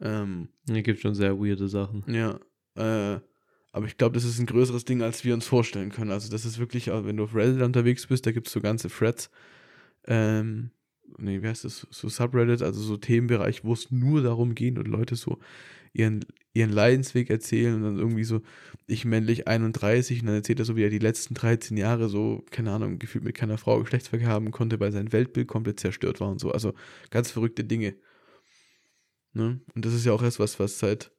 Ähm, 0.00 0.48
es 0.68 0.84
gibt 0.84 1.00
schon 1.00 1.16
sehr 1.16 1.40
weirde 1.40 1.66
Sachen. 1.68 2.04
Ja. 2.06 2.38
Äh, 2.76 3.20
aber 3.72 3.86
ich 3.86 3.96
glaube, 3.96 4.14
das 4.14 4.22
ist 4.22 4.38
ein 4.38 4.46
größeres 4.46 4.84
Ding, 4.84 5.02
als 5.02 5.24
wir 5.24 5.34
uns 5.34 5.48
vorstellen 5.48 5.90
können. 5.90 6.12
Also, 6.12 6.30
das 6.30 6.44
ist 6.44 6.60
wirklich, 6.60 6.86
wenn 6.86 7.16
du 7.16 7.24
auf 7.24 7.34
Reddit 7.34 7.60
unterwegs 7.60 8.06
bist, 8.06 8.24
da 8.24 8.30
gibt 8.30 8.46
es 8.46 8.52
so 8.52 8.60
ganze 8.60 8.88
Threads. 8.88 9.30
Ähm, 10.06 10.70
nee, 11.18 11.42
wie 11.42 11.48
heißt 11.48 11.64
das, 11.64 11.86
so 11.90 12.08
Subreddit, 12.08 12.62
also 12.62 12.80
so 12.80 12.96
Themenbereich, 12.96 13.64
wo 13.64 13.72
es 13.72 13.90
nur 13.90 14.22
darum 14.22 14.54
geht 14.54 14.78
und 14.78 14.88
Leute 14.88 15.16
so 15.16 15.38
ihren, 15.92 16.24
ihren 16.54 16.70
Leidensweg 16.70 17.30
erzählen 17.30 17.74
und 17.74 17.82
dann 17.82 17.98
irgendwie 17.98 18.24
so, 18.24 18.42
ich 18.86 19.04
männlich 19.04 19.48
31 19.48 20.20
und 20.20 20.26
dann 20.26 20.36
erzählt 20.36 20.58
er 20.58 20.64
so, 20.64 20.76
wie 20.76 20.84
er 20.84 20.90
die 20.90 20.98
letzten 20.98 21.34
13 21.34 21.76
Jahre 21.76 22.08
so, 22.08 22.44
keine 22.50 22.72
Ahnung, 22.72 22.98
gefühlt 22.98 23.24
mit 23.24 23.34
keiner 23.34 23.58
Frau 23.58 23.80
Geschlechtsverkehr 23.80 24.28
haben 24.28 24.50
konnte, 24.50 24.80
weil 24.80 24.92
sein 24.92 25.12
Weltbild 25.12 25.48
komplett 25.48 25.80
zerstört 25.80 26.20
war 26.20 26.30
und 26.30 26.40
so. 26.40 26.50
Also 26.50 26.74
ganz 27.10 27.30
verrückte 27.30 27.64
Dinge. 27.64 27.94
Ne? 29.34 29.60
Und 29.74 29.84
das 29.84 29.94
ist 29.94 30.04
ja 30.04 30.12
auch 30.12 30.22
erst 30.22 30.40
was, 30.40 30.58
was 30.58 30.78
seit 30.78 31.12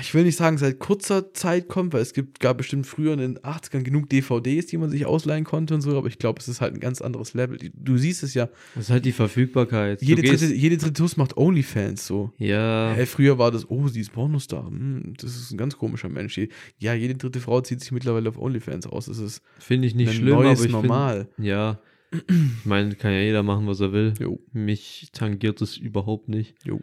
ich 0.00 0.14
will 0.14 0.24
nicht 0.24 0.36
sagen, 0.36 0.58
seit 0.58 0.78
kurzer 0.78 1.32
Zeit 1.32 1.68
kommt, 1.68 1.92
weil 1.92 2.02
es 2.02 2.12
gibt, 2.12 2.40
gab 2.40 2.58
bestimmt 2.58 2.86
früher 2.86 3.12
in 3.12 3.18
den 3.18 3.38
80ern 3.38 3.82
genug 3.82 4.08
DVDs, 4.08 4.66
die 4.66 4.76
man 4.76 4.90
sich 4.90 5.06
ausleihen 5.06 5.44
konnte 5.44 5.74
und 5.74 5.80
so, 5.80 5.96
aber 5.96 6.08
ich 6.08 6.18
glaube, 6.18 6.40
es 6.40 6.48
ist 6.48 6.60
halt 6.60 6.74
ein 6.74 6.80
ganz 6.80 7.00
anderes 7.00 7.34
Level. 7.34 7.58
Du 7.74 7.96
siehst 7.98 8.22
es 8.22 8.34
ja. 8.34 8.48
Das 8.74 8.84
ist 8.84 8.90
halt 8.90 9.04
die 9.04 9.12
Verfügbarkeit. 9.12 10.02
Jede, 10.02 10.22
dritte, 10.22 10.46
jede 10.54 10.76
dritte 10.76 10.92
Tuss 10.92 11.16
macht 11.16 11.36
Onlyfans 11.36 12.06
so. 12.06 12.32
Ja. 12.38 12.92
Hey, 12.94 13.06
früher 13.06 13.38
war 13.38 13.50
das, 13.50 13.68
oh, 13.70 13.88
sie 13.88 14.00
ist 14.00 14.12
Pornostar. 14.12 14.66
Hm, 14.66 15.14
das 15.16 15.36
ist 15.36 15.50
ein 15.52 15.58
ganz 15.58 15.76
komischer 15.76 16.08
Mensch. 16.08 16.40
Ja, 16.78 16.94
jede 16.94 17.14
dritte 17.14 17.40
Frau 17.40 17.60
zieht 17.60 17.80
sich 17.80 17.92
mittlerweile 17.92 18.28
auf 18.28 18.38
Onlyfans 18.38 18.86
aus. 18.86 19.06
Das 19.06 19.18
ist. 19.18 19.42
Finde 19.58 19.86
ich 19.86 19.94
nicht 19.94 20.14
schlimm, 20.14 20.34
neues 20.34 20.58
aber 20.58 20.66
ich 20.66 20.72
normal. 20.72 21.28
Find, 21.36 21.46
ja. 21.46 21.80
Ich 22.12 22.64
meine, 22.64 22.94
kann 22.96 23.12
ja 23.12 23.20
jeder 23.20 23.42
machen, 23.42 23.66
was 23.66 23.80
er 23.80 23.92
will. 23.92 24.14
Jo. 24.18 24.40
Mich 24.52 25.10
tangiert 25.12 25.60
es 25.62 25.76
überhaupt 25.76 26.28
nicht. 26.28 26.54
Jo. 26.64 26.80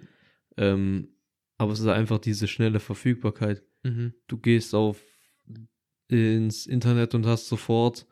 Ähm, 0.56 1.10
aber 1.58 1.72
es 1.72 1.80
ist 1.80 1.88
einfach 1.88 2.20
diese 2.20 2.48
schnelle 2.48 2.80
Verfügbarkeit. 2.80 3.64
Mhm. 3.84 4.14
Du 4.28 4.38
gehst 4.38 4.76
auf 4.76 5.02
ins 6.10 6.66
Internet 6.66 7.16
und 7.16 7.26
hast 7.26 7.48
sofort 7.48 8.08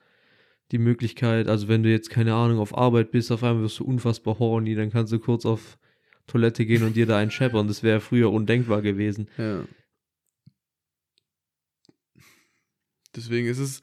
die 0.72 0.80
Möglichkeit, 0.80 1.48
also 1.48 1.68
wenn 1.68 1.84
du 1.84 1.90
jetzt 1.90 2.10
keine 2.10 2.34
Ahnung 2.34 2.60
auf 2.60 2.78
Arbeit 2.78 3.12
bist, 3.12 3.32
auf 3.32 3.44
einmal 3.44 3.64
wirst 3.64 3.80
du 3.80 3.86
unfassbar 3.86 4.40
horny, 4.40 4.76
dann 4.76 4.90
kannst 4.90 5.14
du 5.14 5.20
kurz 5.20 5.46
auf 5.46 5.78
Toilette 6.28 6.66
gehen 6.66 6.84
und 6.84 6.96
dir 6.96 7.06
da 7.06 7.18
einen 7.18 7.32
scheppern. 7.32 7.68
Das 7.68 7.84
wäre 7.84 8.02
früher 8.02 8.32
undenkbar 8.32 8.82
gewesen. 8.82 9.30
Ja. 9.38 9.64
Deswegen 13.16 13.48
ist 13.48 13.60
es 13.60 13.82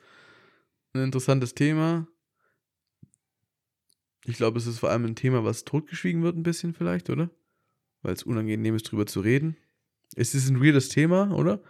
ein 0.92 1.04
interessantes 1.04 1.54
Thema. 1.54 2.06
Ich 4.24 4.36
glaube, 4.36 4.58
es 4.58 4.66
ist 4.66 4.80
vor 4.80 4.90
allem 4.90 5.04
ein 5.04 5.16
Thema, 5.16 5.44
was 5.44 5.64
totgeschwiegen 5.64 6.22
wird, 6.22 6.36
ein 6.36 6.42
bisschen 6.42 6.74
vielleicht, 6.74 7.10
oder? 7.10 7.30
Weil 8.02 8.14
es 8.14 8.22
unangenehm 8.22 8.74
ist, 8.74 8.90
drüber 8.90 9.06
zu 9.06 9.20
reden. 9.20 9.56
Es 10.14 10.34
ist 10.34 10.48
ein 10.48 10.62
weirdes 10.62 10.88
Thema, 10.88 11.30
oder? 11.32 11.62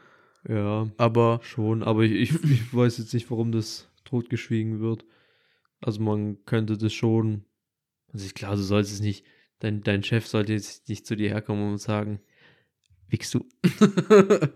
Ja. 0.48 0.90
Aber. 0.96 1.40
Schon, 1.42 1.82
aber 1.82 2.02
ich, 2.02 2.12
ich, 2.12 2.44
ich 2.44 2.74
weiß 2.74 2.98
jetzt 2.98 3.14
nicht, 3.14 3.30
warum 3.30 3.52
das 3.52 3.88
totgeschwiegen 4.04 4.80
wird. 4.80 5.04
Also 5.80 6.02
man 6.02 6.44
könnte 6.44 6.76
das 6.76 6.92
schon. 6.92 7.44
Also 8.12 8.26
ich 8.26 8.34
klar, 8.34 8.56
du 8.56 8.62
sollst 8.62 8.92
es 8.92 9.00
nicht 9.00 9.24
Dein, 9.62 9.80
dein 9.84 10.02
Chef 10.02 10.26
sollte 10.26 10.54
jetzt 10.54 10.88
nicht 10.88 11.06
zu 11.06 11.14
dir 11.14 11.28
herkommen 11.28 11.70
und 11.70 11.78
sagen, 11.78 12.18
wickst 13.08 13.32
du. 13.32 13.48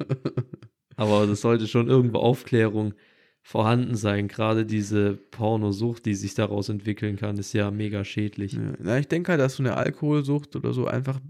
Aber 0.97 1.29
das 1.29 1.43
sollte 1.43 1.69
schon 1.69 1.87
irgendwo 1.87 2.19
Aufklärung 2.19 2.93
vorhanden 3.41 3.95
sein. 3.95 4.27
Gerade 4.27 4.67
diese 4.67 5.13
Pornosucht, 5.15 6.07
die 6.07 6.17
sich 6.17 6.35
daraus 6.35 6.69
entwickeln 6.71 7.15
kann, 7.15 7.39
ist 7.39 7.53
ja 7.53 7.71
mega 7.71 8.05
schädlich. 8.05 8.55
Ja, 8.55 8.73
na, 8.81 8.99
ich 8.99 9.07
denke 9.07 9.31
halt, 9.31 9.41
dass 9.41 9.55
so 9.55 9.63
eine 9.63 9.77
Alkoholsucht 9.77 10.57
oder 10.57 10.73
so 10.73 10.89
einfach 10.89 11.21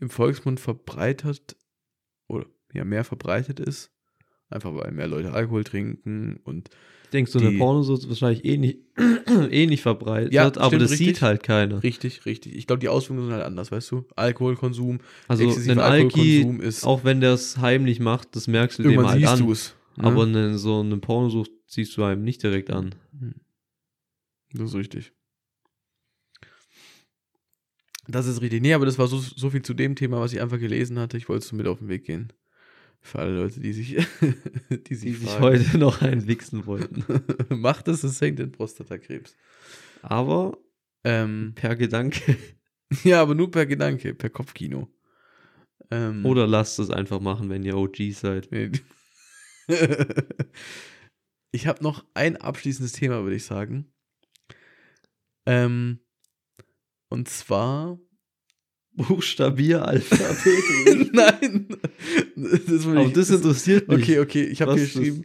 im 0.00 0.10
Volksmund 0.10 0.60
verbreitet 0.60 1.56
oder 2.28 2.46
ja 2.72 2.84
mehr 2.84 3.04
verbreitet 3.04 3.60
ist. 3.60 3.90
Einfach 4.50 4.74
weil 4.74 4.92
mehr 4.92 5.08
Leute 5.08 5.32
Alkohol 5.32 5.62
trinken 5.64 6.40
und 6.44 6.70
Ich 7.04 7.10
denke, 7.10 7.30
so 7.30 7.38
eine 7.38 7.50
Die- 7.50 7.58
Pornosucht 7.58 8.02
ist 8.02 8.08
wahrscheinlich 8.08 8.44
eh 8.46 8.56
nicht, 8.56 8.78
eh 9.50 9.66
nicht 9.66 9.82
verbreitet, 9.82 10.32
Ja, 10.32 10.46
aber 10.46 10.66
stimmt, 10.66 10.82
das 10.82 10.90
richtig. 10.92 11.06
sieht 11.08 11.22
halt 11.22 11.42
keiner. 11.42 11.82
richtig, 11.82 12.24
richtig. 12.26 12.54
Ich 12.56 12.66
glaube, 12.66 12.80
die 12.80 12.88
Auswirkungen 12.88 13.26
sind 13.26 13.34
halt 13.34 13.44
anders, 13.44 13.70
weißt 13.72 13.90
du? 13.90 14.06
Alkoholkonsum, 14.16 15.00
Also 15.26 15.44
ein 15.44 15.78
Alki, 15.78 15.80
Alkoholkonsum 15.80 16.60
ist 16.60 16.84
auch 16.84 17.04
wenn 17.04 17.20
der 17.20 17.32
es 17.34 17.58
heimlich 17.58 18.00
macht, 18.00 18.34
das 18.36 18.46
merkst 18.46 18.78
du 18.78 18.84
dem 18.84 19.06
halt 19.06 19.20
siehst 19.20 19.32
an. 19.32 19.38
du 19.40 19.52
es. 19.52 19.74
Ne? 19.96 20.04
Aber 20.04 20.22
eine, 20.22 20.56
so 20.58 20.80
eine 20.80 20.96
Pornosucht 20.98 21.50
siehst 21.66 21.94
du 21.96 22.04
einem 22.04 22.22
nicht 22.22 22.42
direkt 22.42 22.70
an. 22.70 22.94
Das 24.52 24.70
ist 24.70 24.74
richtig. 24.76 25.12
Das 28.10 28.26
ist 28.26 28.40
richtig. 28.40 28.62
Nee, 28.62 28.72
aber 28.72 28.86
das 28.86 28.98
war 28.98 29.06
so, 29.06 29.18
so 29.18 29.50
viel 29.50 29.62
zu 29.62 29.74
dem 29.74 29.94
Thema, 29.94 30.18
was 30.20 30.32
ich 30.32 30.40
einfach 30.40 30.58
gelesen 30.58 30.98
hatte. 30.98 31.16
Ich 31.18 31.28
wollte 31.28 31.44
es 31.44 31.52
mit 31.52 31.66
auf 31.66 31.78
den 31.78 31.88
Weg 31.88 32.04
gehen. 32.04 32.32
Für 33.00 33.20
alle 33.20 33.36
Leute, 33.42 33.60
die 33.60 33.72
sich, 33.72 33.96
die 34.70 34.78
Die 34.88 34.94
sich, 34.94 35.18
sich 35.18 35.28
fragen. 35.30 35.42
heute 35.42 35.78
noch 35.78 36.00
einwichsen 36.02 36.66
wollten. 36.66 37.04
Macht 37.60 37.86
es, 37.88 38.02
es 38.04 38.18
senkt 38.18 38.38
den 38.40 38.50
Prostatakrebs. 38.50 39.36
Aber 40.02 40.56
Ähm, 41.04 41.52
per 41.54 41.76
Gedanke. 41.76 42.36
ja, 43.04 43.20
aber 43.22 43.34
nur 43.34 43.50
per 43.50 43.66
Gedanke, 43.66 44.14
per 44.14 44.30
Kopfkino. 44.30 44.88
Ähm, 45.90 46.24
Oder 46.26 46.46
lasst 46.46 46.78
es 46.78 46.90
einfach 46.90 47.20
machen, 47.20 47.48
wenn 47.50 47.62
ihr 47.62 47.76
OG 47.76 47.96
seid. 48.12 48.48
Ich 51.52 51.66
habe 51.66 51.82
noch 51.82 52.04
ein 52.14 52.36
abschließendes 52.36 52.92
Thema, 52.92 53.22
würde 53.22 53.36
ich 53.36 53.44
sagen. 53.44 53.92
Ähm, 55.46 56.00
und 57.08 57.28
zwar. 57.28 57.98
Buchstabieralphabet. 58.92 61.12
Nein! 61.12 61.68
Das 62.34 62.86
Aber 62.86 63.06
ich- 63.06 63.12
das 63.12 63.30
interessiert 63.30 63.88
mich. 63.88 64.02
Okay, 64.02 64.18
okay, 64.18 64.44
ich 64.44 64.62
habe 64.62 64.74
hier 64.74 64.82
geschrieben: 64.84 65.24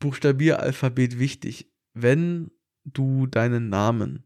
Buchstabieralphabet 0.00 1.18
wichtig. 1.18 1.70
Wenn 1.94 2.50
du 2.84 3.26
deinen 3.26 3.68
Namen 3.68 4.24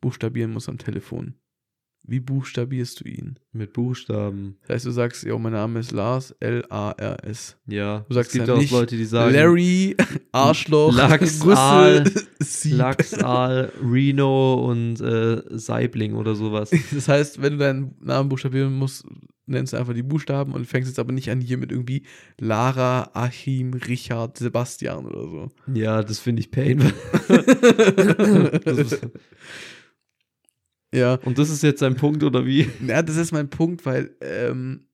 buchstabieren 0.00 0.52
musst 0.52 0.68
am 0.68 0.78
Telefon, 0.78 1.34
wie 2.04 2.20
buchstabierst 2.20 3.00
du 3.00 3.04
ihn? 3.08 3.38
Mit 3.52 3.72
Buchstaben. 3.72 4.56
Das 4.62 4.74
heißt, 4.76 4.86
du 4.86 4.90
sagst, 4.90 5.22
ja, 5.24 5.36
mein 5.38 5.52
Name 5.52 5.80
ist 5.80 5.92
Lars, 5.92 6.34
L-A-R-S. 6.40 7.56
Ja. 7.66 8.04
Du 8.08 8.14
sagst 8.14 8.30
es 8.30 8.34
gibt 8.34 8.48
ja 8.48 8.54
auch 8.54 8.58
nicht 8.58 8.72
Leute, 8.72 8.96
die 8.96 9.04
sagen 9.04 9.32
Larry, 9.34 9.96
Arschloch, 10.32 10.94
Lachs, 10.96 11.44
Rüssel, 11.44 11.56
Aal, 11.56 12.04
Sieb. 12.40 12.76
Lachsal, 12.76 13.72
Reno 13.82 14.54
und 14.68 15.00
äh, 15.00 15.42
Saibling 15.50 16.14
oder 16.14 16.34
sowas. 16.34 16.70
Das 16.92 17.08
heißt, 17.08 17.40
wenn 17.42 17.52
du 17.54 17.58
deinen 17.58 17.94
Namen 18.00 18.28
buchstabieren 18.28 18.74
musst, 18.74 19.04
nennst 19.46 19.72
du 19.72 19.76
einfach 19.76 19.92
die 19.94 20.02
Buchstaben 20.02 20.52
und 20.54 20.66
fängst 20.66 20.88
jetzt 20.88 20.98
aber 20.98 21.12
nicht 21.12 21.30
an 21.30 21.40
hier 21.40 21.58
mit 21.58 21.70
irgendwie 21.72 22.04
Lara, 22.38 23.10
Achim, 23.14 23.74
Richard, 23.74 24.38
Sebastian 24.38 25.04
oder 25.06 25.28
so. 25.28 25.50
Ja, 25.72 26.02
das 26.02 26.18
finde 26.20 26.40
ich 26.40 26.50
pain. 26.50 26.92
Das 28.64 28.78
ist- 28.78 29.00
Ja, 30.94 31.14
und 31.24 31.38
das 31.38 31.48
ist 31.50 31.62
jetzt 31.62 31.82
ein 31.82 31.96
Punkt, 31.96 32.22
oder 32.22 32.44
wie? 32.46 32.70
ja 32.86 33.02
das 33.02 33.16
ist 33.16 33.32
mein 33.32 33.48
Punkt, 33.48 33.86
weil 33.86 34.14
ähm, 34.20 34.86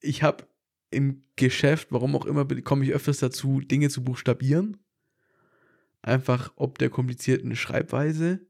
ich 0.00 0.22
habe 0.22 0.44
im 0.90 1.24
Geschäft, 1.36 1.88
warum 1.90 2.14
auch 2.14 2.26
immer, 2.26 2.46
komme 2.62 2.84
ich 2.84 2.92
öfters 2.92 3.18
dazu, 3.18 3.60
Dinge 3.60 3.88
zu 3.88 4.04
buchstabieren. 4.04 4.76
Einfach 6.02 6.52
ob 6.56 6.78
der 6.78 6.90
komplizierten 6.90 7.56
Schreibweise. 7.56 8.46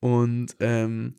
Und 0.00 0.54
ähm, 0.60 1.16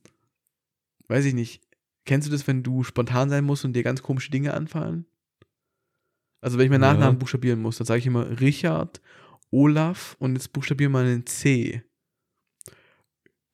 weiß 1.08 1.26
ich 1.26 1.34
nicht, 1.34 1.64
kennst 2.06 2.28
du 2.28 2.32
das, 2.32 2.48
wenn 2.48 2.64
du 2.64 2.84
spontan 2.84 3.30
sein 3.30 3.44
musst 3.44 3.66
und 3.66 3.74
dir 3.74 3.84
ganz 3.84 4.02
komische 4.04 4.32
Dinge 4.32 4.54
anfallen? 4.54 5.06
Also 6.42 6.58
wenn 6.58 6.66
ich 6.66 6.72
meinen 6.72 6.84
Ja. 6.84 6.94
Nachnamen 6.94 7.20
buchstabieren 7.20 7.62
muss, 7.62 7.78
dann 7.78 7.88
sage 7.88 8.00
ich 8.00 8.08
immer 8.08 8.40
Richard, 8.40 9.02
Olaf 9.52 10.16
und 10.20 10.36
jetzt 10.36 10.54
buchstabieren 10.54 10.94
wir 10.94 11.00
mal 11.00 11.06
einen 11.06 11.26
C. 11.26 11.84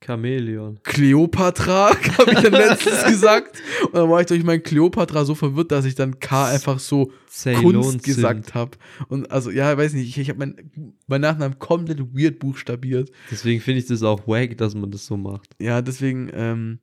Chamäleon. 0.04 0.78
Kleopatra, 0.82 1.90
habe 2.18 2.30
ich 2.32 2.40
dann 2.40 2.52
letztens 2.52 3.04
gesagt. 3.08 3.60
Und 3.86 3.94
dann 3.94 4.10
war 4.10 4.20
ich 4.20 4.26
durch 4.26 4.44
mein 4.44 4.62
Kleopatra 4.62 5.24
so 5.24 5.34
verwirrt, 5.34 5.72
dass 5.72 5.84
ich 5.84 5.94
dann 5.94 6.18
K 6.20 6.46
einfach 6.50 6.78
so 6.78 7.12
Kunst 7.60 8.02
gesagt 8.04 8.54
habe. 8.54 8.72
Und 9.08 9.30
also, 9.30 9.50
ja, 9.50 9.76
weiß 9.76 9.94
nicht, 9.94 10.08
ich, 10.08 10.18
ich 10.18 10.28
habe 10.28 10.38
mein, 10.38 10.94
mein 11.06 11.20
Nachnamen 11.22 11.58
komplett 11.58 11.98
weird 12.14 12.38
buchstabiert. 12.38 13.10
Deswegen 13.30 13.60
finde 13.60 13.80
ich 13.80 13.86
das 13.86 14.02
auch 14.02 14.26
wack, 14.28 14.56
dass 14.58 14.74
man 14.74 14.90
das 14.90 15.06
so 15.06 15.16
macht. 15.16 15.54
Ja, 15.60 15.80
deswegen, 15.82 16.30
ähm, 16.34 16.78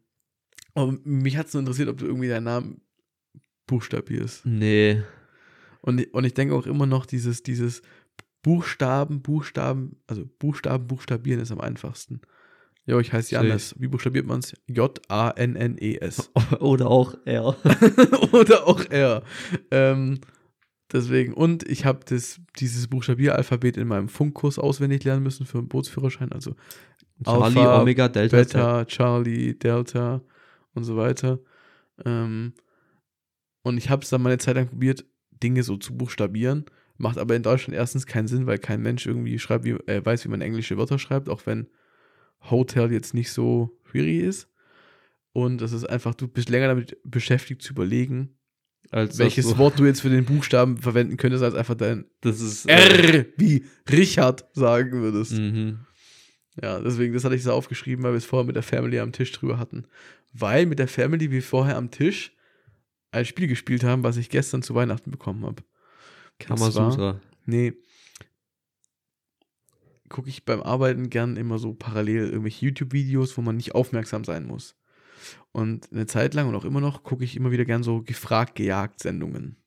aber 0.73 0.97
mich 1.03 1.37
hat 1.37 1.47
es 1.47 1.53
nur 1.53 1.59
interessiert, 1.61 1.89
ob 1.89 1.97
du 1.99 2.05
irgendwie 2.05 2.29
deinen 2.29 2.45
Namen 2.45 2.81
buchstabierst. 3.67 4.45
Nee. 4.45 5.01
Und, 5.81 6.01
ich- 6.01 6.13
und 6.13 6.23
ich 6.23 6.33
denke 6.33 6.55
auch 6.55 6.65
immer 6.65 6.85
noch, 6.87 7.05
dieses, 7.05 7.43
dieses 7.43 7.81
Buchstaben, 8.41 9.21
Buchstaben, 9.21 9.97
also 10.07 10.25
Buchstaben, 10.39 10.87
Buchstabieren 10.87 11.39
ist 11.41 11.51
am 11.51 11.61
einfachsten. 11.61 12.21
Jo, 12.85 12.99
ich 12.99 13.13
heiße. 13.13 13.33
Janis. 13.33 13.75
Wie 13.77 13.87
buchstabiert 13.87 14.25
man 14.25 14.39
es? 14.39 14.53
J-A-N-N-E-S. 14.67 16.31
Oder 16.59 16.87
auch 16.87 17.15
er. 17.25 17.45
Oder 18.33 18.67
auch 18.67 18.83
er. 18.89 19.23
Ähm, 19.71 20.19
deswegen, 20.91 21.33
und 21.33 21.63
ich 21.63 21.85
habe 21.85 22.01
dieses 22.05 22.87
Buchstabieralphabet 22.87 23.77
in 23.77 23.87
meinem 23.87 24.09
Funkkurs 24.09 24.59
auswendig 24.59 25.03
lernen 25.05 25.23
müssen 25.23 25.45
für 25.45 25.59
einen 25.59 25.69
Bootsführerschein. 25.69 26.31
Also 26.33 26.55
Charlie, 27.23 27.59
Alpha, 27.59 27.81
Omega, 27.81 28.09
Delta. 28.09 28.37
Beta, 28.37 28.85
Charlie, 28.85 29.57
Delta 29.57 30.21
und 30.73 30.83
so 30.83 30.97
weiter. 30.97 31.39
Ähm, 32.03 32.53
und 33.63 33.77
ich 33.77 33.89
habe 33.89 34.03
es 34.03 34.09
dann 34.09 34.21
mal 34.21 34.29
eine 34.29 34.39
Zeit 34.39 34.55
lang 34.55 34.67
probiert, 34.67 35.05
Dinge 35.31 35.63
so 35.63 35.77
zu 35.77 35.95
buchstabieren. 35.95 36.65
Macht 36.97 37.17
aber 37.17 37.35
in 37.35 37.43
Deutschland 37.43 37.75
erstens 37.75 38.05
keinen 38.05 38.27
Sinn, 38.27 38.45
weil 38.45 38.57
kein 38.59 38.81
Mensch 38.81 39.05
irgendwie 39.05 39.39
schreibt, 39.39 39.63
wie, 39.63 39.71
äh, 39.71 40.05
weiß, 40.05 40.25
wie 40.25 40.29
man 40.29 40.41
englische 40.41 40.77
Wörter 40.77 40.99
schreibt, 40.99 41.29
auch 41.29 41.45
wenn 41.45 41.67
Hotel 42.49 42.91
jetzt 42.91 43.13
nicht 43.13 43.31
so 43.31 43.77
schwierig 43.89 44.23
ist. 44.23 44.49
Und 45.31 45.61
das 45.61 45.71
ist 45.71 45.85
einfach, 45.85 46.13
du 46.13 46.27
bist 46.27 46.49
länger 46.49 46.67
damit 46.67 46.97
beschäftigt 47.03 47.61
zu 47.61 47.73
überlegen, 47.73 48.37
Als 48.91 49.17
welches 49.17 49.47
das, 49.47 49.57
Wort 49.57 49.79
du 49.79 49.85
jetzt 49.85 50.01
für 50.01 50.09
den 50.09 50.25
Buchstaben 50.25 50.77
verwenden 50.77 51.17
könntest, 51.17 51.43
als 51.43 51.55
einfach 51.55 51.75
dein 51.75 52.05
Das 52.21 52.39
ist. 52.39 52.69
äh, 52.69 52.73
R 53.17 53.25
wie 53.37 53.65
Richard 53.91 54.45
sagen 54.53 55.01
würdest. 55.01 55.33
Mhm. 55.33 55.79
Ja, 56.61 56.79
deswegen, 56.79 57.15
das 57.15 57.23
hatte 57.23 57.35
ich 57.35 57.41
so 57.41 57.51
aufgeschrieben, 57.51 58.03
weil 58.03 58.11
wir 58.11 58.17
es 58.17 58.25
vorher 58.25 58.45
mit 58.45 58.55
der 58.55 58.61
Family 58.61 58.99
am 58.99 59.11
Tisch 59.11 59.31
drüber 59.31 59.57
hatten. 59.57 59.85
Weil 60.33 60.67
mit 60.67 60.77
der 60.77 60.87
Family 60.87 61.31
wir 61.31 61.41
vorher 61.41 61.77
am 61.77 61.89
Tisch 61.89 62.31
ein 63.11 63.25
Spiel 63.25 63.47
gespielt 63.47 63.83
haben, 63.83 64.03
was 64.03 64.17
ich 64.17 64.29
gestern 64.29 64.61
zu 64.61 64.75
Weihnachten 64.75 65.09
bekommen 65.09 65.45
habe. 65.45 65.63
Kamasutra. 66.39 67.19
Nee. 67.45 67.73
Gucke 70.13 70.29
ich 70.29 70.45
beim 70.45 70.61
Arbeiten 70.61 71.09
gern 71.09 71.37
immer 71.37 71.57
so 71.57 71.73
parallel 71.73 72.29
irgendwelche 72.29 72.67
YouTube-Videos, 72.67 73.35
wo 73.35 73.41
man 73.41 73.55
nicht 73.57 73.73
aufmerksam 73.73 74.23
sein 74.23 74.45
muss. 74.45 74.75
Und 75.51 75.91
eine 75.91 76.05
Zeit 76.05 76.35
lang 76.35 76.47
und 76.47 76.53
auch 76.53 76.65
immer 76.65 76.81
noch 76.81 77.01
gucke 77.01 77.23
ich 77.23 77.35
immer 77.35 77.49
wieder 77.49 77.65
gern 77.65 77.81
so 77.81 78.03
gefragt 78.03 78.53
gejagt 78.53 78.99
Sendungen. 78.99 79.57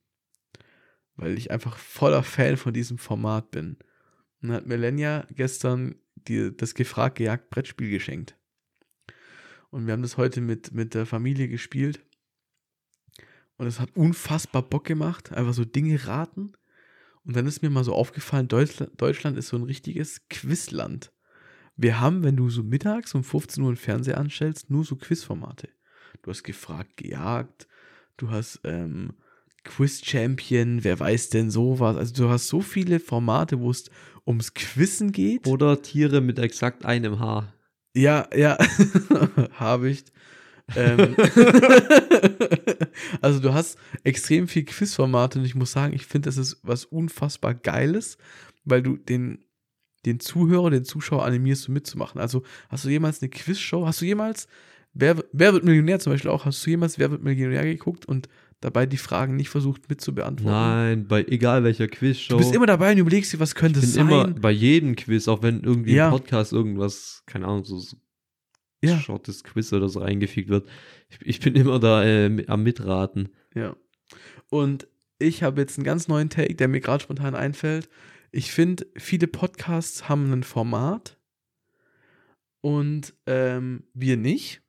Weil 1.16 1.36
ich 1.36 1.50
einfach 1.50 1.76
voller 1.76 2.22
Fan 2.22 2.56
von 2.56 2.72
diesem 2.72 2.96
Format 2.96 3.50
bin. 3.50 3.76
Und 4.40 4.52
hat 4.52 4.68
Melania 4.68 5.26
gestern 5.30 5.96
die, 6.14 6.56
das 6.56 6.74
gefragt 6.74 7.18
gejagt 7.18 7.50
Brettspiel 7.50 7.90
geschenkt. 7.90 8.38
Und 9.70 9.86
wir 9.86 9.94
haben 9.94 10.02
das 10.02 10.16
heute 10.16 10.40
mit, 10.40 10.72
mit 10.72 10.94
der 10.94 11.06
Familie 11.06 11.48
gespielt. 11.48 12.00
Und 13.56 13.66
es 13.66 13.80
hat 13.80 13.96
unfassbar 13.96 14.62
Bock 14.62 14.84
gemacht. 14.84 15.32
Einfach 15.32 15.54
so 15.54 15.64
Dinge 15.64 16.06
raten. 16.06 16.52
Und 17.26 17.34
dann 17.34 17.46
ist 17.46 17.60
mir 17.60 17.70
mal 17.70 17.82
so 17.82 17.92
aufgefallen, 17.92 18.46
Deutschland, 18.46 19.36
ist 19.36 19.48
so 19.48 19.56
ein 19.56 19.64
richtiges 19.64 20.28
Quizland. 20.30 21.12
Wir 21.76 22.00
haben, 22.00 22.22
wenn 22.22 22.36
du 22.36 22.48
so 22.48 22.62
mittags 22.62 23.14
um 23.14 23.24
15 23.24 23.62
Uhr 23.62 23.70
einen 23.70 23.76
Fernseher 23.76 24.18
anstellst, 24.18 24.70
nur 24.70 24.84
so 24.84 24.94
Quizformate. 24.94 25.68
Du 26.22 26.30
hast 26.30 26.44
gefragt, 26.44 26.96
gejagt, 26.96 27.66
du 28.16 28.30
hast 28.30 28.60
ähm, 28.64 29.14
Quiz 29.64 30.04
Champion, 30.04 30.84
wer 30.84 30.98
weiß 31.00 31.30
denn 31.30 31.50
sowas. 31.50 31.96
Also 31.96 32.14
du 32.14 32.28
hast 32.30 32.46
so 32.46 32.60
viele 32.60 33.00
Formate, 33.00 33.58
wo 33.58 33.70
es 33.70 33.90
ums 34.24 34.54
Quizzen 34.54 35.10
geht. 35.10 35.48
Oder 35.48 35.82
Tiere 35.82 36.20
mit 36.20 36.38
exakt 36.38 36.84
einem 36.84 37.18
Haar. 37.18 37.52
Ja, 37.94 38.28
ja, 38.34 38.56
habe 39.52 39.90
ich. 39.90 40.04
Ähm, 40.74 41.14
also 43.20 43.40
du 43.40 43.54
hast 43.54 43.78
extrem 44.04 44.48
viel 44.48 44.64
Quizformate 44.64 45.38
und 45.38 45.44
ich 45.44 45.54
muss 45.54 45.72
sagen, 45.72 45.94
ich 45.94 46.06
finde, 46.06 46.28
das 46.28 46.36
ist 46.36 46.58
was 46.62 46.84
unfassbar 46.84 47.54
Geiles, 47.54 48.18
weil 48.64 48.82
du 48.82 48.96
den, 48.96 49.44
den 50.04 50.20
Zuhörer, 50.20 50.70
den 50.70 50.84
Zuschauer 50.84 51.24
animierst, 51.24 51.68
um 51.68 51.74
mitzumachen. 51.74 52.20
Also 52.20 52.42
hast 52.68 52.84
du 52.84 52.88
jemals 52.88 53.22
eine 53.22 53.30
Quizshow, 53.30 53.86
hast 53.86 54.00
du 54.00 54.04
jemals 54.04 54.48
Wer, 54.98 55.22
wer 55.30 55.52
wird 55.52 55.62
Millionär 55.62 55.98
zum 55.98 56.14
Beispiel 56.14 56.30
auch? 56.30 56.46
Hast 56.46 56.64
du 56.64 56.70
jemals 56.70 56.98
Wer 56.98 57.10
wird 57.10 57.22
Millionär 57.22 57.64
geguckt 57.64 58.06
und 58.06 58.30
dabei 58.62 58.86
die 58.86 58.96
Fragen 58.96 59.36
nicht 59.36 59.50
versucht 59.50 59.90
mitzubeantworten? 59.90 60.58
Nein, 60.58 61.06
bei 61.06 61.22
egal 61.24 61.64
welcher 61.64 61.86
Quizshow. 61.86 62.32
Du 62.32 62.38
bist 62.38 62.54
immer 62.54 62.64
dabei 62.64 62.92
und 62.92 62.98
überlegst 62.98 63.30
dir, 63.30 63.38
was 63.38 63.54
könnte 63.54 63.80
ich 63.80 63.84
bin 63.84 63.92
sein? 63.92 64.06
immer 64.08 64.28
bei 64.28 64.50
jedem 64.50 64.96
Quiz, 64.96 65.28
auch 65.28 65.42
wenn 65.42 65.62
irgendwie 65.62 65.96
Ja. 65.96 66.06
im 66.06 66.12
Podcast 66.12 66.54
irgendwas, 66.54 67.22
keine 67.26 67.44
Ahnung, 67.44 67.66
so 67.66 67.82
ja, 68.82 68.98
shortes 68.98 69.44
Quiz 69.44 69.72
oder 69.72 69.88
so 69.88 70.00
reingefügt 70.00 70.48
wird. 70.48 70.68
Ich, 71.08 71.18
ich 71.22 71.40
bin 71.40 71.54
immer 71.54 71.78
da 71.78 72.04
äh, 72.04 72.44
am 72.46 72.62
Mitraten. 72.62 73.30
ja. 73.54 73.76
Und 74.48 74.86
ich 75.18 75.42
habe 75.42 75.60
jetzt 75.60 75.78
einen 75.78 75.84
ganz 75.84 76.08
neuen 76.08 76.30
Take, 76.30 76.54
der 76.54 76.68
mir 76.68 76.80
gerade 76.80 77.02
spontan 77.02 77.34
einfällt. 77.34 77.88
Ich 78.32 78.52
finde, 78.52 78.86
viele 78.96 79.26
Podcasts 79.26 80.08
haben 80.08 80.30
ein 80.32 80.42
Format 80.42 81.18
und 82.60 83.14
ähm, 83.26 83.84
wir 83.94 84.16
nicht. 84.16 84.62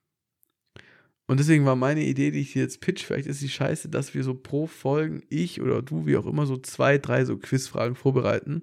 Und 1.26 1.38
deswegen 1.38 1.66
war 1.66 1.76
meine 1.76 2.02
Idee, 2.04 2.30
die 2.30 2.40
ich 2.40 2.54
dir 2.54 2.62
jetzt 2.62 2.80
pitch, 2.80 3.04
vielleicht 3.04 3.26
ist 3.26 3.42
die 3.42 3.50
scheiße, 3.50 3.90
dass 3.90 4.14
wir 4.14 4.24
so 4.24 4.34
pro 4.34 4.66
Folgen, 4.66 5.22
ich 5.28 5.60
oder 5.60 5.82
du, 5.82 6.06
wie 6.06 6.16
auch 6.16 6.24
immer, 6.24 6.46
so 6.46 6.56
zwei, 6.56 6.96
drei 6.96 7.26
so 7.26 7.36
Quizfragen 7.36 7.94
vorbereiten. 7.94 8.62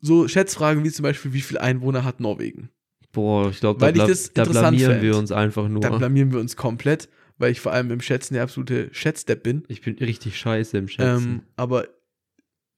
So 0.00 0.26
Schätzfragen 0.26 0.82
wie 0.82 0.90
zum 0.90 1.04
Beispiel, 1.04 1.32
wie 1.32 1.40
viele 1.40 1.60
Einwohner 1.60 2.02
hat 2.02 2.18
Norwegen? 2.18 2.70
Boah, 3.12 3.50
ich 3.50 3.60
glaube, 3.60 3.80
da, 3.80 3.88
ich 3.88 3.94
bla 3.94 4.44
da 4.44 4.50
blamieren 4.50 4.92
fänd. 4.92 5.02
wir 5.02 5.16
uns 5.16 5.32
einfach 5.32 5.68
nur. 5.68 5.80
Da 5.80 5.90
blamieren 5.90 6.32
wir 6.32 6.40
uns 6.40 6.56
komplett, 6.56 7.08
weil 7.38 7.52
ich 7.52 7.60
vor 7.60 7.72
allem 7.72 7.90
im 7.90 8.00
Schätzen 8.00 8.34
der 8.34 8.42
absolute 8.42 8.88
Schätzdepp 8.92 9.42
bin. 9.42 9.64
ich 9.68 9.80
bin 9.80 9.96
richtig 9.96 10.38
scheiße 10.38 10.76
im 10.76 10.88
Schätzen. 10.88 11.24
Ähm, 11.24 11.42
aber 11.56 11.88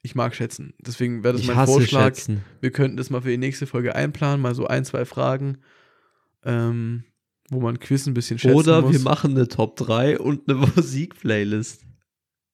ich 0.02 0.14
mag 0.14 0.34
schätzen. 0.34 0.74
Deswegen 0.78 1.24
wäre 1.24 1.34
das 1.34 1.42
ich 1.42 1.48
mein 1.48 1.56
hasse 1.56 1.72
Vorschlag. 1.72 2.04
Schätzen. 2.04 2.44
Wir 2.60 2.70
könnten 2.70 2.96
das 2.96 3.10
mal 3.10 3.20
für 3.22 3.28
die 3.30 3.38
nächste 3.38 3.66
Folge 3.66 3.94
einplanen, 3.94 4.40
mal 4.40 4.54
so 4.54 4.66
ein, 4.66 4.84
zwei 4.84 5.04
Fragen, 5.04 5.58
ähm, 6.44 7.04
wo 7.50 7.60
man 7.60 7.78
Quiz 7.80 8.06
ein 8.06 8.14
bisschen 8.14 8.38
schätzen 8.38 8.54
Oder 8.54 8.82
muss. 8.82 8.92
wir 8.92 9.00
machen 9.00 9.32
eine 9.32 9.48
Top 9.48 9.76
3 9.76 10.18
und 10.18 10.48
eine 10.48 10.58
Musikplaylist. 10.76 11.84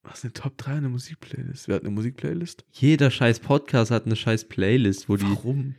Was 0.02 0.24
eine 0.24 0.32
Top 0.32 0.56
3 0.56 0.72
eine 0.72 0.88
Musikplaylist? 0.88 1.68
Wer 1.68 1.76
hat 1.76 1.82
eine 1.82 1.90
Musikplaylist? 1.90 2.64
Jeder 2.72 3.10
scheiß 3.10 3.40
Podcast 3.40 3.90
hat 3.90 4.06
eine 4.06 4.16
scheiß 4.16 4.46
Playlist, 4.48 5.08
wo 5.08 5.16
die. 5.16 5.24
Warum? 5.24 5.74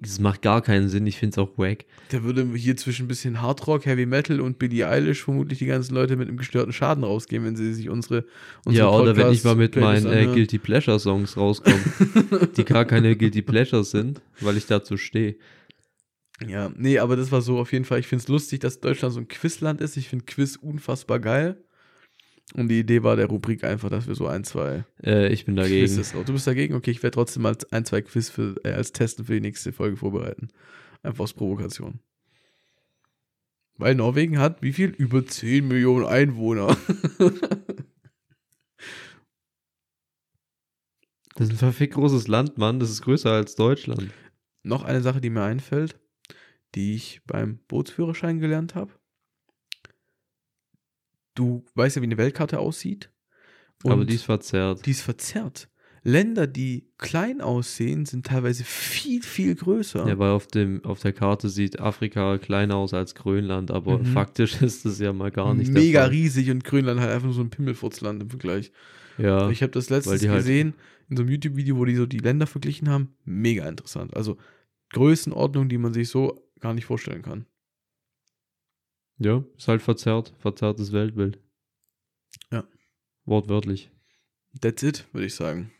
Das 0.00 0.18
macht 0.20 0.42
gar 0.42 0.62
keinen 0.62 0.88
Sinn, 0.88 1.06
ich 1.06 1.16
finde 1.16 1.32
es 1.32 1.38
auch 1.38 1.56
wack. 1.56 1.86
Der 2.12 2.22
würde 2.22 2.46
hier 2.54 2.76
zwischen 2.76 3.04
ein 3.04 3.08
bisschen 3.08 3.40
Hardrock, 3.40 3.86
Heavy 3.86 4.06
Metal 4.06 4.40
und 4.40 4.58
Billie 4.58 4.86
Eilish 4.86 5.22
vermutlich 5.22 5.58
die 5.58 5.66
ganzen 5.66 5.94
Leute 5.94 6.16
mit 6.16 6.28
einem 6.28 6.36
gestörten 6.36 6.72
Schaden 6.72 7.04
rausgehen, 7.04 7.44
wenn 7.44 7.56
sie 7.56 7.72
sich 7.72 7.88
unsere, 7.88 8.24
unsere 8.64 8.86
Ja, 8.86 8.90
oder 8.90 9.16
wenn 9.16 9.32
ich 9.32 9.44
mal 9.44 9.54
mit 9.54 9.76
meinen 9.76 10.06
äh. 10.06 10.26
Guilty 10.26 10.58
Pleasure 10.58 10.98
Songs 10.98 11.36
rauskomme, 11.36 11.78
die 12.56 12.64
gar 12.64 12.84
keine 12.84 13.16
Guilty 13.16 13.42
Pleasures 13.42 13.90
sind, 13.90 14.20
weil 14.40 14.56
ich 14.56 14.66
dazu 14.66 14.96
stehe. 14.96 15.36
Ja, 16.46 16.70
nee, 16.76 16.98
aber 16.98 17.16
das 17.16 17.32
war 17.32 17.40
so 17.40 17.58
auf 17.58 17.72
jeden 17.72 17.84
Fall. 17.84 17.98
Ich 17.98 18.06
finde 18.06 18.22
es 18.22 18.28
lustig, 18.28 18.60
dass 18.60 18.80
Deutschland 18.80 19.14
so 19.14 19.20
ein 19.20 19.28
Quizland 19.28 19.80
ist. 19.80 19.96
Ich 19.96 20.08
finde 20.08 20.24
Quiz 20.24 20.56
unfassbar 20.56 21.18
geil. 21.18 21.56
Und 22.54 22.68
die 22.68 22.80
Idee 22.80 23.02
war 23.02 23.16
der 23.16 23.26
Rubrik 23.26 23.64
einfach, 23.64 23.90
dass 23.90 24.06
wir 24.06 24.14
so 24.14 24.26
ein, 24.26 24.44
zwei 24.44 24.84
Äh, 25.02 25.32
ich 25.32 25.44
bin 25.44 25.56
dagegen. 25.56 25.86
Quizzes. 25.86 26.12
Du 26.12 26.32
bist 26.32 26.46
dagegen? 26.46 26.74
Okay, 26.74 26.90
ich 26.90 27.02
werde 27.02 27.14
trotzdem 27.14 27.42
mal 27.42 27.56
ein, 27.70 27.84
zwei 27.84 28.00
Quiz 28.02 28.30
für, 28.30 28.56
äh, 28.64 28.72
als 28.72 28.92
Testen 28.92 29.24
für 29.26 29.34
die 29.34 29.40
nächste 29.40 29.72
Folge 29.72 29.96
vorbereiten. 29.96 30.48
Einfach 31.02 31.24
aus 31.24 31.34
Provokation. 31.34 32.00
Weil 33.76 33.94
Norwegen 33.94 34.38
hat 34.38 34.62
wie 34.62 34.72
viel? 34.72 34.90
Über 34.90 35.24
10 35.24 35.68
Millionen 35.68 36.06
Einwohner. 36.06 36.76
Das 41.38 41.46
ist 41.46 41.54
ein 41.54 41.58
verfickt 41.58 41.94
großes 41.94 42.26
Land, 42.26 42.58
Mann. 42.58 42.80
Das 42.80 42.90
ist 42.90 43.02
größer 43.02 43.30
als 43.30 43.54
Deutschland. 43.54 44.10
Noch 44.64 44.82
eine 44.82 45.02
Sache, 45.02 45.20
die 45.20 45.30
mir 45.30 45.44
einfällt, 45.44 45.96
die 46.74 46.96
ich 46.96 47.20
beim 47.28 47.60
Bootsführerschein 47.68 48.40
gelernt 48.40 48.74
habe. 48.74 48.92
Du 51.38 51.64
weißt 51.74 51.96
ja, 51.96 52.02
wie 52.02 52.06
eine 52.06 52.18
Weltkarte 52.18 52.58
aussieht. 52.58 53.10
Aber 53.84 54.04
die 54.04 54.14
ist 54.14 54.24
verzerrt. 54.24 54.84
die 54.86 54.90
ist 54.90 55.02
verzerrt. 55.02 55.68
Länder, 56.02 56.46
die 56.46 56.88
klein 56.96 57.40
aussehen, 57.40 58.06
sind 58.06 58.26
teilweise 58.26 58.64
viel, 58.64 59.22
viel 59.22 59.54
größer. 59.54 60.06
Ja, 60.08 60.18
weil 60.18 60.30
auf, 60.30 60.46
dem, 60.48 60.84
auf 60.84 61.00
der 61.00 61.12
Karte 61.12 61.48
sieht 61.48 61.78
Afrika 61.80 62.38
kleiner 62.38 62.76
aus 62.76 62.92
als 62.94 63.14
Grönland, 63.14 63.70
aber 63.70 63.98
Mhm. 63.98 64.06
faktisch 64.06 64.60
ist 64.62 64.84
es 64.86 64.98
ja 64.98 65.12
mal 65.12 65.30
gar 65.30 65.54
nicht 65.54 65.70
Mega 65.70 66.04
riesig 66.06 66.50
und 66.50 66.64
Grönland 66.64 66.98
halt 67.00 67.10
einfach 67.10 67.26
nur 67.26 67.34
so 67.34 67.42
ein 67.42 67.50
Pimmelfurzland 67.50 68.22
im 68.22 68.30
Vergleich. 68.30 68.72
Ja, 69.18 69.48
Ich 69.50 69.62
habe 69.62 69.72
das 69.72 69.90
letztens 69.90 70.20
die 70.22 70.28
halt- 70.28 70.38
gesehen 70.38 70.74
in 71.08 71.16
so 71.16 71.22
einem 71.22 71.30
YouTube-Video, 71.32 71.76
wo 71.76 71.84
die 71.84 71.94
so 71.96 72.06
die 72.06 72.18
Länder 72.18 72.46
verglichen 72.46 72.88
haben. 72.88 73.14
Mega 73.24 73.68
interessant. 73.68 74.16
Also 74.16 74.38
Größenordnung, 74.92 75.68
die 75.68 75.78
man 75.78 75.92
sich 75.92 76.08
so 76.08 76.48
gar 76.60 76.74
nicht 76.74 76.84
vorstellen 76.86 77.22
kann. 77.22 77.46
Ja, 79.18 79.44
ist 79.56 79.68
halt 79.68 79.82
verzerrt. 79.82 80.34
Verzerrtes 80.38 80.92
Weltbild. 80.92 81.40
Ja. 82.50 82.66
Wortwörtlich. 83.24 83.90
That's 84.60 84.82
it, 84.82 85.06
würde 85.12 85.26
ich 85.26 85.34
sagen. 85.34 85.72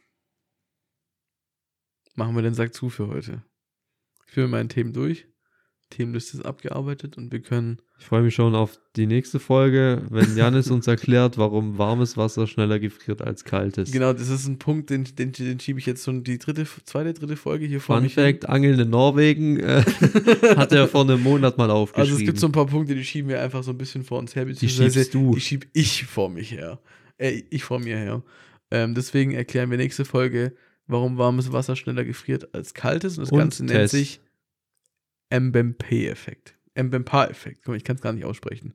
Machen 2.14 2.34
wir 2.34 2.42
den 2.42 2.54
Sack 2.54 2.74
zu 2.74 2.90
für 2.90 3.06
heute. 3.08 3.44
Ich 4.26 4.32
führe 4.32 4.48
meine 4.48 4.68
Themen 4.68 4.92
durch. 4.92 5.26
Themenliste 5.90 6.36
ist 6.38 6.44
abgearbeitet 6.44 7.16
und 7.16 7.32
wir 7.32 7.40
können. 7.40 7.78
Ich 7.98 8.06
freue 8.06 8.22
mich 8.22 8.34
schon 8.34 8.54
auf 8.54 8.78
die 8.96 9.06
nächste 9.06 9.40
Folge, 9.40 10.02
wenn 10.10 10.36
Janis 10.36 10.70
uns 10.70 10.86
erklärt, 10.86 11.38
warum 11.38 11.78
warmes 11.78 12.16
Wasser 12.16 12.46
schneller 12.46 12.78
gefriert 12.78 13.22
als 13.22 13.44
kaltes. 13.44 13.90
Genau, 13.90 14.12
das 14.12 14.28
ist 14.28 14.46
ein 14.46 14.58
Punkt, 14.58 14.90
den, 14.90 15.04
den, 15.04 15.32
den 15.32 15.58
schiebe 15.58 15.78
ich 15.80 15.86
jetzt 15.86 16.04
schon 16.04 16.22
die 16.24 16.38
dritte, 16.38 16.66
zweite, 16.84 17.14
dritte 17.14 17.36
Folge 17.36 17.66
hier 17.66 17.80
vor 17.80 17.96
Fun 17.96 18.04
mich. 18.04 18.14
hin. 18.14 18.24
Fact: 18.24 18.48
Angeln 18.48 18.78
in 18.78 18.90
Norwegen 18.90 19.58
äh, 19.58 19.82
hat 20.56 20.72
er 20.72 20.88
vor 20.88 21.02
einem 21.02 21.22
Monat 21.22 21.58
mal 21.58 21.70
aufgeschrieben. 21.70 22.10
Also 22.12 22.20
es 22.22 22.26
gibt 22.26 22.38
so 22.38 22.46
ein 22.46 22.52
paar 22.52 22.66
Punkte, 22.66 22.94
die 22.94 23.04
schieben 23.04 23.28
wir 23.30 23.40
einfach 23.42 23.62
so 23.62 23.70
ein 23.72 23.78
bisschen 23.78 24.04
vor 24.04 24.18
uns 24.18 24.36
her, 24.36 24.44
die 24.44 24.68
schiebst 24.68 25.14
du. 25.14 25.34
die 25.34 25.40
schieb 25.40 25.66
ich 25.72 26.04
vor 26.04 26.28
mich 26.28 26.52
her. 26.52 26.78
Äh, 27.16 27.42
ich 27.50 27.64
vor 27.64 27.80
mir 27.80 27.96
her. 27.96 28.22
Ähm, 28.70 28.94
deswegen 28.94 29.32
erklären 29.32 29.70
wir 29.70 29.78
nächste 29.78 30.04
Folge, 30.04 30.52
warum 30.86 31.18
warmes 31.18 31.52
Wasser 31.52 31.74
schneller 31.74 32.04
gefriert 32.04 32.54
als 32.54 32.74
kaltes. 32.74 33.16
Und 33.18 33.22
das 33.22 33.32
Und 33.32 33.38
Ganze 33.38 33.64
nennt 33.64 33.78
Test. 33.78 33.92
sich 33.92 34.20
Mbempe-Effekt. 35.32 36.56
Mbempa-Effekt. 36.76 37.58
Guck 37.62 37.68
mal, 37.68 37.76
Ich 37.76 37.84
kann 37.84 37.96
es 37.96 38.02
gar 38.02 38.12
nicht 38.12 38.24
aussprechen. 38.24 38.74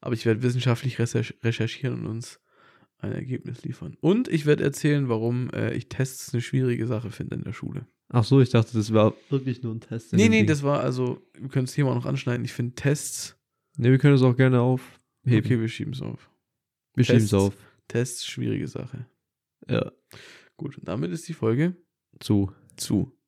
Aber 0.00 0.14
ich 0.14 0.24
werde 0.26 0.42
wissenschaftlich 0.42 0.98
recherch 0.98 1.34
recherchieren 1.42 2.00
und 2.00 2.06
uns 2.06 2.40
ein 2.98 3.12
Ergebnis 3.12 3.62
liefern. 3.64 3.96
Und 4.00 4.28
ich 4.28 4.46
werde 4.46 4.64
erzählen, 4.64 5.08
warum 5.08 5.50
äh, 5.50 5.74
ich 5.74 5.88
Tests 5.88 6.32
eine 6.32 6.40
schwierige 6.42 6.86
Sache 6.86 7.10
finde 7.10 7.36
in 7.36 7.44
der 7.44 7.52
Schule. 7.52 7.86
Ach 8.08 8.24
so, 8.24 8.40
ich 8.40 8.50
dachte, 8.50 8.72
das 8.76 8.92
war 8.92 9.14
wirklich 9.30 9.62
nur 9.62 9.74
ein 9.74 9.80
Test. 9.80 10.12
Nee, 10.12 10.28
nee, 10.28 10.38
Ding. 10.38 10.46
das 10.46 10.62
war 10.62 10.80
also, 10.80 11.26
wir 11.38 11.48
können 11.48 11.66
das 11.66 11.74
Thema 11.74 11.94
noch 11.94 12.06
anschneiden. 12.06 12.44
Ich 12.44 12.52
finde 12.52 12.74
Tests, 12.74 13.36
Nee, 13.76 13.90
wir 13.90 13.98
können 13.98 14.14
es 14.14 14.22
auch 14.22 14.36
gerne 14.36 14.60
aufheben. 14.60 14.98
okay, 15.26 15.60
wir 15.60 15.68
schieben 15.68 15.92
es 15.94 16.00
auf. 16.02 16.30
wir 16.94 17.04
schieben 17.04 17.24
es 17.24 17.34
auf. 17.34 17.56
Tests, 17.88 18.24
schwierige 18.26 18.68
Sache. 18.68 19.06
Ja. 19.68 19.90
Gut, 20.56 20.78
und 20.78 20.86
damit 20.86 21.10
ist 21.10 21.26
die 21.28 21.34
Folge 21.34 21.74
Zu. 22.20 22.52
zu. 22.76 23.13